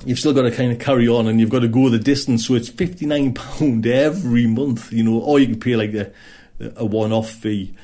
you've 0.04 0.18
still 0.18 0.32
got 0.32 0.42
to 0.42 0.50
kind 0.50 0.72
of 0.72 0.78
carry 0.78 1.08
on 1.08 1.26
and 1.26 1.40
you've 1.40 1.50
got 1.50 1.60
to 1.60 1.68
go 1.68 1.88
the 1.88 1.98
distance. 1.98 2.46
So 2.46 2.54
it's 2.54 2.68
fifty 2.68 3.06
nine 3.06 3.34
pound 3.34 3.86
every 3.86 4.46
month, 4.46 4.92
you 4.92 5.02
know, 5.02 5.18
or 5.20 5.38
you 5.38 5.46
can 5.46 5.60
pay 5.60 5.76
like 5.76 5.94
a 5.94 6.12
a 6.76 6.84
one 6.84 7.12
off 7.12 7.30
fee. 7.30 7.74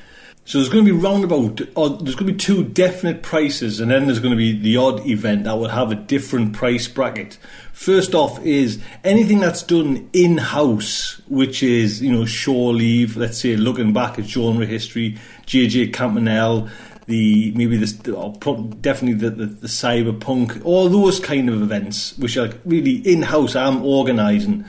So 0.47 0.59
there's 0.59 0.69
going 0.69 0.85
to 0.85 0.93
be 0.93 0.97
roundabout, 0.97 1.61
or 1.75 1.89
there's 1.89 2.13
going 2.13 2.27
to 2.27 2.33
be 2.33 2.37
two 2.37 2.63
definite 2.63 3.23
prices, 3.23 3.79
and 3.79 3.89
then 3.89 4.05
there's 4.05 4.19
going 4.19 4.33
to 4.33 4.37
be 4.37 4.55
the 4.55 4.77
odd 4.77 5.03
event 5.07 5.45
that 5.45 5.57
will 5.57 5.69
have 5.69 5.91
a 5.91 5.95
different 5.95 6.53
price 6.53 6.87
bracket. 6.87 7.39
First 7.73 8.13
off 8.13 8.39
is 8.45 8.79
anything 9.03 9.39
that's 9.39 9.63
done 9.63 10.07
in 10.13 10.37
house, 10.37 11.19
which 11.27 11.63
is 11.63 11.99
you 11.99 12.11
know 12.11 12.25
shore 12.25 12.73
leave. 12.73 13.17
Let's 13.17 13.39
say 13.39 13.55
looking 13.55 13.91
back 13.91 14.19
at 14.19 14.25
genre 14.25 14.67
history, 14.67 15.17
JJ 15.47 15.93
Campanella, 15.93 16.69
the 17.07 17.51
maybe 17.55 17.77
this 17.77 17.93
definitely 17.93 19.13
the, 19.13 19.29
the, 19.29 19.45
the 19.45 19.67
cyberpunk, 19.67 20.63
all 20.65 20.89
those 20.89 21.19
kind 21.19 21.49
of 21.49 21.61
events, 21.61 22.17
which 22.17 22.37
are 22.37 22.49
really 22.65 22.95
in 22.95 23.21
house. 23.21 23.55
I'm 23.55 23.83
organising 23.83 24.65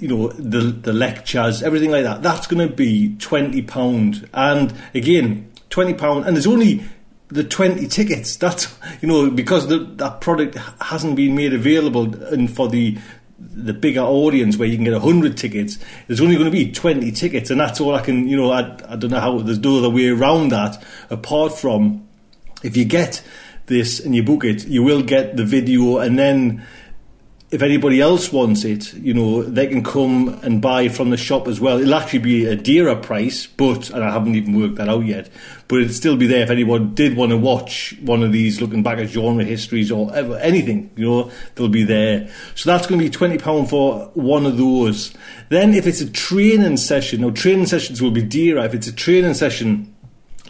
you 0.00 0.08
know 0.08 0.28
the 0.28 0.60
the 0.60 0.92
lectures, 0.92 1.62
everything 1.62 1.90
like 1.90 2.04
that. 2.04 2.22
That's 2.22 2.46
going 2.46 2.66
to 2.66 2.74
be 2.74 3.16
twenty 3.16 3.62
pound, 3.62 4.28
and 4.32 4.72
again 4.94 5.52
twenty 5.68 5.94
pound, 5.94 6.24
and 6.24 6.34
there's 6.34 6.46
only 6.46 6.82
the 7.28 7.44
twenty 7.44 7.86
tickets. 7.86 8.36
That's 8.36 8.74
you 9.02 9.08
know 9.08 9.30
because 9.30 9.68
the, 9.68 9.78
that 9.78 10.20
product 10.20 10.56
hasn't 10.80 11.16
been 11.16 11.36
made 11.36 11.52
available, 11.52 12.14
and 12.24 12.50
for 12.54 12.68
the 12.68 12.98
the 13.40 13.72
bigger 13.72 14.00
audience 14.00 14.56
where 14.56 14.68
you 14.68 14.76
can 14.76 14.84
get 14.84 14.92
100 14.92 15.36
tickets 15.36 15.78
there's 16.06 16.20
only 16.20 16.34
going 16.34 16.44
to 16.44 16.50
be 16.50 16.70
20 16.70 17.10
tickets 17.12 17.50
and 17.50 17.60
that's 17.60 17.80
all 17.80 17.94
I 17.94 18.02
can 18.02 18.28
you 18.28 18.36
know 18.36 18.52
I, 18.52 18.60
I 18.88 18.96
don't 18.96 19.10
know 19.10 19.20
how 19.20 19.38
there's 19.38 19.58
no 19.58 19.78
other 19.78 19.90
way 19.90 20.08
around 20.08 20.50
that 20.50 20.82
apart 21.08 21.56
from 21.56 22.06
if 22.62 22.76
you 22.76 22.84
get 22.84 23.22
this 23.66 23.98
and 23.98 24.14
you 24.14 24.22
book 24.22 24.44
it 24.44 24.66
you 24.66 24.82
will 24.82 25.02
get 25.02 25.36
the 25.36 25.44
video 25.44 25.98
and 25.98 26.18
then 26.18 26.66
if 27.50 27.62
anybody 27.62 28.00
else 28.00 28.32
wants 28.32 28.64
it, 28.64 28.94
you 28.94 29.12
know, 29.12 29.42
they 29.42 29.66
can 29.66 29.82
come 29.82 30.38
and 30.44 30.62
buy 30.62 30.88
from 30.88 31.10
the 31.10 31.16
shop 31.16 31.48
as 31.48 31.60
well. 31.60 31.80
It'll 31.80 31.94
actually 31.94 32.20
be 32.20 32.46
a 32.46 32.54
dearer 32.54 32.94
price, 32.94 33.46
but, 33.46 33.90
and 33.90 34.04
I 34.04 34.12
haven't 34.12 34.36
even 34.36 34.56
worked 34.56 34.76
that 34.76 34.88
out 34.88 35.04
yet, 35.04 35.28
but 35.66 35.80
it'll 35.80 35.92
still 35.92 36.16
be 36.16 36.28
there 36.28 36.42
if 36.42 36.50
anyone 36.50 36.94
did 36.94 37.16
want 37.16 37.30
to 37.30 37.36
watch 37.36 37.96
one 38.02 38.22
of 38.22 38.30
these 38.30 38.60
looking 38.60 38.84
back 38.84 38.98
at 38.98 39.08
genre 39.08 39.42
histories 39.42 39.90
or 39.90 40.14
ever, 40.14 40.36
anything, 40.36 40.92
you 40.94 41.04
know, 41.04 41.30
they'll 41.56 41.68
be 41.68 41.82
there. 41.82 42.30
So 42.54 42.70
that's 42.70 42.86
going 42.86 43.00
to 43.00 43.10
be 43.10 43.36
£20 43.36 43.68
for 43.68 44.10
one 44.14 44.46
of 44.46 44.56
those. 44.56 45.12
Then 45.48 45.74
if 45.74 45.88
it's 45.88 46.00
a 46.00 46.08
training 46.08 46.76
session, 46.76 47.22
now 47.22 47.30
training 47.30 47.66
sessions 47.66 48.00
will 48.00 48.12
be 48.12 48.22
dearer. 48.22 48.64
If 48.64 48.74
it's 48.74 48.86
a 48.86 48.94
training 48.94 49.34
session, 49.34 49.92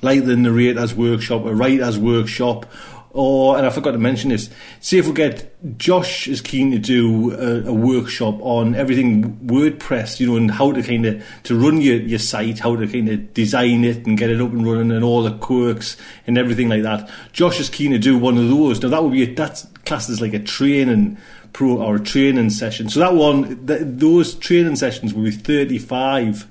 like 0.03 0.27
the 0.27 0.37
narrator's 0.37 0.95
workshop, 0.95 1.47
a 1.47 1.55
writer's 1.55 1.99
workshop, 1.99 2.67
or 3.13 3.57
and 3.57 3.67
I 3.67 3.71
forgot 3.71 3.93
to 3.93 3.99
mention 3.99 4.31
this. 4.31 4.51
See 4.81 4.99
if 4.99 5.07
we 5.07 5.13
get 5.13 5.79
Josh 5.79 6.29
is 6.29 6.41
keen 6.41 6.71
to 6.71 6.79
do 6.79 7.33
a, 7.33 7.69
a, 7.69 7.73
workshop 7.73 8.37
on 8.41 8.75
everything 8.75 9.37
WordPress, 9.47 10.21
you 10.21 10.27
know, 10.27 10.37
and 10.37 10.51
how 10.51 10.73
to 10.73 10.83
kind 10.83 11.05
of 11.07 11.25
to 11.45 11.59
run 11.59 11.81
your, 11.81 11.97
your 11.97 12.19
site, 12.19 12.61
how 12.61 12.77
to 12.77 12.87
kind 12.87 13.09
of 13.09 13.35
design 13.35 13.85
it 13.85 14.07
and 14.07 14.17
get 14.17 14.31
it 14.31 14.41
up 14.41 14.53
and 14.53 14.65
running, 14.65 14.93
and 14.93 15.05
all 15.05 15.23
the 15.23 15.37
quirks 15.39 15.97
and 16.27 16.39
everything 16.39 16.69
like 16.69 16.83
that. 16.83 17.11
Josh 17.33 17.59
is 17.59 17.69
keen 17.69 17.91
to 17.91 17.99
do 17.99 18.17
one 18.17 18.39
of 18.39 18.49
those. 18.49 18.81
Now 18.81 18.89
that 18.91 19.03
would 19.03 19.13
be 19.13 19.25
a, 19.25 19.35
that's 19.35 19.67
classed 19.85 20.09
as 20.09 20.21
like 20.21 20.35
a 20.35 20.39
training 20.39 21.19
pro 21.53 21.79
or 21.79 21.97
a 21.97 22.01
training 22.01 22.51
session. 22.51 22.89
So 22.89 23.01
that 23.01 23.15
one, 23.15 23.67
th- 23.67 23.83
those 23.83 24.35
training 24.37 24.77
sessions 24.77 25.13
will 25.13 25.25
be 25.25 25.33
thirty 25.33 25.79
five 25.79 26.47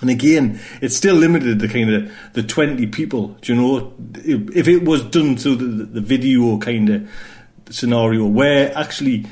and 0.00 0.10
again, 0.10 0.60
it's 0.80 0.96
still 0.96 1.16
limited 1.16 1.58
to 1.58 1.68
kind 1.68 1.92
of 1.92 2.12
the 2.32 2.42
20 2.42 2.86
people. 2.88 3.28
Do 3.40 3.54
you 3.54 3.60
know? 3.60 3.92
If 4.14 4.68
it 4.68 4.84
was 4.84 5.02
done 5.04 5.36
to 5.36 5.56
the, 5.56 5.84
the 5.84 6.00
video 6.00 6.58
kind 6.58 6.88
of 6.88 7.10
scenario 7.70 8.26
where 8.26 8.76
actually 8.76 9.26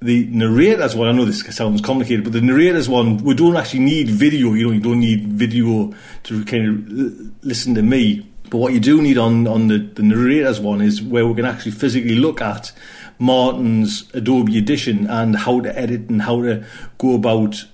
the 0.00 0.26
narrator's 0.26 0.94
one, 0.94 1.08
I 1.08 1.12
know 1.12 1.24
this 1.24 1.44
sounds 1.54 1.80
complicated, 1.80 2.22
but 2.22 2.32
the 2.32 2.40
narrator's 2.40 2.88
one, 2.88 3.18
we 3.18 3.34
don't 3.34 3.56
actually 3.56 3.80
need 3.80 4.08
video. 4.08 4.52
You 4.52 4.66
know, 4.66 4.72
you 4.72 4.80
don't 4.80 5.00
need 5.00 5.26
video 5.26 5.92
to 6.24 6.44
kind 6.44 6.68
of 6.68 7.44
listen 7.44 7.74
to 7.74 7.82
me. 7.82 8.28
But 8.48 8.58
what 8.58 8.72
you 8.72 8.78
do 8.78 9.02
need 9.02 9.18
on, 9.18 9.48
on 9.48 9.66
the, 9.66 9.78
the 9.78 10.02
narrator's 10.02 10.60
one 10.60 10.80
is 10.80 11.02
where 11.02 11.26
we 11.26 11.34
can 11.34 11.44
actually 11.44 11.72
physically 11.72 12.14
look 12.14 12.40
at 12.40 12.70
Martin's 13.18 14.08
Adobe 14.14 14.56
Audition 14.56 15.08
and 15.08 15.34
how 15.34 15.60
to 15.60 15.76
edit 15.76 16.08
and 16.08 16.22
how 16.22 16.42
to 16.42 16.64
go 16.98 17.16
about 17.16 17.64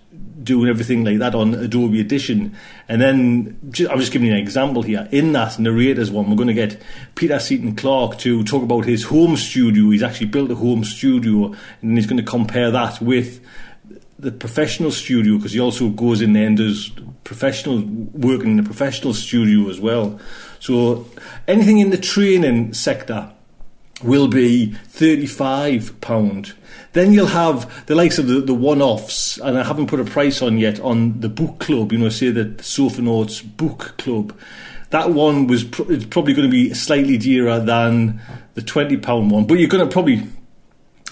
doing 0.42 0.68
everything 0.68 1.04
like 1.04 1.18
that 1.18 1.34
on 1.34 1.54
Adobe 1.54 2.00
Audition. 2.00 2.54
And 2.88 3.00
then 3.00 3.58
just, 3.70 3.90
I'm 3.90 3.98
just 3.98 4.12
giving 4.12 4.28
you 4.28 4.34
an 4.34 4.40
example 4.40 4.82
here. 4.82 5.08
In 5.12 5.32
that 5.32 5.58
narrators 5.58 6.10
one, 6.10 6.28
we're 6.30 6.36
going 6.36 6.48
to 6.48 6.54
get 6.54 6.80
Peter 7.14 7.38
Seaton 7.38 7.74
Clark 7.74 8.18
to 8.18 8.42
talk 8.44 8.62
about 8.62 8.84
his 8.84 9.04
home 9.04 9.36
studio. 9.36 9.90
He's 9.90 10.02
actually 10.02 10.26
built 10.26 10.50
a 10.50 10.54
home 10.54 10.84
studio, 10.84 11.54
and 11.80 11.96
he's 11.96 12.06
going 12.06 12.22
to 12.22 12.30
compare 12.30 12.70
that 12.70 13.00
with 13.00 13.40
the 14.18 14.30
professional 14.30 14.92
studio 14.92 15.36
because 15.36 15.52
he 15.52 15.60
also 15.60 15.88
goes 15.88 16.20
in 16.20 16.32
there 16.32 16.46
and 16.46 16.56
does 16.56 16.92
professional 17.24 17.80
work 17.80 18.42
in 18.42 18.56
the 18.56 18.62
professional 18.62 19.12
studio 19.12 19.68
as 19.68 19.80
well. 19.80 20.18
So 20.60 21.06
anything 21.48 21.80
in 21.80 21.90
the 21.90 21.98
training 21.98 22.72
sector 22.72 23.32
will 24.02 24.28
be 24.28 24.74
£35. 24.94 26.54
Then 26.92 27.12
you'll 27.12 27.26
have 27.26 27.86
the 27.86 27.94
likes 27.94 28.18
of 28.18 28.26
the, 28.26 28.40
the 28.40 28.54
one 28.54 28.82
offs, 28.82 29.38
and 29.38 29.58
I 29.58 29.64
haven't 29.64 29.86
put 29.86 30.00
a 30.00 30.04
price 30.04 30.42
on 30.42 30.58
yet 30.58 30.78
on 30.80 31.20
the 31.20 31.28
book 31.28 31.58
club, 31.58 31.92
you 31.92 31.98
know, 31.98 32.08
say 32.08 32.30
the 32.30 33.00
Notes 33.00 33.40
book 33.40 33.94
club. 33.98 34.36
That 34.90 35.10
one 35.10 35.46
was 35.46 35.64
pr- 35.64 35.84
probably 36.10 36.34
going 36.34 36.48
to 36.48 36.52
be 36.52 36.74
slightly 36.74 37.16
dearer 37.16 37.58
than 37.60 38.20
the 38.54 38.60
£20 38.60 39.30
one, 39.30 39.46
but 39.46 39.58
you're 39.58 39.68
going 39.68 39.86
to 39.86 39.92
probably 39.92 40.26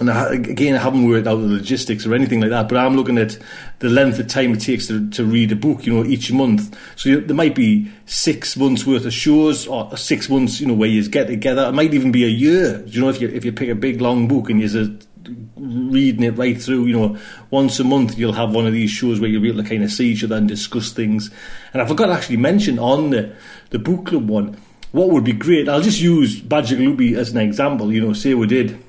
and 0.01 0.09
again, 0.49 0.75
I 0.75 0.79
haven't 0.79 1.07
worked 1.07 1.27
out 1.27 1.37
the 1.37 1.47
logistics 1.47 2.07
or 2.07 2.15
anything 2.15 2.41
like 2.41 2.49
that, 2.51 2.69
but 2.71 2.79
I'm 2.79 2.97
looking 2.97 3.19
at 3.19 3.37
the 3.81 3.91
length 3.91 4.19
of 4.19 4.29
time 4.29 4.55
it 4.55 4.61
takes 4.61 4.87
to, 4.87 5.11
to 5.11 5.25
read 5.25 5.53
a 5.53 5.57
book, 5.57 5.85
you 5.85 5.93
know, 5.93 6.05
each 6.05 6.33
month. 6.33 6.75
So 6.97 7.21
there 7.21 7.37
might 7.37 7.55
be 7.55 7.93
six 8.07 8.57
months 8.57 8.87
worth 8.87 9.05
of 9.05 9.13
shows 9.13 9.67
or 9.67 9.95
six 9.99 10.31
months, 10.31 10.59
you 10.59 10.67
know, 10.67 10.75
where 10.75 10.89
you 10.89 11.07
get 11.09 11.27
together. 11.27 11.69
It 11.69 11.73
might 11.73 11.93
even 11.93 12.13
be 12.13 12.25
a 12.25 12.29
year. 12.29 12.83
You 12.87 13.03
know, 13.03 13.11
if 13.11 13.21
you 13.21 13.29
if 13.29 13.45
you 13.45 13.53
pick 13.53 13.69
a 13.69 13.75
big 13.75 14.01
long 14.01 14.27
book 14.27 14.49
and 14.49 14.61
you're 14.61 14.87
reading 15.57 16.23
it 16.23 16.39
right 16.39 16.61
through, 16.61 16.87
you 16.87 16.99
know, 16.99 17.19
once 17.51 17.79
a 17.79 17.85
month 17.85 18.17
you'll 18.17 18.33
have 18.33 18.55
one 18.55 18.67
of 18.67 18.73
these 18.73 18.91
shows 18.91 19.21
where 19.21 19.29
you'll 19.29 19.43
be 19.43 19.51
able 19.51 19.63
to 19.63 19.69
kind 19.69 19.85
of 19.85 19.93
see 19.93 20.09
each 20.09 20.25
other 20.25 20.37
and 20.37 20.49
discuss 20.49 20.93
things. 20.93 21.31
And 21.75 21.83
I 21.83 21.87
forgot 21.87 22.07
to 22.07 22.13
actually 22.15 22.39
mention 22.39 22.79
on 22.79 23.11
the 23.11 23.35
the 23.69 23.79
book 23.79 24.07
club 24.07 24.31
one, 24.31 24.57
what 24.93 25.11
would 25.11 25.25
be 25.25 25.35
great. 25.35 25.69
I'll 25.69 25.83
just 25.83 26.01
use 26.01 26.41
Bacigalupi 26.41 27.17
as 27.17 27.33
an 27.33 27.39
example. 27.39 27.93
You 27.93 28.01
know, 28.01 28.13
say 28.15 28.33
we 28.33 28.47
did 28.47 28.83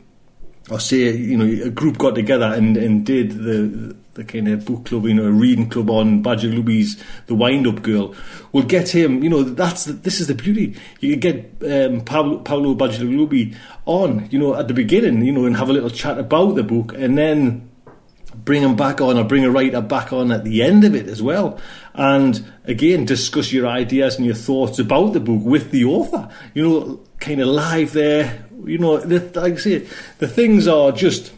or 0.70 0.80
say 0.80 1.16
you 1.16 1.38
know 1.38 1.66
a 1.66 1.70
group 1.70 1.98
got 1.98 2.16
together 2.16 2.46
and, 2.46 2.78
and 2.78 3.06
did 3.06 3.32
the 3.32 3.96
the 4.14 4.24
kind 4.26 4.48
of 4.50 4.66
book 4.66 4.86
club, 4.86 5.06
you 5.06 5.14
know, 5.14 5.26
a 5.26 5.32
reading 5.32 5.70
club 5.70 5.90
on 5.90 6.22
Bacigalupi's 6.22 7.02
The 7.28 7.36
Wind 7.36 7.66
Up 7.66 7.82
Girl, 7.82 8.14
will 8.52 8.64
get 8.64 8.90
him. 8.90 9.24
You 9.24 9.30
know, 9.30 9.44
that's 9.44 9.86
the, 9.86 9.94
this 9.94 10.20
is 10.20 10.28
the 10.28 10.36
beauty. 10.36 10.76
You 11.00 11.18
can 11.18 11.20
get 11.20 11.38
um, 11.64 12.02
Paolo 12.02 12.76
Bacigalupi 12.76 13.56
on, 13.86 14.28
you 14.30 14.38
know, 14.38 14.56
at 14.56 14.68
the 14.68 14.74
beginning, 14.74 15.24
you 15.24 15.32
know, 15.32 15.46
and 15.46 15.56
have 15.56 15.70
a 15.70 15.74
little 15.74 15.90
chat 15.90 16.18
about 16.18 16.56
the 16.56 16.64
book, 16.64 16.94
and 16.94 17.18
then 17.18 17.70
bring 18.36 18.64
him 18.64 18.76
back 18.76 19.02
on 19.02 19.18
or 19.18 19.24
bring 19.24 19.46
a 19.46 19.52
writer 19.52 19.82
back 19.82 20.12
on 20.14 20.32
at 20.32 20.44
the 20.44 20.62
end 20.62 20.84
of 20.84 20.96
it 20.96 21.08
as 21.08 21.22
well. 21.22 21.60
And 21.94 22.46
again, 22.66 23.06
discuss 23.06 23.52
your 23.52 23.68
ideas 23.68 24.16
and 24.16 24.26
your 24.26 24.36
thoughts 24.36 24.80
about 24.80 25.14
the 25.14 25.20
book 25.20 25.44
with 25.44 25.72
the 25.72 25.86
author. 25.86 26.30
You 26.54 26.64
know, 26.64 27.00
kind 27.20 27.42
of 27.42 27.48
live 27.48 27.94
there 27.94 28.46
you 28.66 28.78
know, 28.78 28.94
like 28.94 29.54
I 29.54 29.56
say, 29.56 29.88
the 30.20 30.28
things 30.28 30.68
are 30.68 30.92
just 30.92 31.34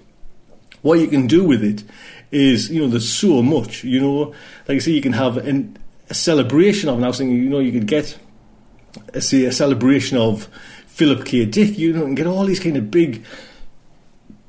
what 0.82 1.00
you 1.00 1.08
can 1.08 1.28
do 1.28 1.44
with 1.44 1.64
it 1.64 1.84
is, 2.32 2.70
you 2.70 2.82
know, 2.82 2.88
there's 2.88 3.10
so 3.10 3.42
much, 3.42 3.84
you 3.84 4.00
know. 4.00 4.34
Like 4.68 4.78
I 4.78 4.80
say, 4.80 4.92
you 4.92 5.02
can 5.02 5.14
have 5.14 5.38
an, 5.38 5.78
a 6.10 6.14
celebration 6.14 6.90
of, 6.90 6.96
and 6.96 7.06
I 7.06 7.08
was 7.08 7.18
thinking, 7.18 7.38
you 7.38 7.50
know, 7.50 7.60
you 7.60 7.72
could 7.72 7.88
get, 7.88 8.18
say, 9.20 9.46
a 9.46 9.52
celebration 9.52 10.18
of 10.18 10.48
Philip 10.88 11.26
K. 11.26 11.46
Dick, 11.46 11.78
you 11.78 11.94
know, 11.94 12.06
and 12.06 12.18
get 12.18 12.28
all 12.28 12.46
these 12.46 12.60
kind 12.60 12.78
of 12.78 12.92
big 12.92 13.24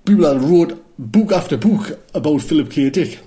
people 0.05 0.25
that 0.25 0.41
wrote 0.41 0.85
book 0.99 1.33
after 1.33 1.57
book 1.57 2.01
about 2.15 2.43
Philip 2.43 2.71
K. 2.71 2.91
Dick 2.91 3.21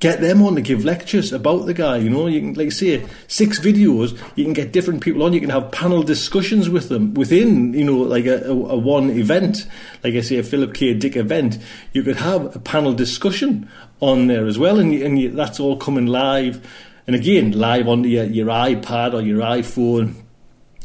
get 0.00 0.20
them 0.20 0.42
on 0.42 0.54
to 0.54 0.60
give 0.60 0.84
lectures 0.84 1.32
about 1.32 1.66
the 1.66 1.74
guy. 1.74 1.96
You 1.96 2.10
know, 2.10 2.26
you 2.26 2.40
can 2.40 2.54
like 2.54 2.72
say 2.72 3.04
six 3.26 3.58
videos. 3.58 4.18
You 4.36 4.44
can 4.44 4.52
get 4.52 4.72
different 4.72 5.02
people 5.02 5.22
on. 5.22 5.32
You 5.32 5.40
can 5.40 5.50
have 5.50 5.72
panel 5.72 6.02
discussions 6.02 6.68
with 6.68 6.88
them 6.88 7.14
within 7.14 7.72
you 7.74 7.84
know 7.84 7.96
like 7.96 8.26
a, 8.26 8.44
a, 8.44 8.50
a 8.50 8.76
one 8.76 9.10
event, 9.10 9.66
like 10.04 10.14
I 10.14 10.20
say 10.20 10.38
a 10.38 10.42
Philip 10.42 10.74
K. 10.74 10.94
Dick 10.94 11.16
event. 11.16 11.58
You 11.92 12.02
could 12.02 12.16
have 12.16 12.54
a 12.54 12.60
panel 12.60 12.92
discussion 12.92 13.68
on 14.00 14.28
there 14.28 14.46
as 14.46 14.58
well, 14.58 14.78
and 14.78 14.92
and 14.94 15.18
you, 15.18 15.30
that's 15.30 15.60
all 15.60 15.76
coming 15.76 16.06
live. 16.06 16.66
And 17.06 17.16
again, 17.16 17.52
live 17.52 17.88
on 17.88 18.04
your, 18.04 18.24
your 18.24 18.48
iPad 18.48 19.14
or 19.14 19.22
your 19.22 19.40
iPhone 19.40 20.14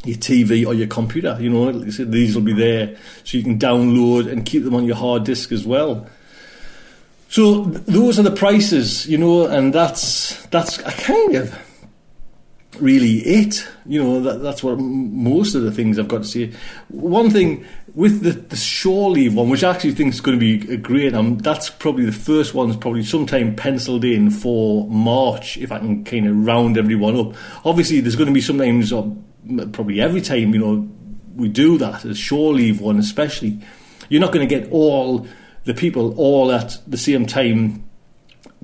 your 0.06 0.18
TV 0.18 0.66
or 0.68 0.74
your 0.74 0.88
computer. 0.88 1.38
You 1.40 1.50
know, 1.50 1.72
these 1.72 2.36
will 2.36 2.44
be 2.44 2.54
there, 2.54 2.98
so 3.24 3.38
you 3.38 3.44
can 3.44 3.58
download 3.58 4.30
and 4.30 4.46
keep 4.46 4.64
them 4.64 4.76
on 4.76 4.84
your 4.84 4.98
hard 4.98 5.24
disk 5.24 5.52
as 5.52 5.66
well. 5.66 6.10
So 7.34 7.64
those 7.64 8.20
are 8.20 8.22
the 8.22 8.30
prices, 8.30 9.08
you 9.08 9.18
know, 9.18 9.48
and 9.48 9.74
that's 9.74 10.46
that's 10.52 10.78
kind 10.78 11.34
of 11.34 11.58
really 12.80 13.22
it. 13.22 13.68
You 13.88 14.04
know, 14.04 14.22
that, 14.22 14.44
that's 14.44 14.64
what 14.64 14.78
most 14.78 15.56
of 15.56 15.64
the 15.64 15.72
things 15.72 15.98
I've 15.98 16.08
got 16.08 16.20
to 16.20 16.28
say. 16.28 16.54
One 16.90 17.32
thing 17.32 17.66
with 17.96 18.22
the, 18.22 18.34
the 18.34 18.56
shore 18.56 19.10
leave 19.10 19.34
one, 19.34 19.50
which 19.50 19.64
I 19.64 19.72
actually 19.72 19.94
think 19.94 20.14
is 20.14 20.22
going 20.22 20.40
to 20.40 20.40
be 20.40 20.78
great, 20.78 21.16
um, 21.16 21.40
that's 21.40 21.72
probably 21.72 22.06
the 22.06 22.12
first 22.12 22.54
one's 22.54 22.78
probably 22.78 23.04
sometime 23.04 23.56
penciled 23.56 24.06
in 24.06 24.30
for 24.30 24.88
March, 24.88 25.58
if 25.58 25.72
I 25.72 25.80
can 25.80 26.04
kind 26.04 26.28
of 26.28 26.46
round 26.46 26.78
everyone 26.78 27.18
up. 27.18 27.34
Obviously, 27.66 28.00
there's 28.00 28.16
going 28.16 28.28
to 28.28 28.34
be 28.34 28.42
sometimes, 28.42 28.94
uh, 28.94 29.02
probably 29.72 30.00
every 30.00 30.22
time, 30.22 30.54
you 30.54 30.60
know, 30.60 30.88
we 31.36 31.50
do 31.50 31.80
that, 31.80 32.06
a 32.06 32.14
shore 32.14 32.54
leave 32.54 32.80
one 32.80 33.00
especially. 33.00 33.60
You're 34.08 34.22
not 34.22 34.34
going 34.34 34.48
to 34.48 34.60
get 34.60 34.72
all 34.72 35.26
the 35.66 35.74
people 35.74 36.14
all 36.18 36.52
at 36.52 36.78
the 36.88 36.98
same 36.98 37.26
time 37.26 37.84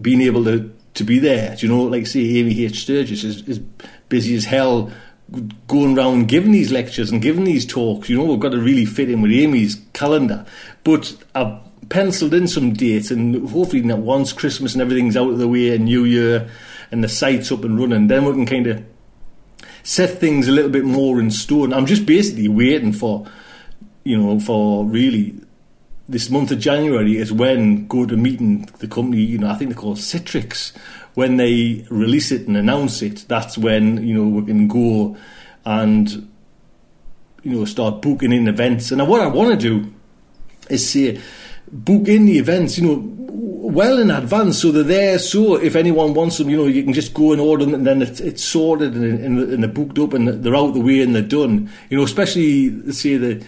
being 0.01 0.21
able 0.21 0.43
to 0.45 0.73
to 0.95 1.03
be 1.03 1.19
there. 1.19 1.55
Do 1.55 1.65
you 1.65 1.73
know, 1.73 1.83
like 1.83 2.07
say 2.07 2.21
Amy 2.37 2.65
H. 2.65 2.81
Sturgis 2.81 3.23
is, 3.23 3.47
is 3.47 3.59
busy 4.09 4.35
as 4.35 4.45
hell 4.45 4.91
going 5.67 5.97
around 5.97 6.27
giving 6.27 6.51
these 6.51 6.71
lectures 6.71 7.11
and 7.11 7.21
giving 7.21 7.43
these 7.43 7.65
talks. 7.65 8.09
You 8.09 8.17
know, 8.17 8.25
we've 8.25 8.39
got 8.39 8.51
to 8.51 8.59
really 8.59 8.85
fit 8.85 9.09
in 9.09 9.21
with 9.21 9.31
Amy's 9.31 9.81
calendar. 9.93 10.45
But 10.83 11.15
I've 11.35 11.59
penciled 11.89 12.33
in 12.33 12.47
some 12.47 12.73
dates, 12.73 13.11
and 13.11 13.49
hopefully, 13.49 13.81
once 13.81 14.33
Christmas 14.33 14.73
and 14.73 14.81
everything's 14.81 15.17
out 15.17 15.31
of 15.31 15.39
the 15.39 15.47
way, 15.47 15.75
and 15.75 15.85
New 15.85 16.03
Year, 16.05 16.49
and 16.91 17.03
the 17.03 17.09
site's 17.09 17.51
up 17.51 17.63
and 17.63 17.79
running, 17.79 18.07
then 18.07 18.25
we 18.25 18.33
can 18.33 18.45
kind 18.45 18.67
of 18.67 18.83
set 19.83 20.19
things 20.19 20.47
a 20.47 20.51
little 20.51 20.71
bit 20.71 20.85
more 20.85 21.19
in 21.19 21.31
stone. 21.31 21.73
I'm 21.73 21.85
just 21.85 22.05
basically 22.05 22.47
waiting 22.47 22.93
for, 22.93 23.27
you 24.03 24.17
know, 24.17 24.39
for 24.39 24.85
really 24.85 25.35
this 26.09 26.29
month 26.31 26.51
of 26.51 26.59
January 26.59 27.17
is 27.17 27.31
when 27.31 27.87
GoToMeeting 27.87 28.77
the 28.77 28.87
company, 28.87 29.21
you 29.21 29.37
know, 29.37 29.49
I 29.49 29.55
think 29.55 29.69
they're 29.69 29.79
called 29.79 29.97
Citrix. 29.97 30.75
When 31.13 31.37
they 31.37 31.85
release 31.91 32.31
it 32.31 32.47
and 32.47 32.57
announce 32.57 33.03
it, 33.03 33.25
that's 33.27 33.57
when, 33.57 34.05
you 34.05 34.15
know, 34.15 34.27
we 34.27 34.45
can 34.45 34.67
go 34.67 35.15
and, 35.65 36.09
you 37.43 37.51
know, 37.51 37.65
start 37.65 38.01
booking 38.01 38.33
in 38.33 38.47
events. 38.47 38.91
And 38.91 39.07
what 39.07 39.21
I 39.21 39.27
want 39.27 39.51
to 39.51 39.57
do 39.57 39.93
is 40.69 40.89
say, 40.89 41.21
book 41.71 42.07
in 42.07 42.25
the 42.25 42.39
events, 42.39 42.79
you 42.79 42.87
know, 42.87 43.03
well 43.31 43.99
in 43.99 44.09
advance 44.09 44.59
so 44.59 44.71
they're 44.71 44.83
there. 44.83 45.19
So 45.19 45.57
if 45.57 45.75
anyone 45.75 46.15
wants 46.15 46.39
them, 46.39 46.49
you 46.49 46.57
know, 46.57 46.65
you 46.65 46.83
can 46.83 46.93
just 46.93 47.13
go 47.13 47.33
and 47.33 47.41
order 47.41 47.65
them 47.65 47.75
and 47.75 47.85
then 47.85 48.01
it's, 48.01 48.19
it's 48.19 48.43
sorted 48.43 48.95
and, 48.95 49.19
and, 49.19 49.39
and 49.53 49.63
they're 49.63 49.71
booked 49.71 49.99
up 49.99 50.13
and 50.13 50.27
they're 50.27 50.55
out 50.55 50.73
the 50.73 50.81
way 50.81 51.01
and 51.01 51.13
they're 51.13 51.21
done. 51.21 51.69
You 51.91 51.97
know, 51.97 52.03
especially, 52.03 52.91
say, 52.91 53.17
the 53.17 53.45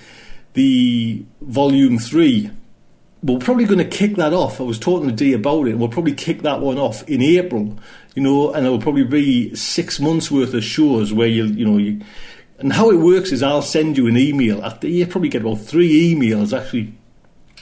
the 0.54 1.24
volume 1.42 1.98
three. 1.98 2.50
We're 3.24 3.40
probably 3.40 3.66
going 3.66 3.78
to 3.78 3.86
kick 3.86 4.16
that 4.16 4.34
off. 4.34 4.60
I 4.60 4.64
was 4.64 4.80
talking 4.80 5.08
to 5.08 5.16
Dee 5.16 5.34
about 5.34 5.68
it. 5.68 5.78
We'll 5.78 5.90
probably 5.90 6.14
kick 6.14 6.42
that 6.42 6.60
one 6.60 6.80
off 6.80 7.08
in 7.08 7.22
April, 7.22 7.78
you 8.16 8.24
know, 8.24 8.52
and 8.52 8.66
it 8.66 8.70
will 8.70 8.82
probably 8.82 9.04
be 9.04 9.54
six 9.56 10.00
months 10.00 10.32
worth 10.32 10.56
of 10.56 10.64
shows 10.64 11.14
where 11.14 11.28
you, 11.28 11.46
you 11.46 11.66
know, 11.66 11.78
you. 11.78 12.02
And 12.58 12.74
how 12.74 12.90
it 12.90 12.98
works 12.98 13.32
is 13.32 13.44
I'll 13.44 13.62
send 13.62 13.98
you 13.98 14.08
an 14.08 14.18
email. 14.18 14.64
After 14.64 14.88
you 14.88 15.06
probably 15.06 15.30
get 15.30 15.42
about 15.42 15.60
three 15.60 16.14
emails 16.14 16.58
actually 16.58 16.94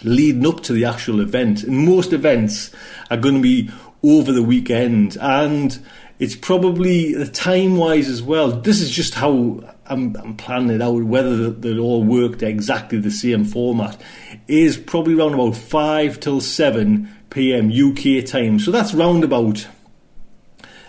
leading 0.04 0.46
up 0.46 0.62
to 0.64 0.74
the 0.74 0.86
actual 0.86 1.20
event. 1.20 1.64
And 1.64 1.86
most 1.86 2.14
events 2.14 2.72
are 3.12 3.18
going 3.18 3.36
to 3.36 3.42
be 3.42 3.70
over 4.04 4.32
the 4.32 4.44
weekend, 4.44 5.18
and 5.20 5.80
it's 6.20 6.36
probably 6.36 7.14
the 7.14 7.28
time 7.28 7.78
wise 7.78 8.10
as 8.10 8.22
well. 8.22 8.52
This 8.52 8.82
is 8.82 8.90
just 8.92 9.14
how 9.14 9.62
I'm, 9.86 10.16
I'm 10.18 10.36
planning 10.36 10.72
it 10.72 10.82
out. 10.82 11.04
Whether 11.04 11.50
they 11.50 11.78
all 11.78 12.04
worked 12.04 12.44
exactly 12.44 13.00
the 13.00 13.12
same 13.12 13.46
format 13.46 14.00
is 14.48 14.78
probably 14.78 15.16
around 15.16 15.34
about 15.34 15.56
five 15.56 16.20
till 16.20 16.42
seven 16.42 17.10
p.m. 17.30 17.72
UK 17.72 18.26
time. 18.26 18.60
So 18.60 18.72
that's 18.72 18.94
round 18.94 19.24
about 19.24 19.68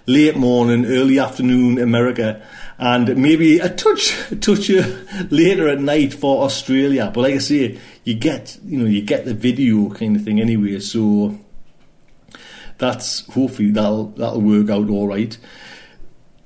late 0.06 0.36
morning, 0.36 0.84
early 0.86 1.18
afternoon 1.18 1.78
America, 1.78 2.44
and 2.78 3.16
maybe 3.16 3.58
a 3.58 3.68
touch, 3.68 4.16
a 4.32 4.36
touch 4.46 4.68
later 5.30 5.68
at 5.68 5.80
night 5.80 6.12
for 6.12 6.42
Australia. 6.44 7.10
But 7.14 7.20
like 7.20 7.34
I 7.34 7.38
say, 7.38 7.78
you 8.04 8.14
get 8.14 8.58
you 8.64 8.78
know 8.78 8.86
you 8.86 9.02
get 9.02 9.24
the 9.24 9.34
video 9.34 9.90
kind 9.90 10.16
of 10.16 10.24
thing 10.24 10.40
anyway. 10.40 10.80
So 10.80 11.38
that's 12.80 13.26
hopefully 13.32 13.70
that'll 13.70 14.06
that'll 14.08 14.40
work 14.40 14.70
out 14.70 14.90
all 14.90 15.06
right. 15.06 15.36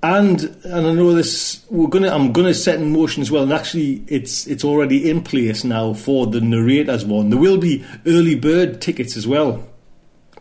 And 0.03 0.43
and 0.65 0.87
I 0.87 0.93
know 0.93 1.15
this 1.15 1.65
we're 1.71 1.89
gonna 1.89 2.11
I'm 2.11 2.33
gonna 2.33 2.53
set 2.53 2.79
in 2.79 2.93
motion 2.93 3.23
as 3.23 3.31
well. 3.31 3.45
And 3.45 3.53
actually, 3.53 4.05
it's 4.09 4.47
it's 4.47 4.65
already 4.65 5.09
in 5.09 5.23
place 5.23 5.65
now 5.65 5.95
for 5.95 6.27
the 6.27 6.43
narrators 6.43 7.07
one. 7.07 7.31
There 7.31 7.41
will 7.41 7.57
be 7.57 7.83
early 8.05 8.35
bird 8.35 8.83
tickets 8.83 9.17
as 9.17 9.27
well, 9.27 9.67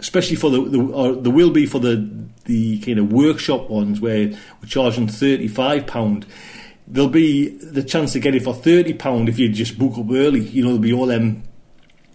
especially 0.01 0.35
for 0.35 0.49
the, 0.49 0.61
the 0.61 1.19
there 1.21 1.31
will 1.31 1.51
be 1.51 1.65
for 1.65 1.79
the 1.79 2.09
the 2.45 2.79
kind 2.79 2.99
of 2.99 3.13
workshop 3.13 3.69
ones 3.69 4.01
where 4.01 4.27
we're 4.27 4.67
charging 4.67 5.07
thirty 5.07 5.47
five 5.47 5.87
pound. 5.87 6.25
There'll 6.85 7.09
be 7.09 7.47
the 7.47 7.83
chance 7.83 8.11
to 8.13 8.19
get 8.19 8.35
it 8.35 8.43
for 8.43 8.53
thirty 8.53 8.93
pound 8.93 9.29
if 9.29 9.39
you 9.39 9.47
just 9.47 9.79
book 9.79 9.97
up 9.97 10.11
early. 10.11 10.41
You 10.41 10.63
know, 10.63 10.69
there'll 10.69 10.81
be 10.81 10.91
all 10.91 11.05
them 11.05 11.43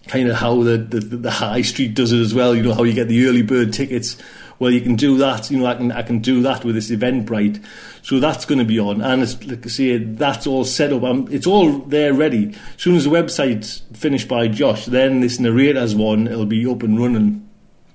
kind 0.09 0.27
of 0.27 0.35
how 0.35 0.63
the, 0.63 0.77
the 0.77 0.99
the 0.99 1.31
high 1.31 1.61
street 1.61 1.93
does 1.93 2.11
it 2.11 2.19
as 2.19 2.33
well. 2.33 2.55
You 2.55 2.63
know 2.63 2.73
how 2.73 2.83
you 2.83 2.93
get 2.93 3.07
the 3.07 3.27
early 3.27 3.43
bird 3.43 3.71
tickets. 3.71 4.17
Well, 4.57 4.71
you 4.71 4.81
can 4.81 4.95
do 4.95 5.17
that. 5.19 5.49
You 5.49 5.59
know, 5.59 5.67
I 5.67 5.75
can 5.75 5.91
I 5.91 6.01
can 6.01 6.19
do 6.19 6.41
that 6.41 6.65
with 6.65 6.75
this 6.75 6.89
Eventbrite. 6.89 7.63
So 8.01 8.19
that's 8.19 8.43
going 8.43 8.59
to 8.59 8.65
be 8.65 8.79
on, 8.79 9.01
and 9.01 9.21
it's, 9.21 9.41
like 9.45 9.65
I 9.65 9.69
say, 9.69 9.97
that's 9.97 10.47
all 10.47 10.65
set 10.65 10.91
up. 10.91 11.03
Um, 11.03 11.27
it's 11.29 11.45
all 11.45 11.79
there 11.79 12.13
ready. 12.13 12.55
As 12.75 12.81
soon 12.81 12.95
as 12.95 13.03
the 13.03 13.11
website's 13.11 13.83
finished 13.93 14.27
by 14.27 14.47
Josh, 14.47 14.85
then 14.85 15.21
this 15.21 15.39
narrators 15.39 15.95
one 15.95 16.27
it'll 16.27 16.45
be 16.45 16.65
up 16.65 16.81
and 16.81 16.99
running, 16.99 17.47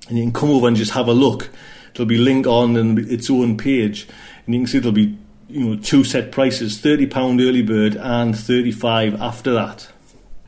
and 0.08 0.16
you 0.16 0.24
can 0.24 0.32
come 0.32 0.50
over 0.50 0.68
and 0.68 0.76
just 0.76 0.92
have 0.92 1.08
a 1.08 1.12
look. 1.12 1.50
It'll 1.92 2.06
be 2.06 2.18
linked 2.18 2.46
on 2.46 2.76
and 2.76 2.98
its 2.98 3.28
own 3.28 3.56
page, 3.56 4.06
and 4.46 4.54
you 4.54 4.60
can 4.60 4.66
see 4.68 4.78
there'll 4.78 4.92
be 4.92 5.18
you 5.48 5.64
know 5.64 5.76
two 5.76 6.04
set 6.04 6.30
prices: 6.30 6.78
thirty 6.78 7.06
pound 7.06 7.40
early 7.40 7.62
bird 7.62 7.96
and 7.96 8.38
thirty 8.38 8.72
five 8.72 9.20
after 9.20 9.52
that. 9.52 9.88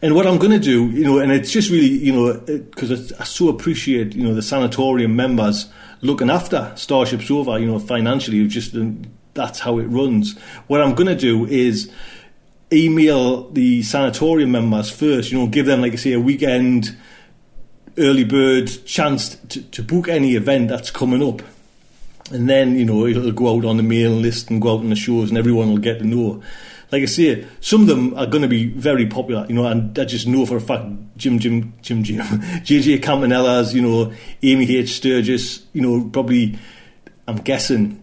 And 0.03 0.15
what 0.15 0.27
I'm 0.27 0.39
going 0.39 0.53
to 0.53 0.59
do, 0.59 0.91
you 0.91 1.05
know, 1.05 1.19
and 1.19 1.33
it's 1.33 1.51
just 1.51 1.71
really, 1.71 1.87
you 1.87 2.13
know, 2.13 2.35
because 2.35 3.13
I 3.15 3.25
so 3.25 3.49
appreciate, 3.49 4.15
you 4.15 4.25
know, 4.25 4.35
the 4.35 4.43
sanatorium 4.43 5.17
members 5.17 5.71
looking 6.03 6.29
after 6.29 6.73
Starship 6.77 7.23
Sofa, 7.23 7.59
you 7.59 7.67
know, 7.67 7.79
financially. 7.79 8.47
Just 8.47 8.75
um, 8.75 9.03
that's 9.33 9.61
how 9.61 9.79
it 9.79 9.87
runs. 9.87 10.39
What 10.67 10.83
I'm 10.83 10.95
going 10.95 11.09
to 11.09 11.17
do 11.17 11.47
is 11.47 11.91
email 12.73 13.51
the 13.51 13.83
sanatorium 13.83 14.53
members 14.53 14.91
first. 14.91 15.33
You 15.33 15.39
know, 15.39 15.47
give 15.47 15.67
them, 15.67 15.81
like 15.81 15.95
I 15.95 15.97
say, 15.97 16.13
a 16.13 16.21
weekend 16.21 16.95
early 17.99 18.25
bird 18.25 18.71
chance 18.85 19.37
to, 19.37 19.63
to 19.63 19.83
book 19.83 20.09
any 20.09 20.35
event 20.35 20.69
that's 20.69 20.91
coming 20.91 21.23
up. 21.23 21.41
And 22.31 22.49
then, 22.49 22.77
you 22.77 22.85
know, 22.85 23.07
it'll 23.07 23.33
go 23.33 23.57
out 23.57 23.65
on 23.65 23.77
the 23.77 23.83
mailing 23.83 24.21
list 24.21 24.51
and 24.51 24.61
go 24.61 24.75
out 24.75 24.81
on 24.81 24.91
the 24.91 24.97
shows 24.97 25.31
and 25.31 25.39
everyone 25.39 25.71
will 25.71 25.79
get 25.79 26.01
to 26.01 26.05
know 26.05 26.43
like 26.93 27.03
I 27.03 27.07
say, 27.07 27.47
some 27.61 27.83
of 27.83 27.87
them 27.89 28.15
are 28.15 28.27
going 28.27 28.43
to 28.43 28.49
be 28.49 28.67
very 28.69 29.07
popular, 29.07 29.47
you 29.49 29.55
know, 29.55 29.67
and 29.67 29.99
I 29.99 30.05
just 30.05 30.27
know 30.27 30.47
for 30.47 30.57
a 30.57 30.61
fact 30.61 30.85
Jim, 31.17 31.39
Jim, 31.39 31.75
Jim, 31.83 32.03
Jim, 32.03 32.19
JJ 32.21 33.01
Campanella's, 33.01 33.75
you 33.75 33.83
know, 33.83 34.13
Amy 34.43 34.77
H. 34.77 34.97
Sturgis, 34.97 35.65
you 35.73 35.83
know, 35.83 36.09
probably, 36.11 36.59
I'm 37.27 37.37
guessing, 37.37 38.03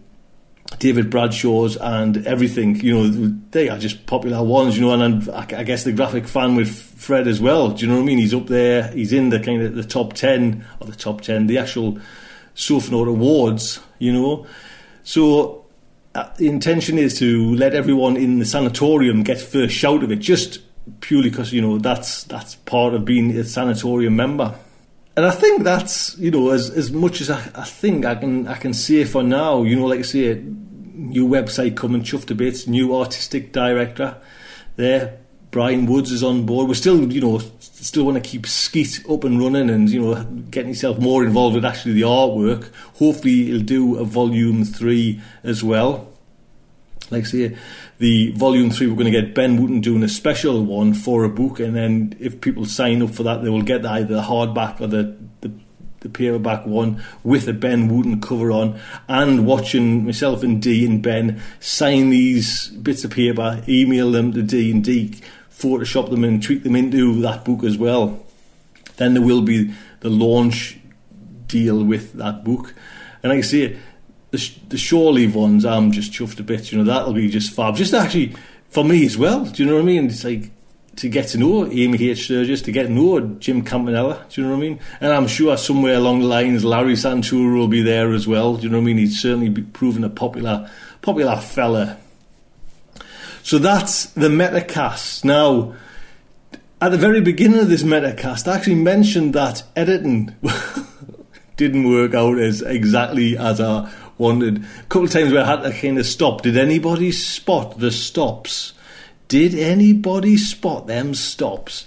David 0.78 1.10
Bradshaw's 1.10 1.76
and 1.76 2.26
everything, 2.26 2.76
you 2.80 2.94
know, 2.94 3.38
they 3.50 3.68
are 3.68 3.78
just 3.78 4.06
popular 4.06 4.42
ones, 4.42 4.76
you 4.76 4.82
know, 4.82 4.92
and 5.00 5.28
I 5.30 5.62
guess 5.62 5.84
the 5.84 5.92
graphic 5.92 6.26
fan 6.26 6.56
with 6.56 6.68
Fred 6.68 7.28
as 7.28 7.40
well. 7.40 7.70
Do 7.70 7.82
you 7.82 7.90
know 7.90 7.96
what 7.96 8.02
I 8.02 8.06
mean? 8.06 8.18
He's 8.18 8.34
up 8.34 8.46
there, 8.48 8.88
he's 8.88 9.12
in 9.12 9.30
the 9.30 9.40
kind 9.40 9.62
of 9.62 9.74
the 9.74 9.84
top 9.84 10.14
10, 10.14 10.64
or 10.80 10.86
the 10.86 10.96
top 10.96 11.20
10, 11.20 11.46
the 11.46 11.58
actual 11.58 11.98
Sofanaut 12.56 13.08
Awards, 13.08 13.80
you 13.98 14.12
know. 14.12 14.46
So 15.04 15.63
uh, 16.14 16.30
the 16.36 16.48
intention 16.48 16.98
is 16.98 17.18
to 17.18 17.54
let 17.56 17.74
everyone 17.74 18.16
in 18.16 18.38
the 18.38 18.44
sanatorium 18.44 19.22
get 19.22 19.40
first 19.40 19.74
shout 19.74 20.04
of 20.04 20.12
it, 20.12 20.16
just 20.16 20.60
purely 21.00 21.30
because 21.30 21.52
you 21.52 21.60
know 21.60 21.78
that's 21.78 22.24
that's 22.24 22.54
part 22.56 22.94
of 22.94 23.04
being 23.04 23.30
a 23.32 23.44
sanatorium 23.44 24.16
member. 24.16 24.54
And 25.16 25.26
I 25.26 25.30
think 25.30 25.62
that's 25.62 26.16
you 26.18 26.30
know 26.30 26.50
as 26.50 26.70
as 26.70 26.92
much 26.92 27.20
as 27.20 27.30
I, 27.30 27.38
I 27.54 27.64
think 27.64 28.04
I 28.04 28.14
can 28.14 28.46
I 28.46 28.54
can 28.54 28.74
say 28.74 29.04
for 29.04 29.22
now, 29.22 29.62
you 29.62 29.76
know, 29.76 29.86
like 29.86 30.00
I 30.00 30.02
say, 30.02 30.42
new 30.94 31.26
website 31.26 31.76
coming, 31.76 32.02
chuffed 32.02 32.30
a 32.30 32.34
bit, 32.34 32.66
new 32.68 32.96
artistic 32.96 33.52
director 33.52 34.16
there. 34.76 35.18
Brian 35.54 35.86
Woods 35.86 36.10
is 36.10 36.24
on 36.24 36.44
board. 36.44 36.66
We're 36.66 36.74
still, 36.74 37.12
you 37.12 37.20
know, 37.20 37.40
still 37.60 38.02
want 38.02 38.20
to 38.20 38.28
keep 38.28 38.44
Skeet 38.44 39.04
up 39.08 39.22
and 39.22 39.40
running 39.40 39.70
and, 39.70 39.88
you 39.88 40.02
know, 40.02 40.24
getting 40.50 40.70
yourself 40.70 40.98
more 40.98 41.22
involved 41.22 41.54
with 41.54 41.64
actually 41.64 41.92
the 41.92 42.00
artwork. 42.00 42.72
Hopefully 42.96 43.44
he'll 43.44 43.62
do 43.62 43.96
a 43.96 44.04
volume 44.04 44.64
three 44.64 45.20
as 45.44 45.62
well. 45.62 46.10
Like 47.08 47.22
I 47.22 47.26
say, 47.26 47.56
the 47.98 48.32
volume 48.32 48.72
three, 48.72 48.88
we're 48.88 48.96
going 48.96 49.12
to 49.12 49.12
get 49.12 49.36
Ben 49.36 49.62
Wooten 49.62 49.80
doing 49.80 50.02
a 50.02 50.08
special 50.08 50.64
one 50.64 50.92
for 50.92 51.22
a 51.22 51.28
book, 51.28 51.60
and 51.60 51.76
then 51.76 52.16
if 52.18 52.40
people 52.40 52.64
sign 52.64 53.00
up 53.00 53.10
for 53.10 53.22
that, 53.22 53.44
they 53.44 53.48
will 53.48 53.62
get 53.62 53.86
either 53.86 54.12
the 54.12 54.22
hardback 54.22 54.80
or 54.80 54.88
the, 54.88 55.16
the 55.42 55.52
the 56.00 56.08
paperback 56.10 56.66
one 56.66 57.02
with 57.22 57.48
a 57.48 57.52
Ben 57.52 57.88
Wooten 57.88 58.20
cover 58.20 58.50
on, 58.50 58.78
and 59.08 59.46
watching 59.46 60.04
myself 60.04 60.42
and 60.42 60.60
Dee 60.60 60.84
and 60.84 61.02
Ben 61.02 61.40
sign 61.60 62.10
these 62.10 62.68
bits 62.68 63.04
of 63.04 63.12
paper, 63.12 63.62
email 63.68 64.10
them 64.10 64.32
to 64.32 64.42
Dee 64.42 64.70
and 64.70 64.84
Dee 64.84 65.14
Photoshop 65.56 66.10
them 66.10 66.24
and 66.24 66.42
tweak 66.42 66.62
them 66.62 66.76
into 66.76 67.20
that 67.22 67.44
book 67.44 67.64
as 67.64 67.78
well. 67.78 68.24
Then 68.96 69.14
there 69.14 69.22
will 69.22 69.42
be 69.42 69.74
the 70.00 70.10
launch 70.10 70.78
deal 71.46 71.84
with 71.84 72.12
that 72.14 72.44
book. 72.44 72.74
And 73.22 73.30
like 73.30 73.38
I 73.38 73.42
say, 73.42 73.78
the, 74.30 74.50
the 74.68 74.78
shore 74.78 75.12
leave 75.12 75.34
ones, 75.34 75.64
I'm 75.64 75.92
just 75.92 76.12
chuffed 76.12 76.40
a 76.40 76.42
bit. 76.42 76.72
You 76.72 76.78
know, 76.78 76.84
that'll 76.84 77.12
be 77.14 77.28
just 77.28 77.54
fab. 77.54 77.76
Just 77.76 77.94
actually 77.94 78.34
for 78.68 78.84
me 78.84 79.06
as 79.06 79.16
well. 79.16 79.44
Do 79.44 79.62
you 79.62 79.68
know 79.68 79.76
what 79.76 79.82
I 79.82 79.86
mean? 79.86 80.06
It's 80.06 80.24
like 80.24 80.50
to 80.96 81.08
get 81.08 81.28
to 81.28 81.38
know 81.38 81.66
Amy 81.70 82.10
H. 82.10 82.24
Sturgis, 82.24 82.62
to 82.62 82.72
get 82.72 82.84
to 82.84 82.88
know 82.92 83.20
Jim 83.38 83.62
Campanella. 83.62 84.26
Do 84.28 84.40
you 84.40 84.46
know 84.46 84.54
what 84.54 84.64
I 84.64 84.68
mean? 84.68 84.80
And 85.00 85.12
I'm 85.12 85.26
sure 85.26 85.56
somewhere 85.56 85.94
along 85.94 86.20
the 86.20 86.26
lines, 86.26 86.64
Larry 86.64 86.94
Santoro 86.94 87.56
will 87.56 87.68
be 87.68 87.82
there 87.82 88.12
as 88.12 88.26
well. 88.26 88.56
Do 88.56 88.64
you 88.64 88.68
know 88.68 88.78
what 88.78 88.82
I 88.82 88.86
mean? 88.86 88.98
He's 88.98 89.20
certainly 89.20 89.50
proven 89.50 90.04
a 90.04 90.10
popular, 90.10 90.70
popular 91.02 91.36
fella. 91.36 91.98
So 93.44 93.58
that's 93.58 94.06
the 94.06 94.28
Metacast. 94.28 95.22
Now, 95.22 95.74
at 96.80 96.88
the 96.88 96.96
very 96.96 97.20
beginning 97.20 97.58
of 97.58 97.68
this 97.68 97.82
Metacast, 97.82 98.48
I 98.48 98.56
actually 98.56 98.76
mentioned 98.76 99.34
that 99.34 99.64
editing 99.76 100.34
didn't 101.58 101.90
work 101.90 102.14
out 102.14 102.38
as 102.38 102.62
exactly 102.62 103.36
as 103.36 103.60
I 103.60 103.92
wanted. 104.16 104.64
A 104.64 104.82
couple 104.84 105.04
of 105.04 105.10
times 105.10 105.30
where 105.30 105.44
I 105.44 105.46
had 105.46 105.62
to 105.62 105.78
kind 105.78 105.98
of 105.98 106.06
stop. 106.06 106.40
Did 106.40 106.56
anybody 106.56 107.12
spot 107.12 107.78
the 107.78 107.90
stops? 107.90 108.72
Did 109.28 109.54
anybody 109.54 110.38
spot 110.38 110.86
them 110.86 111.12
stops? 111.12 111.86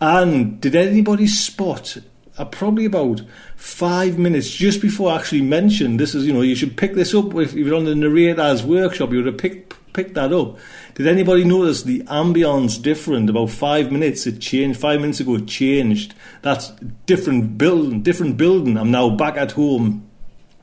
And 0.00 0.60
did 0.60 0.74
anybody 0.74 1.28
spot 1.28 1.98
uh, 2.36 2.46
probably 2.46 2.86
about 2.86 3.20
five 3.54 4.18
minutes 4.18 4.50
just 4.50 4.82
before 4.82 5.12
I 5.12 5.18
actually 5.18 5.42
mentioned 5.42 6.00
this 6.00 6.16
is, 6.16 6.26
you 6.26 6.32
know, 6.32 6.40
you 6.40 6.56
should 6.56 6.76
pick 6.76 6.94
this 6.94 7.14
up 7.14 7.32
if 7.36 7.52
you're 7.52 7.76
on 7.76 7.84
the 7.84 7.94
narrator's 7.94 8.64
workshop, 8.64 9.12
you 9.12 9.18
would 9.18 9.26
have 9.26 9.38
picked 9.38 9.76
picked 9.92 10.14
that 10.14 10.32
up. 10.32 10.56
Did 10.94 11.06
anybody 11.06 11.44
notice 11.44 11.82
the 11.82 12.00
ambience 12.04 12.80
different? 12.80 13.30
About 13.30 13.50
five 13.50 13.90
minutes 13.90 14.26
it 14.26 14.40
changed. 14.40 14.80
Five 14.80 15.00
minutes 15.00 15.20
ago 15.20 15.36
it 15.36 15.46
changed. 15.46 16.14
That's 16.42 16.70
different 17.06 17.58
building. 17.58 18.02
Different 18.02 18.36
building. 18.36 18.76
I'm 18.76 18.90
now 18.90 19.10
back 19.10 19.36
at 19.36 19.52
home 19.52 20.08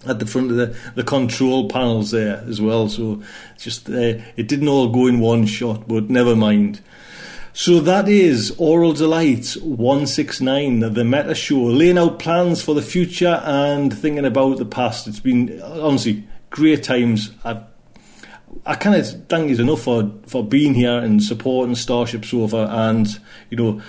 at 0.06 0.20
the 0.20 0.26
front 0.26 0.52
of 0.52 0.58
the, 0.58 0.78
the 0.96 1.04
control 1.04 1.70
panels 1.70 2.12
there 2.12 2.44
as 2.48 2.62
well. 2.62 2.90
So 2.90 3.22
just 3.58 3.90
uh, 3.90 4.20
it 4.36 4.48
didn't 4.48 4.68
all 4.68 4.90
go 4.90 5.08
in 5.08 5.20
one 5.20 5.46
shot, 5.46 5.88
but 5.88 6.10
never 6.10 6.36
mind. 6.36 6.82
So 7.54 7.80
that 7.80 8.08
is 8.08 8.52
Aural 8.60 8.94
Delight 8.94 9.58
169, 9.64 10.94
the 10.94 11.04
Meta 11.04 11.34
Show, 11.34 11.64
laying 11.64 11.98
out 11.98 12.20
plans 12.20 12.62
for 12.62 12.76
the 12.76 12.84
future 12.84 13.42
and 13.44 13.92
thinking 13.92 14.26
about 14.26 14.60
the 14.60 14.66
past. 14.66 15.08
It's 15.08 15.20
been 15.20 15.60
honestly 15.64 16.28
great 16.52 16.84
times. 16.84 17.32
I, 17.44 17.64
I 18.68 18.76
kind 18.76 18.96
of 18.96 19.28
thank 19.30 19.50
you 19.50 19.58
enough 19.58 19.84
for, 19.84 20.12
for 20.28 20.44
being 20.44 20.74
here 20.74 20.98
and 20.98 21.24
supporting 21.24 21.74
Starship 21.76 22.26
Sofa 22.26 22.68
and, 22.70 23.08
you 23.50 23.58
know, 23.58 23.82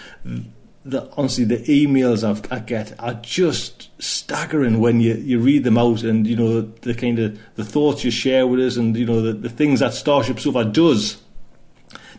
the 0.84 1.10
honestly 1.16 1.44
the 1.44 1.58
emails 1.64 2.24
I've, 2.24 2.50
i 2.50 2.60
get 2.60 2.98
are 2.98 3.14
just 3.14 3.90
staggering 4.00 4.80
when 4.80 5.00
you, 5.00 5.14
you 5.14 5.38
read 5.38 5.64
them 5.64 5.76
out 5.76 6.02
and 6.02 6.26
you 6.26 6.34
know 6.34 6.62
the, 6.62 6.92
the 6.92 6.94
kind 6.94 7.18
of 7.18 7.38
the 7.56 7.64
thoughts 7.64 8.04
you 8.04 8.10
share 8.10 8.46
with 8.46 8.60
us 8.60 8.76
and 8.76 8.96
you 8.96 9.04
know 9.04 9.20
the, 9.20 9.34
the 9.34 9.50
things 9.50 9.80
that 9.80 9.92
Starship 9.92 10.40
Sofa 10.40 10.64
does 10.64 11.20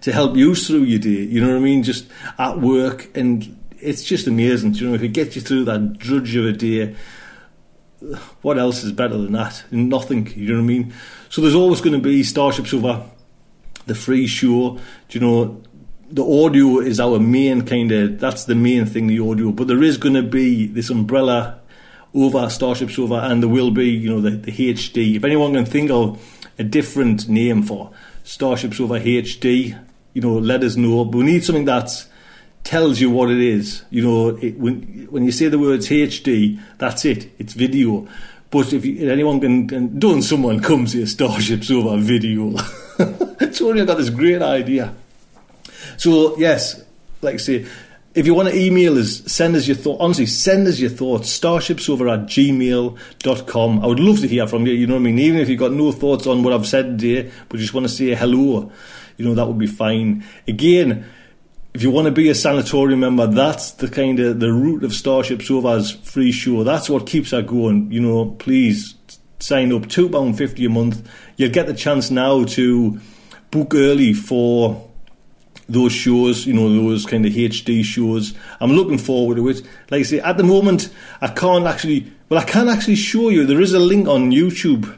to 0.02 0.12
help 0.12 0.36
you 0.36 0.56
through 0.56 0.84
your 0.84 1.00
day. 1.00 1.10
You 1.10 1.42
know 1.42 1.50
what 1.50 1.58
I 1.58 1.62
mean? 1.62 1.84
Just 1.84 2.08
at 2.38 2.60
work 2.60 3.10
and 3.18 3.58
it's 3.80 4.04
just 4.04 4.28
amazing. 4.28 4.76
You 4.76 4.90
know 4.90 4.94
if 4.94 5.02
it 5.02 5.10
gets 5.10 5.36
you 5.36 5.42
through 5.42 5.64
that 5.66 5.98
drudge 5.98 6.36
of 6.36 6.46
a 6.46 6.52
day, 6.52 6.96
what 8.42 8.58
else 8.58 8.84
is 8.84 8.92
better 8.92 9.18
than 9.18 9.34
that? 9.34 9.64
Nothing. 9.72 10.32
You 10.36 10.50
know 10.50 10.56
what 10.56 10.64
I 10.64 10.66
mean? 10.66 10.94
So 11.30 11.42
there's 11.42 11.56
always 11.56 11.82
going 11.82 11.94
to 11.94 12.02
be 12.02 12.24
Starship 12.24 12.68
Sofa, 12.68 13.10
the 13.86 13.96
free 13.96 14.28
show. 14.28 14.80
Do 15.10 15.20
you 15.20 15.20
know? 15.20 15.62
the 16.12 16.24
audio 16.24 16.80
is 16.80 17.00
our 17.00 17.20
main 17.20 17.62
kind 17.62 17.92
of 17.92 18.20
that's 18.20 18.46
the 18.46 18.56
main 18.56 18.86
thing 18.86 19.06
the 19.06 19.20
audio 19.20 19.52
but 19.52 19.68
there 19.68 19.84
is 19.84 19.98
going 19.98 20.16
to 20.16 20.24
be 20.24 20.66
this 20.66 20.90
umbrella 20.90 21.60
over 22.16 22.50
Starship 22.50 22.90
Sofa 22.90 23.22
and 23.26 23.44
there 23.44 23.50
will 23.50 23.70
be 23.70 23.90
you 23.90 24.10
know 24.10 24.20
the, 24.20 24.32
the 24.32 24.52
HD 24.52 25.16
if 25.16 25.24
anyone 25.24 25.54
can 25.54 25.66
think 25.66 25.92
of 25.92 26.20
a 26.58 26.64
different 26.64 27.30
name 27.30 27.62
for 27.62 27.92
Starship 28.24 28.74
Sofa 28.74 28.96
HD 28.96 29.80
you 30.14 30.22
know 30.22 30.34
let 30.34 30.64
us 30.64 30.76
know 30.76 31.06
but 31.06 31.20
we 31.20 31.26
need 31.26 31.44
something 31.44 31.66
that 31.66 32.08
tells 32.64 33.00
you 33.00 33.10
what 33.10 33.30
it 33.30 33.40
is 33.40 33.84
you 33.90 34.02
know 34.02 34.30
it, 34.38 34.58
when 34.58 35.08
when 35.10 35.24
you 35.24 35.32
say 35.32 35.48
the 35.48 35.60
words 35.60 35.90
HD 35.90 36.60
that's 36.78 37.06
it 37.06 37.32
it's 37.40 37.54
video 37.54 38.08
but 38.52 38.74
if, 38.74 38.84
you, 38.84 38.96
if 38.96 39.10
anyone 39.10 39.40
can, 39.40 39.68
can 39.68 40.00
don't 40.00 40.22
someone 40.22 40.60
comes 40.60 40.94
here 40.94 41.06
Starship 41.06 41.64
Sofa 41.64 41.98
video 41.98 42.54
Tony 43.54 43.86
got 43.86 43.98
this 43.98 44.10
great 44.10 44.42
idea 44.42 44.94
so 46.00 46.38
yes, 46.38 46.82
like 47.22 47.36
I 47.36 47.38
say, 47.38 47.66
if 48.16 48.26
you 48.26 48.34
want 48.34 48.50
to 48.50 48.58
email 48.58 48.98
us, 48.98 49.22
send 49.32 49.56
us 49.58 49.68
your 49.68 49.76
thoughts. 49.76 50.02
Honestly, 50.02 50.26
send 50.26 50.68
us 50.68 50.80
your 50.80 50.90
thoughts. 50.90 51.38
Starshipsofa 51.38 52.14
at 52.14 52.28
gmail.com. 52.28 53.84
I 53.84 53.88
would 53.88 54.00
love 54.00 54.20
to 54.22 54.28
hear 54.28 54.48
from 54.48 54.66
you. 54.66 54.74
You 54.74 54.88
know 54.88 54.94
what 54.94 55.02
I 55.02 55.04
mean? 55.04 55.20
Even 55.20 55.42
if 55.42 55.50
you've 55.50 55.60
got 55.60 55.74
no 55.74 55.92
thoughts 55.92 56.26
on 56.26 56.42
what 56.42 56.54
I've 56.54 56.66
said 56.66 56.98
today, 56.98 57.32
but 57.50 57.60
just 57.60 57.74
want 57.74 57.86
to 57.86 57.94
say 57.94 58.16
hello, 58.16 58.72
you 59.18 59.26
know, 59.26 59.36
that 59.36 59.46
would 59.46 59.60
be 59.60 59.68
fine. 59.68 60.24
Again, 60.48 61.06
if 61.74 61.84
you 61.84 61.92
want 61.92 62.06
to 62.06 62.12
be 62.12 62.30
a 62.30 62.36
sanatorium 62.36 63.02
member, 63.02 63.28
that's 63.28 63.72
the 63.72 63.88
kind 63.88 64.20
of 64.20 64.40
the 64.40 64.52
root 64.52 64.84
of 64.84 64.94
Starship 64.94 65.42
Sofa's 65.42 65.92
free 65.92 66.32
show. 66.32 66.64
That's 66.64 66.90
what 66.90 67.06
keeps 67.06 67.32
her 67.32 67.42
going. 67.42 67.92
You 67.92 68.02
know, 68.02 68.26
please 68.40 68.96
sign 69.40 69.72
up. 69.72 69.84
£2.50 69.84 70.66
a 70.66 70.70
month. 70.70 71.10
You'll 71.38 71.52
get 71.52 71.68
the 71.68 71.74
chance 71.74 72.10
now 72.10 72.44
to 72.46 73.00
book 73.52 73.74
early 73.76 74.14
for 74.14 74.90
those 75.68 75.92
shows, 75.92 76.48
you 76.48 76.54
know, 76.54 76.68
those 76.70 77.06
kind 77.06 77.26
of 77.26 77.34
HD 77.34 77.84
shows. 77.84 78.34
I'm 78.60 78.72
looking 78.72 78.98
forward 78.98 79.36
to 79.38 79.48
it. 79.50 79.62
Like 79.92 80.00
I 80.00 80.04
say, 80.04 80.20
at 80.20 80.38
the 80.38 80.44
moment, 80.44 80.90
I 81.22 81.28
can't 81.28 81.68
actually, 81.68 82.12
well, 82.28 82.40
I 82.40 82.44
can 82.44 82.68
actually 82.68 82.96
show 82.96 83.30
you. 83.30 83.46
There 83.46 83.62
is 83.62 83.74
a 83.74 83.80
link 83.80 84.08
on 84.08 84.32
YouTube 84.32 84.98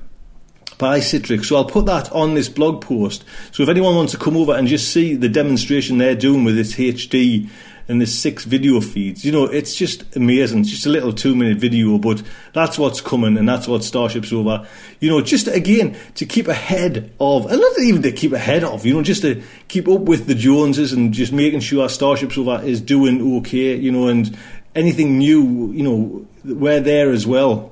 by 0.81 0.99
Citrix, 0.99 1.45
so 1.45 1.57
I'll 1.57 1.65
put 1.65 1.85
that 1.85 2.11
on 2.11 2.33
this 2.33 2.49
blog 2.49 2.81
post. 2.81 3.23
So 3.51 3.61
if 3.61 3.69
anyone 3.69 3.95
wants 3.95 4.13
to 4.13 4.17
come 4.17 4.35
over 4.35 4.55
and 4.55 4.67
just 4.67 4.91
see 4.91 5.13
the 5.15 5.29
demonstration 5.29 5.99
they're 5.99 6.15
doing 6.15 6.43
with 6.43 6.55
this 6.55 6.73
HD 6.73 7.47
and 7.87 8.01
the 8.01 8.07
six 8.07 8.45
video 8.45 8.81
feeds. 8.81 9.23
You 9.23 9.31
know, 9.31 9.43
it's 9.43 9.75
just 9.75 10.15
amazing. 10.15 10.61
It's 10.61 10.69
just 10.69 10.85
a 10.87 10.89
little 10.89 11.13
two 11.13 11.35
minute 11.35 11.57
video, 11.57 11.99
but 11.99 12.23
that's 12.53 12.79
what's 12.79 12.99
coming 12.99 13.37
and 13.37 13.47
that's 13.47 13.67
what 13.67 13.83
Starship 13.83 14.25
Sofa. 14.25 14.67
You 14.99 15.09
know, 15.09 15.21
just 15.21 15.47
again 15.47 15.95
to 16.15 16.25
keep 16.25 16.47
ahead 16.47 17.13
of, 17.19 17.45
and 17.51 17.61
not 17.61 17.79
even 17.79 18.01
to 18.01 18.11
keep 18.11 18.31
ahead 18.31 18.63
of, 18.63 18.83
you 18.83 18.95
know, 18.95 19.03
just 19.03 19.21
to 19.21 19.43
keep 19.67 19.87
up 19.87 20.01
with 20.01 20.25
the 20.25 20.35
Joneses 20.35 20.93
and 20.93 21.13
just 21.13 21.31
making 21.31 21.59
sure 21.59 21.87
Starship 21.89 22.31
Sofa 22.31 22.65
is 22.65 22.81
doing 22.81 23.37
okay, 23.37 23.75
you 23.75 23.91
know, 23.91 24.07
and 24.07 24.35
anything 24.73 25.19
new, 25.19 25.71
you 25.73 25.83
know, 25.83 26.25
we're 26.43 26.79
there 26.79 27.11
as 27.11 27.27
well. 27.27 27.70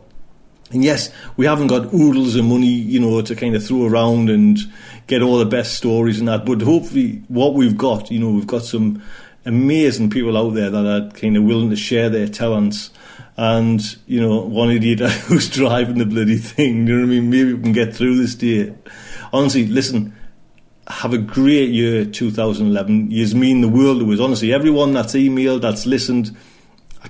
And 0.71 0.83
yes, 0.83 1.09
we 1.35 1.45
haven't 1.45 1.67
got 1.67 1.93
oodles 1.93 2.35
of 2.35 2.45
money, 2.45 2.67
you 2.67 2.99
know, 2.99 3.21
to 3.21 3.35
kind 3.35 3.55
of 3.55 3.65
throw 3.65 3.87
around 3.87 4.29
and 4.29 4.57
get 5.07 5.21
all 5.21 5.39
the 5.39 5.45
best 5.45 5.73
stories 5.73 6.19
and 6.19 6.27
that. 6.27 6.45
But 6.45 6.61
hopefully, 6.61 7.23
what 7.27 7.55
we've 7.55 7.77
got, 7.77 8.11
you 8.11 8.19
know, 8.19 8.29
we've 8.29 8.47
got 8.47 8.63
some 8.63 9.01
amazing 9.45 10.09
people 10.09 10.37
out 10.37 10.53
there 10.53 10.69
that 10.69 10.85
are 10.85 11.09
kind 11.11 11.35
of 11.37 11.43
willing 11.43 11.71
to 11.71 11.75
share 11.75 12.09
their 12.09 12.27
talents. 12.27 12.91
And, 13.35 13.81
you 14.05 14.19
know, 14.21 14.41
one 14.41 14.69
idiot 14.69 14.99
who's 15.27 15.49
driving 15.49 15.97
the 15.97 16.05
bloody 16.05 16.37
thing, 16.37 16.87
you 16.87 16.95
know 16.95 17.05
what 17.05 17.15
I 17.15 17.19
mean? 17.19 17.29
Maybe 17.29 17.53
we 17.53 17.63
can 17.63 17.71
get 17.71 17.95
through 17.95 18.17
this 18.17 18.35
day. 18.35 18.75
Honestly, 19.33 19.65
listen, 19.65 20.13
have 20.87 21.13
a 21.13 21.17
great 21.17 21.69
year 21.69 22.05
2011. 22.05 23.11
You 23.11 23.35
mean 23.35 23.61
the 23.61 23.69
world 23.69 23.99
to 23.99 24.11
us. 24.11 24.19
Honestly, 24.19 24.53
everyone 24.53 24.93
that's 24.93 25.13
emailed, 25.13 25.61
that's 25.61 25.85
listened, 25.85 26.35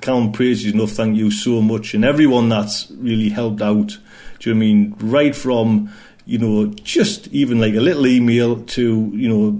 can't 0.02 0.34
praise 0.34 0.66
you 0.66 0.74
enough. 0.74 0.92
Thank 0.92 1.18
you 1.18 1.32
so 1.32 1.62
much. 1.62 1.94
And 1.94 2.06
everyone 2.06 2.50
that's 2.50 2.90
really 2.92 3.30
helped 3.30 3.62
out. 3.62 3.98
Do 4.40 4.50
you 4.50 4.56
know 4.56 4.58
I 4.58 4.60
mean? 4.60 4.96
Right 5.00 5.36
from, 5.36 5.92
you 6.26 6.38
know, 6.38 6.68
just 6.84 7.28
even 7.28 7.60
like 7.60 7.74
a 7.76 7.82
little 7.82 8.08
email 8.08 8.62
to, 8.62 9.12
you 9.14 9.30
know, 9.30 9.52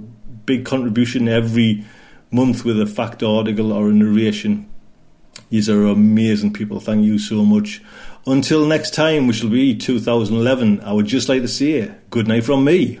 big 0.46 0.64
contribution 0.64 1.28
every 1.28 1.84
month 2.30 2.64
with 2.64 2.80
a 2.80 2.86
fact 2.86 3.22
article 3.22 3.72
or 3.72 3.88
a 3.88 3.92
narration. 3.92 4.68
These 5.50 5.68
are 5.68 5.84
amazing 5.84 6.52
people. 6.52 6.80
Thank 6.80 7.04
you 7.04 7.18
so 7.18 7.44
much. 7.44 7.82
Until 8.26 8.66
next 8.66 8.94
time, 8.94 9.26
which 9.26 9.42
will 9.42 9.50
be 9.50 9.76
2011, 9.76 10.80
I 10.80 10.92
would 10.92 11.06
just 11.06 11.28
like 11.28 11.42
to 11.42 11.48
say 11.48 11.90
good 12.10 12.28
night 12.28 12.44
from 12.44 12.64
me. 12.64 13.00